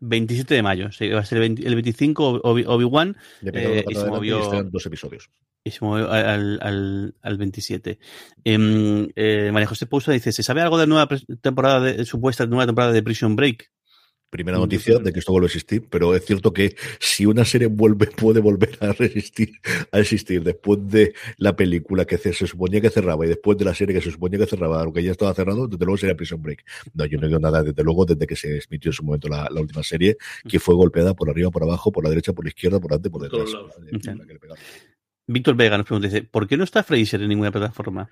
27 0.00 0.54
de 0.54 0.62
mayo, 0.62 0.92
sí, 0.92 1.08
va 1.08 1.20
a 1.20 1.24
ser 1.24 1.36
el, 1.38 1.40
20 1.56 1.66
el 1.66 1.74
25 1.74 2.40
Obi- 2.42 2.64
Obi-Wan 2.66 3.16
la 3.42 3.50
eh, 3.54 3.84
y 3.88 3.94
se 3.94 4.06
movió. 4.06 4.62
dos 4.64 4.86
episodios. 4.86 5.30
Y 5.62 5.70
se 5.72 5.84
movió 5.84 6.10
al, 6.10 6.58
al, 6.62 7.14
al 7.20 7.36
27. 7.38 7.98
Em, 8.44 9.08
eh, 9.14 9.50
María 9.52 9.66
José 9.68 9.86
Pousa 9.86 10.10
dice: 10.12 10.32
¿Se 10.32 10.42
sabe 10.42 10.62
algo 10.62 10.78
de 10.78 10.86
nueva 10.86 11.06
pre- 11.06 11.20
temporada 11.42 11.80
de 11.80 12.04
supuesta 12.06 12.46
nueva 12.46 12.66
temporada 12.66 12.92
de 12.92 13.02
Prison 13.02 13.36
Break? 13.36 13.70
Primera 14.30 14.58
noticia 14.58 15.00
de 15.00 15.12
que 15.12 15.18
esto 15.18 15.32
vuelve 15.32 15.46
a 15.46 15.48
existir, 15.48 15.84
pero 15.90 16.14
es 16.14 16.24
cierto 16.24 16.52
que 16.52 16.76
si 17.00 17.26
una 17.26 17.44
serie 17.44 17.66
vuelve, 17.66 18.06
puede 18.16 18.38
volver 18.40 18.78
a 18.80 18.92
resistir, 18.92 19.50
a 19.90 19.98
existir 19.98 20.44
después 20.44 20.78
de 20.86 21.14
la 21.36 21.56
película 21.56 22.04
que 22.04 22.16
se, 22.16 22.32
se 22.32 22.46
suponía 22.46 22.80
que 22.80 22.90
cerraba 22.90 23.26
y 23.26 23.28
después 23.28 23.58
de 23.58 23.64
la 23.64 23.74
serie 23.74 23.94
que 23.94 24.00
se 24.00 24.12
suponía 24.12 24.38
que 24.38 24.46
cerraba, 24.46 24.82
aunque 24.82 25.02
ya 25.02 25.10
estaba 25.10 25.34
cerrado, 25.34 25.66
desde 25.66 25.84
luego 25.84 25.98
sería 25.98 26.16
Prison 26.16 26.40
Break. 26.40 26.64
No, 26.94 27.06
yo 27.06 27.18
no 27.18 27.26
digo 27.26 27.40
nada 27.40 27.62
desde 27.64 27.82
luego 27.82 28.04
desde 28.04 28.24
que 28.24 28.36
se 28.36 28.60
emitió 28.68 28.90
en 28.90 28.92
su 28.92 29.02
momento 29.02 29.28
la, 29.28 29.48
la 29.50 29.60
última 29.60 29.82
serie, 29.82 30.16
que 30.48 30.60
fue 30.60 30.76
golpeada 30.76 31.12
por 31.14 31.28
arriba, 31.28 31.50
por 31.50 31.64
abajo, 31.64 31.90
por 31.90 32.04
la 32.04 32.10
derecha, 32.10 32.32
por 32.32 32.44
la 32.44 32.50
izquierda, 32.50 32.78
por 32.78 32.90
delante, 32.90 33.10
por 33.10 33.22
detrás. 33.22 33.50
Víctor 35.26 35.56
Vega 35.56 35.76
nos 35.76 35.86
pregunta: 35.86 36.08
dice, 36.08 36.22
¿Por 36.22 36.46
qué 36.46 36.56
no 36.56 36.64
está 36.64 36.82
Fraser 36.82 37.22
en 37.22 37.28
ninguna 37.28 37.50
plataforma? 37.50 38.10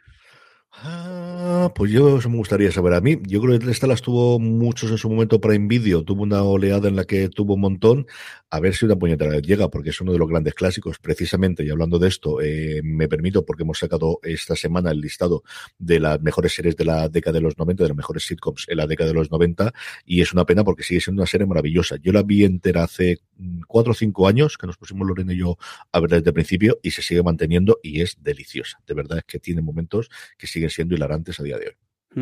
Ah, 0.73 1.73
pues 1.75 1.91
yo 1.91 2.19
me 2.29 2.37
gustaría 2.37 2.71
saber 2.71 2.95
a 2.95 3.01
mí. 3.01 3.17
Yo 3.27 3.41
creo 3.41 3.59
que 3.59 3.71
esta 3.71 3.87
las 3.87 4.01
tuvo 4.03 4.39
muchos 4.39 4.91
en 4.91 4.99
su 4.99 5.09
momento 5.11 5.41
para 5.41 5.59
Video. 5.59 6.05
Tuvo 6.05 6.23
una 6.23 6.43
oleada 6.43 6.89
en 6.89 6.95
la 6.95 7.05
que 7.05 7.29
tuvo 7.29 7.55
un 7.55 7.63
montón. 7.63 8.07
A 8.51 8.61
ver 8.61 8.75
si 8.75 8.85
una 8.85 8.95
puñetera 8.97 9.41
llega, 9.41 9.69
porque 9.71 9.91
es 9.91 10.01
uno 10.01 10.13
de 10.13 10.19
los 10.19 10.29
grandes 10.29 10.55
clásicos. 10.55 10.99
Precisamente, 10.99 11.65
y 11.65 11.71
hablando 11.71 11.99
de 11.99 12.09
esto, 12.09 12.41
eh, 12.41 12.81
me 12.85 13.09
permito, 13.09 13.45
porque 13.45 13.65
hemos 13.65 13.79
sacado 13.79 14.21
esta 14.23 14.55
semana 14.55 14.91
el 14.93 15.01
listado 15.01 15.43
de 15.79 15.99
las 16.01 16.21
mejores 16.21 16.55
series 16.55 16.77
de 16.77 16.85
la 16.85 17.09
década 17.09 17.39
de 17.39 17.43
los 17.43 17.59
90, 17.59 17.83
de 17.83 17.89
las 17.89 17.97
mejores 17.97 18.25
sitcoms 18.27 18.67
en 18.69 18.77
la 18.77 18.87
década 18.87 19.09
de 19.09 19.15
los 19.15 19.31
90, 19.31 19.73
y 20.07 20.21
es 20.21 20.33
una 20.33 20.45
pena 20.45 20.65
porque 20.65 20.85
sigue 20.85 21.01
siendo 21.01 21.23
una 21.23 21.27
serie 21.27 21.47
maravillosa. 21.47 21.97
Yo 21.97 22.13
la 22.13 22.23
vi 22.23 22.45
entera 22.45 22.85
hace 22.85 23.19
cuatro 23.67 23.93
o 23.93 23.95
cinco 23.95 24.29
años, 24.29 24.57
que 24.57 24.67
nos 24.67 24.77
pusimos 24.77 25.07
Lorena 25.07 25.33
y 25.33 25.39
yo 25.39 25.57
a 25.93 26.01
ver 26.01 26.11
desde 26.11 26.31
el 26.31 26.35
principio, 26.35 26.79
y 26.83 26.91
se 26.91 27.03
sigue 27.03 27.23
manteniendo 27.23 27.79
y 27.83 28.01
es 28.01 28.17
deliciosa. 28.21 28.81
De 28.87 28.95
verdad 28.95 29.19
es 29.19 29.25
que 29.25 29.39
tiene 29.39 29.63
momentos 29.63 30.11
que 30.37 30.47
siguen 30.47 30.71
siendo 30.71 30.95
hilarantes 30.95 31.41
a 31.41 31.43
día 31.43 31.59
de 31.59 31.69
hoy. 31.69 31.75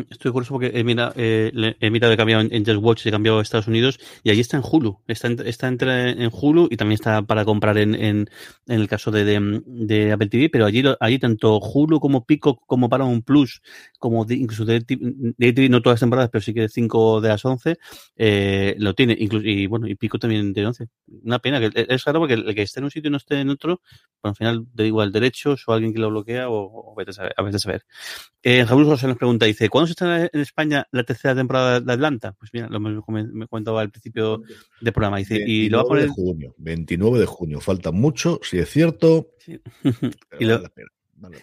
Estoy 0.09 0.33
curioso 0.33 0.53
porque 0.53 0.71
he 0.73 0.83
mirado, 0.83 1.13
eh, 1.15 1.75
he 1.79 1.89
mirado 1.89 2.11
he 2.11 2.17
cambiado 2.17 2.41
en, 2.41 2.53
en 2.53 2.65
Just 2.65 2.83
Watch, 2.83 3.05
he 3.05 3.11
cambiado 3.11 3.39
a 3.39 3.41
Estados 3.41 3.67
Unidos 3.67 3.99
y 4.21 4.29
allí 4.29 4.41
está 4.41 4.57
en 4.57 4.63
Hulu. 4.69 4.99
Está, 5.07 5.27
en, 5.27 5.47
está 5.47 5.67
entre, 5.69 6.11
en 6.11 6.29
Hulu 6.31 6.67
y 6.69 6.75
también 6.75 6.95
está 6.95 7.21
para 7.21 7.45
comprar 7.45 7.77
en, 7.77 7.95
en, 7.95 8.29
en 8.67 8.81
el 8.81 8.87
caso 8.89 9.11
de, 9.11 9.23
de, 9.23 9.61
de, 9.65 10.11
Apple 10.11 10.27
TV, 10.27 10.49
pero 10.49 10.65
allí, 10.65 10.83
allí 10.99 11.19
tanto 11.19 11.57
Hulu 11.59 12.01
como 12.01 12.25
Pico 12.25 12.59
como 12.67 12.89
Paramount 12.89 13.23
Plus, 13.25 13.61
como 13.97 14.25
incluso 14.29 14.65
TV, 14.65 15.69
no 15.69 15.81
todas 15.81 15.95
las 15.95 15.99
temporadas, 15.99 16.29
pero 16.31 16.41
sí 16.41 16.53
que 16.53 16.69
5 16.69 17.21
de 17.21 17.29
las 17.29 17.43
11, 17.43 17.77
eh, 18.15 18.75
lo 18.77 18.93
tiene. 18.93 19.15
Incluso, 19.19 19.45
y 19.47 19.67
bueno, 19.67 19.87
y 19.87 19.95
Pico 19.95 20.19
también 20.19 20.53
de 20.53 20.65
11. 20.65 20.87
Una 21.23 21.39
pena, 21.39 21.59
que 21.59 21.85
es 21.89 22.03
raro 22.05 22.19
porque 22.19 22.35
el 22.35 22.55
que 22.55 22.61
esté 22.61 22.79
en 22.79 22.85
un 22.85 22.91
sitio 22.91 23.09
y 23.09 23.11
no 23.11 23.17
esté 23.17 23.39
en 23.39 23.49
otro, 23.49 23.81
bueno, 24.21 24.31
al 24.31 24.35
final 24.35 24.65
da 24.73 24.85
igual 24.85 25.11
derechos 25.11 25.63
o 25.67 25.73
alguien 25.73 25.93
que 25.93 25.99
lo 25.99 26.09
bloquea 26.09 26.49
o, 26.49 26.91
o 26.91 26.95
vete 26.95 27.11
a 27.11 27.13
saber. 27.13 27.33
A 27.37 27.43
veces 27.43 27.65
a 27.65 27.71
ver. 27.71 27.85
Eh, 28.43 28.63
Raúl 28.65 28.85
José 28.85 29.07
nos 29.07 29.17
pregunta, 29.17 29.45
dice, 29.45 29.69
¿cuándo 29.69 29.87
se 29.87 29.91
está 29.91 30.29
en 30.31 30.41
España 30.41 30.87
la 30.91 31.03
tercera 31.03 31.35
temporada 31.35 31.81
de 31.81 31.93
Atlanta? 31.93 32.33
Pues 32.33 32.51
mira, 32.53 32.67
lo 32.69 32.79
me, 32.79 33.01
me 33.23 33.47
comentaba 33.47 33.81
al 33.81 33.89
principio 33.89 34.41
del 34.79 34.93
programa. 34.93 35.17
Dice, 35.17 35.43
y 35.45 35.69
lo 35.69 35.77
va 35.77 35.83
a 35.83 35.87
poner... 35.87 36.03
de 36.05 36.09
junio, 36.09 36.55
29 36.57 37.19
de 37.19 37.25
junio. 37.25 37.59
Falta 37.59 37.91
mucho, 37.91 38.39
si 38.43 38.59
es 38.59 38.69
cierto. 38.69 39.31
Sí. 39.39 39.59
y 40.39 40.45
lo, 40.45 40.61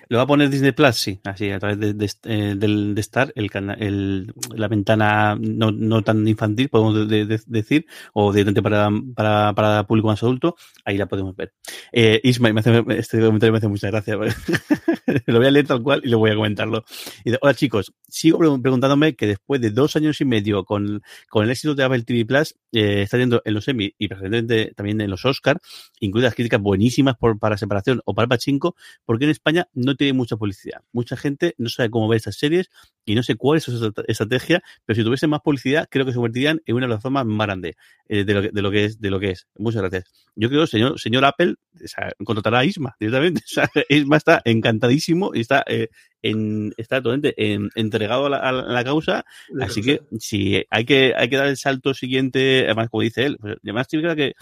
Lo 0.09 0.19
va 0.19 0.23
a 0.23 0.27
poner 0.27 0.51
Disney 0.51 0.73
Plus, 0.73 0.95
sí, 0.97 1.21
así, 1.25 1.51
a 1.51 1.59
través 1.59 1.79
de, 1.81 1.95
de, 1.95 2.55
de, 2.55 2.95
de 2.95 3.01
Star, 3.01 3.33
el, 3.35 3.51
el, 3.79 4.33
la 4.55 4.69
ventana 4.69 5.37
no, 5.41 5.73
no 5.73 6.03
tan 6.03 6.27
infantil, 6.29 6.69
podemos 6.69 7.09
de, 7.09 7.41
decir, 7.47 7.87
o 8.13 8.33
directamente 8.33 8.63
para, 8.63 8.91
para, 9.17 9.53
para 9.53 9.87
público 9.87 10.09
más 10.09 10.23
adulto, 10.23 10.57
ahí 10.85 10.97
la 10.97 11.07
podemos 11.07 11.35
ver. 11.35 11.55
Eh, 11.93 12.21
Ismael, 12.23 12.55
me 12.55 12.61
hace, 12.61 12.85
este 12.97 13.21
comentario 13.21 13.53
me 13.53 13.59
hace 13.59 13.69
mucha 13.69 13.89
gracia. 13.89 14.17
lo 15.27 15.39
voy 15.39 15.47
a 15.47 15.51
leer 15.51 15.67
tal 15.67 15.83
cual 15.83 16.03
y 16.05 16.09
lo 16.09 16.19
voy 16.19 16.31
a 16.31 16.37
comentarlo. 16.37 16.85
Y 17.25 17.33
de, 17.33 17.39
Hola 17.43 17.55
chicos, 17.55 17.93
sigo 18.09 18.39
preguntándome 18.39 19.17
que 19.17 19.27
después 19.27 19.61
de 19.61 19.71
dos 19.71 19.97
años 19.97 20.21
y 20.21 20.25
medio 20.25 20.65
con, 20.65 21.03
con 21.29 21.45
el 21.45 21.51
éxito 21.51 21.75
de 21.75 21.85
Apple 21.85 22.03
TV 22.03 22.25
Plus, 22.25 22.55
eh, 22.73 23.03
está 23.03 23.19
yendo 23.19 23.43
en 23.45 23.55
los 23.55 23.67
Emmy 23.67 23.93
y 23.99 24.09
precisamente 24.09 24.73
también 24.77 25.01
en 25.01 25.11
los 25.11 25.25
Oscar, 25.25 25.61
incluidas 25.99 26.35
críticas 26.35 26.61
buenísimas 26.61 27.17
por, 27.17 27.39
para 27.39 27.57
Separación 27.57 28.01
o 28.05 28.15
para 28.15 28.29
Pachinko, 28.29 28.77
porque 29.05 29.25
en 29.25 29.31
España 29.31 29.64
no 29.73 29.95
tiene 29.95 30.13
mucha 30.13 30.37
publicidad. 30.37 30.83
Mucha 30.93 31.17
gente 31.17 31.55
no 31.59 31.69
sabe 31.69 31.91
cómo 31.91 32.09
ver 32.09 32.17
estas 32.19 32.37
series 32.37 32.71
y 33.05 33.15
no 33.15 33.23
sé 33.23 33.37
cuál 33.37 33.59
es 33.59 33.65
su 33.65 33.95
estrategia, 34.09 34.63
pero 34.85 34.97
si 34.97 35.05
tuviese 35.05 35.27
más 35.27 35.41
publicidad, 35.41 35.89
creo 35.91 36.05
que 36.05 36.13
se 36.13 36.17
convertirían 36.17 36.61
en 36.67 36.77
una 36.77 36.87
plataforma 36.87 37.25
más 37.25 37.47
grande 37.47 37.77
eh, 38.09 38.25
de, 38.25 38.35
lo 38.35 38.43
que, 38.43 38.51
de, 38.51 38.63
lo 38.63 38.71
que, 38.71 38.85
es, 38.85 39.01
de 39.01 39.11
lo 39.11 39.21
que 39.21 39.31
es. 39.31 39.47
Muchas 39.57 39.83
gracias. 39.83 40.05
Yo 40.37 40.49
creo, 40.49 40.67
señor, 40.67 40.99
señor 40.99 41.25
Apple, 41.25 41.55
o 41.75 41.89
sea, 41.89 42.13
contratará 42.25 42.61
a 42.61 42.65
Isma 42.65 42.97
directamente. 42.99 43.43
O 43.55 43.55
sea, 43.55 43.71
Isma 43.89 44.17
está 44.17 44.43
encantadísimo 44.45 45.31
y 45.33 45.41
está, 45.41 45.63
eh, 45.69 45.89
en, 46.23 46.73
está 46.77 46.97
totalmente 46.97 47.35
en, 47.37 47.71
entregado 47.75 48.27
a 48.27 48.31
la, 48.31 48.39
a 48.39 48.53
la 48.53 48.85
causa. 48.85 49.25
Así 49.61 49.83
que 49.83 50.01
si 50.19 50.65
hay 50.71 50.85
que, 50.85 51.15
hay 51.17 51.29
que 51.29 51.37
dar 51.37 51.47
el 51.47 51.57
salto 51.57 51.95
siguiente, 51.95 52.65
además, 52.65 52.89
como 52.91 53.03
dice 53.03 53.27
él, 53.27 53.37
pues, 53.41 53.57
además, 53.63 53.87
creo 53.89 54.17
que, 54.17 54.35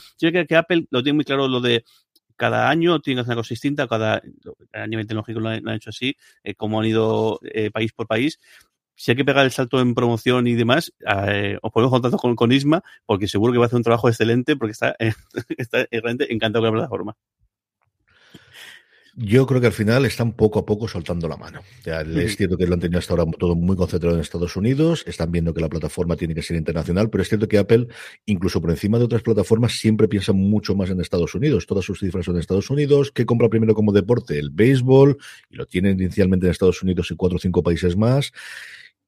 que 0.46 0.56
Apple 0.56 0.86
lo 0.90 1.02
tiene 1.02 1.16
muy 1.16 1.24
claro 1.24 1.48
lo 1.48 1.60
de 1.60 1.84
cada 2.42 2.68
año 2.68 3.00
tiene 3.00 3.18
que 3.18 3.20
hacer 3.20 3.34
una 3.34 3.42
cosa 3.42 3.50
distinta, 3.50 3.86
cada 3.86 4.20
a 4.72 4.86
nivel 4.88 5.06
tecnológico 5.06 5.38
lo 5.38 5.48
han, 5.50 5.68
hecho 5.68 5.90
así, 5.90 6.16
eh, 6.42 6.56
como 6.56 6.80
han 6.80 6.86
ido 6.86 7.38
eh, 7.44 7.70
país 7.70 7.92
por 7.92 8.08
país. 8.08 8.40
Si 8.96 9.12
hay 9.12 9.16
que 9.16 9.24
pegar 9.24 9.44
el 9.44 9.52
salto 9.52 9.80
en 9.80 9.94
promoción 9.94 10.48
y 10.48 10.54
demás, 10.54 10.92
eh, 11.28 11.56
os 11.62 11.70
ponemos 11.70 11.92
contacto 11.92 12.18
con, 12.18 12.34
con, 12.34 12.50
Isma, 12.50 12.82
porque 13.06 13.28
seguro 13.28 13.52
que 13.52 13.60
va 13.60 13.66
a 13.66 13.68
hacer 13.68 13.76
un 13.76 13.84
trabajo 13.84 14.08
excelente, 14.08 14.56
porque 14.56 14.72
está, 14.72 14.96
está 15.56 15.86
realmente 15.92 16.32
encantado 16.32 16.64
con 16.64 16.74
la 16.74 16.80
plataforma. 16.80 17.16
Yo 19.14 19.46
creo 19.46 19.60
que 19.60 19.66
al 19.66 19.72
final 19.74 20.06
están 20.06 20.32
poco 20.32 20.58
a 20.58 20.64
poco 20.64 20.88
soltando 20.88 21.28
la 21.28 21.36
mano. 21.36 21.60
Ya, 21.84 22.00
es 22.00 22.36
cierto 22.36 22.56
que 22.56 22.66
lo 22.66 22.74
han 22.74 22.80
tenido 22.80 22.98
hasta 22.98 23.12
ahora 23.12 23.30
todo 23.38 23.54
muy 23.54 23.76
concentrado 23.76 24.16
en 24.16 24.22
Estados 24.22 24.56
Unidos, 24.56 25.04
están 25.06 25.30
viendo 25.30 25.52
que 25.52 25.60
la 25.60 25.68
plataforma 25.68 26.16
tiene 26.16 26.34
que 26.34 26.42
ser 26.42 26.56
internacional, 26.56 27.10
pero 27.10 27.22
es 27.22 27.28
cierto 27.28 27.46
que 27.46 27.58
Apple, 27.58 27.88
incluso 28.24 28.60
por 28.62 28.70
encima 28.70 28.98
de 28.98 29.04
otras 29.04 29.22
plataformas, 29.22 29.72
siempre 29.78 30.08
piensa 30.08 30.32
mucho 30.32 30.74
más 30.74 30.88
en 30.88 31.00
Estados 31.00 31.34
Unidos. 31.34 31.66
Todas 31.66 31.84
sus 31.84 31.98
cifras 31.98 32.24
son 32.24 32.36
en 32.36 32.40
Estados 32.40 32.70
Unidos. 32.70 33.12
¿Qué 33.12 33.26
compra 33.26 33.50
primero 33.50 33.74
como 33.74 33.92
deporte? 33.92 34.38
El 34.38 34.50
béisbol, 34.50 35.18
y 35.50 35.56
lo 35.56 35.66
tienen 35.66 36.00
inicialmente 36.00 36.46
en 36.46 36.52
Estados 36.52 36.82
Unidos 36.82 37.10
y 37.10 37.16
cuatro 37.16 37.36
o 37.36 37.40
cinco 37.40 37.62
países 37.62 37.96
más. 37.96 38.32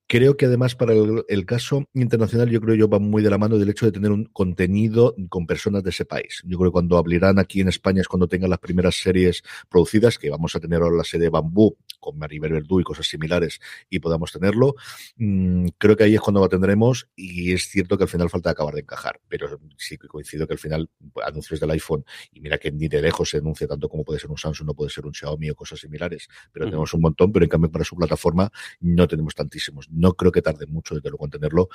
Creo 0.07 0.37
que 0.37 0.47
además 0.47 0.75
para 0.75 0.93
el, 0.93 1.25
el, 1.29 1.47
caso 1.47 1.85
internacional, 1.95 2.51
yo 2.51 2.61
creo 2.61 2.77
que 2.77 2.93
va 2.93 2.99
muy 2.99 3.23
de 3.23 3.31
la 3.31 3.39
mano 3.39 3.59
del 3.59 3.71
hecho 3.71 3.87
de 3.87 3.93
tener 3.93 4.13
un 4.13 4.27
contenido 4.27 5.15
con 5.31 5.47
personas 5.47 5.83
de 5.83 5.91
ese 5.91 6.05
país. 6.05 6.43
Yo 6.45 6.59
creo 6.59 6.71
que 6.71 6.75
cuando 6.75 6.99
abrirán 6.99 7.39
aquí 7.39 7.61
en 7.61 7.69
España 7.69 8.03
es 8.03 8.09
cuando 8.09 8.29
tengan 8.29 8.51
las 8.51 8.59
primeras 8.59 8.97
series 8.97 9.43
producidas, 9.69 10.19
que 10.19 10.29
vamos 10.29 10.55
a 10.55 10.61
tener 10.61 10.83
ahora 10.83 10.97
la 10.97 11.05
serie 11.05 11.31
Bambú 11.31 11.77
con 12.05 12.19
Maribel 12.19 12.53
Verdú 12.53 12.81
y 12.81 12.85
cosas 12.85 13.07
similares 13.07 13.61
y 13.89 13.99
podamos 13.99 14.31
tenerlo. 14.31 14.75
Mm, 15.17 15.69
creo 15.79 15.97
que 15.97 16.05
ahí 16.05 16.15
es 16.15 16.21
cuando 16.21 16.41
lo 16.41 16.51
tendremos 16.51 17.09
y 17.17 17.55
es 17.55 17.65
cierto 17.69 17.97
que 17.97 18.05
al 18.05 18.11
final 18.11 18.29
falta 18.29 18.51
acabar 18.51 18.75
de 18.75 18.83
encajar, 18.83 19.21
pero 19.27 19.59
sí 19.79 19.97
que 19.97 20.07
coincido 20.07 20.47
que 20.47 20.53
al 20.53 20.59
final 20.59 20.91
anuncios 21.25 21.61
del 21.61 21.71
iPhone 21.71 22.05
y 22.31 22.41
mira 22.41 22.59
que 22.59 22.71
ni 22.71 22.89
de 22.89 23.01
lejos 23.01 23.31
se 23.31 23.39
anuncia 23.39 23.67
tanto 23.67 23.89
como 23.89 24.05
puede 24.05 24.21
ser 24.21 24.31
un 24.31 24.37
Samsung, 24.37 24.67
no 24.67 24.75
puede 24.75 24.91
ser 24.91 25.07
un 25.07 25.15
Xiaomi 25.15 25.49
o 25.49 25.55
cosas 25.55 25.81
similares, 25.81 26.29
pero 26.53 26.67
uh 26.67 26.69
-huh. 26.69 26.71
tenemos 26.73 26.93
un 26.93 27.01
montón, 27.01 27.33
pero 27.33 27.45
en 27.45 27.49
cambio 27.49 27.71
para 27.71 27.85
su 27.85 27.97
plataforma 27.97 28.51
no 28.81 29.09
tenemos 29.09 29.35
tantísimos 29.35 29.89
no 29.91 30.13
creo 30.15 30.33
que 30.33 30.43
tarde 30.43 30.67
mucho 30.67 30.95
desde 30.95 31.09
luego 31.09 31.25
en 31.25 31.31
tenerlo, 31.31 31.69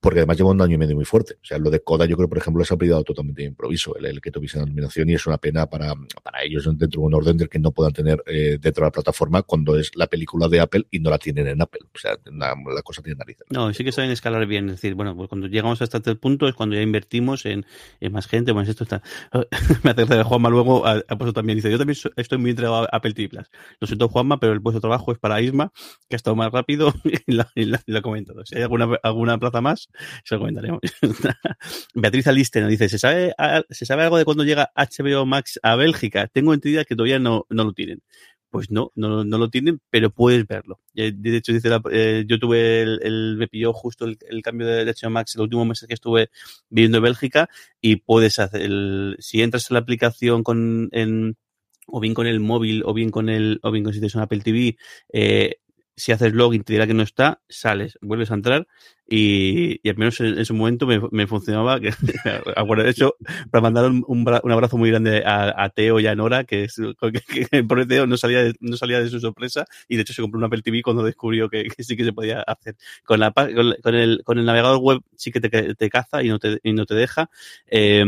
porque 0.00 0.20
además 0.20 0.36
lleva 0.36 0.50
un 0.50 0.60
año 0.60 0.74
y 0.74 0.78
medio 0.78 0.94
muy 0.94 1.04
fuerte. 1.04 1.34
O 1.34 1.44
sea, 1.44 1.58
lo 1.58 1.70
de 1.70 1.80
Coda 1.80 2.06
yo 2.06 2.16
creo, 2.16 2.28
por 2.28 2.38
ejemplo, 2.38 2.64
se 2.64 2.74
ha 2.74 2.76
pedido 2.76 3.02
totalmente 3.02 3.42
de 3.42 3.48
improviso, 3.48 3.96
el, 3.96 4.06
el 4.06 4.20
que 4.20 4.30
tuviese 4.30 4.58
la 4.58 4.66
nominación 4.66 5.08
y 5.08 5.14
es 5.14 5.26
una 5.26 5.38
pena 5.38 5.66
para, 5.66 5.94
para 6.22 6.42
ellos 6.42 6.64
dentro 6.64 6.88
de 6.88 6.98
un 6.98 7.14
orden 7.14 7.36
del 7.36 7.48
que 7.48 7.58
no 7.58 7.72
puedan 7.72 7.92
tener 7.92 8.22
eh, 8.26 8.58
dentro 8.60 8.82
de 8.82 8.88
la 8.88 8.92
plataforma 8.92 9.42
cuando 9.42 9.63
es 9.76 9.90
la 9.94 10.06
película 10.06 10.48
de 10.48 10.60
Apple 10.60 10.86
y 10.90 11.00
no 11.00 11.10
la 11.10 11.18
tienen 11.18 11.46
en 11.46 11.62
Apple. 11.62 11.80
O 11.94 11.98
sea, 11.98 12.16
la, 12.24 12.82
cosa 12.82 13.02
tiene 13.02 13.18
narices. 13.18 13.46
No, 13.50 13.72
sí 13.72 13.84
que 13.84 13.92
saben 13.92 14.10
escalar 14.10 14.46
bien. 14.46 14.66
Es 14.66 14.76
decir, 14.76 14.94
bueno, 14.94 15.16
pues 15.16 15.28
cuando 15.28 15.46
llegamos 15.46 15.80
hasta 15.82 15.98
este 15.98 16.14
punto 16.16 16.48
es 16.48 16.54
cuando 16.54 16.76
ya 16.76 16.82
invertimos 16.82 17.46
en, 17.46 17.66
más 18.10 18.26
gente. 18.26 18.52
Bueno, 18.52 18.70
esto 18.70 18.84
está. 18.84 19.02
Me 19.82 19.90
hace 19.90 20.04
gracia 20.04 20.24
Juanma 20.24 20.48
luego 20.48 20.86
ha, 20.86 21.02
ha, 21.08 21.16
puesto 21.16 21.32
también. 21.32 21.56
Dice, 21.56 21.70
yo 21.70 21.78
también 21.78 21.98
estoy 22.16 22.38
muy 22.38 22.50
entregado 22.50 22.82
a 22.82 22.88
Apple 22.92 23.14
TV. 23.14 23.42
Lo 23.80 23.86
siento, 23.86 24.08
Juanma, 24.08 24.38
pero 24.38 24.52
el 24.52 24.62
puesto 24.62 24.78
de 24.78 24.82
trabajo 24.82 25.12
es 25.12 25.18
para 25.18 25.40
Isma, 25.40 25.72
que 26.08 26.14
ha 26.14 26.18
estado 26.18 26.36
más 26.36 26.52
rápido 26.52 26.92
y 27.26 27.32
la, 27.32 27.50
la 27.86 28.02
comentado. 28.02 28.44
Si 28.44 28.56
hay 28.56 28.62
alguna, 28.62 28.98
alguna 29.02 29.38
plaza 29.38 29.60
más, 29.60 29.88
se 30.24 30.34
lo 30.34 30.40
comentaremos. 30.40 30.80
Beatriz 31.94 32.26
Aliste 32.26 32.60
nos 32.60 32.70
dice, 32.70 32.88
¿se 32.88 32.98
sabe, 32.98 33.34
¿se 33.70 33.86
sabe 33.86 34.02
algo 34.04 34.18
de 34.18 34.24
cuándo 34.24 34.44
llega 34.44 34.70
HBO 34.76 35.26
Max 35.26 35.58
a 35.62 35.76
Bélgica? 35.76 36.28
Tengo 36.28 36.54
entendido 36.54 36.84
que 36.84 36.96
todavía 36.96 37.18
no, 37.18 37.46
no 37.50 37.64
lo 37.64 37.72
tienen. 37.72 38.02
Pues 38.54 38.70
no, 38.70 38.92
no, 38.94 39.24
no 39.24 39.36
lo 39.38 39.50
tienen, 39.50 39.80
pero 39.90 40.10
puedes 40.10 40.46
verlo. 40.46 40.78
De 40.92 41.36
hecho, 41.36 41.52
dice 41.52 41.68
la, 41.68 41.82
eh, 41.90 42.22
yo 42.24 42.38
tuve 42.38 42.82
el, 42.82 43.00
el, 43.02 43.36
me 43.36 43.48
pilló 43.48 43.72
justo 43.72 44.04
el, 44.04 44.42
cambio 44.44 44.68
de 44.68 44.84
HBO 44.84 45.10
Max 45.10 45.34
el 45.34 45.40
último 45.40 45.64
mes 45.64 45.84
que 45.88 45.92
estuve 45.92 46.30
viviendo 46.68 46.98
en 46.98 47.02
Bélgica 47.02 47.48
y 47.80 47.96
puedes 47.96 48.38
hacer 48.38 48.62
el, 48.62 49.16
si 49.18 49.42
entras 49.42 49.68
en 49.68 49.74
la 49.74 49.80
aplicación 49.80 50.44
con, 50.44 50.88
en, 50.92 51.36
o 51.88 51.98
bien 51.98 52.14
con 52.14 52.28
el 52.28 52.38
móvil 52.38 52.84
o 52.86 52.94
bien 52.94 53.10
con 53.10 53.28
el, 53.28 53.58
o 53.64 53.72
bien 53.72 53.82
con 53.82 53.92
si 53.92 53.98
tienes 53.98 54.14
un 54.14 54.22
Apple 54.22 54.38
TV, 54.38 54.76
eh, 55.12 55.56
si 55.96 56.12
haces 56.12 56.32
login 56.32 56.62
te 56.62 56.74
dirá 56.74 56.86
que 56.86 56.94
no 56.94 57.02
está, 57.02 57.42
sales, 57.48 57.98
vuelves 58.02 58.30
a 58.30 58.34
entrar 58.34 58.68
y, 59.06 59.86
al 59.88 59.96
menos 59.96 60.18
en, 60.20 60.38
en, 60.38 60.44
su 60.46 60.54
momento 60.54 60.86
me, 60.86 61.00
me 61.10 61.26
funcionaba. 61.26 61.78
Que, 61.78 61.90
de 62.84 62.90
hecho, 62.90 63.16
para 63.50 63.62
mandar 63.62 63.86
un, 63.86 64.04
un, 64.06 64.28
abrazo 64.28 64.78
muy 64.78 64.90
grande 64.90 65.22
a, 65.26 65.68
Teo 65.70 66.00
y 66.00 66.06
a 66.06 66.14
Nora, 66.14 66.44
que, 66.44 66.64
es, 66.64 66.80
que, 67.50 67.64
por 67.64 67.86
Teo 67.86 68.06
no 68.06 68.16
salía, 68.16 68.42
de, 68.42 68.54
no 68.60 68.76
salía 68.76 69.00
de 69.00 69.08
su 69.08 69.20
sorpresa 69.20 69.66
y 69.88 69.96
de 69.96 70.02
hecho 70.02 70.14
se 70.14 70.22
compró 70.22 70.38
un 70.38 70.44
Apple 70.44 70.62
TV 70.62 70.82
cuando 70.82 71.02
descubrió 71.02 71.48
que, 71.48 71.66
sí 71.78 71.96
que 71.96 72.04
se 72.04 72.12
podía 72.12 72.40
hacer. 72.40 72.76
Con, 73.04 73.20
la, 73.20 73.32
con, 73.32 73.74
con, 73.82 73.94
el, 73.94 74.22
con 74.24 74.38
el 74.38 74.46
navegador 74.46 74.78
web 74.78 75.00
sí 75.16 75.30
que 75.30 75.40
te, 75.40 75.90
caza 75.90 76.22
y 76.22 76.28
no 76.28 76.38
te, 76.38 76.58
y 76.62 76.72
no 76.72 76.86
te 76.86 76.94
deja, 76.94 77.30
eh, 77.66 78.04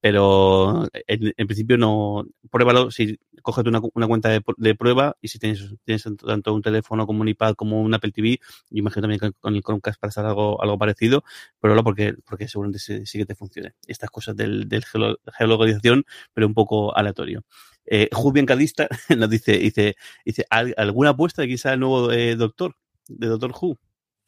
pero 0.00 0.88
en, 1.06 1.46
principio 1.46 1.76
no, 1.76 2.26
pruébalo, 2.50 2.90
si 2.90 3.18
cógete 3.42 3.68
una, 3.68 3.80
una 3.94 4.06
cuenta 4.06 4.30
de, 4.30 4.42
de, 4.56 4.74
prueba 4.74 5.16
y 5.20 5.28
si 5.28 5.38
tienes, 5.38 5.74
tienes 5.84 6.04
tanto 6.24 6.54
un 6.54 6.62
teléfono 6.62 7.06
como 7.06 7.20
un 7.20 7.28
iPad 7.28 7.54
como 7.54 7.80
un 7.80 7.94
Apple 7.94 8.12
TV, 8.12 8.38
yo 8.70 8.78
imagino 8.78 9.02
también 9.02 9.20
que 9.20 9.32
con 9.38 9.54
el 9.54 9.62
Chromecast 9.62 10.00
para 10.00 10.08
estar 10.08 10.26
algo 10.26 10.37
algo, 10.38 10.62
algo 10.62 10.78
parecido, 10.78 11.24
pero 11.60 11.74
no 11.74 11.84
porque, 11.84 12.14
porque 12.24 12.48
seguramente 12.48 12.78
sí, 12.78 13.06
sí, 13.06 13.18
que 13.18 13.26
te 13.26 13.34
funcione. 13.34 13.74
Estas 13.86 14.10
cosas 14.10 14.36
del, 14.36 14.68
del 14.68 14.84
geolo, 14.84 15.18
geolocalización, 15.36 16.04
pero 16.32 16.46
un 16.46 16.54
poco 16.54 16.96
aleatorio. 16.96 17.44
Eh, 17.86 18.08
Jubian 18.12 18.46
Cadista 18.46 18.88
nos 19.16 19.30
dice, 19.30 19.58
dice, 19.58 19.96
dice, 20.24 20.46
¿alguna 20.50 21.10
apuesta 21.10 21.42
de 21.42 21.48
quizá 21.48 21.72
el 21.72 21.80
nuevo 21.80 22.12
eh, 22.12 22.36
doctor, 22.36 22.76
de 23.08 23.26
Doctor 23.26 23.52
Who? 23.60 23.78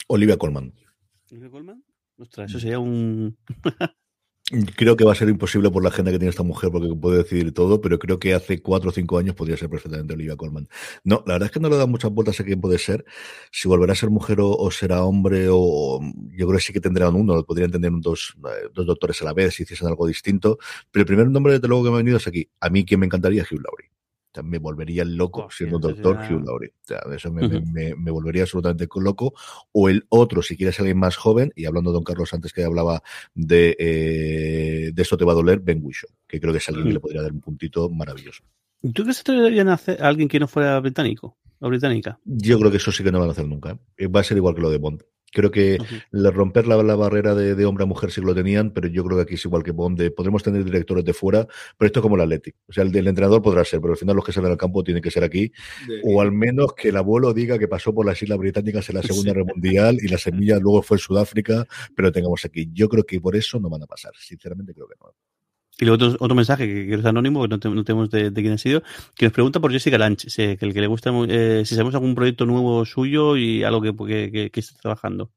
Olivia 0.09 0.37
Colman. 0.37 0.73
¿Olivia 1.31 1.51
Colman? 1.51 1.85
Ostras, 2.17 2.51
eso 2.51 2.61
sería 2.61 2.79
un... 2.79 3.37
Creo 4.75 4.97
que 4.97 5.05
va 5.05 5.13
a 5.13 5.15
ser 5.15 5.29
imposible 5.29 5.71
por 5.71 5.81
la 5.81 5.91
agenda 5.91 6.11
que 6.11 6.19
tiene 6.19 6.31
esta 6.31 6.43
mujer 6.43 6.73
porque 6.73 6.89
puede 7.01 7.19
decidir 7.19 7.55
todo, 7.55 7.81
pero 7.81 8.01
creo 8.01 8.19
que 8.19 8.35
hace 8.35 8.61
cuatro 8.61 8.91
o 8.91 8.93
cinco 8.93 9.17
años 9.17 9.37
podría 9.37 9.57
ser 9.57 9.71
perfectamente 9.71 10.15
Olivia 10.15 10.35
Colman. 10.37 10.69
No, 11.05 11.23
la 11.25 11.35
verdad 11.35 11.47
es 11.47 11.53
que 11.53 11.61
no 11.61 11.69
le 11.69 11.77
da 11.77 11.87
muchas 11.87 12.11
vueltas 12.11 12.41
a 12.41 12.45
quién 12.45 12.61
puede 12.61 12.79
ser. 12.79 13.05
Si 13.53 13.69
volverá 13.69 13.93
a 13.93 13.97
ser 13.97 14.11
mujer 14.11 14.39
o, 14.41 14.69
será 14.73 15.05
hombre, 15.05 15.47
o 15.51 16.01
yo 16.33 16.49
creo 16.49 16.59
que 16.59 16.65
sí 16.65 16.73
que 16.73 16.81
tendrán 16.81 17.15
uno, 17.15 17.45
podrían 17.45 17.71
tener 17.71 17.93
dos, 18.01 18.35
eh, 18.39 18.69
dos 18.75 18.87
doctores 18.87 19.23
a 19.23 19.27
la 19.27 19.35
vez 19.35 19.55
si 19.55 19.63
hiciesen 19.63 19.87
algo 19.87 20.05
distinto. 20.09 20.59
Pero 20.91 21.03
el 21.03 21.07
primer 21.07 21.31
nombre, 21.31 21.53
desde 21.53 21.69
luego, 21.69 21.85
que 21.85 21.91
me 21.91 21.97
ha 21.97 21.99
venido 21.99 22.17
es 22.17 22.27
aquí. 22.27 22.51
A 22.61 22.71
mí 22.71 22.85
quien 22.85 22.99
me 22.99 23.07
encantaría 23.07 23.43
es 23.43 23.53
Hugh 23.53 23.63
Laurie. 23.63 24.00
O 24.31 24.35
sea, 24.35 24.43
me 24.45 24.59
volvería 24.59 25.05
loco 25.05 25.49
siendo 25.51 25.77
un 25.77 25.83
doctor 25.83 26.19
Hugh 26.19 26.45
Laurie. 26.45 26.73
O 26.83 26.87
sea, 26.87 27.01
eso 27.13 27.33
me, 27.33 27.49
me, 27.49 27.97
me, 27.97 28.11
volvería 28.13 28.43
absolutamente 28.43 28.87
loco. 28.95 29.35
O 29.73 29.89
el 29.89 30.07
otro, 30.09 30.41
si 30.41 30.57
quieres 30.57 30.79
alguien 30.79 30.99
más 30.99 31.17
joven, 31.17 31.53
y 31.57 31.65
hablando 31.65 31.91
de 31.91 31.95
Don 31.95 32.05
Carlos 32.05 32.33
antes 32.33 32.53
que 32.53 32.63
hablaba 32.63 33.03
de, 33.35 33.77
eh, 33.79 34.93
de 34.95 35.03
esto 35.03 35.17
te 35.17 35.25
va 35.25 35.33
a 35.33 35.35
doler, 35.35 35.59
Ben 35.59 35.81
Whishaw, 35.83 36.11
que 36.29 36.41
creo 36.41 36.53
que 36.53 36.59
es 36.59 36.69
alguien 36.69 36.87
que 36.87 36.93
le 36.93 37.01
podría 37.01 37.23
dar 37.23 37.33
un 37.33 37.41
puntito 37.41 37.91
maravilloso. 37.91 38.45
¿Tú 38.95 39.03
crees 39.03 39.23
que 39.25 39.33
deberían 39.33 39.69
hacer 39.69 40.01
a 40.01 40.07
alguien 40.07 40.29
que 40.29 40.39
no 40.39 40.47
fuera 40.47 40.79
británico 40.79 41.37
o 41.59 41.69
británica? 41.69 42.21
Yo 42.25 42.59
creo 42.61 42.71
que 42.71 42.77
eso 42.77 42.93
sí 42.93 43.03
que 43.03 43.11
no 43.11 43.19
van 43.19 43.31
a 43.31 43.33
hacer 43.33 43.49
nunca. 43.49 43.79
¿eh? 43.97 44.07
Va 44.07 44.21
a 44.21 44.25
ser 44.25 44.37
igual 44.37 44.55
que 44.55 44.63
lo 44.63 44.71
de 44.71 44.79
Bond. 44.79 45.03
Creo 45.31 45.51
que 45.51 45.79
uh 45.81 46.31
romper 46.31 46.67
la, 46.67 46.83
la 46.83 46.95
barrera 46.97 47.35
de, 47.35 47.55
de, 47.55 47.65
hombre 47.65 47.85
a 47.85 47.87
mujer 47.87 48.11
sí 48.11 48.21
que 48.21 48.27
lo 48.27 48.35
tenían, 48.35 48.71
pero 48.71 48.89
yo 48.89 49.05
creo 49.05 49.17
que 49.19 49.23
aquí 49.23 49.35
es 49.35 49.45
igual 49.45 49.63
que 49.63 49.73
Bond. 49.73 50.13
podremos 50.15 50.43
tener 50.43 50.65
directores 50.65 51.05
de 51.05 51.13
fuera, 51.13 51.47
pero 51.77 51.87
esto 51.87 52.01
es 52.01 52.03
como 52.03 52.17
el 52.17 52.23
Athletic. 52.23 52.57
O 52.69 52.73
sea, 52.73 52.85
el 52.85 53.07
entrenador 53.07 53.43
podrá 53.43 53.65
ser, 53.65 53.81
pero 53.81 53.93
al 53.93 53.99
final 53.99 54.17
los 54.17 54.25
que 54.25 54.33
salen 54.33 54.51
al 54.51 54.57
campo 54.57 54.83
tienen 54.85 55.03
que 55.03 55.11
ser 55.11 55.25
aquí. 55.25 55.53
De... 55.87 56.01
O 56.05 56.21
al 56.21 56.33
menos 56.33 56.75
que 56.75 56.89
el 56.89 56.97
abuelo 56.97 57.33
diga 57.33 57.59
que 57.59 57.69
pasó 57.69 57.95
por 57.95 58.07
las 58.07 58.23
Islas 58.23 58.39
Británicas 58.39 58.89
en 58.89 58.97
la 58.97 59.03
Segunda 59.11 59.33
Guerra 59.33 59.45
Mundial 59.45 59.99
y 60.01 60.09
la 60.09 60.19
semilla 60.19 60.59
luego 60.59 60.83
fue 60.83 60.97
en 60.97 61.01
Sudáfrica, 61.01 61.67
pero 61.95 62.13
tengamos 62.13 62.45
aquí. 62.45 62.69
Yo 62.73 62.89
creo 62.89 63.05
que 63.05 63.21
por 63.21 63.37
eso 63.37 63.59
no 63.59 63.69
van 63.69 63.83
a 63.83 63.87
pasar. 63.87 64.13
Sinceramente 64.19 64.75
creo 64.75 64.87
que 64.89 64.95
no. 65.01 65.15
Y 65.81 65.87
luego 65.87 66.05
otro, 66.05 66.17
otro 66.21 66.35
mensaje 66.35 66.67
que, 66.67 66.95
es 66.95 67.05
anónimo, 67.05 67.43
que 67.43 67.49
no, 67.49 67.59
te, 67.59 67.69
no 67.71 67.85
tenemos 67.85 68.11
de, 68.11 68.31
de, 68.31 68.43
quién 68.43 68.53
ha 68.53 68.59
sido, 68.59 68.83
que 69.17 69.27
nos 69.27 69.33
pregunta 69.33 69.61
por 69.61 69.73
Jessica 69.73 69.99
Lange, 69.99 70.29
que 70.29 70.59
el 70.61 70.75
que 70.75 70.81
le 70.81 70.87
gusta, 70.87 71.11
eh, 71.29 71.63
si 71.65 71.75
sabemos 71.75 71.95
algún 71.95 72.15
proyecto 72.15 72.45
nuevo 72.47 72.85
suyo 72.85 73.37
y 73.37 73.65
algo 73.65 73.81
que, 73.81 73.95
que, 74.07 74.31
que, 74.31 74.51
que 74.51 74.61
está 74.61 74.79
trabajando. 74.79 75.31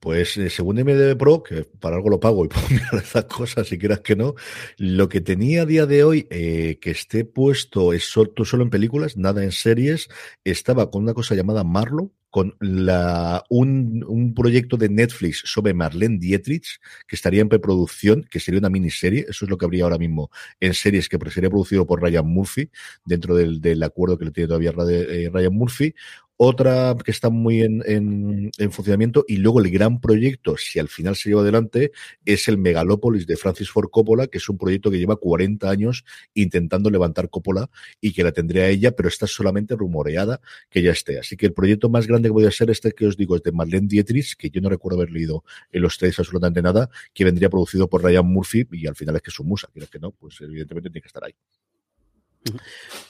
Pues 0.00 0.38
eh, 0.38 0.48
según 0.48 0.76
MDB 0.76 1.14
Pro, 1.18 1.42
que 1.42 1.64
para 1.78 1.96
algo 1.96 2.08
lo 2.08 2.18
pago 2.18 2.46
y 2.46 2.48
puedo 2.48 2.68
mirar 2.70 2.94
esas 2.94 3.26
cosas 3.26 3.68
si 3.68 3.78
quieras 3.78 4.00
que 4.00 4.16
no, 4.16 4.34
lo 4.78 5.10
que 5.10 5.20
tenía 5.20 5.62
a 5.62 5.66
día 5.66 5.84
de 5.84 6.04
hoy 6.04 6.26
eh, 6.30 6.78
que 6.80 6.90
esté 6.90 7.26
puesto 7.26 7.92
es 7.92 8.04
solo, 8.04 8.32
en 8.62 8.70
películas, 8.70 9.18
nada 9.18 9.44
en 9.44 9.52
series, 9.52 10.08
estaba 10.42 10.90
con 10.90 11.02
una 11.02 11.12
cosa 11.12 11.34
llamada 11.34 11.64
Marlo, 11.64 12.12
con 12.30 12.54
la, 12.60 13.44
un, 13.50 14.04
un, 14.06 14.34
proyecto 14.34 14.76
de 14.76 14.88
Netflix 14.88 15.42
sobre 15.44 15.74
Marlene 15.74 16.18
Dietrich, 16.18 16.80
que 17.06 17.16
estaría 17.16 17.42
en 17.42 17.48
preproducción, 17.48 18.24
que 18.30 18.38
sería 18.38 18.60
una 18.60 18.70
miniserie, 18.70 19.26
eso 19.28 19.44
es 19.44 19.50
lo 19.50 19.58
que 19.58 19.64
habría 19.64 19.82
ahora 19.84 19.98
mismo 19.98 20.30
en 20.60 20.72
series, 20.72 21.08
que 21.08 21.18
sería 21.30 21.50
producido 21.50 21.86
por 21.86 22.00
Ryan 22.00 22.26
Murphy, 22.26 22.70
dentro 23.04 23.34
del, 23.34 23.60
del 23.60 23.82
acuerdo 23.82 24.16
que 24.16 24.26
le 24.26 24.30
tiene 24.30 24.46
todavía 24.46 24.72
eh, 24.88 25.28
Ryan 25.30 25.52
Murphy, 25.52 25.94
otra 26.42 26.96
que 27.04 27.10
está 27.10 27.28
muy 27.28 27.60
en, 27.60 27.82
en, 27.84 28.50
en, 28.56 28.72
funcionamiento 28.72 29.26
y 29.28 29.36
luego 29.36 29.60
el 29.60 29.70
gran 29.70 30.00
proyecto, 30.00 30.56
si 30.56 30.78
al 30.78 30.88
final 30.88 31.14
se 31.14 31.28
lleva 31.28 31.42
adelante, 31.42 31.92
es 32.24 32.48
el 32.48 32.56
Megalópolis 32.56 33.26
de 33.26 33.36
Francis 33.36 33.68
Ford 33.70 33.90
Coppola, 33.90 34.26
que 34.26 34.38
es 34.38 34.48
un 34.48 34.56
proyecto 34.56 34.90
que 34.90 34.98
lleva 34.98 35.16
40 35.16 35.68
años 35.68 36.02
intentando 36.32 36.88
levantar 36.88 37.28
Coppola 37.28 37.68
y 38.00 38.14
que 38.14 38.24
la 38.24 38.32
tendría 38.32 38.68
ella, 38.68 38.92
pero 38.92 39.10
está 39.10 39.26
solamente 39.26 39.76
rumoreada 39.76 40.40
que 40.70 40.80
ya 40.80 40.92
esté. 40.92 41.18
Así 41.18 41.36
que 41.36 41.44
el 41.44 41.52
proyecto 41.52 41.90
más 41.90 42.06
grande 42.06 42.30
que 42.30 42.32
voy 42.32 42.46
a 42.46 42.50
ser 42.50 42.70
este 42.70 42.92
que 42.92 43.06
os 43.06 43.18
digo 43.18 43.36
es 43.36 43.42
de 43.42 43.52
Marlene 43.52 43.86
Dietrich, 43.86 44.34
que 44.38 44.48
yo 44.48 44.62
no 44.62 44.70
recuerdo 44.70 44.96
haber 44.96 45.10
leído 45.10 45.44
en 45.70 45.82
los 45.82 45.98
tres 45.98 46.18
absolutamente 46.18 46.62
nada, 46.62 46.88
que 47.12 47.22
vendría 47.22 47.50
producido 47.50 47.86
por 47.86 48.02
Ryan 48.02 48.24
Murphy 48.24 48.66
y 48.72 48.86
al 48.86 48.96
final 48.96 49.14
es 49.16 49.20
que 49.20 49.28
es 49.28 49.34
su 49.34 49.44
musa, 49.44 49.68
que 49.74 49.98
no, 49.98 50.12
pues 50.12 50.40
evidentemente 50.40 50.88
tiene 50.88 51.02
que 51.02 51.08
estar 51.08 51.22
ahí. 51.22 51.34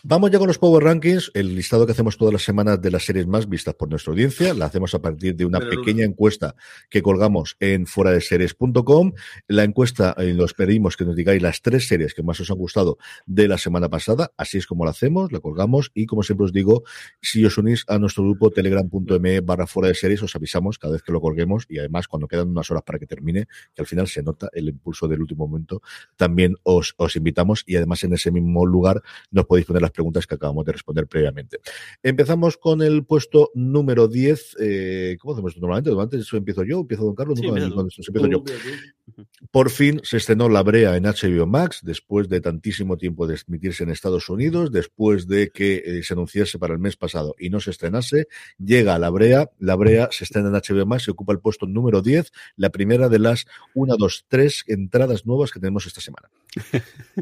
Vamos 0.03 0.31
ya 0.31 0.39
con 0.39 0.49
los 0.49 0.59
Power 0.59 0.83
Rankings, 0.83 1.31
el 1.35 1.55
listado 1.55 1.87
que 1.87 1.93
hacemos 1.93 2.17
todas 2.17 2.33
las 2.33 2.43
semanas 2.43 2.81
de 2.81 2.91
las 2.91 3.05
series 3.05 3.27
más 3.27 3.49
vistas 3.49 3.75
por 3.75 3.89
nuestra 3.89 4.13
audiencia. 4.13 4.55
La 4.55 4.67
hacemos 4.67 4.95
a 4.95 5.03
partir 5.03 5.37
de 5.37 5.45
una 5.45 5.61
pequeña 5.61 6.05
encuesta 6.05 6.57
que 6.89 7.01
colgamos 7.01 7.57
en 7.61 7.87
fuera 7.87 8.11
de 8.11 8.21
series.com. 8.21 9.13
La 9.47 9.63
encuesta 9.63 10.17
eh, 10.19 10.33
los 10.33 10.55
pedimos 10.55 10.97
que 10.97 11.05
nos 11.05 11.15
digáis 11.15 11.43
las 11.43 11.63
tres 11.63 11.87
series 11.87 12.15
que 12.15 12.23
más 12.23 12.41
os 12.41 12.51
han 12.51 12.57
gustado 12.57 12.99
de 13.27 13.47
la 13.47 13.59
semana 13.59 13.89
pasada. 13.89 14.33
Así 14.37 14.59
es 14.59 14.67
como 14.67 14.85
la 14.85 14.91
hacemos, 14.91 15.31
la 15.33 15.41
colgamos 15.41 15.93
y 15.95 16.07
como 16.07 16.23
siempre 16.23 16.47
os 16.47 16.53
digo, 16.53 16.83
si 17.21 17.45
os 17.45 17.57
unís 17.57 17.85
a 17.87 17.99
nuestro 17.99 18.25
grupo 18.25 18.51
telegram.me 18.51 19.41
barra 19.41 19.67
fuera 19.67 19.89
de 19.89 19.95
series, 19.95 20.23
os 20.23 20.35
avisamos 20.35 20.79
cada 20.79 20.95
vez 20.95 21.03
que 21.03 21.13
lo 21.13 21.21
colguemos 21.21 21.67
y 21.69 21.79
además 21.79 22.09
cuando 22.09 22.27
quedan 22.27 22.49
unas 22.49 22.71
horas 22.71 22.83
para 22.83 22.99
que 22.99 23.07
termine, 23.07 23.47
que 23.75 23.83
al 23.83 23.87
final 23.87 24.09
se 24.09 24.23
nota 24.23 24.49
el 24.55 24.69
impulso 24.69 25.07
del 25.07 25.21
último 25.21 25.47
momento, 25.47 25.83
también 26.17 26.57
os, 26.63 26.95
os 26.97 27.15
invitamos 27.17 27.63
y 27.67 27.77
además 27.77 28.03
en 28.03 28.15
ese 28.15 28.31
mismo 28.33 28.67
lugar 28.67 29.03
nos 29.31 29.47
podéis 29.47 29.67
poner 29.67 29.83
las 29.83 29.91
preguntas 29.91 30.27
que 30.27 30.35
acabamos 30.35 30.65
de 30.65 30.73
responder 30.73 31.07
previamente. 31.07 31.59
Empezamos 32.03 32.57
con 32.57 32.83
el 32.83 33.05
puesto 33.05 33.51
número 33.55 34.09
10. 34.09 34.57
Eh, 34.61 35.17
¿Cómo 35.21 35.35
hacemos 35.35 35.51
esto 35.53 35.61
normalmente? 35.67 36.17
Eso 36.19 36.37
empiezo 36.37 36.65
yo, 36.65 36.81
empiezo 36.81 37.05
Don 37.05 37.15
Carlos, 37.15 37.39
Sí, 37.39 37.47
cuando 37.47 37.71
tú. 37.71 37.91
empiezo 38.09 38.29
yo. 38.29 38.39
Ujú. 38.39 39.27
Por 39.51 39.71
fin 39.71 40.01
se 40.05 40.19
estrenó 40.19 40.49
La 40.49 40.63
Brea 40.63 40.97
en 40.97 41.05
HBO 41.05 41.47
Max, 41.47 41.81
después 41.83 42.29
de 42.29 42.41
tantísimo 42.41 42.97
tiempo 42.97 43.27
de 43.27 43.39
emitirse 43.49 43.83
en 43.83 43.91
Estados 43.91 44.29
Unidos, 44.29 44.71
después 44.71 45.27
de 45.27 45.51
que 45.51 45.83
eh, 45.85 46.03
se 46.03 46.15
anunciase 46.15 46.59
para 46.59 46.75
el 46.75 46.79
mes 46.81 46.97
pasado 46.97 47.35
y 47.39 47.51
no 47.51 47.59
se 47.61 47.71
estrenase, 47.71 48.29
llega 48.59 48.99
La 48.99 49.11
Brea, 49.11 49.51
La 49.59 49.75
Brea 49.77 50.09
se 50.13 50.25
estrena 50.25 50.49
en 50.49 50.55
HBO 50.55 50.87
Max 50.87 51.09
y 51.09 51.11
ocupa 51.11 51.33
el 51.33 51.41
puesto 51.41 51.67
número 51.67 52.03
10, 52.03 52.31
la 52.57 52.71
primera 52.71 53.09
de 53.09 53.19
las 53.19 53.47
1, 53.75 53.97
2, 53.97 54.25
3 54.29 54.65
entradas 54.69 55.27
nuevas 55.27 55.51
que 55.51 55.61
tenemos 55.61 55.87
esta 55.87 56.01
semana. 56.01 56.29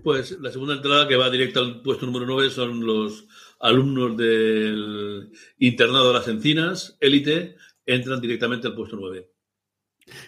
Pues 0.02 0.38
la 0.40 0.50
segunda 0.50 0.74
entrada 0.74 1.08
que 1.08 1.16
va 1.16 1.30
directa 1.30 1.60
al 1.60 1.82
puesto 1.82 2.06
número 2.06 2.26
9 2.26 2.50
son 2.50 2.86
los 2.86 3.26
alumnos 3.60 4.16
del 4.16 5.30
internado 5.58 6.08
de 6.08 6.14
las 6.14 6.28
encinas, 6.28 6.96
élite, 7.00 7.56
entran 7.84 8.20
directamente 8.20 8.68
al 8.68 8.74
puesto 8.74 8.96
9. 8.96 9.28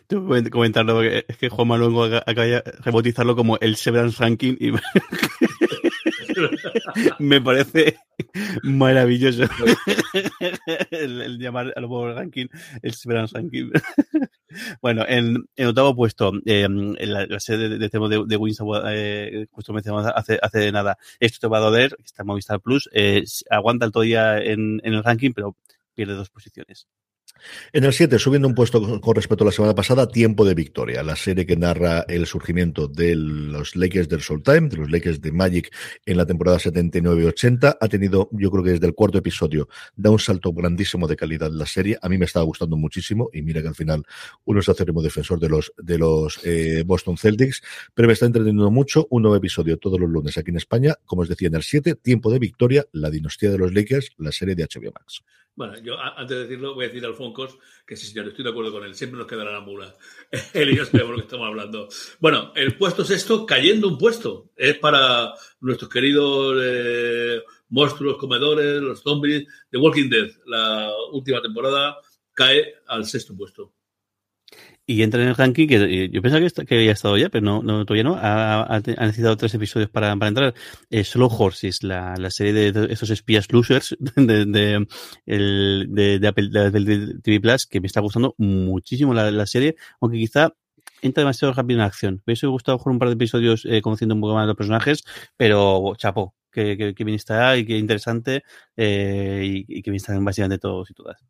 Tengo 0.06 0.34
que 0.34 0.50
comentarlo 0.50 0.94
porque 0.94 1.24
es 1.26 1.36
que 1.36 1.48
Juan 1.48 1.68
Manuel 1.68 2.22
acaba 2.26 2.46
de 2.46 2.62
rebautizarlo 2.80 3.34
como 3.34 3.58
el 3.60 3.76
Severance 3.76 4.22
Ranking 4.22 4.56
y 4.60 4.72
me 7.18 7.40
parece 7.40 7.96
maravilloso 8.62 9.44
el, 10.90 11.22
el 11.22 11.38
llamar 11.38 11.72
al 11.76 11.88
Power 11.88 12.14
Ranking 12.14 12.46
el 12.82 12.94
Severance 12.94 13.36
Ranking. 13.36 13.70
bueno, 14.82 15.04
en, 15.08 15.48
en, 15.56 15.66
octavo 15.66 15.94
puesto, 15.94 16.32
eh, 16.46 16.62
en 16.62 17.12
la, 17.12 17.26
la 17.26 17.40
serie 17.40 17.68
de, 17.68 17.78
de, 17.78 17.88
de, 17.88 18.24
de 18.26 18.36
Wins, 18.36 18.58
eh, 18.86 19.46
justo 19.50 19.72
mencionamos 19.72 20.10
hace, 20.14 20.38
hace 20.42 20.72
nada, 20.72 20.98
esto 21.18 21.38
te 21.40 21.48
va 21.48 21.58
a 21.58 21.62
doler, 21.62 21.96
está 22.04 22.22
en 22.22 22.26
Movistar 22.26 22.60
Plus, 22.60 22.88
eh, 22.92 23.24
aguanta 23.50 23.90
todavía 23.90 24.38
en, 24.38 24.80
en 24.84 24.94
el 24.94 25.04
ranking, 25.04 25.32
pero 25.32 25.56
pierde 25.94 26.14
dos 26.14 26.30
posiciones. 26.30 26.88
En 27.72 27.84
el 27.84 27.92
7, 27.92 28.18
subiendo 28.18 28.48
un 28.48 28.54
puesto 28.54 29.00
con, 29.00 29.14
respecto 29.14 29.44
a 29.44 29.46
la 29.46 29.52
semana 29.52 29.74
pasada, 29.74 30.08
Tiempo 30.08 30.44
de 30.44 30.54
Victoria, 30.54 31.02
la 31.02 31.16
serie 31.16 31.46
que 31.46 31.56
narra 31.56 32.04
el 32.08 32.26
surgimiento 32.26 32.88
de 32.88 33.14
los 33.14 33.76
Lakers 33.76 34.08
del 34.08 34.20
Soul 34.20 34.42
Time, 34.42 34.68
de 34.68 34.76
los 34.76 34.90
Lakers 34.90 35.20
de 35.20 35.32
Magic 35.32 35.74
en 36.06 36.16
la 36.16 36.26
temporada 36.26 36.58
79-80. 36.58 37.78
Ha 37.80 37.88
tenido, 37.88 38.28
yo 38.32 38.50
creo 38.50 38.64
que 38.64 38.70
desde 38.70 38.86
el 38.86 38.94
cuarto 38.94 39.18
episodio, 39.18 39.68
da 39.96 40.10
un 40.10 40.18
salto 40.18 40.52
grandísimo 40.52 41.06
de 41.06 41.16
calidad 41.16 41.50
la 41.50 41.66
serie. 41.66 41.98
A 42.02 42.08
mí 42.08 42.18
me 42.18 42.24
estaba 42.24 42.44
gustando 42.44 42.76
muchísimo 42.76 43.30
y 43.32 43.42
mira 43.42 43.62
que 43.62 43.68
al 43.68 43.74
final 43.74 44.04
uno 44.44 44.60
es 44.60 44.68
acérrimo 44.68 45.02
defensor 45.02 45.38
de 45.38 45.48
los, 45.48 45.72
de 45.78 45.98
los 45.98 46.40
eh, 46.44 46.82
Boston 46.86 47.16
Celtics, 47.16 47.62
pero 47.94 48.06
me 48.08 48.14
está 48.14 48.26
entreteniendo 48.26 48.70
mucho. 48.70 49.06
Un 49.10 49.22
nuevo 49.22 49.36
episodio 49.36 49.78
todos 49.78 49.98
los 49.98 50.08
lunes 50.08 50.36
aquí 50.38 50.50
en 50.50 50.56
España. 50.56 50.94
Como 51.04 51.22
os 51.22 51.28
decía, 51.28 51.48
en 51.48 51.54
el 51.54 51.62
7, 51.62 51.96
Tiempo 51.96 52.30
de 52.30 52.38
Victoria, 52.38 52.86
la 52.92 53.10
dinastía 53.10 53.50
de 53.50 53.58
los 53.58 53.72
Lakers, 53.72 54.10
la 54.18 54.32
serie 54.32 54.54
de 54.54 54.64
HBO 54.64 54.92
Max. 54.92 55.22
Bueno, 55.54 55.78
yo 55.82 55.98
antes 55.98 56.36
de 56.36 56.42
decirlo 56.44 56.74
voy 56.74 56.84
a 56.84 56.88
decir 56.88 57.04
a 57.04 57.08
Alfoncos 57.08 57.58
que 57.86 57.96
sí, 57.96 58.06
señor, 58.06 58.28
estoy 58.28 58.44
de 58.44 58.50
acuerdo 58.50 58.72
con 58.72 58.84
él, 58.84 58.94
siempre 58.94 59.18
nos 59.18 59.26
quedará 59.26 59.52
la 59.52 59.60
mula. 59.60 59.96
él 60.54 60.70
y 60.70 60.76
yo 60.76 60.84
sabemos 60.86 61.10
lo 61.10 61.16
que 61.16 61.22
estamos 61.22 61.46
hablando. 61.46 61.88
Bueno, 62.18 62.52
el 62.54 62.76
puesto 62.76 63.04
sexto, 63.04 63.44
cayendo 63.44 63.88
un 63.88 63.98
puesto, 63.98 64.50
es 64.56 64.78
para 64.78 65.34
nuestros 65.60 65.90
queridos 65.90 66.56
eh, 66.62 67.42
monstruos 67.68 68.16
comedores, 68.16 68.80
los 68.80 69.02
zombies 69.02 69.46
de 69.70 69.78
Walking 69.78 70.08
Dead. 70.08 70.30
La 70.46 70.92
última 71.12 71.42
temporada 71.42 71.98
cae 72.32 72.76
al 72.86 73.04
sexto 73.04 73.36
puesto. 73.36 73.74
Y 74.90 75.04
entra 75.04 75.22
en 75.22 75.28
el 75.28 75.36
ranking 75.36 75.68
que 75.68 76.10
yo 76.10 76.20
pensaba 76.20 76.44
que, 76.66 76.74
había 76.74 76.90
estado 76.90 77.16
ya, 77.16 77.28
pero 77.28 77.44
no, 77.44 77.62
no 77.62 77.84
todavía 77.84 78.02
no. 78.02 78.18
Ha, 78.20 78.80
necesitado 78.80 79.36
tres 79.36 79.54
episodios 79.54 79.88
para, 79.88 80.16
para 80.16 80.28
entrar. 80.30 80.54
Eh, 80.90 81.04
Solo 81.04 81.28
Horses, 81.28 81.84
la, 81.84 82.16
la 82.16 82.28
serie 82.32 82.72
de 82.72 82.92
estos 82.92 83.10
espías 83.10 83.52
losers 83.52 83.96
de, 84.16 84.84
el, 85.26 85.86
de, 85.90 86.18
de 86.18 86.26
Apple 86.26 86.50
TV 87.22 87.40
Plus, 87.40 87.66
que 87.66 87.80
me 87.80 87.86
está 87.86 88.00
gustando 88.00 88.34
muchísimo 88.38 89.14
la, 89.14 89.30
la 89.30 89.46
serie, 89.46 89.76
aunque 90.00 90.18
quizá 90.18 90.54
entra 91.02 91.20
demasiado 91.20 91.54
rápido 91.54 91.78
en 91.78 91.86
acción. 91.86 92.14
Me 92.26 92.32
hubiese 92.32 92.48
gustado 92.48 92.76
jugar 92.78 92.94
un 92.94 92.98
par 92.98 93.10
de 93.10 93.14
episodios 93.14 93.64
eh, 93.66 93.82
conociendo 93.82 94.16
un 94.16 94.20
poco 94.22 94.34
más 94.34 94.42
de 94.42 94.48
los 94.48 94.56
personajes, 94.56 95.04
pero 95.36 95.94
chapo, 95.98 96.34
que, 96.50 96.76
que, 96.76 96.94
que 96.96 97.04
bien 97.04 97.14
está 97.14 97.56
y 97.56 97.64
que 97.64 97.78
interesante 97.78 98.42
eh, 98.76 99.64
y, 99.68 99.78
y 99.78 99.82
que 99.82 99.92
bien 99.92 99.98
están 99.98 100.24
básicamente 100.24 100.58
todos 100.58 100.90
y 100.90 100.94
todas 100.94 101.22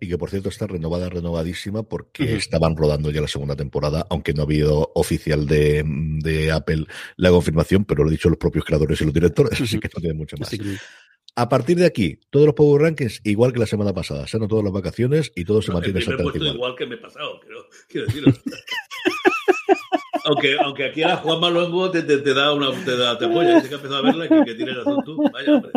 y 0.00 0.08
que 0.08 0.18
por 0.18 0.30
cierto 0.30 0.48
está 0.48 0.66
renovada, 0.66 1.08
renovadísima, 1.08 1.82
porque 1.82 2.24
uh 2.24 2.26
-huh. 2.26 2.36
estaban 2.36 2.76
rodando 2.76 3.10
ya 3.10 3.20
la 3.20 3.28
segunda 3.28 3.56
temporada, 3.56 4.06
aunque 4.10 4.34
no 4.34 4.42
ha 4.42 4.44
habido 4.44 4.92
oficial 4.94 5.46
de, 5.46 5.84
de, 5.86 6.52
Apple 6.52 6.86
la 7.16 7.30
confirmación, 7.30 7.84
pero 7.84 8.02
lo 8.02 8.08
han 8.08 8.14
dicho 8.14 8.28
los 8.28 8.38
propios 8.38 8.64
creadores 8.64 9.00
y 9.00 9.04
los 9.04 9.14
directores, 9.14 9.60
así 9.60 9.78
que 9.78 9.88
no 9.94 10.00
tiene 10.00 10.14
mucho 10.14 10.36
más. 10.36 10.50
A 11.38 11.50
partir 11.50 11.76
de 11.76 11.84
aquí, 11.84 12.18
todos 12.30 12.46
los 12.46 12.54
Power 12.54 12.80
Rankings, 12.80 13.20
igual 13.24 13.52
que 13.52 13.58
la 13.58 13.66
semana 13.66 13.92
pasada, 13.92 14.26
se 14.26 14.38
han 14.38 14.48
todas 14.48 14.64
las 14.64 14.72
vacaciones 14.72 15.32
y 15.36 15.44
todo 15.44 15.60
se 15.60 15.68
no, 15.68 15.74
mantiene 15.74 15.98
exactamente 15.98 16.38
igual. 16.38 16.54
igual 16.54 16.74
que 16.76 16.86
me 16.86 16.94
he 16.94 16.98
pasado, 16.98 17.40
quiero, 17.40 17.68
quiero 17.88 18.06
decirlo. 18.06 18.32
aunque, 20.24 20.56
aunque 20.58 20.84
aquí 20.86 21.02
a 21.02 21.16
Juan 21.16 21.40
Maluengo 21.40 21.90
te, 21.90 22.02
te, 22.02 22.18
te, 22.18 22.32
da 22.32 22.54
una 22.54 22.72
te, 22.84 22.96
da, 22.96 23.18
te 23.18 23.26
apoya, 23.26 23.56
dice 23.56 23.68
que 23.68 23.74
ha 23.74 23.76
empezado 23.76 23.98
a 23.98 24.02
verla 24.02 24.24
y 24.24 24.28
que, 24.28 24.44
que 24.46 24.54
tienes 24.54 24.76
razón 24.76 25.04
tú. 25.04 25.22
Vaya, 25.30 25.54
hombre. 25.56 25.72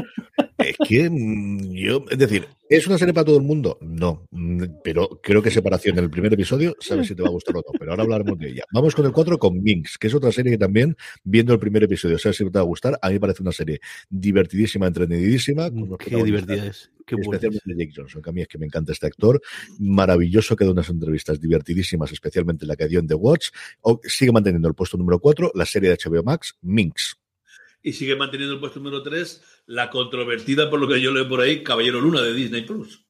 Es 0.60 0.76
que 0.86 1.10
mm, 1.10 1.72
yo, 1.72 2.06
es 2.10 2.18
decir, 2.18 2.48
¿es 2.70 2.86
una 2.86 2.98
serie 2.98 3.14
para 3.14 3.26
todo 3.26 3.38
el 3.38 3.44
mundo? 3.44 3.78
No, 3.82 4.28
mm, 4.32 4.64
pero 4.84 5.20
creo 5.24 5.42
que 5.42 5.50
separación 5.50 5.98
en 5.98 6.04
el 6.04 6.10
primer 6.10 6.34
episodio, 6.34 6.76
sabes 6.80 7.08
si 7.08 7.16
te 7.16 7.22
va 7.22 7.30
a 7.30 7.32
gustar 7.32 7.56
o 7.56 7.60
no, 7.60 7.72
pero 7.80 7.92
ahora 7.92 8.04
hablaremos 8.04 8.38
de 8.38 8.50
ella. 8.50 8.64
Vamos 8.74 8.94
con 8.94 9.06
el 9.06 9.14
4 9.14 9.40
con 9.40 9.62
Minx, 9.62 9.98
que 9.98 10.08
es 10.08 10.14
otra 10.14 10.32
serie 10.32 10.52
que 10.52 10.58
también, 10.58 10.98
viendo 11.24 11.54
el 11.54 11.60
primer 11.60 11.84
episodio, 11.84 12.18
sabes 12.20 12.38
si 12.38 12.44
te 12.44 12.50
va 12.50 12.60
a 12.60 12.64
gustar, 12.64 13.00
a 13.02 13.08
mí 13.08 13.14
me 13.14 13.20
parece 13.22 13.42
una 13.42 13.54
serie 13.54 13.80
divertidísima, 14.10 14.88
entretenidísima. 14.88 15.72
Con 15.72 15.98
Qué 15.98 16.24
divertida 16.24 16.66
es. 16.66 16.92
Qué 17.06 17.16
especialmente 17.16 17.74
Jake 17.76 17.92
Johnson, 17.96 18.22
que 18.22 18.30
a 18.30 18.34
mí 18.34 18.42
es 18.42 18.48
que 18.48 18.60
me 18.60 18.68
encanta 18.68 18.92
este 18.92 19.08
actor, 19.08 19.42
maravilloso, 19.80 20.56
que 20.56 20.66
da 20.66 20.72
unas 20.72 20.90
entrevistas 20.90 21.40
divertidísimas, 21.40 22.12
especialmente 22.12 22.68
la 22.68 22.76
que 22.76 22.88
dio 22.88 23.00
en 23.00 23.08
The 23.08 23.16
Watch, 23.16 23.50
o, 23.82 24.00
sigue 24.04 24.32
manteniendo 24.32 24.68
el 24.68 24.76
puesto 24.76 24.98
número 24.98 25.20
4, 25.20 25.54
la 25.56 25.66
serie 25.66 25.90
de 25.90 25.98
HBO 25.98 26.22
Max, 26.22 26.56
Minx 26.62 27.18
y 27.82 27.94
sigue 27.94 28.16
manteniendo 28.16 28.56
el 28.56 28.60
puesto 28.60 28.80
número 28.80 29.04
3 29.04 29.42
la 29.68 29.90
controvertida, 29.90 30.70
por 30.70 30.80
lo 30.80 30.88
que 30.88 31.02
yo 31.02 31.12
leo 31.12 31.28
por 31.28 31.42
ahí, 31.42 31.64
Caballero 31.64 32.02
Luna 32.02 32.22
de 32.22 32.34
Disney 32.34 32.64
Plus. 32.64 33.06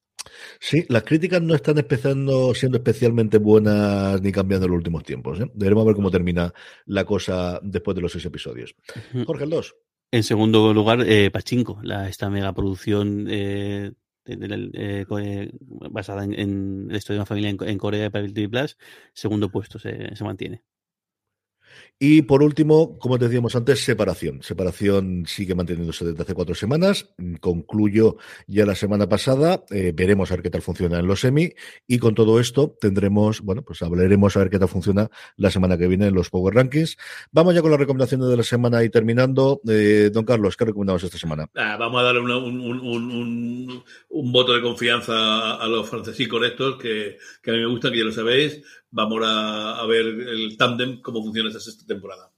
Sí, 0.58 0.84
las 0.88 1.02
críticas 1.04 1.40
no 1.40 1.54
están 1.54 1.78
empezando 1.78 2.54
siendo 2.54 2.78
especialmente 2.78 3.38
buenas 3.38 4.20
ni 4.20 4.30
cambiando 4.32 4.66
en 4.66 4.72
los 4.72 4.78
últimos 4.78 5.02
tiempos. 5.02 5.40
¿eh? 5.40 5.50
Deberemos 5.54 5.86
ver 5.86 5.94
cómo 5.94 6.10
termina 6.10 6.52
la 6.86 7.04
cosa 7.04 7.58
después 7.62 7.94
de 7.94 8.02
los 8.02 8.12
seis 8.12 8.24
episodios. 8.26 8.74
Jorge, 9.26 9.44
el 9.44 9.50
2. 9.50 9.74
En 10.12 10.22
segundo 10.22 10.74
lugar, 10.74 11.04
eh, 11.06 11.30
Pachinko, 11.30 11.80
la, 11.82 12.08
esta 12.08 12.28
megaproducción 12.30 13.26
eh, 13.30 13.92
de, 14.24 14.36
de, 14.36 14.70
eh, 14.74 15.50
basada 15.90 16.24
en, 16.24 16.34
en, 16.34 16.88
la 16.88 16.98
historia 16.98 17.16
de 17.16 17.20
una 17.20 17.26
familia 17.26 17.50
en, 17.50 17.58
en 17.62 17.78
Corea 17.78 18.00
de 18.00 18.06
Apple 18.06 18.32
TV 18.32 18.48
Plus. 18.48 18.76
Segundo 19.14 19.50
puesto 19.50 19.78
se, 19.78 20.14
se 20.14 20.24
mantiene. 20.24 20.64
Y 22.02 22.22
por 22.22 22.42
último, 22.42 22.98
como 22.98 23.18
te 23.18 23.26
decíamos 23.26 23.54
antes, 23.54 23.84
separación. 23.84 24.42
Separación 24.42 25.24
sigue 25.26 25.54
manteniéndose 25.54 26.06
desde 26.06 26.22
hace 26.22 26.32
cuatro 26.32 26.54
semanas. 26.54 27.10
Concluyó 27.40 28.16
ya 28.46 28.64
la 28.64 28.74
semana 28.74 29.06
pasada. 29.06 29.64
Eh, 29.68 29.92
veremos 29.94 30.32
a 30.32 30.36
ver 30.36 30.42
qué 30.42 30.48
tal 30.48 30.62
funciona 30.62 30.98
en 30.98 31.06
los 31.06 31.20
semi. 31.20 31.52
Y 31.86 31.98
con 31.98 32.14
todo 32.14 32.40
esto 32.40 32.74
tendremos, 32.80 33.42
bueno, 33.42 33.60
pues 33.60 33.82
hablaremos 33.82 34.34
a 34.34 34.40
ver 34.40 34.48
qué 34.48 34.58
tal 34.58 34.68
funciona 34.68 35.10
la 35.36 35.50
semana 35.50 35.76
que 35.76 35.88
viene 35.88 36.06
en 36.06 36.14
los 36.14 36.30
Power 36.30 36.54
Rankings. 36.54 36.96
Vamos 37.32 37.54
ya 37.54 37.60
con 37.60 37.70
las 37.70 37.78
recomendaciones 37.78 38.28
de 38.30 38.36
la 38.38 38.44
semana 38.44 38.82
y 38.82 38.88
terminando. 38.88 39.60
Eh, 39.68 40.08
don 40.10 40.24
Carlos, 40.24 40.56
¿qué 40.56 40.64
recomendamos 40.64 41.04
esta 41.04 41.18
semana? 41.18 41.50
Ah, 41.54 41.76
vamos 41.78 42.00
a 42.00 42.04
darle 42.04 42.20
una, 42.20 42.38
un, 42.38 43.82
voto 44.32 44.54
de 44.54 44.62
confianza 44.62 45.56
a 45.56 45.68
los 45.68 45.86
francesicos 45.86 46.42
estos, 46.46 46.78
que, 46.78 47.18
que 47.42 47.50
a 47.50 47.52
mí 47.52 47.60
me 47.60 47.66
gusta, 47.66 47.90
que 47.90 47.98
ya 47.98 48.04
lo 48.04 48.12
sabéis 48.12 48.62
vamos 48.90 49.22
a, 49.24 49.80
a 49.80 49.86
ver 49.86 50.04
el 50.04 50.56
tándem, 50.56 51.00
cómo 51.00 51.22
funciona 51.22 51.48
esta 51.48 51.60
temporada. 51.94 52.32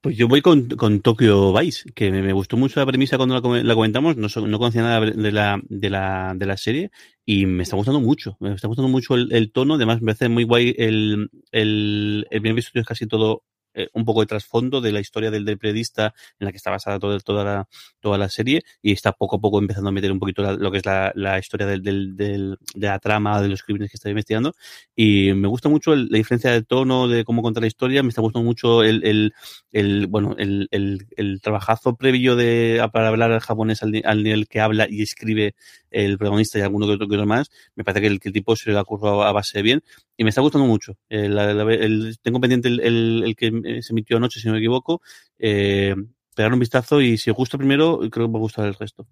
Pues 0.00 0.16
yo 0.16 0.26
voy 0.26 0.42
con, 0.42 0.68
con 0.70 1.00
Tokyo 1.00 1.52
Vice, 1.56 1.92
que 1.94 2.10
me, 2.10 2.32
gustó 2.32 2.56
mucho 2.56 2.80
la 2.80 2.86
premisa 2.86 3.16
cuando 3.16 3.40
la, 3.40 3.62
la 3.62 3.74
comentamos, 3.74 4.16
no, 4.16 4.26
no, 4.48 4.58
conocía 4.58 4.82
nada 4.82 5.00
de 5.00 5.30
la, 5.30 5.60
de, 5.62 5.90
la, 5.90 6.32
de 6.34 6.46
la 6.46 6.56
serie 6.56 6.90
y 7.24 7.46
me 7.46 7.62
está 7.62 7.76
gustando 7.76 8.00
mucho, 8.00 8.36
me 8.40 8.52
está 8.52 8.66
gustando 8.66 8.88
mucho 8.88 9.14
el, 9.14 9.32
el 9.32 9.52
tono, 9.52 9.74
además 9.74 10.00
me 10.00 10.06
parece 10.06 10.28
muy 10.28 10.42
guay 10.42 10.74
el, 10.76 11.30
el, 11.52 12.26
el 12.30 12.40
primer 12.40 12.58
episodio 12.58 12.80
es 12.80 12.86
casi 12.88 13.06
todo 13.06 13.44
eh, 13.74 13.88
un 13.94 14.04
poco 14.04 14.20
de 14.20 14.26
trasfondo 14.26 14.80
de 14.80 14.92
la 14.92 15.00
historia 15.00 15.30
del, 15.30 15.44
periodista 15.58 16.14
en 16.38 16.46
la 16.46 16.50
que 16.50 16.56
está 16.56 16.70
basada 16.70 16.98
todo, 16.98 17.18
toda, 17.20 17.44
la, 17.44 17.68
toda 18.00 18.18
la 18.18 18.28
serie 18.28 18.62
y 18.82 18.92
está 18.92 19.12
poco 19.12 19.36
a 19.36 19.40
poco 19.40 19.58
empezando 19.58 19.88
a 19.88 19.92
meter 19.92 20.12
un 20.12 20.18
poquito 20.18 20.42
la, 20.42 20.52
lo 20.54 20.70
que 20.70 20.78
es 20.78 20.86
la, 20.86 21.12
la 21.14 21.38
historia 21.38 21.66
del, 21.66 21.82
del, 21.82 22.58
de 22.74 22.86
la 22.86 22.98
trama, 22.98 23.40
de 23.40 23.48
los 23.48 23.62
crímenes 23.62 23.90
que 23.90 23.96
está 23.96 24.08
investigando. 24.08 24.54
Y 24.94 25.32
me 25.34 25.48
gusta 25.48 25.68
mucho 25.68 25.94
la 25.94 26.16
diferencia 26.16 26.50
de 26.50 26.62
tono, 26.62 27.08
de 27.08 27.24
cómo 27.24 27.42
contar 27.42 27.62
la 27.62 27.66
historia, 27.66 28.02
me 28.02 28.10
está 28.10 28.20
gustando 28.20 28.44
mucho 28.44 28.82
el, 28.82 29.04
el, 29.04 29.34
el 29.72 30.06
bueno, 30.06 30.34
el, 30.38 30.68
el, 30.70 31.40
trabajazo 31.40 31.96
previo 31.96 32.36
de, 32.36 32.86
para 32.92 33.08
hablar 33.08 33.32
al 33.32 33.40
japonés 33.40 33.82
al, 33.82 34.00
al 34.04 34.22
nivel 34.22 34.48
que 34.48 34.60
habla 34.60 34.86
y 34.88 35.02
escribe 35.02 35.54
el 35.90 36.18
protagonista 36.18 36.58
y 36.58 36.62
alguno 36.62 36.86
que 36.86 36.92
otro, 36.92 37.08
que 37.08 37.14
otro 37.14 37.26
más, 37.26 37.50
me 37.74 37.84
parece 37.84 38.02
que 38.02 38.06
el, 38.08 38.20
que 38.20 38.30
tipo 38.30 38.56
se 38.56 38.70
le 38.70 38.78
ha 38.78 38.84
currado 38.84 39.22
a 39.22 39.32
base 39.32 39.62
bien 39.62 39.82
y 40.22 40.24
me 40.24 40.28
está 40.28 40.40
gustando 40.40 40.66
mucho. 40.66 40.96
El, 41.08 41.36
el, 41.36 42.16
tengo 42.22 42.40
pendiente 42.40 42.68
el, 42.68 43.34
que 43.36 43.82
se 43.82 43.92
emitió 43.92 44.16
anoche, 44.16 44.38
si 44.38 44.46
no 44.46 44.52
me 44.52 44.60
equivoco, 44.60 45.02
eh, 45.36 45.96
pegar 46.36 46.52
un 46.52 46.60
vistazo 46.60 47.00
y 47.00 47.18
si 47.18 47.30
os 47.30 47.36
gusta 47.36 47.58
primero, 47.58 47.98
creo 48.08 48.26
que 48.26 48.32
me 48.32 48.38
gusta 48.38 48.64
el 48.64 48.74
resto. 48.74 49.08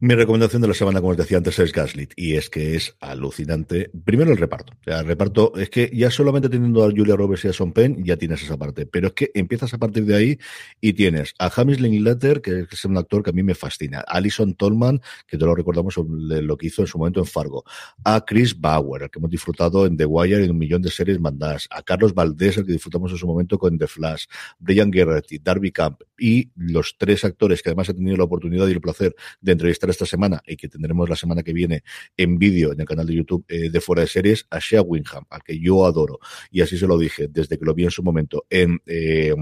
Mi 0.00 0.14
recomendación 0.14 0.62
de 0.62 0.68
la 0.68 0.74
semana, 0.74 1.00
como 1.00 1.12
os 1.12 1.16
decía 1.16 1.38
antes, 1.38 1.58
es 1.58 1.72
Gaslit. 1.72 2.12
Y 2.16 2.34
es 2.34 2.50
que 2.50 2.74
es 2.74 2.96
alucinante. 3.00 3.90
Primero 4.04 4.30
el 4.30 4.36
reparto. 4.36 4.74
El 4.84 5.06
reparto 5.06 5.52
es 5.56 5.70
que 5.70 5.90
ya 5.92 6.10
solamente 6.10 6.48
teniendo 6.48 6.84
a 6.84 6.90
Julia 6.90 7.16
Roberts 7.16 7.44
y 7.44 7.48
a 7.48 7.52
Son 7.52 7.72
Penn, 7.72 8.04
ya 8.04 8.16
tienes 8.16 8.42
esa 8.42 8.56
parte. 8.56 8.86
Pero 8.86 9.08
es 9.08 9.12
que 9.14 9.30
empiezas 9.34 9.72
a 9.74 9.78
partir 9.78 10.04
de 10.04 10.16
ahí 10.16 10.38
y 10.80 10.92
tienes 10.92 11.34
a 11.38 11.50
James 11.50 11.80
Linklater, 11.80 12.40
que 12.40 12.66
es 12.70 12.84
un 12.84 12.96
actor 12.96 13.22
que 13.22 13.30
a 13.30 13.32
mí 13.32 13.42
me 13.42 13.54
fascina. 13.54 14.00
Alison 14.00 14.54
Tolman, 14.54 15.00
que 15.26 15.38
te 15.38 15.44
lo 15.44 15.54
recordamos 15.54 15.96
lo 15.96 16.56
que 16.56 16.66
hizo 16.66 16.82
en 16.82 16.88
su 16.88 16.98
momento 16.98 17.20
en 17.20 17.26
Fargo. 17.26 17.64
A 18.04 18.24
Chris 18.24 18.58
Bauer, 18.58 19.10
que 19.10 19.18
hemos 19.18 19.30
disfrutado 19.30 19.86
en 19.86 19.96
The 19.96 20.06
Wire 20.06 20.42
y 20.42 20.44
en 20.44 20.50
un 20.50 20.58
millón 20.58 20.82
de 20.82 20.90
series 20.90 21.20
mandadas. 21.20 21.68
A 21.70 21.82
Carlos 21.82 22.14
Valdés, 22.14 22.58
el 22.58 22.66
que 22.66 22.72
disfrutamos 22.72 23.10
en 23.12 23.18
su 23.18 23.26
momento 23.26 23.58
con 23.58 23.78
The 23.78 23.86
Flash. 23.86 24.26
Brian 24.58 24.92
Gerretti, 24.92 25.38
Darby 25.38 25.72
Camp. 25.72 26.02
Y 26.18 26.50
los 26.54 26.96
tres 26.98 27.24
actores 27.24 27.62
que 27.62 27.70
además 27.70 27.88
he 27.88 27.94
tenido 27.94 28.16
la 28.16 28.24
oportunidad 28.24 28.68
y 28.68 28.72
el 28.72 28.80
placer 28.80 29.14
de 29.40 29.55
entrevistar 29.56 29.90
esta 29.90 30.06
semana 30.06 30.42
y 30.46 30.56
que 30.56 30.68
tendremos 30.68 31.08
la 31.08 31.16
semana 31.16 31.42
que 31.42 31.52
viene 31.52 31.82
en 32.16 32.38
vídeo 32.38 32.72
en 32.72 32.80
el 32.80 32.86
canal 32.86 33.06
de 33.06 33.14
YouTube 33.14 33.44
eh, 33.48 33.70
de 33.70 33.80
Fuera 33.80 34.02
de 34.02 34.08
Series, 34.08 34.46
a 34.50 34.58
Shea 34.58 34.82
Winham, 34.82 35.24
al 35.30 35.42
que 35.42 35.58
yo 35.58 35.84
adoro. 35.84 36.18
Y 36.50 36.60
así 36.60 36.78
se 36.78 36.86
lo 36.86 36.98
dije 36.98 37.28
desde 37.28 37.58
que 37.58 37.64
lo 37.64 37.74
vi 37.74 37.84
en 37.84 37.90
su 37.90 38.02
momento 38.02 38.46
en... 38.48 38.80
Eh, 38.86 39.34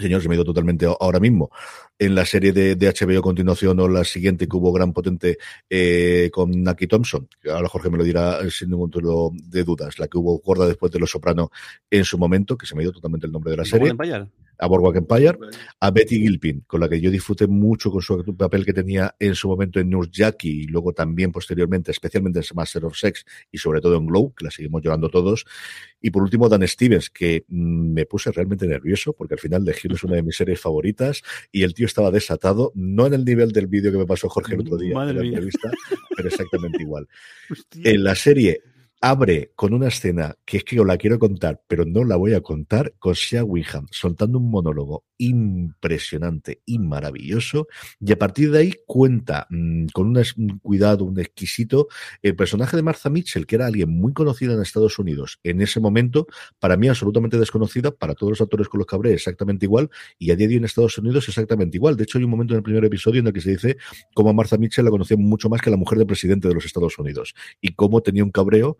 señor, 0.00 0.20
se 0.20 0.28
me 0.28 0.34
ha 0.34 0.36
ido 0.36 0.44
totalmente 0.44 0.86
ahora 0.86 1.20
mismo. 1.20 1.50
En 1.98 2.14
la 2.14 2.26
serie 2.26 2.52
de, 2.52 2.76
de, 2.76 2.92
HBO 2.92 3.18
a 3.18 3.22
continuación 3.22 3.80
o 3.80 3.88
la 3.88 4.04
siguiente 4.04 4.46
que 4.46 4.56
hubo 4.56 4.72
gran 4.72 4.92
potente 4.92 5.38
eh, 5.70 6.28
con 6.32 6.50
Naki 6.62 6.86
Thompson, 6.86 7.26
ahora 7.50 7.68
Jorge 7.68 7.88
me 7.88 7.96
lo 7.96 8.04
dirá 8.04 8.38
sin 8.50 8.70
ningún 8.70 8.90
tipo 8.90 9.32
de 9.34 9.64
dudas, 9.64 9.98
la 9.98 10.06
que 10.06 10.18
hubo 10.18 10.38
gorda 10.38 10.66
después 10.66 10.92
de 10.92 10.98
Los 10.98 11.10
Soprano 11.10 11.50
en 11.90 12.04
su 12.04 12.18
momento, 12.18 12.58
que 12.58 12.66
se 12.66 12.74
me 12.74 12.82
ha 12.82 12.84
ido 12.84 12.92
totalmente 12.92 13.26
el 13.26 13.32
nombre 13.32 13.52
de 13.52 13.56
la 13.56 13.64
serie 13.64 13.94
a 14.58 14.66
Boardwalk 14.66 14.96
Empire, 14.96 15.38
a 15.80 15.90
Betty 15.90 16.20
Gilpin, 16.20 16.64
con 16.66 16.80
la 16.80 16.88
que 16.88 17.00
yo 17.00 17.10
disfruté 17.10 17.46
mucho 17.46 17.90
con 17.90 18.02
su 18.02 18.36
papel 18.36 18.64
que 18.64 18.72
tenía 18.72 19.14
en 19.18 19.34
su 19.34 19.48
momento 19.48 19.80
en 19.80 19.90
Nurse 19.90 20.10
Jackie 20.12 20.62
y 20.62 20.66
luego 20.66 20.92
también 20.92 21.32
posteriormente, 21.32 21.90
especialmente 21.90 22.40
en 22.40 22.44
Master 22.54 22.84
of 22.84 22.96
Sex 22.96 23.24
y 23.50 23.58
sobre 23.58 23.80
todo 23.80 23.96
en 23.96 24.06
Glow, 24.06 24.34
que 24.34 24.44
la 24.44 24.50
seguimos 24.50 24.82
llorando 24.82 25.08
todos. 25.08 25.44
Y 26.00 26.10
por 26.10 26.22
último, 26.22 26.48
Dan 26.48 26.66
Stevens, 26.66 27.10
que 27.10 27.44
me 27.48 28.06
puse 28.06 28.30
realmente 28.32 28.66
nervioso 28.66 29.12
porque 29.12 29.34
al 29.34 29.40
final 29.40 29.64
The 29.64 29.74
Hill 29.82 29.92
es 29.92 30.04
una 30.04 30.16
de 30.16 30.22
mis 30.22 30.36
series 30.36 30.60
favoritas 30.60 31.22
y 31.52 31.62
el 31.62 31.74
tío 31.74 31.86
estaba 31.86 32.10
desatado, 32.10 32.72
no 32.74 33.06
en 33.06 33.14
el 33.14 33.24
nivel 33.24 33.52
del 33.52 33.66
vídeo 33.66 33.92
que 33.92 33.98
me 33.98 34.06
pasó 34.06 34.28
Jorge 34.28 34.54
el 34.54 34.60
otro 34.60 34.76
día 34.76 34.94
Madre 34.94 35.10
en 35.12 35.18
la 35.18 35.26
entrevista, 35.26 35.70
pero 36.16 36.28
exactamente 36.28 36.82
igual. 36.82 37.08
Hostia. 37.50 37.90
En 37.90 38.04
la 38.04 38.14
serie 38.14 38.60
abre 39.08 39.52
con 39.54 39.72
una 39.72 39.86
escena 39.86 40.34
que 40.44 40.56
es 40.56 40.64
que 40.64 40.80
os 40.80 40.86
la 40.86 40.96
quiero 40.96 41.20
contar, 41.20 41.62
pero 41.68 41.84
no 41.84 42.02
la 42.02 42.16
voy 42.16 42.34
a 42.34 42.40
contar, 42.40 42.94
con 42.98 43.14
Shea 43.14 43.44
Winham 43.44 43.86
soltando 43.92 44.38
un 44.38 44.50
monólogo 44.50 45.04
impresionante 45.18 46.60
y 46.66 46.80
maravilloso, 46.80 47.68
y 48.00 48.12
a 48.12 48.18
partir 48.18 48.50
de 48.50 48.58
ahí 48.58 48.74
cuenta 48.84 49.46
mmm, 49.48 49.86
con 49.92 50.08
un, 50.08 50.58
cuidado, 50.58 51.04
un 51.04 51.20
exquisito, 51.20 51.86
el 52.20 52.34
personaje 52.34 52.76
de 52.76 52.82
Martha 52.82 53.08
Mitchell, 53.08 53.46
que 53.46 53.54
era 53.54 53.66
alguien 53.66 53.90
muy 53.90 54.12
conocida 54.12 54.54
en 54.54 54.60
Estados 54.60 54.98
Unidos 54.98 55.38
en 55.44 55.60
ese 55.60 55.78
momento, 55.78 56.26
para 56.58 56.76
mí 56.76 56.88
absolutamente 56.88 57.38
desconocida, 57.38 57.92
para 57.92 58.14
todos 58.14 58.32
los 58.32 58.40
actores 58.40 58.68
con 58.68 58.78
los 58.78 58.88
que 58.88 58.96
hablé 58.96 59.14
exactamente 59.14 59.66
igual, 59.66 59.88
y 60.18 60.32
a 60.32 60.36
día 60.36 60.48
de 60.48 60.54
hoy 60.54 60.58
en 60.58 60.64
Estados 60.64 60.98
Unidos 60.98 61.28
exactamente 61.28 61.76
igual. 61.76 61.96
De 61.96 62.02
hecho, 62.02 62.18
hay 62.18 62.24
un 62.24 62.30
momento 62.30 62.54
en 62.54 62.58
el 62.58 62.64
primer 62.64 62.84
episodio 62.84 63.20
en 63.20 63.28
el 63.28 63.32
que 63.32 63.40
se 63.40 63.50
dice 63.50 63.76
cómo 64.14 64.34
Martha 64.34 64.58
Mitchell 64.58 64.84
la 64.84 64.90
conocía 64.90 65.16
mucho 65.16 65.48
más 65.48 65.62
que 65.62 65.70
la 65.70 65.76
mujer 65.76 65.96
del 65.96 66.08
presidente 66.08 66.48
de 66.48 66.54
los 66.54 66.64
Estados 66.64 66.98
Unidos, 66.98 67.34
y 67.60 67.74
cómo 67.74 68.02
tenía 68.02 68.24
un 68.24 68.32
cabreo 68.32 68.76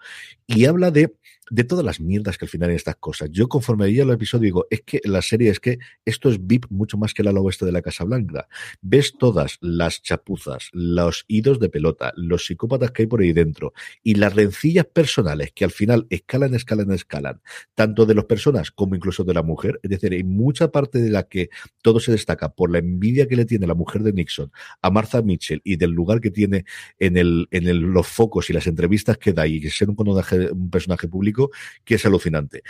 y 0.46 0.66
habla 0.66 0.90
de, 0.90 1.14
de 1.50 1.64
todas 1.64 1.84
las 1.84 2.00
mierdas 2.00 2.38
que 2.38 2.44
al 2.44 2.48
final 2.48 2.70
hay 2.70 2.76
estas 2.76 2.96
cosas. 2.96 3.30
Yo 3.30 3.48
conforme 3.48 3.84
veía 3.84 4.02
el 4.02 4.10
episodio 4.10 4.44
digo, 4.44 4.66
es 4.70 4.82
que 4.82 5.00
la 5.04 5.22
serie 5.22 5.50
es 5.50 5.60
que 5.60 5.78
esto 6.04 6.28
es 6.28 6.44
VIP 6.44 6.66
mucho 6.70 6.98
más 6.98 7.14
que 7.14 7.22
el 7.22 7.28
ala 7.28 7.40
oeste 7.40 7.64
de 7.64 7.72
la 7.72 7.82
Casa 7.82 8.04
Blanca. 8.04 8.48
Ves 8.80 9.14
todas 9.18 9.58
las 9.60 10.02
chapuzas, 10.02 10.70
los 10.72 11.24
idos 11.28 11.60
de 11.60 11.68
pelota, 11.68 12.12
los 12.16 12.46
psicópatas 12.46 12.90
que 12.90 13.02
hay 13.02 13.06
por 13.06 13.20
ahí 13.20 13.32
dentro 13.32 13.72
y 14.02 14.14
las 14.14 14.34
rencillas 14.34 14.86
personales 14.86 15.52
que 15.52 15.64
al 15.64 15.70
final 15.70 16.06
escalan, 16.10 16.54
escalan, 16.54 16.90
escalan, 16.90 17.40
tanto 17.74 18.06
de 18.06 18.14
las 18.14 18.24
personas 18.24 18.70
como 18.70 18.94
incluso 18.94 19.24
de 19.24 19.34
la 19.34 19.42
mujer. 19.42 19.80
Es 19.82 19.90
decir, 19.90 20.12
hay 20.12 20.24
mucha 20.24 20.70
parte 20.70 20.98
de 20.98 21.10
la 21.10 21.24
que 21.24 21.50
todo 21.82 22.00
se 22.00 22.12
destaca 22.12 22.54
por 22.54 22.70
la 22.70 22.78
envidia 22.78 23.26
que 23.26 23.36
le 23.36 23.44
tiene 23.44 23.66
la 23.66 23.74
mujer 23.74 24.02
de 24.02 24.12
Nixon 24.12 24.50
a 24.82 24.90
Martha 24.90 25.22
Mitchell 25.22 25.60
y 25.64 25.76
del 25.76 25.90
lugar 25.90 26.20
que 26.20 26.30
tiene 26.30 26.64
en, 26.98 27.16
el, 27.16 27.48
en 27.50 27.68
el, 27.68 27.78
los 27.78 28.06
focos 28.06 28.50
y 28.50 28.52
las 28.52 28.66
entrevistas 28.66 29.18
que 29.18 29.32
da 29.32 29.46
y 29.46 29.60
ser 29.70 29.90
un 29.90 29.96
un 30.06 30.70
personaje 30.70 31.08
público 31.08 31.35
que 31.84 31.94
es 31.96 32.06
alucinante. 32.06 32.62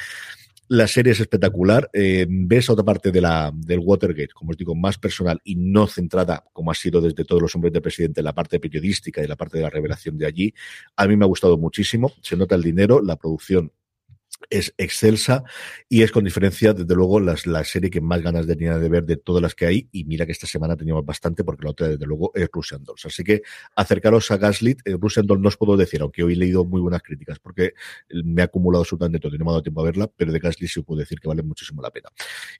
La 0.68 0.88
serie 0.88 1.12
es 1.12 1.20
espectacular. 1.20 1.88
Eh, 1.93 2.26
ves 2.28 2.68
otra 2.68 2.84
parte 2.84 3.12
de 3.12 3.20
la, 3.20 3.52
del 3.55 3.78
Watergate, 3.78 4.32
como 4.34 4.51
os 4.51 4.56
digo, 4.56 4.74
más 4.74 4.98
personal 4.98 5.40
y 5.44 5.55
no 5.55 5.86
centrada, 5.86 6.44
como 6.52 6.72
ha 6.72 6.74
sido 6.74 7.01
desde 7.01 7.24
todos 7.24 7.40
los 7.40 7.55
hombres 7.55 7.72
del 7.72 7.82
presidente, 7.82 8.20
en 8.20 8.24
la 8.24 8.34
parte 8.34 8.59
periodística 8.59 9.22
y 9.22 9.28
la 9.28 9.36
parte 9.36 9.59
de 9.59 9.62
la 9.62 9.70
revelación 9.70 10.18
de 10.18 10.26
allí. 10.26 10.55
A 10.97 11.06
mí 11.06 11.16
me 11.16 11.24
ha 11.24 11.28
gustado 11.28 11.56
muchísimo. 11.56 12.12
Se 12.20 12.36
nota 12.36 12.56
el 12.56 12.62
dinero, 12.62 13.01
la 13.01 13.14
producción 13.14 13.70
es 14.50 14.74
excelsa 14.78 15.44
y 15.88 16.02
es 16.02 16.12
con 16.12 16.24
diferencia, 16.24 16.72
desde 16.72 16.94
luego, 16.94 17.20
las, 17.20 17.46
la 17.46 17.64
serie 17.64 17.90
que 17.90 18.00
más 18.00 18.22
ganas 18.22 18.46
tenía 18.46 18.78
de 18.78 18.88
ver 18.88 19.04
de 19.04 19.16
todas 19.16 19.42
las 19.42 19.54
que 19.54 19.66
hay. 19.66 19.88
Y 19.92 20.04
mira 20.04 20.26
que 20.26 20.32
esta 20.32 20.46
semana 20.46 20.76
teníamos 20.76 21.04
bastante, 21.04 21.44
porque 21.44 21.64
la 21.64 21.70
otra, 21.70 21.88
desde 21.88 22.06
luego, 22.06 22.32
es 22.34 22.48
Russian 22.52 22.84
Dolls. 22.84 23.06
Así 23.06 23.24
que 23.24 23.42
acercaros 23.74 24.30
a 24.30 24.36
Gaslit. 24.36 24.80
Eh, 24.84 24.96
Russian 24.98 25.26
Dolls 25.26 25.42
no 25.42 25.48
os 25.48 25.56
puedo 25.56 25.76
decir, 25.76 26.00
aunque 26.02 26.22
hoy 26.22 26.34
he 26.34 26.36
leído 26.36 26.64
muy 26.64 26.80
buenas 26.80 27.02
críticas, 27.02 27.38
porque 27.38 27.74
me 28.24 28.42
ha 28.42 28.46
acumulado 28.46 28.82
absolutamente 28.82 29.20
todo 29.20 29.34
y 29.34 29.38
no 29.38 29.44
me 29.44 29.50
ha 29.50 29.52
dado 29.52 29.62
tiempo 29.62 29.80
a 29.80 29.84
verla, 29.84 30.10
pero 30.16 30.32
de 30.32 30.38
Gaslit 30.38 30.70
sí 30.70 30.82
puedo 30.82 31.00
decir 31.00 31.20
que 31.20 31.28
vale 31.28 31.42
muchísimo 31.42 31.82
la 31.82 31.90
pena. 31.90 32.10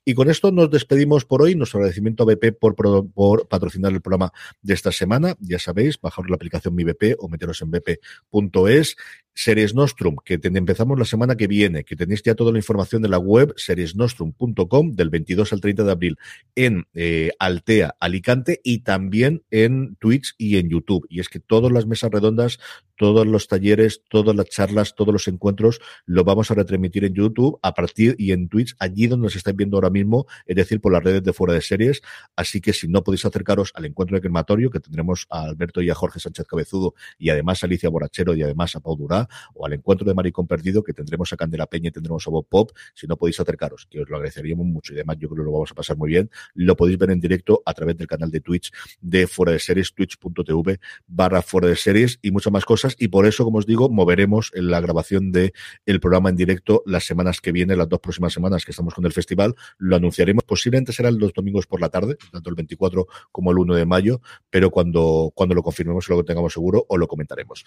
Y 0.05 0.13
con 0.13 0.29
esto 0.29 0.51
nos 0.51 0.69
despedimos 0.69 1.25
por 1.25 1.41
hoy. 1.41 1.55
Nuestro 1.55 1.79
agradecimiento 1.79 2.23
a 2.23 2.25
BP 2.25 2.57
por, 2.59 2.75
por, 2.75 3.47
patrocinar 3.47 3.91
el 3.91 4.01
programa 4.01 4.31
de 4.61 4.73
esta 4.73 4.91
semana. 4.91 5.35
Ya 5.39 5.59
sabéis, 5.59 5.99
bajar 5.99 6.29
la 6.29 6.35
aplicación 6.35 6.75
Mi 6.75 6.83
BP 6.83 7.15
o 7.19 7.29
meteros 7.29 7.61
en 7.61 7.71
bp.es. 7.71 8.95
Series 9.37 9.75
Nostrum, 9.75 10.15
que 10.25 10.39
empezamos 10.41 10.97
la 10.97 11.05
semana 11.05 11.35
que 11.35 11.45
viene, 11.45 11.83
que 11.83 11.95
tenéis 11.95 12.23
ya 12.23 12.33
toda 12.33 12.51
la 12.51 12.57
información 12.57 13.03
de 13.03 13.09
la 13.09 13.19
web 13.19 13.53
seriesnostrum.com 13.55 14.95
del 14.95 15.11
22 15.11 15.53
al 15.53 15.61
30 15.61 15.83
de 15.83 15.91
abril 15.91 16.17
en 16.55 16.87
eh, 16.95 17.29
Altea, 17.37 17.95
Alicante 17.99 18.59
y 18.63 18.79
también 18.79 19.43
en 19.51 19.95
Twitch 19.97 20.33
y 20.39 20.57
en 20.57 20.69
YouTube. 20.69 21.05
Y 21.07 21.19
es 21.19 21.29
que 21.29 21.39
todas 21.39 21.71
las 21.71 21.85
mesas 21.85 22.09
redondas, 22.09 22.59
todos 22.97 23.25
los 23.25 23.47
talleres, 23.47 24.01
todas 24.09 24.35
las 24.35 24.47
charlas, 24.47 24.95
todos 24.95 25.13
los 25.13 25.27
encuentros 25.27 25.79
lo 26.05 26.23
vamos 26.23 26.51
a 26.51 26.55
retransmitir 26.55 27.05
en 27.05 27.13
YouTube 27.13 27.59
a 27.61 27.73
partir 27.73 28.15
y 28.17 28.31
en 28.31 28.49
Twitch, 28.49 28.75
allí 28.79 29.07
donde 29.07 29.25
nos 29.25 29.35
estáis 29.35 29.55
viendo 29.55 29.77
ahora 29.77 29.89
mismo, 29.89 30.25
es 30.45 30.55
decir, 30.55 30.81
por 30.81 30.91
las 30.91 31.03
redes 31.03 31.23
de 31.23 31.33
fuera 31.33 31.53
de 31.53 31.61
series. 31.61 32.01
Así 32.35 32.61
que 32.61 32.73
si 32.73 32.87
no 32.87 33.03
podéis 33.03 33.25
acercaros 33.25 33.71
al 33.75 33.85
encuentro 33.85 34.15
de 34.17 34.21
crematorio, 34.21 34.69
que 34.69 34.79
tendremos 34.79 35.27
a 35.29 35.43
Alberto 35.43 35.81
y 35.81 35.89
a 35.89 35.95
Jorge 35.95 36.19
Sánchez 36.19 36.45
Cabezudo 36.47 36.95
y 37.17 37.29
además 37.29 37.63
a 37.63 37.67
Alicia 37.67 37.89
Borachero 37.89 38.35
y 38.35 38.43
además 38.43 38.75
a 38.75 38.79
Pau 38.79 38.95
Durá, 38.95 39.27
o 39.53 39.65
al 39.65 39.73
encuentro 39.73 40.05
de 40.05 40.13
Maricón 40.13 40.47
Perdido 40.47 40.83
que 40.83 40.93
tendremos 40.93 41.31
a 41.33 41.37
Candela 41.37 41.67
Peña 41.67 41.89
y 41.89 41.91
tendremos 41.91 42.25
a 42.27 42.31
Bob 42.31 42.47
Pop. 42.49 42.71
Si 42.93 43.07
no 43.07 43.17
podéis 43.17 43.39
acercaros, 43.39 43.87
que 43.89 44.01
os 44.01 44.09
lo 44.09 44.17
agradeceríamos 44.17 44.65
mucho 44.65 44.93
y 44.93 44.97
además 44.97 45.17
yo 45.19 45.29
creo 45.29 45.43
que 45.43 45.45
lo 45.45 45.51
vamos 45.51 45.71
a 45.71 45.75
pasar 45.75 45.97
muy 45.97 46.09
bien, 46.09 46.29
lo 46.53 46.75
podéis 46.75 46.97
ver 46.97 47.11
en 47.11 47.19
directo 47.19 47.61
a 47.65 47.73
través 47.73 47.97
del 47.97 48.07
canal 48.07 48.31
de 48.31 48.41
Twitch 48.41 48.71
de 49.01 49.27
Fuera 49.27 49.51
de 49.51 49.59
Series, 49.59 49.93
twitch.tv 49.93 50.79
barra 51.05 51.41
Fuera 51.41 51.67
de 51.67 51.75
Series 51.75 52.19
y 52.21 52.31
muchas 52.31 52.51
más 52.51 52.65
cosas. 52.65 52.86
Y 52.97 53.07
por 53.09 53.25
eso, 53.25 53.43
como 53.43 53.59
os 53.59 53.65
digo, 53.65 53.89
moveremos 53.89 54.51
la 54.53 54.79
grabación 54.79 55.31
de 55.31 55.53
el 55.85 55.99
programa 55.99 56.29
en 56.29 56.35
directo 56.35 56.83
las 56.85 57.05
semanas 57.05 57.41
que 57.41 57.51
vienen, 57.51 57.77
las 57.77 57.89
dos 57.89 57.99
próximas 57.99 58.33
semanas 58.33 58.65
que 58.65 58.71
estamos 58.71 58.93
con 58.93 59.05
el 59.05 59.13
festival. 59.13 59.55
Lo 59.77 59.95
anunciaremos, 59.95 60.43
posiblemente 60.43 60.93
serán 60.93 61.19
los 61.19 61.33
domingos 61.33 61.67
por 61.67 61.81
la 61.81 61.89
tarde, 61.89 62.17
tanto 62.31 62.49
el 62.49 62.55
24 62.55 63.07
como 63.31 63.51
el 63.51 63.59
1 63.59 63.75
de 63.75 63.85
mayo, 63.85 64.21
pero 64.49 64.71
cuando, 64.71 65.31
cuando 65.33 65.55
lo 65.55 65.63
confirmemos 65.63 66.07
y 66.07 66.13
lo 66.13 66.23
tengamos 66.23 66.53
seguro, 66.53 66.85
os 66.87 66.99
lo 66.99 67.07
comentaremos. 67.07 67.65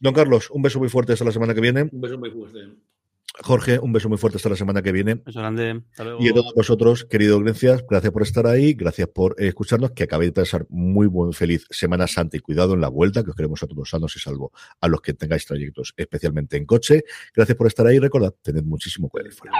Don 0.00 0.14
Carlos, 0.14 0.50
un 0.50 0.62
beso 0.62 0.78
muy 0.78 0.88
fuerte 0.88 1.12
hasta 1.12 1.24
la 1.24 1.32
semana 1.32 1.54
que 1.54 1.60
viene. 1.60 1.88
Un 1.92 2.00
beso 2.00 2.18
muy 2.18 2.30
fuerte. 2.30 2.60
Jorge, 3.42 3.78
un 3.78 3.92
beso 3.92 4.08
muy 4.08 4.18
fuerte 4.18 4.36
hasta 4.36 4.48
la 4.48 4.56
semana 4.56 4.82
que 4.82 4.92
viene. 4.92 5.16
Beso 5.16 5.40
grande. 5.40 5.82
Y 6.20 6.28
a 6.28 6.32
todos 6.32 6.54
vosotros, 6.54 7.04
querido 7.04 7.38
gracias, 7.40 7.84
gracias 7.88 8.12
por 8.12 8.22
estar 8.22 8.46
ahí, 8.46 8.74
gracias 8.74 9.08
por 9.08 9.34
escucharnos, 9.38 9.92
que 9.92 10.04
acabéis 10.04 10.32
de 10.32 10.42
pasar 10.42 10.66
muy 10.68 11.06
buen, 11.06 11.32
feliz 11.32 11.66
Semana 11.70 12.06
Santa 12.06 12.36
y 12.36 12.40
cuidado 12.40 12.74
en 12.74 12.80
la 12.80 12.88
vuelta, 12.88 13.22
que 13.22 13.30
os 13.30 13.36
queremos 13.36 13.62
a 13.62 13.66
todos 13.66 13.90
sanos 13.90 14.16
y 14.16 14.20
salvo 14.20 14.52
a 14.80 14.88
los 14.88 15.00
que 15.00 15.14
tengáis 15.14 15.44
trayectos, 15.46 15.94
especialmente 15.96 16.56
en 16.56 16.64
coche. 16.66 17.04
Gracias 17.34 17.56
por 17.56 17.66
estar 17.66 17.86
ahí 17.86 17.96
y 17.96 18.00
recordad, 18.00 18.34
tened 18.42 18.64
muchísimo 18.64 19.08
cuidado 19.08 19.30
fuera. 19.32 19.56